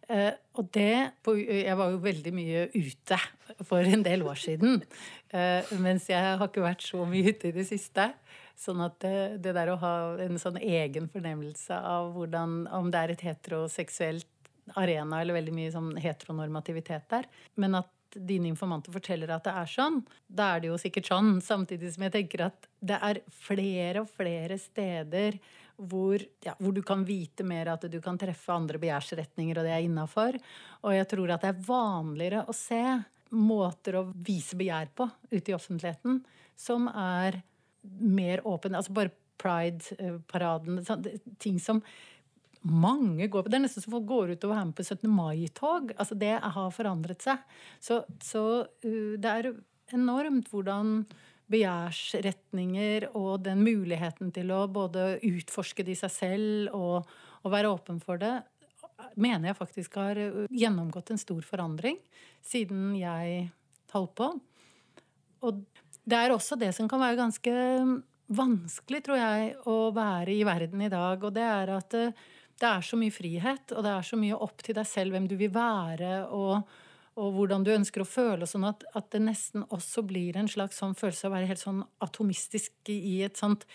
Eh, 0.10 0.32
og 0.58 0.72
det 0.74 1.12
Jeg 1.28 1.78
var 1.78 1.91
jo 1.91 2.02
veldig 2.02 2.34
mye 2.34 2.70
ute 2.74 3.18
for 3.68 3.84
en 3.86 4.04
del 4.04 4.24
år 4.24 4.39
siden. 4.39 4.82
Eh, 5.30 5.62
mens 5.78 6.10
jeg 6.10 6.38
har 6.39 6.47
ikke 6.47 6.66
vært 6.66 6.82
så 6.82 7.06
mye 7.06 7.30
ute 7.30 7.52
i 7.52 7.56
det 7.56 7.68
siste. 7.68 8.10
Sånn 8.58 8.82
at 8.84 8.97
det, 9.04 9.41
det 9.43 9.54
der 9.56 9.72
å 9.72 9.80
ha 9.80 9.93
en 10.20 10.39
sånn 10.41 10.58
egen 10.58 11.08
fornemmelse 11.08 11.76
av 11.76 12.12
hvordan 12.16 12.68
Om 12.68 12.89
det 12.91 13.00
er 13.00 13.14
et 13.14 13.26
heteroseksuelt 13.30 14.28
arena 14.78 15.22
eller 15.22 15.38
veldig 15.38 15.54
mye 15.56 15.72
sånn 15.74 15.93
heteronormativitet 16.02 17.08
der. 17.10 17.30
Men 17.56 17.80
at 17.80 17.89
dine 18.16 18.49
informanter 18.49 18.93
forteller 18.93 19.32
at 19.34 19.45
det 19.45 19.53
er 19.62 19.70
sånn, 19.70 20.01
da 20.28 20.53
er 20.55 20.64
det 20.64 20.72
jo 20.72 20.80
sikkert 20.82 21.10
sånn. 21.12 21.32
Samtidig 21.43 21.93
som 21.93 22.05
jeg 22.07 22.16
tenker 22.16 22.45
at 22.47 22.70
det 22.80 22.99
er 23.10 23.22
flere 23.45 24.03
og 24.03 24.12
flere 24.12 24.57
steder 24.62 25.39
hvor, 25.80 26.20
ja, 26.43 26.55
hvor 26.60 26.74
du 26.76 26.82
kan 26.84 27.05
vite 27.07 27.45
mer 27.47 27.72
at 27.72 27.86
du 27.88 27.99
kan 28.03 28.18
treffe 28.20 28.51
andre 28.51 28.82
begjærsretninger, 28.82 29.60
og 29.60 29.68
det 29.68 29.72
er 29.72 29.86
innafor. 29.86 30.36
Og 30.84 30.95
jeg 30.97 31.07
tror 31.14 31.32
at 31.36 31.45
det 31.45 31.53
er 31.53 31.64
vanligere 31.70 32.43
å 32.43 32.55
se 32.55 32.84
måter 33.30 33.99
å 33.99 34.07
vise 34.26 34.57
begjær 34.60 34.91
på 34.97 35.07
ute 35.32 35.51
i 35.51 35.55
offentligheten 35.55 36.20
som 36.60 36.89
er 36.91 37.39
mer 37.99 38.43
åpen. 38.47 38.76
Altså 38.76 38.95
bare 38.95 39.16
Pride-paraden. 39.39 40.82
sånn, 40.84 41.05
Ting 41.39 41.60
som 41.64 41.78
mange 42.68 43.28
går 43.28 43.43
på. 43.43 43.51
Det 43.51 43.60
er 43.60 43.64
nesten 43.64 43.84
som 43.84 43.95
folk 43.95 44.07
går 44.10 44.34
ut 44.34 44.45
og 44.47 44.53
er 44.53 44.68
med 44.68 44.76
på 44.76 44.86
17. 44.86 45.10
mai-tog. 45.12 45.93
Altså 45.95 46.18
det 46.20 46.36
har 46.43 46.76
forandret 46.76 47.24
seg. 47.24 47.41
Så, 47.80 48.01
så 48.24 48.43
uh, 48.66 49.14
det 49.20 49.32
er 49.32 49.51
enormt 49.95 50.51
hvordan 50.51 51.03
begjærsretninger 51.49 53.07
og 53.18 53.41
den 53.47 53.64
muligheten 53.66 54.30
til 54.36 54.51
å 54.53 54.68
både 54.70 55.16
utforske 55.26 55.86
det 55.86 55.95
i 55.95 56.01
seg 56.03 56.14
selv 56.14 56.76
og, 56.78 57.10
og 57.41 57.53
være 57.55 57.72
åpen 57.74 57.97
for 58.03 58.22
det, 58.22 58.36
mener 59.18 59.49
jeg 59.49 59.57
faktisk 59.57 59.97
har 60.01 60.20
uh, 60.20 60.43
gjennomgått 60.51 61.14
en 61.16 61.22
stor 61.22 61.41
forandring 61.47 61.97
siden 62.45 62.91
jeg 62.99 63.47
holdt 63.95 64.16
på. 64.20 64.30
Og 65.47 65.64
det 66.10 66.20
er 66.20 66.36
også 66.36 66.57
det 66.60 66.74
som 66.76 66.89
kan 66.91 67.01
være 67.01 67.18
ganske 67.18 67.53
vanskelig, 68.30 69.01
tror 69.05 69.18
jeg, 69.18 69.53
å 69.70 69.89
være 69.95 70.36
i 70.36 70.43
verden 70.45 70.84
i 70.86 70.91
dag. 70.91 71.24
Og 71.24 71.34
det 71.34 71.45
er 71.45 71.72
at 71.74 71.95
det, 72.60 72.70
er 72.70 72.86
så 72.86 72.99
mye 72.99 73.14
frihet, 73.14 73.74
og 73.76 73.86
det 73.86 73.91
er 73.93 74.05
så 74.05 74.20
mye 74.20 74.38
opp 74.38 74.64
til 74.66 74.78
deg 74.78 74.88
selv 74.88 75.16
hvem 75.16 75.28
du 75.30 75.36
vil 75.39 75.51
være, 75.55 76.14
og, 76.36 76.70
og 77.20 77.38
hvordan 77.38 77.66
du 77.66 77.72
ønsker 77.74 78.03
å 78.03 78.10
føle, 78.10 78.47
sånn 78.49 78.68
at, 78.70 78.84
at, 78.93 79.10
det 79.16 79.24
nesten 79.26 79.66
også 79.70 80.03
blir 80.07 80.38
en 80.39 80.49
slags 80.51 80.82
sånn 80.82 80.97
følelse 80.97 81.28
av 81.28 81.34
å 81.34 81.38
være 81.38 81.51
helt 81.51 81.64
sånn 81.64 81.84
atomistisk 82.05 82.91
i 82.93 83.22
et 83.28 83.39
sånt 83.39 83.68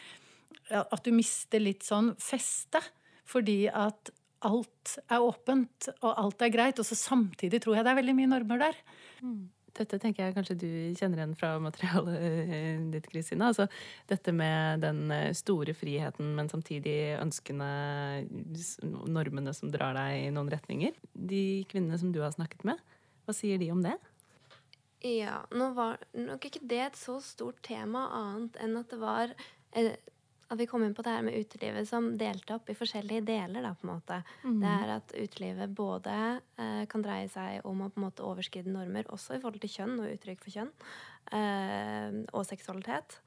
At 0.72 1.02
du 1.04 1.10
mister 1.12 1.60
litt 1.60 1.84
sånn 1.84 2.14
feste. 2.16 2.80
Fordi 3.28 3.66
at 3.68 4.10
alt 4.44 4.94
er 5.08 5.24
åpent, 5.24 5.90
og 6.00 6.20
alt 6.20 6.44
er 6.44 6.52
greit. 6.52 6.80
Og 6.80 6.88
så 6.88 6.96
samtidig 6.98 7.62
tror 7.64 7.78
jeg 7.78 7.86
det 7.86 7.92
er 7.92 8.00
veldig 8.00 8.16
mye 8.16 8.30
normer 8.32 8.62
der. 8.66 8.80
Mm. 9.24 9.42
Dette 9.74 9.98
tenker 9.98 10.28
jeg 10.28 10.34
kanskje 10.36 10.56
du 10.60 10.68
kjenner 10.94 11.18
igjen 11.18 11.34
fra 11.38 11.56
materialet 11.62 12.16
eh, 12.22 12.82
ditt, 12.92 13.08
Kristina. 13.10 13.50
Altså 13.50 13.66
dette 14.10 14.34
med 14.34 14.84
den 14.84 15.08
eh, 15.10 15.32
store 15.34 15.74
friheten, 15.74 16.30
men 16.38 16.50
samtidig 16.52 17.16
ønskende 17.18 17.68
normene 19.10 19.54
som 19.56 19.72
drar 19.74 19.96
deg 19.98 20.28
i 20.28 20.32
noen 20.34 20.52
retninger. 20.52 20.94
De 21.14 21.64
kvinnene 21.70 21.98
som 21.98 22.14
du 22.14 22.20
har 22.22 22.34
snakket 22.36 22.62
med, 22.68 22.82
hva 23.26 23.34
sier 23.34 23.58
de 23.58 23.72
om 23.74 23.82
det? 23.82 23.96
Ja, 25.04 25.42
nå 25.52 25.72
var 25.76 25.98
nok 26.16 26.46
ikke 26.48 26.62
det 26.64 26.80
et 26.86 26.96
så 26.96 27.18
stort 27.20 27.58
tema 27.66 28.06
annet 28.14 28.56
enn 28.62 28.78
at 28.80 28.94
det 28.94 29.00
var 29.02 29.34
eh, 29.76 29.96
At 30.52 30.60
vi 30.60 30.66
kom 30.68 30.84
inn 30.84 30.94
på 30.94 31.02
det 31.02 31.14
her 31.14 31.24
med 31.24 31.38
utelivet 31.40 31.88
som 31.88 32.10
delte 32.20 32.58
opp 32.58 32.68
i 32.68 32.76
forskjellige 32.76 33.24
deler, 33.24 33.64
da, 33.64 33.72
på 33.78 33.86
en 33.86 33.92
måte. 33.94 34.20
Mm. 34.44 34.58
Det 34.60 34.72
er 34.74 34.92
at 34.98 35.14
utelivet 35.16 35.74
både 35.76 36.14
eh, 36.60 36.84
kan 36.90 37.04
dreie 37.04 37.30
seg 37.32 37.64
om 37.68 37.80
å 37.84 37.90
på 37.90 38.00
en 38.00 38.06
måte 38.06 38.26
overskride 38.26 38.72
normer, 38.72 39.08
også 39.08 39.38
i 39.38 39.42
forhold 39.42 39.64
til 39.64 39.72
kjønn 39.78 39.98
og 39.98 40.12
uttrykk 40.12 40.44
for 40.44 40.56
kjønn, 40.58 40.72
eh, 41.40 42.20
og 42.32 42.44
seksualitet. 42.48 43.18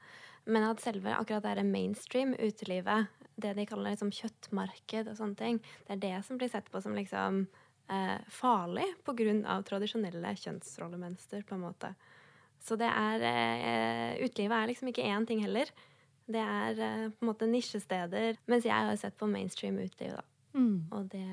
Men 0.48 0.64
at 0.70 0.80
selve 0.80 1.12
akkurat 1.12 1.44
det 1.58 1.66
mainstream 1.66 2.36
utelivet, 2.38 3.10
det 3.38 3.54
de 3.54 3.66
kaller 3.68 3.92
liksom 3.92 4.14
kjøttmarked 4.14 5.10
og 5.10 5.18
sånne 5.18 5.38
ting, 5.38 5.58
det 5.86 5.96
er 5.96 6.04
det 6.06 6.14
som 6.26 6.38
blir 6.40 6.50
sett 6.50 6.70
på 6.72 6.80
som 6.82 6.96
liksom 6.96 7.44
eh, 7.92 8.16
farlig 8.32 8.86
pga. 9.04 9.58
tradisjonelle 9.66 10.32
kjønnsrollemønster, 10.38 11.44
på 11.44 11.58
en 11.58 11.66
måte. 11.66 11.92
Så 12.58 12.76
det 12.78 12.88
er 12.90 13.22
eh, 13.22 14.24
Utelivet 14.24 14.56
er 14.56 14.70
liksom 14.72 14.90
ikke 14.90 15.06
én 15.06 15.26
ting 15.28 15.44
heller. 15.44 15.70
Det 16.28 16.44
er 16.44 16.80
eh, 16.84 17.08
på 17.10 17.24
en 17.24 17.30
måte 17.30 17.48
nisjesteder. 17.48 18.38
Mens 18.50 18.68
jeg 18.68 18.88
har 18.90 19.00
sett 19.00 19.16
på 19.18 19.28
mainstream 19.30 19.80
uteliv, 19.80 20.16
da. 20.18 20.24
Mm. 20.58 20.88
Og 20.92 21.06
det, 21.12 21.26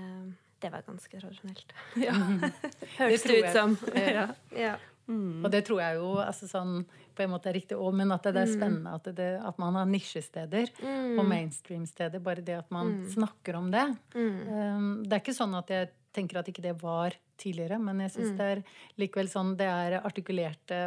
det, 0.63 0.71
var 0.71 0.85
ganske 0.87 1.21
tradisjonelt. 1.21 1.73
Ja. 2.05 2.15
Hørtes 2.99 3.25
det, 3.27 3.39
ut 3.39 3.49
som. 3.55 3.77
ja. 4.17 4.29
ja. 4.55 4.75
Mm. 5.07 5.43
Og 5.45 5.51
det 5.53 5.65
tror 5.67 5.83
jeg 5.83 5.99
jo 5.99 6.15
altså 6.17 6.47
sånn, 6.49 6.79
på 7.15 7.23
en 7.23 7.29
måte 7.31 7.51
er 7.51 7.59
riktig 7.59 7.77
òg, 7.77 7.91
men 7.95 8.09
at 8.15 8.23
det, 8.25 8.39
er 8.41 8.49
mm. 8.49 8.55
spennende 8.55 8.95
at, 8.97 9.11
det, 9.19 9.29
at 9.51 9.59
man 9.61 9.77
har 9.77 9.85
nisjesteder 9.89 10.71
mm. 10.79 11.19
og 11.19 11.27
mainstream-steder. 11.29 12.23
Bare 12.23 12.43
det 12.45 12.57
at 12.63 12.73
man 12.73 12.95
mm. 12.95 13.05
snakker 13.13 13.59
om 13.59 13.69
det. 13.75 13.85
Um, 14.15 15.03
det 15.05 15.19
er 15.19 15.21
ikke 15.21 15.37
sånn 15.37 15.53
at 15.59 15.71
jeg 15.71 15.91
tenker 16.15 16.39
at 16.39 16.49
ikke 16.49 16.63
det 16.63 16.77
var 16.81 17.15
tidligere, 17.39 17.79
men 17.81 18.01
jeg 18.05 18.13
syns 18.15 18.31
mm. 18.31 18.37
det 18.39 18.47
er 18.53 18.61
likevel 19.01 19.29
sånn 19.31 19.53
det 19.59 19.67
er 19.69 19.97
artikulerte, 20.01 20.79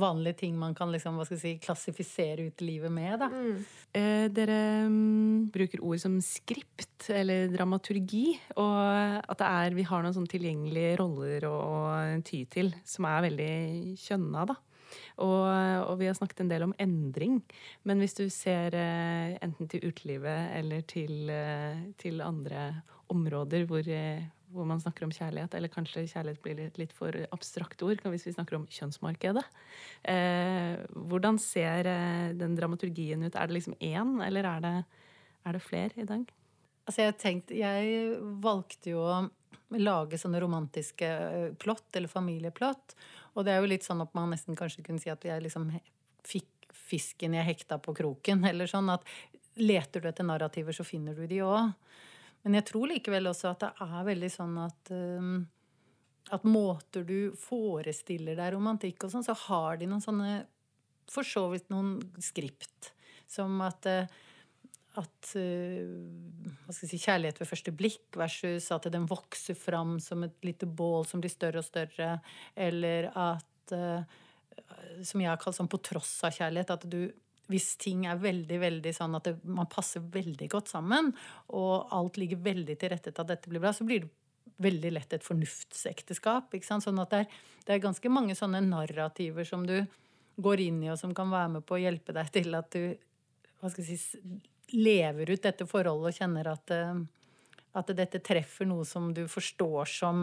vanlige 0.00 0.40
ting 0.44 0.56
man 0.60 0.76
kan 0.76 0.92
liksom, 0.92 1.18
hva 1.18 1.26
skal 1.28 1.38
jeg 1.38 1.42
si, 1.42 1.54
klassifisere 1.64 2.48
ut 2.50 2.64
livet 2.64 2.94
med. 2.94 3.18
da. 3.22 3.30
Mm. 3.30 3.60
Eh, 4.00 4.24
dere 4.34 4.60
um, 4.86 5.44
bruker 5.52 5.84
ord 5.84 6.02
som 6.02 6.16
skript 6.24 7.10
eller 7.14 7.50
dramaturgi, 7.52 8.24
og 8.60 8.80
at 9.20 9.38
det 9.40 9.50
er, 9.50 9.78
vi 9.78 9.86
har 9.88 10.04
noen 10.04 10.16
sånn 10.16 10.30
tilgjengelige 10.30 10.96
roller 11.00 11.46
å, 11.50 11.54
å 11.60 11.78
ty 12.26 12.44
til 12.50 12.74
som 12.86 13.08
er 13.10 13.30
veldig 13.30 13.54
kjønna. 14.00 14.48
da. 14.50 14.58
Og, 15.22 15.46
og, 15.46 15.94
vi 16.00 16.08
har 16.08 16.16
snakket 16.18 16.44
en 16.44 16.50
del 16.50 16.66
om 16.66 16.74
endring. 16.80 17.40
Men 17.88 18.02
hvis 18.02 18.16
du 18.18 18.24
ser 18.32 18.74
eh, 18.76 19.36
enten 19.44 19.70
til 19.70 19.86
utelivet 19.86 20.54
eller 20.58 20.84
til, 20.90 21.30
eh, 21.30 21.82
til 22.00 22.22
andre 22.24 22.82
områder 23.12 23.66
hvor, 23.70 23.86
eh, 23.86 24.24
hvor, 24.52 24.66
man 24.68 24.80
snakker 24.82 25.06
om 25.06 25.14
kjærlighet, 25.14 25.54
eller 25.56 25.72
kanskje 25.72 26.06
kjærlighet 26.10 26.42
blir 26.44 26.58
litt, 26.58 26.80
litt 26.80 26.94
for 26.96 27.16
abstrakt 27.34 27.82
ord 27.86 28.02
hvis 28.04 28.26
vi 28.28 28.34
snakker 28.34 28.58
om 28.58 28.66
kjønnsmarkedet. 28.70 29.44
Eh, 30.12 30.82
hvordan 31.10 31.40
ser 31.42 31.88
eh, 31.90 32.30
den 32.38 32.56
dramaturgien 32.58 33.22
ut? 33.26 33.34
Er 33.34 33.50
det 33.50 33.58
liksom 33.58 33.78
én, 33.78 34.16
eller 34.26 34.48
er 34.56 34.64
det, 34.66 34.76
er 35.46 35.56
det 35.58 35.64
flere 35.64 36.02
i 36.02 36.08
dag? 36.08 36.28
Altså 36.86 37.06
jeg, 37.06 37.18
tenkte, 37.22 37.58
jeg 37.58 38.16
valgte 38.42 38.94
jo 38.94 39.04
å 39.06 39.18
lage 39.78 40.18
sånne 40.18 40.40
romantiske 40.42 41.06
eh, 41.06 41.50
plott, 41.60 41.88
eller 41.94 42.10
familieplott. 42.10 42.96
Og 43.36 43.46
det 43.46 43.54
er 43.54 43.62
jo 43.62 43.70
litt 43.70 43.86
sånn 43.86 44.02
at 44.02 44.14
man 44.16 44.32
nesten 44.34 44.58
kanskje 44.58 44.82
kunne 44.86 45.02
si 45.02 45.12
at 45.12 45.24
jeg 45.24 45.44
liksom 45.44 45.70
fikk 46.26 46.48
fisken 46.90 47.36
jeg 47.38 47.46
hekta 47.46 47.78
på 47.82 47.94
kroken. 47.96 48.44
Eller 48.50 48.70
sånn 48.70 48.90
at 48.92 49.06
leter 49.60 50.02
du 50.02 50.08
etter 50.10 50.26
narrativer, 50.26 50.74
så 50.74 50.86
finner 50.86 51.16
du 51.16 51.26
de 51.30 51.42
òg. 51.46 51.72
Men 52.44 52.56
jeg 52.56 52.68
tror 52.70 52.88
likevel 52.90 53.28
også 53.30 53.50
at 53.52 53.66
det 53.66 53.70
er 53.84 54.06
veldig 54.06 54.30
sånn 54.32 54.56
at 54.62 54.92
um, 54.94 55.34
at 56.30 56.46
måter 56.46 57.04
du 57.06 57.32
forestiller 57.38 58.38
deg 58.38 58.54
romantikk 58.54 59.04
og 59.04 59.12
sånn, 59.12 59.26
så 59.26 59.34
har 59.48 59.80
de 59.80 59.88
noen 59.90 60.04
sånne 60.04 60.40
For 61.10 61.26
så 61.26 61.48
vidt 61.50 61.72
noen 61.72 61.96
skript. 62.22 62.92
Som 63.30 63.58
at, 63.66 63.86
uh, 63.90 64.06
at 65.00 65.32
uh, 65.34 65.88
hva 66.62 66.74
skal 66.74 66.86
jeg 66.86 66.92
si, 66.92 67.00
kjærlighet 67.02 67.40
ved 67.42 67.50
første 67.50 67.74
blikk 67.74 68.20
versus 68.20 68.68
at 68.74 68.86
den 68.94 69.08
vokser 69.10 69.58
fram 69.58 69.98
som 70.02 70.22
et 70.26 70.38
lite 70.46 70.68
bål 70.68 71.08
som 71.10 71.22
blir 71.22 71.32
større 71.34 71.64
og 71.64 71.66
større. 71.66 72.20
Eller 72.54 73.10
at 73.14 73.74
Som 75.06 75.22
jeg 75.22 75.30
har 75.30 75.38
kalt 75.38 75.56
sånn 75.56 75.70
på 75.70 75.78
tross 75.82 76.14
av 76.26 76.34
kjærlighet. 76.34 76.72
At 76.74 76.86
du 76.90 77.10
hvis 77.50 77.74
ting 77.82 78.06
er 78.06 78.20
veldig 78.20 78.60
veldig 78.62 78.92
sånn 78.94 79.16
at 79.18 79.26
det, 79.26 79.34
man 79.42 79.68
passer 79.70 80.02
veldig 80.14 80.48
godt 80.52 80.70
sammen, 80.70 81.12
og 81.56 81.90
alt 81.94 82.20
ligger 82.20 82.42
veldig 82.44 82.76
til 82.78 82.92
rette 82.92 83.12
til 83.12 83.24
at 83.24 83.32
dette 83.32 83.50
blir 83.50 83.62
bra, 83.62 83.74
så 83.74 83.86
blir 83.88 84.04
det 84.04 84.10
veldig 84.60 84.92
lett 84.92 85.16
et 85.16 85.26
fornuftsekteskap. 85.26 86.52
Ikke 86.54 86.68
sant? 86.68 86.84
Sånn 86.84 87.00
at 87.02 87.12
det 87.12 87.22
er, 87.24 87.38
det 87.66 87.74
er, 87.74 87.82
ganske 87.84 88.12
mange 88.12 88.36
sånne 88.38 88.62
narrativer 88.64 89.46
som 89.48 89.64
du 89.66 89.78
går 90.40 90.62
inn 90.68 90.82
i, 90.84 90.90
og 90.92 90.98
som 91.00 91.14
kan 91.16 91.32
være 91.32 91.56
med 91.56 91.66
på 91.68 91.76
å 91.76 91.82
hjelpe 91.82 92.14
deg 92.16 92.32
til 92.34 92.56
at 92.56 92.70
du 92.76 92.94
hva 93.60 93.68
skal 93.68 93.84
jeg 93.84 94.00
si, 94.00 94.20
lever 94.72 95.34
ut 95.34 95.42
dette 95.44 95.66
forholdet 95.68 96.12
og 96.12 96.16
kjenner 96.16 96.48
at, 96.48 96.72
eh, 96.72 97.00
at 97.76 97.90
dette 97.96 98.22
treffer 98.24 98.68
noe 98.68 98.86
som 98.88 99.10
du 99.16 99.26
forstår 99.28 99.90
som 99.90 100.20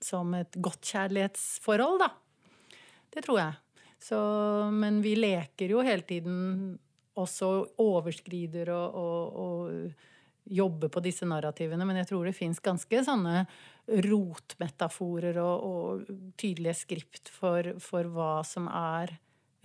som 0.00 0.32
et 0.32 0.56
godt 0.64 0.92
kjærlighetsforhold, 0.94 2.00
da. 2.00 2.08
Det 3.12 3.24
tror 3.26 3.40
jeg. 3.40 3.58
Så, 4.00 4.20
men 4.72 5.02
vi 5.04 5.14
leker 5.18 5.74
jo 5.74 5.84
hele 5.84 6.06
tiden 6.08 6.78
også 7.20 7.50
overskrider 7.82 8.70
og, 8.72 8.94
og, 8.96 9.40
og 9.44 10.50
jobber 10.50 10.90
på 10.92 11.02
disse 11.04 11.28
narrativene. 11.28 11.86
Men 11.86 12.00
jeg 12.00 12.10
tror 12.10 12.28
det 12.28 12.36
fins 12.36 12.62
ganske 12.64 13.02
sånne 13.06 13.44
rotmetaforer 14.06 15.40
og, 15.42 15.66
og 15.66 16.36
tydelige 16.40 16.78
skript 16.84 17.32
for, 17.34 17.74
for 17.82 18.08
hva 18.14 18.38
som 18.46 18.70
er 18.72 19.18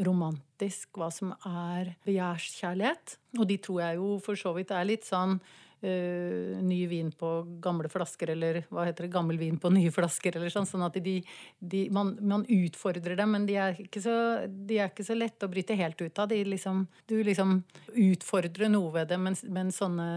romantisk, 0.06 0.98
hva 1.00 1.08
som 1.14 1.32
er 1.48 1.94
begjærskjærlighet. 2.08 3.18
Og 3.40 3.48
de 3.48 3.60
tror 3.64 3.86
jeg 3.86 4.02
jo 4.02 4.10
for 4.24 4.40
så 4.40 4.52
vidt 4.58 4.74
er 4.76 4.90
litt 4.90 5.08
sånn 5.08 5.40
uh, 5.86 6.62
ny 6.66 6.80
vin 6.90 7.12
på 7.16 7.32
gamle 7.64 7.90
flasker, 7.92 8.34
eller 8.34 8.64
hva 8.74 8.88
heter 8.88 9.06
det, 9.06 9.14
gammel 9.14 9.40
vin 9.42 9.60
på 9.62 9.72
nye 9.74 9.94
flasker, 9.94 10.38
eller 10.40 10.54
sånn. 10.54 10.68
Sånn 10.70 10.86
at 10.88 10.98
de, 11.06 11.20
de 11.60 11.84
man, 11.94 12.16
man, 12.22 12.46
utfordrer 12.50 13.18
dem, 13.20 13.36
men 13.38 13.46
de 13.50 13.60
er, 13.62 13.78
ikke 13.86 14.04
så, 14.04 14.16
de 14.50 14.82
så 15.06 15.18
lette 15.18 15.48
å 15.48 15.52
bryte 15.52 15.78
helt 15.78 16.02
ut 16.02 16.24
av. 16.24 16.34
Liksom, 16.34 16.86
du 17.10 17.18
liksom 17.24 17.60
utfordrer 17.94 18.72
noe 18.74 18.94
ved 18.98 19.14
det, 19.14 19.22
men, 19.22 19.38
men 19.54 19.74
sånne 19.76 20.10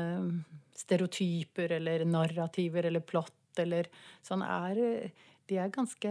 stereotyper 0.78 1.78
eller 1.78 2.04
narrativer 2.06 2.86
eller 2.86 3.02
plott 3.04 3.34
eller 3.58 3.88
sånn 4.22 4.44
er 4.46 4.78
de 5.48 5.58
er 5.62 5.72
ganske 5.74 6.10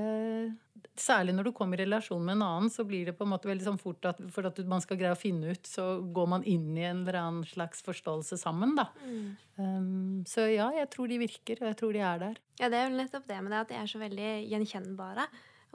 Særlig 0.98 1.34
når 1.34 1.48
du 1.48 1.52
kommer 1.58 1.78
i 1.78 1.86
relasjon 1.86 2.22
med 2.26 2.36
en 2.38 2.44
annen, 2.46 2.72
så 2.74 2.84
blir 2.86 3.06
det 3.06 3.14
på 3.18 3.26
en 3.26 3.32
måte 3.32 3.50
veldig 3.50 3.66
sånn 3.66 3.80
fort 3.82 4.06
at 4.10 4.20
for 4.34 4.46
at 4.50 4.58
man 4.70 4.82
skal 4.82 4.98
greie 4.98 5.14
å 5.14 5.18
finne 5.18 5.54
ut, 5.54 5.70
så 5.70 6.00
går 6.14 6.30
man 6.32 6.46
inn 6.50 6.72
i 6.78 6.86
en 6.86 7.04
eller 7.04 7.20
annen 7.20 7.46
slags 7.50 7.84
forståelse 7.86 8.38
sammen, 8.42 8.74
da. 8.78 8.88
Mm. 9.06 9.28
Um, 9.58 10.26
så 10.30 10.48
ja, 10.50 10.72
jeg 10.74 10.90
tror 10.94 11.10
de 11.10 11.20
virker, 11.22 11.62
og 11.62 11.70
jeg 11.70 11.80
tror 11.82 11.94
de 11.98 12.02
er 12.02 12.24
der. 12.24 12.42
Ja, 12.62 12.70
det 12.74 12.80
er 12.80 12.90
jo 12.90 12.98
nettopp 12.98 13.30
det 13.30 13.40
med 13.44 13.54
det 13.54 13.62
at 13.62 13.74
de 13.74 13.78
er 13.78 13.90
så 13.90 14.02
veldig 14.02 14.32
gjenkjennbare. 14.54 15.28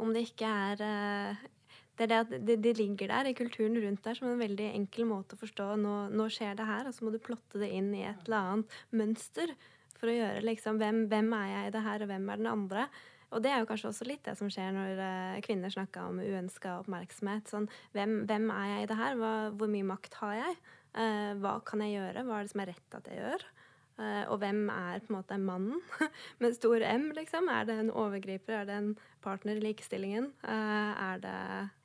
Om 0.02 0.14
det 0.14 0.26
ikke 0.30 0.54
er 0.70 0.86
uh 0.86 1.50
det 1.98 2.06
er 2.06 2.08
det 2.08 2.20
at 2.22 2.46
de, 2.46 2.56
de, 2.56 2.72
ligger 2.74 3.10
der 3.12 3.28
i 3.28 3.34
kulturen 3.36 3.76
rundt 3.82 4.04
der 4.04 4.16
som 4.16 4.30
en 4.30 4.40
veldig 4.40 4.70
enkel 4.72 5.06
måte 5.10 5.36
å 5.36 5.40
forstå 5.42 5.74
nå, 5.80 5.96
nå 6.16 6.28
skjer 6.32 6.56
det 6.58 6.66
her, 6.66 6.88
og 6.88 6.96
så 6.96 7.04
må 7.04 7.12
du 7.12 7.20
plotte 7.22 7.60
det 7.60 7.68
inn 7.76 7.90
i 7.94 8.06
et 8.08 8.24
eller 8.24 8.38
annet 8.54 8.76
mønster 8.96 9.52
for 10.00 10.10
å 10.10 10.16
gjøre 10.16 10.44
liksom 10.46 10.80
hvem, 10.80 11.04
hvem 11.12 11.28
er 11.36 11.50
jeg 11.50 11.68
i 11.68 11.74
det 11.76 11.82
her, 11.84 12.02
og 12.02 12.10
hvem 12.10 12.30
er 12.32 12.40
den 12.40 12.48
andre? 12.50 12.86
Og 13.32 13.40
det 13.44 13.52
er 13.52 13.62
jo 13.62 13.68
kanskje 13.70 13.90
også 13.90 14.06
litt 14.08 14.24
det 14.26 14.36
som 14.38 14.50
skjer 14.52 14.74
når 14.76 15.00
uh, 15.00 15.40
kvinner 15.44 15.72
snakker 15.72 16.10
om 16.10 16.20
uønska 16.20 16.76
oppmerksomhet. 16.82 17.48
Sånn, 17.48 17.68
hvem, 17.96 18.22
hvem, 18.28 18.50
er 18.52 18.68
jeg 18.74 18.84
i 18.84 18.90
det 18.90 19.00
her? 19.00 19.18
Hva, 19.20 19.32
hvor 19.56 19.72
mye 19.72 19.88
makt 19.88 20.18
har 20.20 20.38
jeg? 20.38 20.56
Uh, 20.92 21.32
hva 21.40 21.56
kan 21.66 21.84
jeg 21.84 21.96
gjøre? 21.96 22.24
Hva 22.28 22.38
er 22.38 22.46
det 22.46 22.52
som 22.52 22.64
er 22.64 22.72
rett 22.74 22.98
at 22.98 23.08
jeg 23.08 23.20
gjør? 23.22 23.46
Uh, 24.00 24.24
og 24.32 24.38
hvem 24.42 24.64
er 24.72 25.04
på 25.04 25.12
en 25.12 25.18
måte 25.18 25.40
mannen 25.40 25.80
med 26.42 26.56
stor 26.58 26.84
M, 26.88 27.10
liksom? 27.16 27.48
Er 27.52 27.68
det 27.68 27.78
en 27.80 27.92
overgriper? 28.04 28.60
Er 28.60 28.68
det 28.68 28.80
en 28.80 28.92
partner 29.24 29.56
i 29.56 29.64
likestillingen? 29.64 30.32
er 30.42 31.22
det 31.22 31.38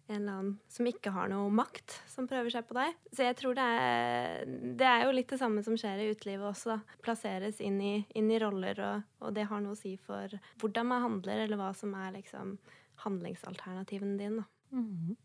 en 0.07 0.21
eller 0.21 0.31
annen 0.33 0.53
som 0.71 0.87
ikke 0.87 1.11
har 1.11 1.29
noe 1.31 1.51
makt, 1.51 1.97
som 2.07 2.27
prøver 2.29 2.51
seg 2.53 2.67
på 2.69 2.77
deg. 2.77 2.95
Så 3.11 3.27
jeg 3.27 3.37
tror 3.39 3.57
det 3.57 3.67
er, 3.67 4.47
det 4.79 4.87
er 4.87 5.05
jo 5.05 5.13
litt 5.15 5.31
det 5.33 5.39
samme 5.41 5.63
som 5.65 5.75
skjer 5.79 6.03
i 6.03 6.09
utelivet 6.13 6.47
også. 6.47 6.75
Da. 6.75 6.97
Plasseres 7.03 7.61
inn 7.63 7.79
i, 7.83 7.93
inn 8.15 8.31
i 8.31 8.39
roller, 8.41 8.79
og, 8.87 9.07
og, 9.21 9.33
det 9.35 9.47
har 9.51 9.63
noe 9.63 9.75
å 9.75 9.79
si 9.79 9.97
for 9.99 10.31
hvordan 10.61 10.91
man 10.93 11.03
handler, 11.03 11.43
eller 11.43 11.59
hva 11.59 11.73
som 11.77 11.95
er 11.99 12.15
liksom 12.15 12.55
handlingsalternativene 13.03 14.19
dine. 14.19 14.47
Mm. 14.71 15.15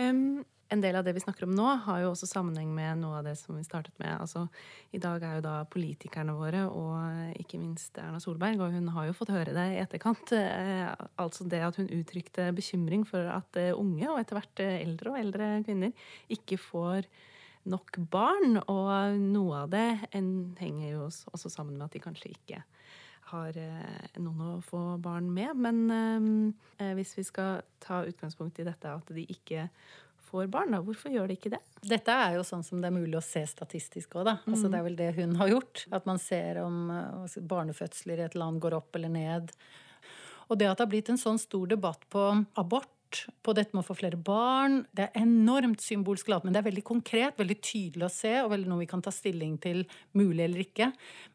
Um, 0.00 0.44
en 0.72 0.80
del 0.80 0.96
av 0.96 1.04
det 1.04 1.12
vi 1.12 1.20
snakker 1.20 1.44
om 1.44 1.52
nå, 1.52 1.66
har 1.84 2.00
jo 2.00 2.12
også 2.12 2.26
sammenheng 2.30 2.70
med 2.72 3.02
noe 3.02 3.18
av 3.18 3.26
det 3.26 3.34
som 3.36 3.58
vi 3.58 3.64
startet 3.66 3.98
med. 4.00 4.14
Altså, 4.16 4.46
I 4.96 5.00
dag 5.02 5.24
er 5.26 5.34
jo 5.36 5.44
da 5.44 5.56
politikerne 5.68 6.32
våre, 6.36 6.62
og 6.64 7.34
ikke 7.42 7.60
minst 7.60 7.98
Erna 8.00 8.20
Solberg, 8.22 8.62
og 8.64 8.72
hun 8.72 8.88
har 8.94 9.10
jo 9.10 9.16
fått 9.18 9.34
høre 9.34 9.52
det 9.52 9.66
i 9.74 9.82
etterkant, 9.82 10.32
eh, 10.36 10.88
altså 11.20 11.44
det 11.44 11.60
at 11.66 11.76
hun 11.76 11.92
uttrykte 11.92 12.48
bekymring 12.56 13.04
for 13.08 13.28
at 13.34 13.60
eh, 13.60 13.74
unge, 13.76 14.06
og 14.08 14.22
etter 14.22 14.40
hvert 14.40 14.64
eh, 14.64 14.78
eldre 14.80 15.12
og 15.12 15.20
eldre 15.20 15.50
kvinner, 15.66 16.08
ikke 16.32 16.60
får 16.60 17.10
nok 17.68 18.00
barn. 18.12 18.56
Og 18.64 19.20
noe 19.20 19.64
av 19.66 19.74
det 19.76 19.86
henger 20.16 20.86
jo 20.88 21.04
også 21.10 21.52
sammen 21.52 21.76
med 21.76 21.90
at 21.90 21.98
de 21.98 22.06
kanskje 22.06 22.32
ikke 22.32 22.64
har 23.32 23.58
noen 24.20 24.40
å 24.46 24.62
få 24.64 24.84
barn 25.02 25.32
med. 25.34 25.56
Men 25.56 26.54
eh, 26.78 26.92
hvis 26.98 27.16
vi 27.18 27.26
skal 27.26 27.64
ta 27.82 28.04
utgangspunkt 28.06 28.60
i 28.60 28.68
dette 28.68 28.92
at 28.92 29.12
de 29.12 29.26
ikke 29.32 29.66
får 30.32 30.46
barn. 30.46 30.72
Da. 30.72 30.80
Hvorfor 30.84 31.12
gjør 31.12 31.28
de 31.28 31.36
ikke 31.36 31.52
det? 31.52 31.60
Dette 31.84 32.14
er 32.24 32.38
jo 32.38 32.46
sånn 32.46 32.64
som 32.64 32.80
det 32.80 32.88
er 32.88 32.96
mulig 32.96 33.18
å 33.18 33.24
se 33.24 33.44
statistisk 33.48 34.16
òg, 34.16 34.24
da. 34.30 34.36
Mm. 34.44 34.54
Altså, 34.54 34.70
det 34.72 34.78
er 34.78 34.86
vel 34.86 34.98
det 34.98 35.10
hun 35.18 35.36
har 35.40 35.52
gjort. 35.52 35.84
At 35.92 36.08
man 36.08 36.20
ser 36.22 36.62
om 36.62 36.78
uh, 36.88 37.38
barnefødsler 37.52 38.22
i 38.22 38.26
et 38.30 38.38
land 38.38 38.62
går 38.62 38.78
opp 38.78 38.96
eller 38.96 39.12
ned. 39.12 39.52
Og 40.48 40.58
det 40.60 40.70
at 40.70 40.80
det 40.80 40.86
har 40.86 40.92
blitt 40.94 41.12
en 41.12 41.20
sånn 41.20 41.40
stor 41.40 41.68
debatt 41.74 42.08
på 42.12 42.24
abort 42.60 42.90
på 43.44 43.54
dette 43.56 43.74
med 43.74 43.82
å 43.82 43.86
få 43.86 43.96
flere 43.98 44.18
barn. 44.20 44.82
Det 44.94 45.08
er 45.08 45.22
enormt 45.22 45.82
symbolsk 45.84 46.30
ladet, 46.32 46.46
men 46.46 46.56
det 46.56 46.62
er 46.62 46.68
veldig 46.70 46.86
konkret, 46.88 47.36
veldig 47.40 47.58
tydelig 47.64 48.08
å 48.08 48.12
se, 48.12 48.32
og 48.42 48.52
veldig 48.54 48.70
noe 48.70 48.82
vi 48.84 48.90
kan 48.90 49.04
ta 49.04 49.12
stilling 49.14 49.58
til 49.62 49.84
mulig 50.18 50.46
eller 50.46 50.64
ikke. 50.64 50.90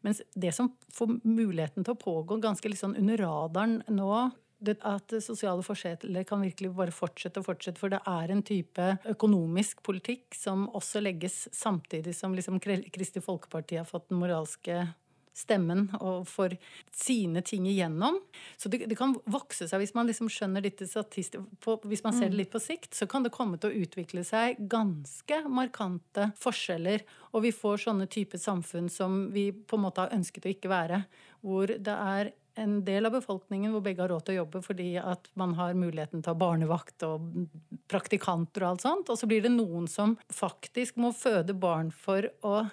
Mens 0.06 0.22
det 0.34 0.52
som 0.56 0.72
får 0.94 1.18
muligheten 1.22 1.86
til 1.86 1.94
å 1.94 2.02
pågå 2.02 2.40
ganske 2.42 2.70
litt 2.70 2.82
sånn 2.82 2.98
under 2.98 3.20
radaren 3.24 3.80
nå, 3.92 4.12
at 4.58 5.12
sosiale 5.22 5.62
forskjeller 5.62 6.24
kan 6.26 6.42
virkelig 6.42 6.72
bare 6.74 6.94
fortsette 6.94 7.38
og 7.38 7.46
fortsette. 7.46 7.78
For 7.78 7.92
det 7.92 8.00
er 8.10 8.32
en 8.34 8.42
type 8.42 8.86
økonomisk 9.12 9.84
politikk 9.86 10.34
som 10.34 10.66
også 10.74 11.02
legges 11.04 11.44
samtidig 11.54 12.16
som 12.18 12.34
liksom 12.34 12.58
Kristelig 12.58 13.22
Folkeparti 13.24 13.78
har 13.78 13.86
fått 13.86 14.08
den 14.10 14.18
moralske 14.18 14.88
stemmen 15.38 15.86
og 16.00 16.26
får 16.28 16.56
sine 16.94 17.42
ting 17.46 17.66
igjennom. 17.70 18.18
Så 18.56 18.70
det, 18.72 18.84
det 18.90 18.98
kan 18.98 19.14
vokse 19.30 19.68
seg, 19.68 19.82
hvis 19.82 19.94
man 19.96 20.10
liksom 20.10 20.30
skjønner 20.32 20.64
dette 20.64 20.88
statistisk 20.88 21.44
Hvis 21.88 22.04
man 22.04 22.16
ser 22.16 22.28
det 22.28 22.36
mm. 22.36 22.40
litt 22.42 22.52
på 22.52 22.62
sikt, 22.62 22.92
så 22.96 23.06
kan 23.10 23.26
det 23.26 23.34
komme 23.34 23.60
til 23.60 23.70
å 23.70 23.84
utvikle 23.84 24.24
seg 24.26 24.58
ganske 24.70 25.40
markante 25.46 26.30
forskjeller. 26.40 27.06
Og 27.32 27.46
vi 27.46 27.54
får 27.54 27.86
sånne 27.86 28.08
typer 28.10 28.40
samfunn 28.42 28.90
som 28.92 29.28
vi 29.34 29.50
på 29.52 29.78
en 29.78 29.86
måte 29.86 30.04
har 30.04 30.14
ønsket 30.16 30.48
å 30.48 30.52
ikke 30.52 30.72
være. 30.72 31.02
Hvor 31.44 31.70
det 31.70 31.94
er 31.94 32.32
en 32.58 32.80
del 32.84 33.06
av 33.06 33.14
befolkningen 33.14 33.72
hvor 33.72 33.82
begge 33.84 34.02
har 34.02 34.10
råd 34.12 34.26
til 34.26 34.34
å 34.34 34.40
jobbe 34.42 34.62
fordi 34.64 34.88
at 34.98 35.30
man 35.38 35.54
har 35.58 35.78
muligheten 35.78 36.22
til 36.22 36.32
å 36.32 36.34
ha 36.34 36.40
barnevakt 36.40 37.04
og 37.06 37.46
praktikanter 37.90 38.64
og 38.64 38.72
alt 38.72 38.84
sånt. 38.84 39.12
Og 39.12 39.20
så 39.20 39.28
blir 39.30 39.44
det 39.44 39.54
noen 39.54 39.86
som 39.90 40.16
faktisk 40.34 40.98
må 41.00 41.12
føde 41.16 41.54
barn 41.54 41.92
for 41.94 42.26
å 42.42 42.66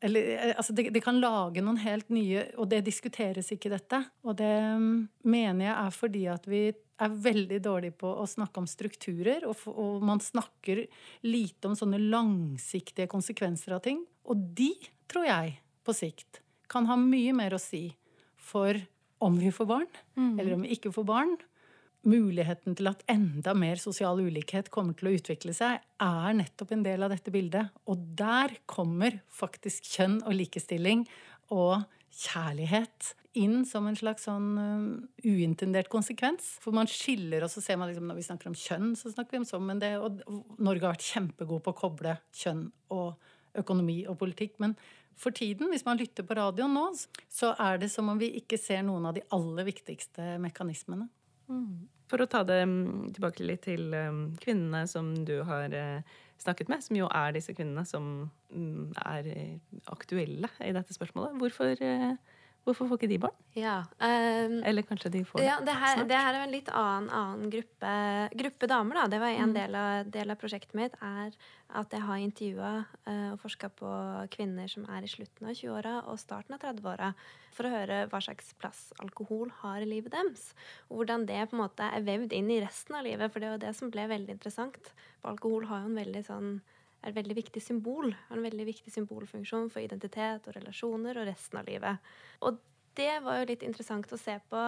eller, 0.00 0.28
eh, 0.36 0.54
altså 0.56 0.74
de, 0.76 0.88
de, 0.92 1.02
kan 1.02 1.20
lage 1.20 1.62
noen 1.64 1.78
helt 1.80 2.10
nye 2.12 2.42
Og 2.60 2.68
det 2.70 2.82
diskuteres 2.86 3.48
ikke, 3.54 3.72
dette. 3.72 4.02
Og 4.26 4.36
det 4.38 4.54
um, 4.76 5.06
mener 5.24 5.68
jeg 5.68 5.76
er 5.76 5.94
fordi 5.94 6.24
at 6.32 6.48
vi 6.50 6.64
er 6.96 7.16
veldig 7.26 7.60
dårlige 7.64 7.96
på 8.00 8.08
å 8.08 8.26
snakke 8.28 8.62
om 8.62 8.68
strukturer. 8.68 9.46
Og, 9.48 9.66
og 9.72 10.04
man 10.04 10.22
snakker 10.22 10.84
lite 11.26 11.70
om 11.70 11.76
sånne 11.78 12.00
langsiktige 12.02 13.08
konsekvenser 13.12 13.76
av 13.76 13.84
ting. 13.84 14.02
Og 14.28 14.48
de, 14.58 14.72
tror 15.10 15.28
jeg, 15.28 15.56
på 15.86 15.94
sikt 15.96 16.42
kan 16.70 16.88
ha 16.90 16.96
mye 16.98 17.34
mer 17.36 17.54
å 17.54 17.62
si 17.62 17.88
for 18.42 18.78
om 19.22 19.36
vi 19.38 19.52
får 19.54 19.68
barn, 19.68 19.86
mm. 20.18 20.32
eller 20.34 20.56
om 20.56 20.64
vi 20.66 20.74
ikke 20.76 20.92
får 20.92 21.06
barn. 21.08 21.36
Muligheten 22.06 22.76
til 22.78 22.86
at 22.86 23.02
enda 23.10 23.50
mer 23.58 23.80
sosial 23.82 24.20
ulikhet 24.22 24.70
kommer 24.70 24.94
til 24.94 25.10
å 25.10 25.14
utvikle 25.16 25.54
seg, 25.56 25.82
er 26.02 26.36
nettopp 26.38 26.76
en 26.76 26.84
del 26.86 27.02
av 27.02 27.10
dette 27.10 27.32
bildet. 27.34 27.72
Og 27.90 28.02
der 28.18 28.54
kommer 28.70 29.18
faktisk 29.34 29.88
kjønn 29.96 30.20
og 30.22 30.36
likestilling 30.38 31.02
og 31.54 31.82
kjærlighet 32.16 33.14
inn 33.36 33.64
som 33.68 33.88
en 33.88 33.96
slags 33.98 34.24
sånn 34.28 34.52
uintendert 35.24 35.90
konsekvens. 35.92 36.54
For 36.62 36.76
man 36.76 36.88
skiller, 36.90 37.44
og 37.44 37.52
så 37.52 37.62
ser 37.64 37.80
man 37.80 37.90
liksom, 37.90 38.06
når 38.08 38.20
vi 38.20 38.26
snakker 38.28 38.50
om 38.52 38.56
kjønn, 38.56 38.94
så 38.98 39.12
snakker 39.12 39.36
vi 39.36 39.42
om 39.42 39.48
sånn, 39.48 39.66
men 39.68 39.82
det, 39.82 39.96
og 40.00 40.22
Norge 40.62 40.86
har 40.86 40.94
vært 40.94 41.08
kjempegod 41.10 41.64
på 41.66 41.74
å 41.74 41.80
koble 41.82 42.14
kjønn 42.38 42.68
og 42.94 43.34
økonomi 43.58 43.98
og 44.06 44.18
politikk. 44.22 44.56
Men 44.62 44.76
for 45.18 45.34
tiden, 45.36 45.68
hvis 45.72 45.84
man 45.88 46.00
lytter 46.00 46.26
på 46.28 46.38
radioen 46.38 46.74
nå, 46.76 46.86
så 47.32 47.52
er 47.66 47.82
det 47.82 47.90
som 47.92 48.08
om 48.12 48.20
vi 48.20 48.30
ikke 48.40 48.60
ser 48.60 48.86
noen 48.86 49.10
av 49.10 49.18
de 49.18 49.26
aller 49.34 49.68
viktigste 49.68 50.36
mekanismene. 50.44 51.10
Mm. 51.50 51.86
For 52.10 52.22
å 52.22 52.28
ta 52.30 52.44
det 52.46 52.60
mm, 52.62 53.12
tilbake 53.16 53.46
litt 53.46 53.64
til 53.66 53.90
um, 53.94 54.20
kvinnene 54.42 54.84
som 54.90 55.10
du 55.26 55.40
har 55.48 55.72
uh, 55.74 56.16
snakket 56.42 56.70
med, 56.70 56.84
som 56.84 56.98
jo 56.98 57.08
er 57.10 57.34
disse 57.34 57.54
kvinnene 57.56 57.86
som 57.88 58.10
um, 58.54 58.92
er 59.02 59.30
aktuelle 59.90 60.50
i 60.62 60.74
dette 60.76 60.94
spørsmålet. 60.94 61.38
Hvorfor 61.40 61.82
uh, 61.82 62.35
Hvorfor 62.66 62.88
får 62.90 62.98
ikke 62.98 63.08
de 63.12 63.18
barn? 63.22 63.34
Ja, 63.54 63.76
um, 64.02 64.56
Eller 64.66 64.82
kanskje 64.82 65.12
de 65.14 65.20
får 65.24 65.38
ja, 65.44 65.60
det 65.62 65.74
her, 65.78 66.00
snart? 66.00 66.08
Det 66.10 66.18
her 66.18 66.34
er 66.34 66.42
en 66.42 66.50
litt 66.54 66.70
annen, 66.74 67.06
annen 67.14 67.52
gruppe, 67.52 67.92
gruppe, 68.42 68.68
damer. 68.72 68.98
da. 68.98 69.04
Det 69.12 69.20
var 69.22 69.34
en 69.36 69.52
mm. 69.52 69.54
del, 69.54 69.76
av, 69.78 70.10
del, 70.16 70.32
av, 70.34 70.40
prosjektet 70.40 70.74
mitt. 70.74 70.96
er 70.98 71.36
At 71.78 71.94
jeg 71.94 72.02
har 72.02 72.24
intervjua 72.24 72.72
uh, 73.06 73.28
og 73.36 73.38
forska 73.44 73.70
på 73.78 73.92
kvinner 74.34 74.66
som 74.72 74.88
er 74.90 75.06
i 75.06 75.12
slutten 75.12 75.46
av 75.46 75.54
20-åra 75.54 75.94
og 76.10 76.18
starten 76.18 76.58
av 76.58 76.64
30-åra, 76.66 77.12
for 77.54 77.68
å 77.68 77.74
høre 77.76 78.00
hva 78.10 78.22
slags 78.26 78.50
plass 78.58 78.88
alkohol 78.98 79.54
har 79.62 79.86
i 79.86 79.90
livet 79.92 80.16
deres. 80.16 80.48
Og 80.90 81.04
hvordan 81.04 81.28
det 81.30 81.44
på 81.46 81.54
en 81.54 81.62
måte 81.68 81.86
er 81.86 82.02
vevd 82.08 82.34
inn 82.34 82.50
i 82.50 82.58
resten 82.66 82.98
av 82.98 83.06
livet. 83.06 83.30
For 83.30 83.46
det 83.46 83.54
var 83.54 83.62
det 83.62 83.76
som 83.78 83.94
ble 83.94 84.10
veldig 84.10 84.40
interessant. 84.40 84.90
For 85.20 85.36
alkohol 85.36 85.70
har 85.70 85.86
jo 85.86 85.92
en 85.92 86.02
veldig 86.02 86.26
sånn 86.26 86.56
er 87.02 87.10
et 87.10 87.18
veldig 87.18 87.36
viktig 87.38 87.62
symbol. 87.62 88.12
En 88.32 88.44
veldig 88.44 88.66
viktig 88.68 88.92
symbolfunksjon 88.94 89.70
for 89.72 89.84
identitet 89.84 90.46
og 90.48 90.56
relasjoner 90.56 91.20
og 91.20 91.28
resten 91.28 91.60
av 91.60 91.68
livet. 91.68 92.12
Og 92.46 92.60
det 92.96 93.18
var 93.24 93.40
jo 93.40 93.50
litt 93.50 93.64
interessant 93.66 94.12
å 94.12 94.20
se 94.20 94.38
på 94.50 94.62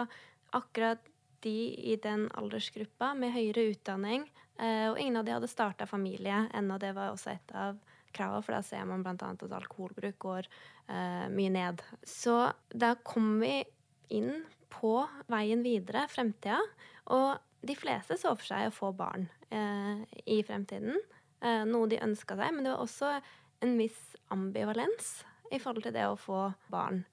akkurat 0.57 1.11
de 1.45 1.57
i 1.93 1.97
den 2.03 2.27
aldersgruppa 2.37 3.13
med 3.19 3.35
høyere 3.35 3.69
utdanning. 3.73 4.27
Eh, 4.59 4.89
og 4.91 4.99
ingen 4.99 5.21
av 5.21 5.27
de 5.27 5.35
hadde 5.37 5.51
starta 5.51 5.87
familie 5.87 6.47
ennå. 6.57 6.79
Det 6.83 6.93
var 6.97 7.13
også 7.13 7.33
et 7.35 7.55
av 7.55 7.79
kravene, 8.17 8.43
for 8.43 8.57
da 8.57 8.63
ser 8.65 8.87
man 8.89 9.05
bl.a. 9.05 9.15
at 9.15 9.59
alkoholbruk 9.61 10.19
går 10.25 10.49
eh, 10.49 11.27
mye 11.31 11.53
ned. 11.55 11.85
Så 12.03 12.41
da 12.75 12.95
kom 13.07 13.37
vi 13.43 13.61
inn 14.15 14.43
på 14.73 14.95
veien 15.31 15.63
videre, 15.65 16.07
fremtida. 16.11 16.59
Og 17.15 17.39
de 17.67 17.77
fleste 17.79 18.19
så 18.19 18.35
for 18.37 18.49
seg 18.49 18.69
å 18.69 18.75
få 18.75 18.93
barn 18.97 19.29
eh, 19.55 20.03
i 20.27 20.43
fremtiden. 20.47 20.99
Eh, 21.43 21.65
noe 21.69 21.91
de 21.91 22.01
ønska 22.03 22.37
seg. 22.39 22.55
Men 22.55 22.67
det 22.67 22.75
var 22.75 22.85
også 22.85 23.13
en 23.65 23.77
viss 23.79 24.17
ambivalens 24.35 25.13
i 25.53 25.61
forhold 25.63 25.87
til 25.87 25.95
det 25.97 26.07
å 26.09 26.19
få 26.19 26.49
barn. 26.73 27.05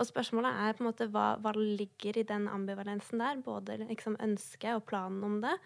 Og 0.00 0.08
spørsmålet 0.08 0.56
er 0.64 0.76
på 0.76 0.84
en 0.84 0.88
måte 0.88 1.08
hva, 1.12 1.34
hva 1.42 1.52
ligger 1.56 2.20
i 2.20 2.26
den 2.28 2.46
ambivalensen 2.48 3.20
der? 3.20 3.40
Både 3.44 3.80
liksom 3.82 4.16
ønsket 4.22 4.78
og 4.78 4.86
planen 4.88 5.24
om 5.26 5.40
det. 5.44 5.56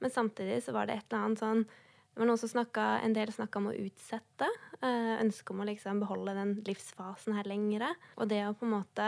Men 0.00 0.12
samtidig 0.14 0.60
så 0.64 0.74
var 0.76 0.86
det 0.86 0.98
et 0.98 1.08
eller 1.10 1.26
annet 1.26 1.42
sånn 1.42 1.64
det 2.10 2.18
var 2.18 2.26
noen 2.26 2.40
som 2.40 2.50
snakket, 2.50 3.04
En 3.06 3.12
del 3.14 3.30
snakka 3.32 3.60
om 3.60 3.68
å 3.70 3.76
utsette. 3.78 4.46
Eh, 4.82 5.12
ønsket 5.22 5.52
om 5.54 5.60
å 5.62 5.66
liksom 5.68 6.00
beholde 6.02 6.34
den 6.34 6.56
livsfasen 6.66 7.36
her 7.36 7.46
lengre. 7.46 7.92
Og 8.18 8.28
det 8.28 8.42
å 8.44 8.52
på 8.52 8.66
en 8.66 8.74
måte 8.74 9.06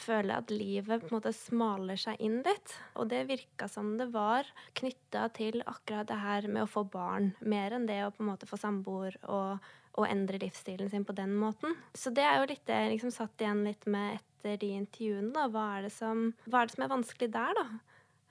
føle 0.00 0.36
at 0.36 0.50
livet 0.52 1.02
på 1.02 1.10
en 1.10 1.16
måte 1.18 1.32
smaler 1.36 1.98
seg 2.00 2.20
inn 2.22 2.40
litt. 2.46 2.74
Og 2.98 3.08
det 3.12 3.24
virka 3.30 3.68
som 3.70 3.94
det 3.98 4.10
var 4.14 4.48
knytta 4.78 5.28
til 5.36 5.62
akkurat 5.64 6.08
det 6.10 6.20
her 6.22 6.48
med 6.50 6.64
å 6.64 6.70
få 6.70 6.84
barn, 6.90 7.32
mer 7.40 7.76
enn 7.76 7.88
det 7.90 8.00
å 8.04 8.12
på 8.14 8.24
en 8.24 8.32
måte 8.32 8.48
få 8.50 8.58
samboer 8.60 9.16
og, 9.24 9.64
og, 9.94 10.06
endre 10.08 10.40
livsstilen 10.42 10.90
sin 10.90 11.06
på 11.06 11.16
den 11.16 11.34
måten. 11.38 11.76
Så 11.94 12.12
det 12.14 12.26
er 12.26 12.40
jo 12.40 12.50
litt 12.50 12.64
det 12.68 12.80
jeg 12.80 12.94
liksom 12.96 13.14
satt 13.14 13.40
igjen 13.40 13.64
litt 13.66 13.88
med 13.90 14.18
etter 14.18 14.60
de 14.60 14.74
intervjuene. 14.80 15.32
da. 15.34 15.48
Hva 15.52 15.66
er 15.78 15.88
det 15.88 15.94
som, 15.94 16.30
er, 16.50 16.60
det 16.60 16.76
som 16.76 16.86
er 16.86 16.94
vanskelig 16.94 17.30
der, 17.34 17.60
da? 17.60 17.66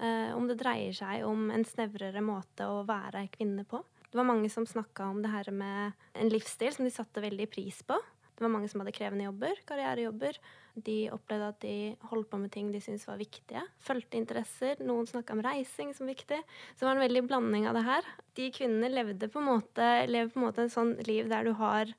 Eh, 0.04 0.32
om 0.36 0.48
det 0.50 0.60
dreier 0.60 0.96
seg 0.96 1.24
om 1.28 1.50
en 1.54 1.66
snevrere 1.68 2.24
måte 2.26 2.68
å 2.68 2.82
være 2.88 3.28
kvinne 3.34 3.64
på. 3.70 3.80
Det 4.10 4.20
var 4.20 4.28
mange 4.30 4.50
som 4.52 4.66
snakka 4.70 5.08
om 5.10 5.24
det 5.24 5.32
her 5.34 5.48
med 5.54 6.04
en 6.14 6.30
livsstil 6.30 6.74
som 6.76 6.86
de 6.86 6.92
satte 6.94 7.24
veldig 7.24 7.48
pris 7.50 7.80
på. 7.88 7.98
Det 8.34 8.46
var 8.46 8.52
mange 8.54 8.70
som 8.70 8.82
hadde 8.82 8.94
krevende 8.94 9.26
jobber, 9.26 9.62
karrierejobber. 9.70 10.38
De 10.74 11.12
opplevde 11.14 11.50
at 11.52 11.60
de 11.62 11.76
holdt 12.10 12.30
på 12.32 12.40
med 12.41 12.52
ting 12.54 12.72
de 12.74 12.82
syntes 12.82 13.06
var 13.06 13.20
viktige. 13.22 13.62
Fulgte 13.86 14.18
interesser. 14.18 14.80
Noen 14.82 15.06
snakka 15.10 15.36
om 15.36 15.44
reising 15.45 15.91
som 15.94 16.10
viktig. 16.10 16.40
Så 16.74 16.82
det 16.82 16.88
var 16.88 16.98
en 16.98 17.04
veldig 17.06 17.24
blanding 17.30 17.68
av 17.70 17.78
det 17.78 17.84
her. 17.86 18.08
De 18.40 18.50
kvinnene 18.56 18.90
levde 18.90 19.30
på 19.30 19.41
en 19.41 19.52
måte, 19.52 19.90
lever 20.10 20.34
på 20.34 20.41
en 20.41 20.48
måte 20.48 20.66
en 20.66 20.74
sånn 20.74 20.95
liv 21.06 21.30
der 21.30 21.45
du 21.45 21.54
har, 21.60 21.94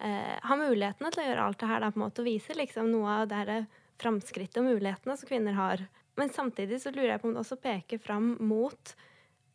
eh, 0.00 0.38
har 0.42 0.58
mulighetene 0.58 1.12
til 1.12 1.22
å 1.22 1.26
gjøre 1.28 1.44
alt 1.44 1.60
det 1.62 1.70
her, 1.70 1.80
da, 1.80 1.90
på 1.90 2.00
en 2.00 2.06
måte, 2.08 2.24
og 2.24 2.30
vise 2.32 2.58
liksom 2.58 2.90
noe 2.90 3.20
av 3.22 3.28
det 3.30 3.60
framskrittet 4.02 4.58
og 4.60 4.70
mulighetene 4.72 5.16
som 5.16 5.28
kvinner 5.28 5.54
har. 5.54 5.86
Men 6.16 6.32
samtidig 6.32 6.80
så 6.82 6.90
lurer 6.90 7.14
jeg 7.14 7.22
på 7.22 7.28
om 7.28 7.36
det 7.36 7.44
også 7.44 7.60
peker 7.62 8.00
fram 8.02 8.36
mot 8.40 8.94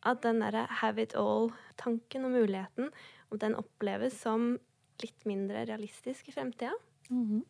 at 0.02 0.22
den 0.22 0.40
derre 0.42 0.64
have 0.80 1.02
it 1.02 1.14
all-tanken 1.14 2.24
og 2.26 2.34
muligheten, 2.34 2.88
om 3.30 3.38
den 3.38 3.54
oppleves 3.58 4.16
som 4.18 4.56
litt 5.02 5.28
mindre 5.28 5.66
realistisk 5.68 6.28
i 6.28 6.34
fremtida. 6.34 6.72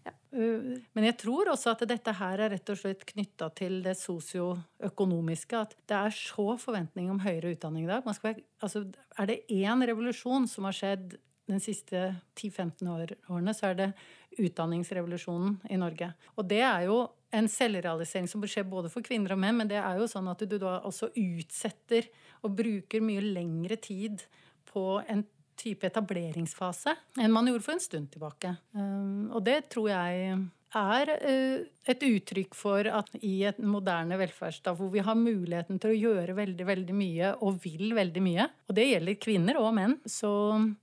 Ja. 0.04 0.12
Uh, 0.32 0.78
men 0.96 1.06
jeg 1.06 1.18
tror 1.20 1.50
også 1.52 1.74
at 1.74 1.84
dette 1.90 2.14
her 2.16 2.40
er 2.40 2.54
rett 2.54 2.70
og 2.72 2.78
slett 2.80 3.04
knytta 3.08 3.50
til 3.56 3.80
det 3.84 3.94
sosioøkonomiske. 4.00 5.64
At 5.68 5.76
det 5.88 5.98
er 5.98 6.16
så 6.16 6.56
forventning 6.60 7.10
om 7.12 7.20
høyere 7.22 7.54
utdanning 7.56 7.86
i 7.86 7.92
dag. 7.92 8.06
Være, 8.06 8.42
altså, 8.64 8.86
er 9.18 9.30
det 9.30 9.42
én 9.52 9.86
revolusjon 9.92 10.48
som 10.50 10.68
har 10.68 10.78
skjedd 10.78 11.18
de 11.50 11.58
siste 11.60 12.00
10-15 12.38 12.86
årene, 13.30 13.54
så 13.54 13.72
er 13.72 13.78
det 13.78 13.88
utdanningsrevolusjonen 14.40 15.58
i 15.74 15.78
Norge. 15.80 16.12
Og 16.38 16.46
det 16.48 16.62
er 16.64 16.86
jo 16.86 17.02
en 17.34 17.48
selvrealisering 17.50 18.28
som 18.30 18.44
skjer 18.44 18.68
både 18.68 18.90
for 18.92 19.04
kvinner 19.04 19.34
og 19.34 19.40
menn, 19.42 19.58
men 19.58 19.70
det 19.70 19.80
er 19.80 19.98
jo 20.00 20.08
sånn 20.10 20.30
at 20.30 20.44
du 20.48 20.56
da 20.60 20.78
også 20.86 21.10
utsetter 21.18 22.08
og 22.44 22.56
bruker 22.58 23.04
mye 23.04 23.24
lengre 23.24 23.78
tid 23.80 24.24
på 24.72 25.00
en 25.10 25.24
type 25.62 25.86
etableringsfase 25.88 26.96
enn 27.22 27.32
man 27.34 27.48
gjorde 27.50 27.66
for 27.66 27.76
en 27.76 27.84
stund 27.84 28.10
tilbake. 28.14 28.56
Um, 28.74 29.30
og 29.30 29.44
det 29.46 29.62
tror 29.72 29.88
jeg 29.92 30.36
er 30.78 31.10
uh, 31.20 31.64
et 31.90 32.04
uttrykk 32.06 32.54
for 32.56 32.86
at 32.86 33.10
i 33.20 33.42
et 33.48 33.58
moderne 33.60 34.16
velferdsstat 34.20 34.78
hvor 34.78 34.92
vi 34.92 35.02
har 35.04 35.18
muligheten 35.18 35.80
til 35.82 35.92
å 35.92 35.98
gjøre 35.98 36.36
veldig 36.38 36.66
veldig 36.68 36.96
mye 36.96 37.32
og 37.42 37.58
vil 37.64 37.92
veldig 37.96 38.22
mye, 38.24 38.46
og 38.68 38.76
det 38.78 38.86
gjelder 38.88 39.18
kvinner 39.22 39.58
og 39.60 39.72
menn, 39.76 39.96
så 40.08 40.32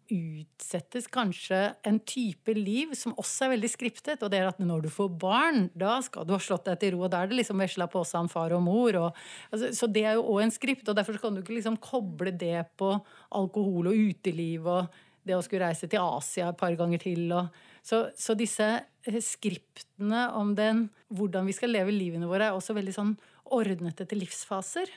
utsettes 0.10 1.08
kanskje 1.14 1.62
en 1.88 2.00
type 2.04 2.54
liv 2.58 2.94
som 2.98 3.16
også 3.20 3.48
er 3.48 3.54
veldig 3.56 3.72
skriptet. 3.72 4.24
Og 4.26 4.34
det 4.34 4.42
er 4.42 4.52
at 4.52 4.62
når 4.62 4.86
du 4.86 4.92
får 4.94 5.12
barn, 5.22 5.68
da 5.78 6.00
skal 6.06 6.28
du 6.28 6.36
ha 6.36 6.42
slått 6.44 6.68
deg 6.70 6.82
til 6.82 6.96
ro. 6.96 7.06
Og 7.08 7.14
da 7.14 7.24
er 7.24 7.32
det 7.32 7.40
liksom 7.40 7.62
vesla 7.62 7.90
påstand 7.92 8.34
far 8.34 8.54
og 8.58 8.64
mor. 8.66 8.98
Og, 9.00 9.20
altså, 9.54 9.72
så 9.78 9.90
det 9.90 10.06
er 10.06 10.18
jo 10.20 10.28
òg 10.36 10.46
en 10.48 10.54
skript, 10.54 10.88
og 10.90 10.98
derfor 10.98 11.20
kan 11.22 11.38
du 11.38 11.44
ikke 11.44 11.58
liksom 11.58 11.80
koble 11.82 12.34
det 12.34 12.66
på 12.80 12.96
alkohol 13.38 13.92
og 13.92 14.08
uteliv 14.10 14.70
og 14.70 15.00
det 15.30 15.36
å 15.38 15.44
skulle 15.46 15.68
reise 15.70 15.90
til 15.90 16.02
Asia 16.02 16.50
et 16.50 16.60
par 16.60 16.74
ganger 16.80 17.02
til. 17.02 17.28
Og, 17.36 17.50
så, 17.86 18.08
så, 18.18 18.36
disse 18.38 18.68
skriptene 19.26 20.28
om 20.38 20.54
den, 20.58 20.88
hvordan 21.14 21.48
vi 21.50 21.56
skal 21.56 21.74
leve 21.74 21.94
livene 21.96 22.30
våre, 22.30 22.50
er 22.50 22.58
også 22.58 22.76
veldig 22.78 22.96
sånn 22.96 23.14
ordnet 23.50 24.02
etter 24.04 24.20
livsfaser. 24.20 24.92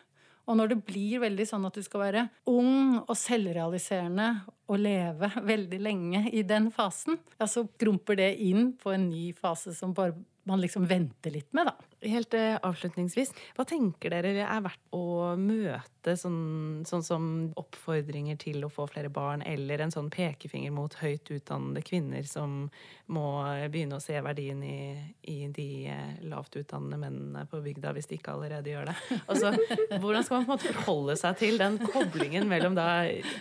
Og 0.50 0.59
når 0.59 0.72
det 0.72 0.78
blir 0.88 1.22
veldig 1.22 1.44
sånn 1.46 1.68
at 1.68 1.76
du 1.78 1.84
skal 1.86 2.02
være 2.02 2.24
ung 2.50 2.98
og 2.98 3.14
selvrealiserende 3.18 4.28
og 4.66 4.80
leve 4.82 5.30
veldig 5.52 5.80
lenge 5.82 6.24
i 6.34 6.42
den 6.46 6.70
fasen, 6.74 7.20
ja, 7.38 7.46
så 7.46 7.64
grumper 7.78 8.18
det 8.18 8.32
inn 8.42 8.72
på 8.80 8.94
en 8.94 9.09
ny 9.10 9.30
fase 9.38 9.74
som 9.76 9.94
bare 9.96 10.16
man 10.44 10.60
liksom 10.60 10.86
venter 10.86 11.31
litt 11.31 11.52
med, 11.52 11.66
da. 11.66 11.74
Helt 12.02 12.35
eh, 12.35 12.56
avslutningsvis, 12.66 13.31
hva 13.55 13.62
tenker 13.69 14.10
dere 14.10 14.43
er 14.43 14.62
verdt 14.64 14.97
å 14.97 15.36
møte 15.39 16.16
sånn, 16.19 16.82
sånn, 16.89 17.05
som 17.06 17.27
oppfordringer 17.60 18.40
til 18.43 18.64
å 18.66 18.70
få 18.73 18.89
flere 18.90 19.12
barn, 19.12 19.44
eller 19.47 19.85
en 19.85 19.94
sånn 19.94 20.09
pekefinger 20.10 20.74
mot 20.74 20.97
høyt 20.98 21.31
utdannede 21.31 21.85
kvinner 21.86 22.27
som 22.27 22.64
må 23.12 23.27
begynne 23.70 24.01
å 24.01 24.02
se 24.02 24.19
verdien 24.24 24.64
i, 24.66 24.97
i 25.31 25.47
de 25.55 25.69
eh, 25.94 26.19
lavt 26.27 26.59
utdannede 26.59 26.98
mennene 27.05 27.47
på 27.47 27.62
bygda, 27.62 27.94
hvis 27.94 28.10
de 28.10 28.19
ikke 28.19 28.35
allerede 28.35 28.74
gjør 28.74 28.90
det? 28.90 28.98
Altså, 29.31 29.55
hvordan 30.02 30.27
skal 30.27 30.40
man 30.40 30.48
på 30.48 30.56
en 30.56 30.56
måte 30.56 30.74
forholde 30.74 31.19
seg 31.23 31.39
til 31.39 31.62
den 31.62 31.78
koblingen 31.86 32.51
mellom 32.51 32.74
da, 32.74 32.89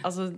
altså, 0.06 0.30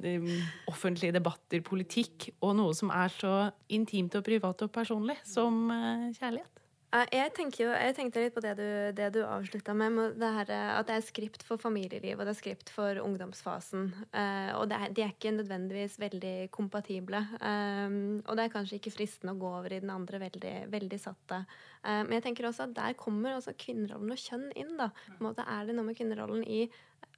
offentlige 0.71 1.19
debatter, 1.19 1.59
politikk, 1.65 2.31
og 2.39 2.55
noe 2.61 2.71
som 2.77 2.93
er 2.95 3.11
så 3.19 3.35
intimt 3.73 4.15
og 4.15 4.23
privat 4.23 4.63
og 4.63 4.71
personlig 4.71 5.19
som 5.27 5.65
eh, 5.75 6.11
kjærlighet? 6.15 6.62
Jeg, 6.93 7.31
jo, 7.57 7.71
jeg, 7.73 7.93
tenkte 7.97 8.21
litt 8.21 8.35
på 8.35 8.41
det 8.43 8.51
du, 8.59 8.65
det 8.93 9.07
du 9.15 9.23
avslutta 9.25 9.73
med, 9.73 9.95
det 10.21 10.27
her, 10.35 10.49
at 10.77 10.85
det 10.85 10.97
er 10.99 11.05
skript 11.05 11.41
for 11.45 11.57
familieliv 11.57 12.19
og 12.19 12.27
det 12.27 12.35
er 12.35 12.37
skript 12.37 12.69
for 12.69 12.99
ungdomsfasen. 13.01 13.87
Uh, 14.13 14.51
og 14.59 14.69
er, 14.69 14.91
de 14.93 15.01
er 15.01 15.15
ikke 15.15 15.31
nødvendigvis 15.33 15.97
veldig 15.97 16.51
kompatible. 16.53 17.23
Um, 17.41 18.19
og 18.27 18.37
det 18.37 18.45
er 18.45 18.53
kanskje 18.53 18.77
ikke 18.77 18.93
fristende 18.93 19.33
å 19.33 19.41
gå 19.41 19.49
over 19.57 19.73
i 19.73 19.81
den 19.81 19.89
andre 19.89 20.21
veldig, 20.21 20.53
veldig 20.69 20.99
satte. 21.01 21.41
Uh, 21.81 22.03
men 22.03 22.19
jeg 22.19 22.27
tenker 22.27 22.51
også 22.51 22.67
at 22.67 22.77
der 22.77 22.99
kommer 22.99 23.39
også 23.39 23.55
kvinnerollen 23.57 24.13
og 24.13 24.21
kjønn 24.21 24.45
inn. 24.53 24.75
da. 24.77 24.91
På 25.07 25.17
en 25.17 25.29
måte 25.31 25.47
er 25.49 25.65
det 25.65 25.77
noe 25.79 25.89
med 25.89 25.97
kvinnerollen 25.97 26.45
i 26.45 26.67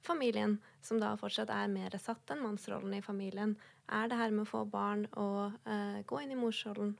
familien 0.06 0.56
som 0.80 1.02
da 1.02 1.12
fortsatt 1.20 1.52
er 1.52 1.68
mer 1.68 1.92
satt 2.00 2.32
enn 2.32 2.40
mannsrollen 2.46 2.96
i 2.96 3.04
familien. 3.04 3.58
Er 3.92 4.08
det 4.08 4.16
her 4.22 4.32
med 4.32 4.46
å 4.46 4.50
få 4.54 4.64
barn 4.72 5.04
og 5.12 5.60
uh, 5.68 6.00
gå 6.08 6.24
inn 6.24 6.32
i 6.32 6.40
morsrollen 6.40 6.96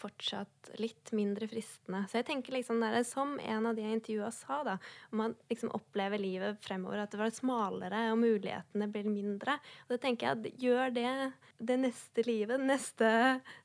fortsatt 0.00 0.70
litt 0.80 1.12
mindre 1.16 1.48
fristende. 1.50 2.02
Så 2.08 2.20
jeg 2.20 2.28
tenker 2.30 2.56
liksom 2.56 2.80
der, 2.82 3.02
Som 3.06 3.38
en 3.40 3.68
av 3.68 3.76
de 3.76 3.84
jeg 3.84 3.98
intervjua 3.98 4.30
sa, 4.34 4.60
da, 4.66 4.76
om 5.12 5.22
man 5.24 5.36
liksom 5.50 5.72
opplever 5.76 6.20
livet 6.20 6.60
fremover, 6.64 7.02
at 7.02 7.12
det 7.12 7.20
var 7.20 7.34
smalere 7.34 8.06
og 8.12 8.20
mulighetene 8.22 8.88
blir 8.92 9.08
mindre. 9.08 9.58
Og 9.86 9.94
da 9.94 10.00
tenker 10.02 10.26
jeg 10.26 10.38
at 10.38 10.64
gjør 10.64 10.94
det 10.96 11.14
det 11.58 11.80
neste 11.82 12.24
livet, 12.26 12.60
neste 12.60 13.10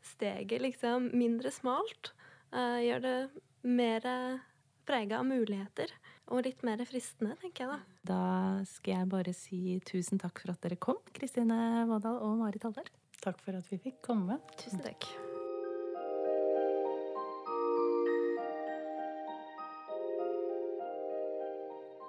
steget, 0.03 0.60
liksom 0.64 1.12
mindre 1.16 1.53
smalt. 1.53 2.14
Uh, 2.52 2.80
gjør 2.84 3.02
det 3.03 3.16
mer 3.66 4.06
prega 4.86 5.20
av 5.20 5.28
muligheter. 5.28 5.91
Og 6.34 6.45
litt 6.48 6.64
mer 6.66 6.82
fristende, 6.90 7.36
tenker 7.41 7.66
jeg 7.66 7.72
da. 7.74 7.80
Da 8.06 8.22
skal 8.70 8.99
jeg 8.99 9.12
bare 9.12 9.36
si 9.38 9.62
tusen 9.86 10.22
takk 10.22 10.41
for 10.41 10.56
at 10.56 10.66
dere 10.66 10.80
kom, 10.82 11.02
Kristine 11.14 11.86
Vådal 11.90 12.22
og 12.26 12.41
Marit 12.41 12.66
Haldar. 12.66 12.90
Takk 13.22 13.41
for 13.45 13.57
at 13.57 13.72
vi 13.72 13.82
fikk 13.88 14.02
komme. 14.06 14.41
Tusen 14.62 14.84
takk. 14.86 15.10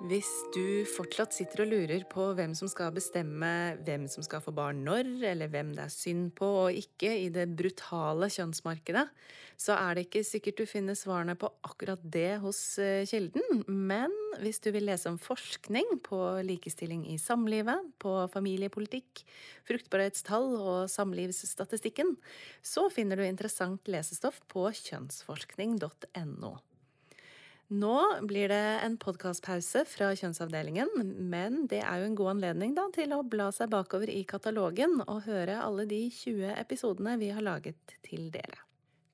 Hvis 0.07 0.29
du 0.55 0.85
fortsatt 0.87 1.35
sitter 1.35 1.65
og 1.65 1.71
lurer 1.73 2.05
på 2.07 2.29
hvem 2.39 2.53
som 2.55 2.69
skal 2.71 2.93
bestemme 2.95 3.49
hvem 3.83 4.05
som 4.11 4.23
skal 4.23 4.43
få 4.45 4.53
barn 4.55 4.85
når, 4.87 5.09
eller 5.33 5.51
hvem 5.51 5.73
det 5.75 5.83
er 5.83 5.91
synd 5.91 6.29
på 6.39 6.47
og 6.61 6.77
ikke 6.79 7.11
i 7.25 7.31
det 7.35 7.49
brutale 7.59 8.29
kjønnsmarkedet, 8.31 9.03
så 9.59 9.75
er 9.75 9.97
det 9.97 10.05
ikke 10.07 10.23
sikkert 10.29 10.61
du 10.61 10.69
finner 10.69 10.95
svarene 10.99 11.35
på 11.41 11.51
akkurat 11.67 12.05
det 12.05 12.37
hos 12.45 12.61
eh, 12.79 13.03
Kilden. 13.09 13.65
Men 13.67 14.15
hvis 14.45 14.63
du 14.63 14.69
vil 14.77 14.87
lese 14.87 15.11
om 15.11 15.19
forskning 15.19 15.99
på 16.07 16.21
likestilling 16.47 17.03
i 17.11 17.19
samlivet, 17.19 17.91
på 17.99 18.15
familiepolitikk, 18.31 19.25
fruktbarhetstall 19.67 20.53
og 20.61 20.93
samlivsstatistikken, 20.93 22.15
så 22.63 22.87
finner 22.95 23.19
du 23.19 23.27
interessant 23.27 23.91
lesestoff 23.91 24.39
på 24.53 24.69
kjønnsforskning.no. 24.85 26.55
Nå 27.67 27.97
blir 28.23 28.47
det 28.49 28.65
en 28.87 28.95
podkastpause 29.03 29.81
fra 29.91 30.13
Kjønnsavdelingen, 30.15 30.93
men 31.27 31.65
det 31.67 31.81
er 31.83 31.99
jo 31.99 32.07
en 32.07 32.15
god 32.19 32.37
anledning 32.37 32.77
da, 32.77 32.85
til 32.95 33.11
å 33.17 33.25
bla 33.27 33.49
seg 33.51 33.73
bakover 33.73 34.13
i 34.13 34.21
katalogen 34.29 35.01
og 35.03 35.25
høre 35.27 35.59
alle 35.65 35.89
de 35.91 36.05
20 36.15 36.53
episodene 36.55 37.17
vi 37.19 37.33
har 37.35 37.43
laget 37.43 37.97
til 38.07 38.29
dere. 38.31 38.63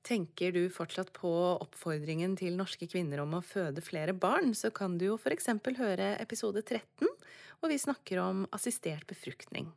Tenker 0.05 0.53
du 0.53 0.67
fortsatt 0.69 1.09
på 1.15 1.31
oppfordringen 1.63 2.35
til 2.37 2.53
norske 2.59 2.85
kvinner 2.91 3.23
om 3.23 3.33
å 3.39 3.41
føde 3.41 3.81
flere 3.81 4.13
barn, 4.13 4.53
så 4.53 4.69
kan 4.69 4.99
du 5.01 5.07
jo 5.07 5.17
f.eks. 5.17 5.49
høre 5.79 6.13
episode 6.21 6.61
13, 6.61 7.09
hvor 7.57 7.73
vi 7.73 7.81
snakker 7.81 8.21
om 8.21 8.45
assistert 8.53 9.07
befruktning. 9.09 9.71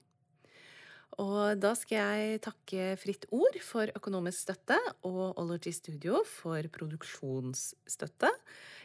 Og 1.22 1.56
da 1.56 1.70
skal 1.78 1.96
jeg 1.96 2.40
takke 2.44 2.90
Fritt 3.00 3.24
Ord 3.32 3.56
for 3.64 3.88
økonomisk 3.96 4.42
støtte 4.44 4.76
og 5.08 5.38
Ology 5.40 5.72
Studio 5.72 6.20
for 6.28 6.68
produksjonsstøtte. 6.74 8.28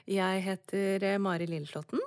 Jeg 0.07 0.45
heter 0.45 1.19
Mari 1.19 1.49
Lilleslåtten. 1.51 1.99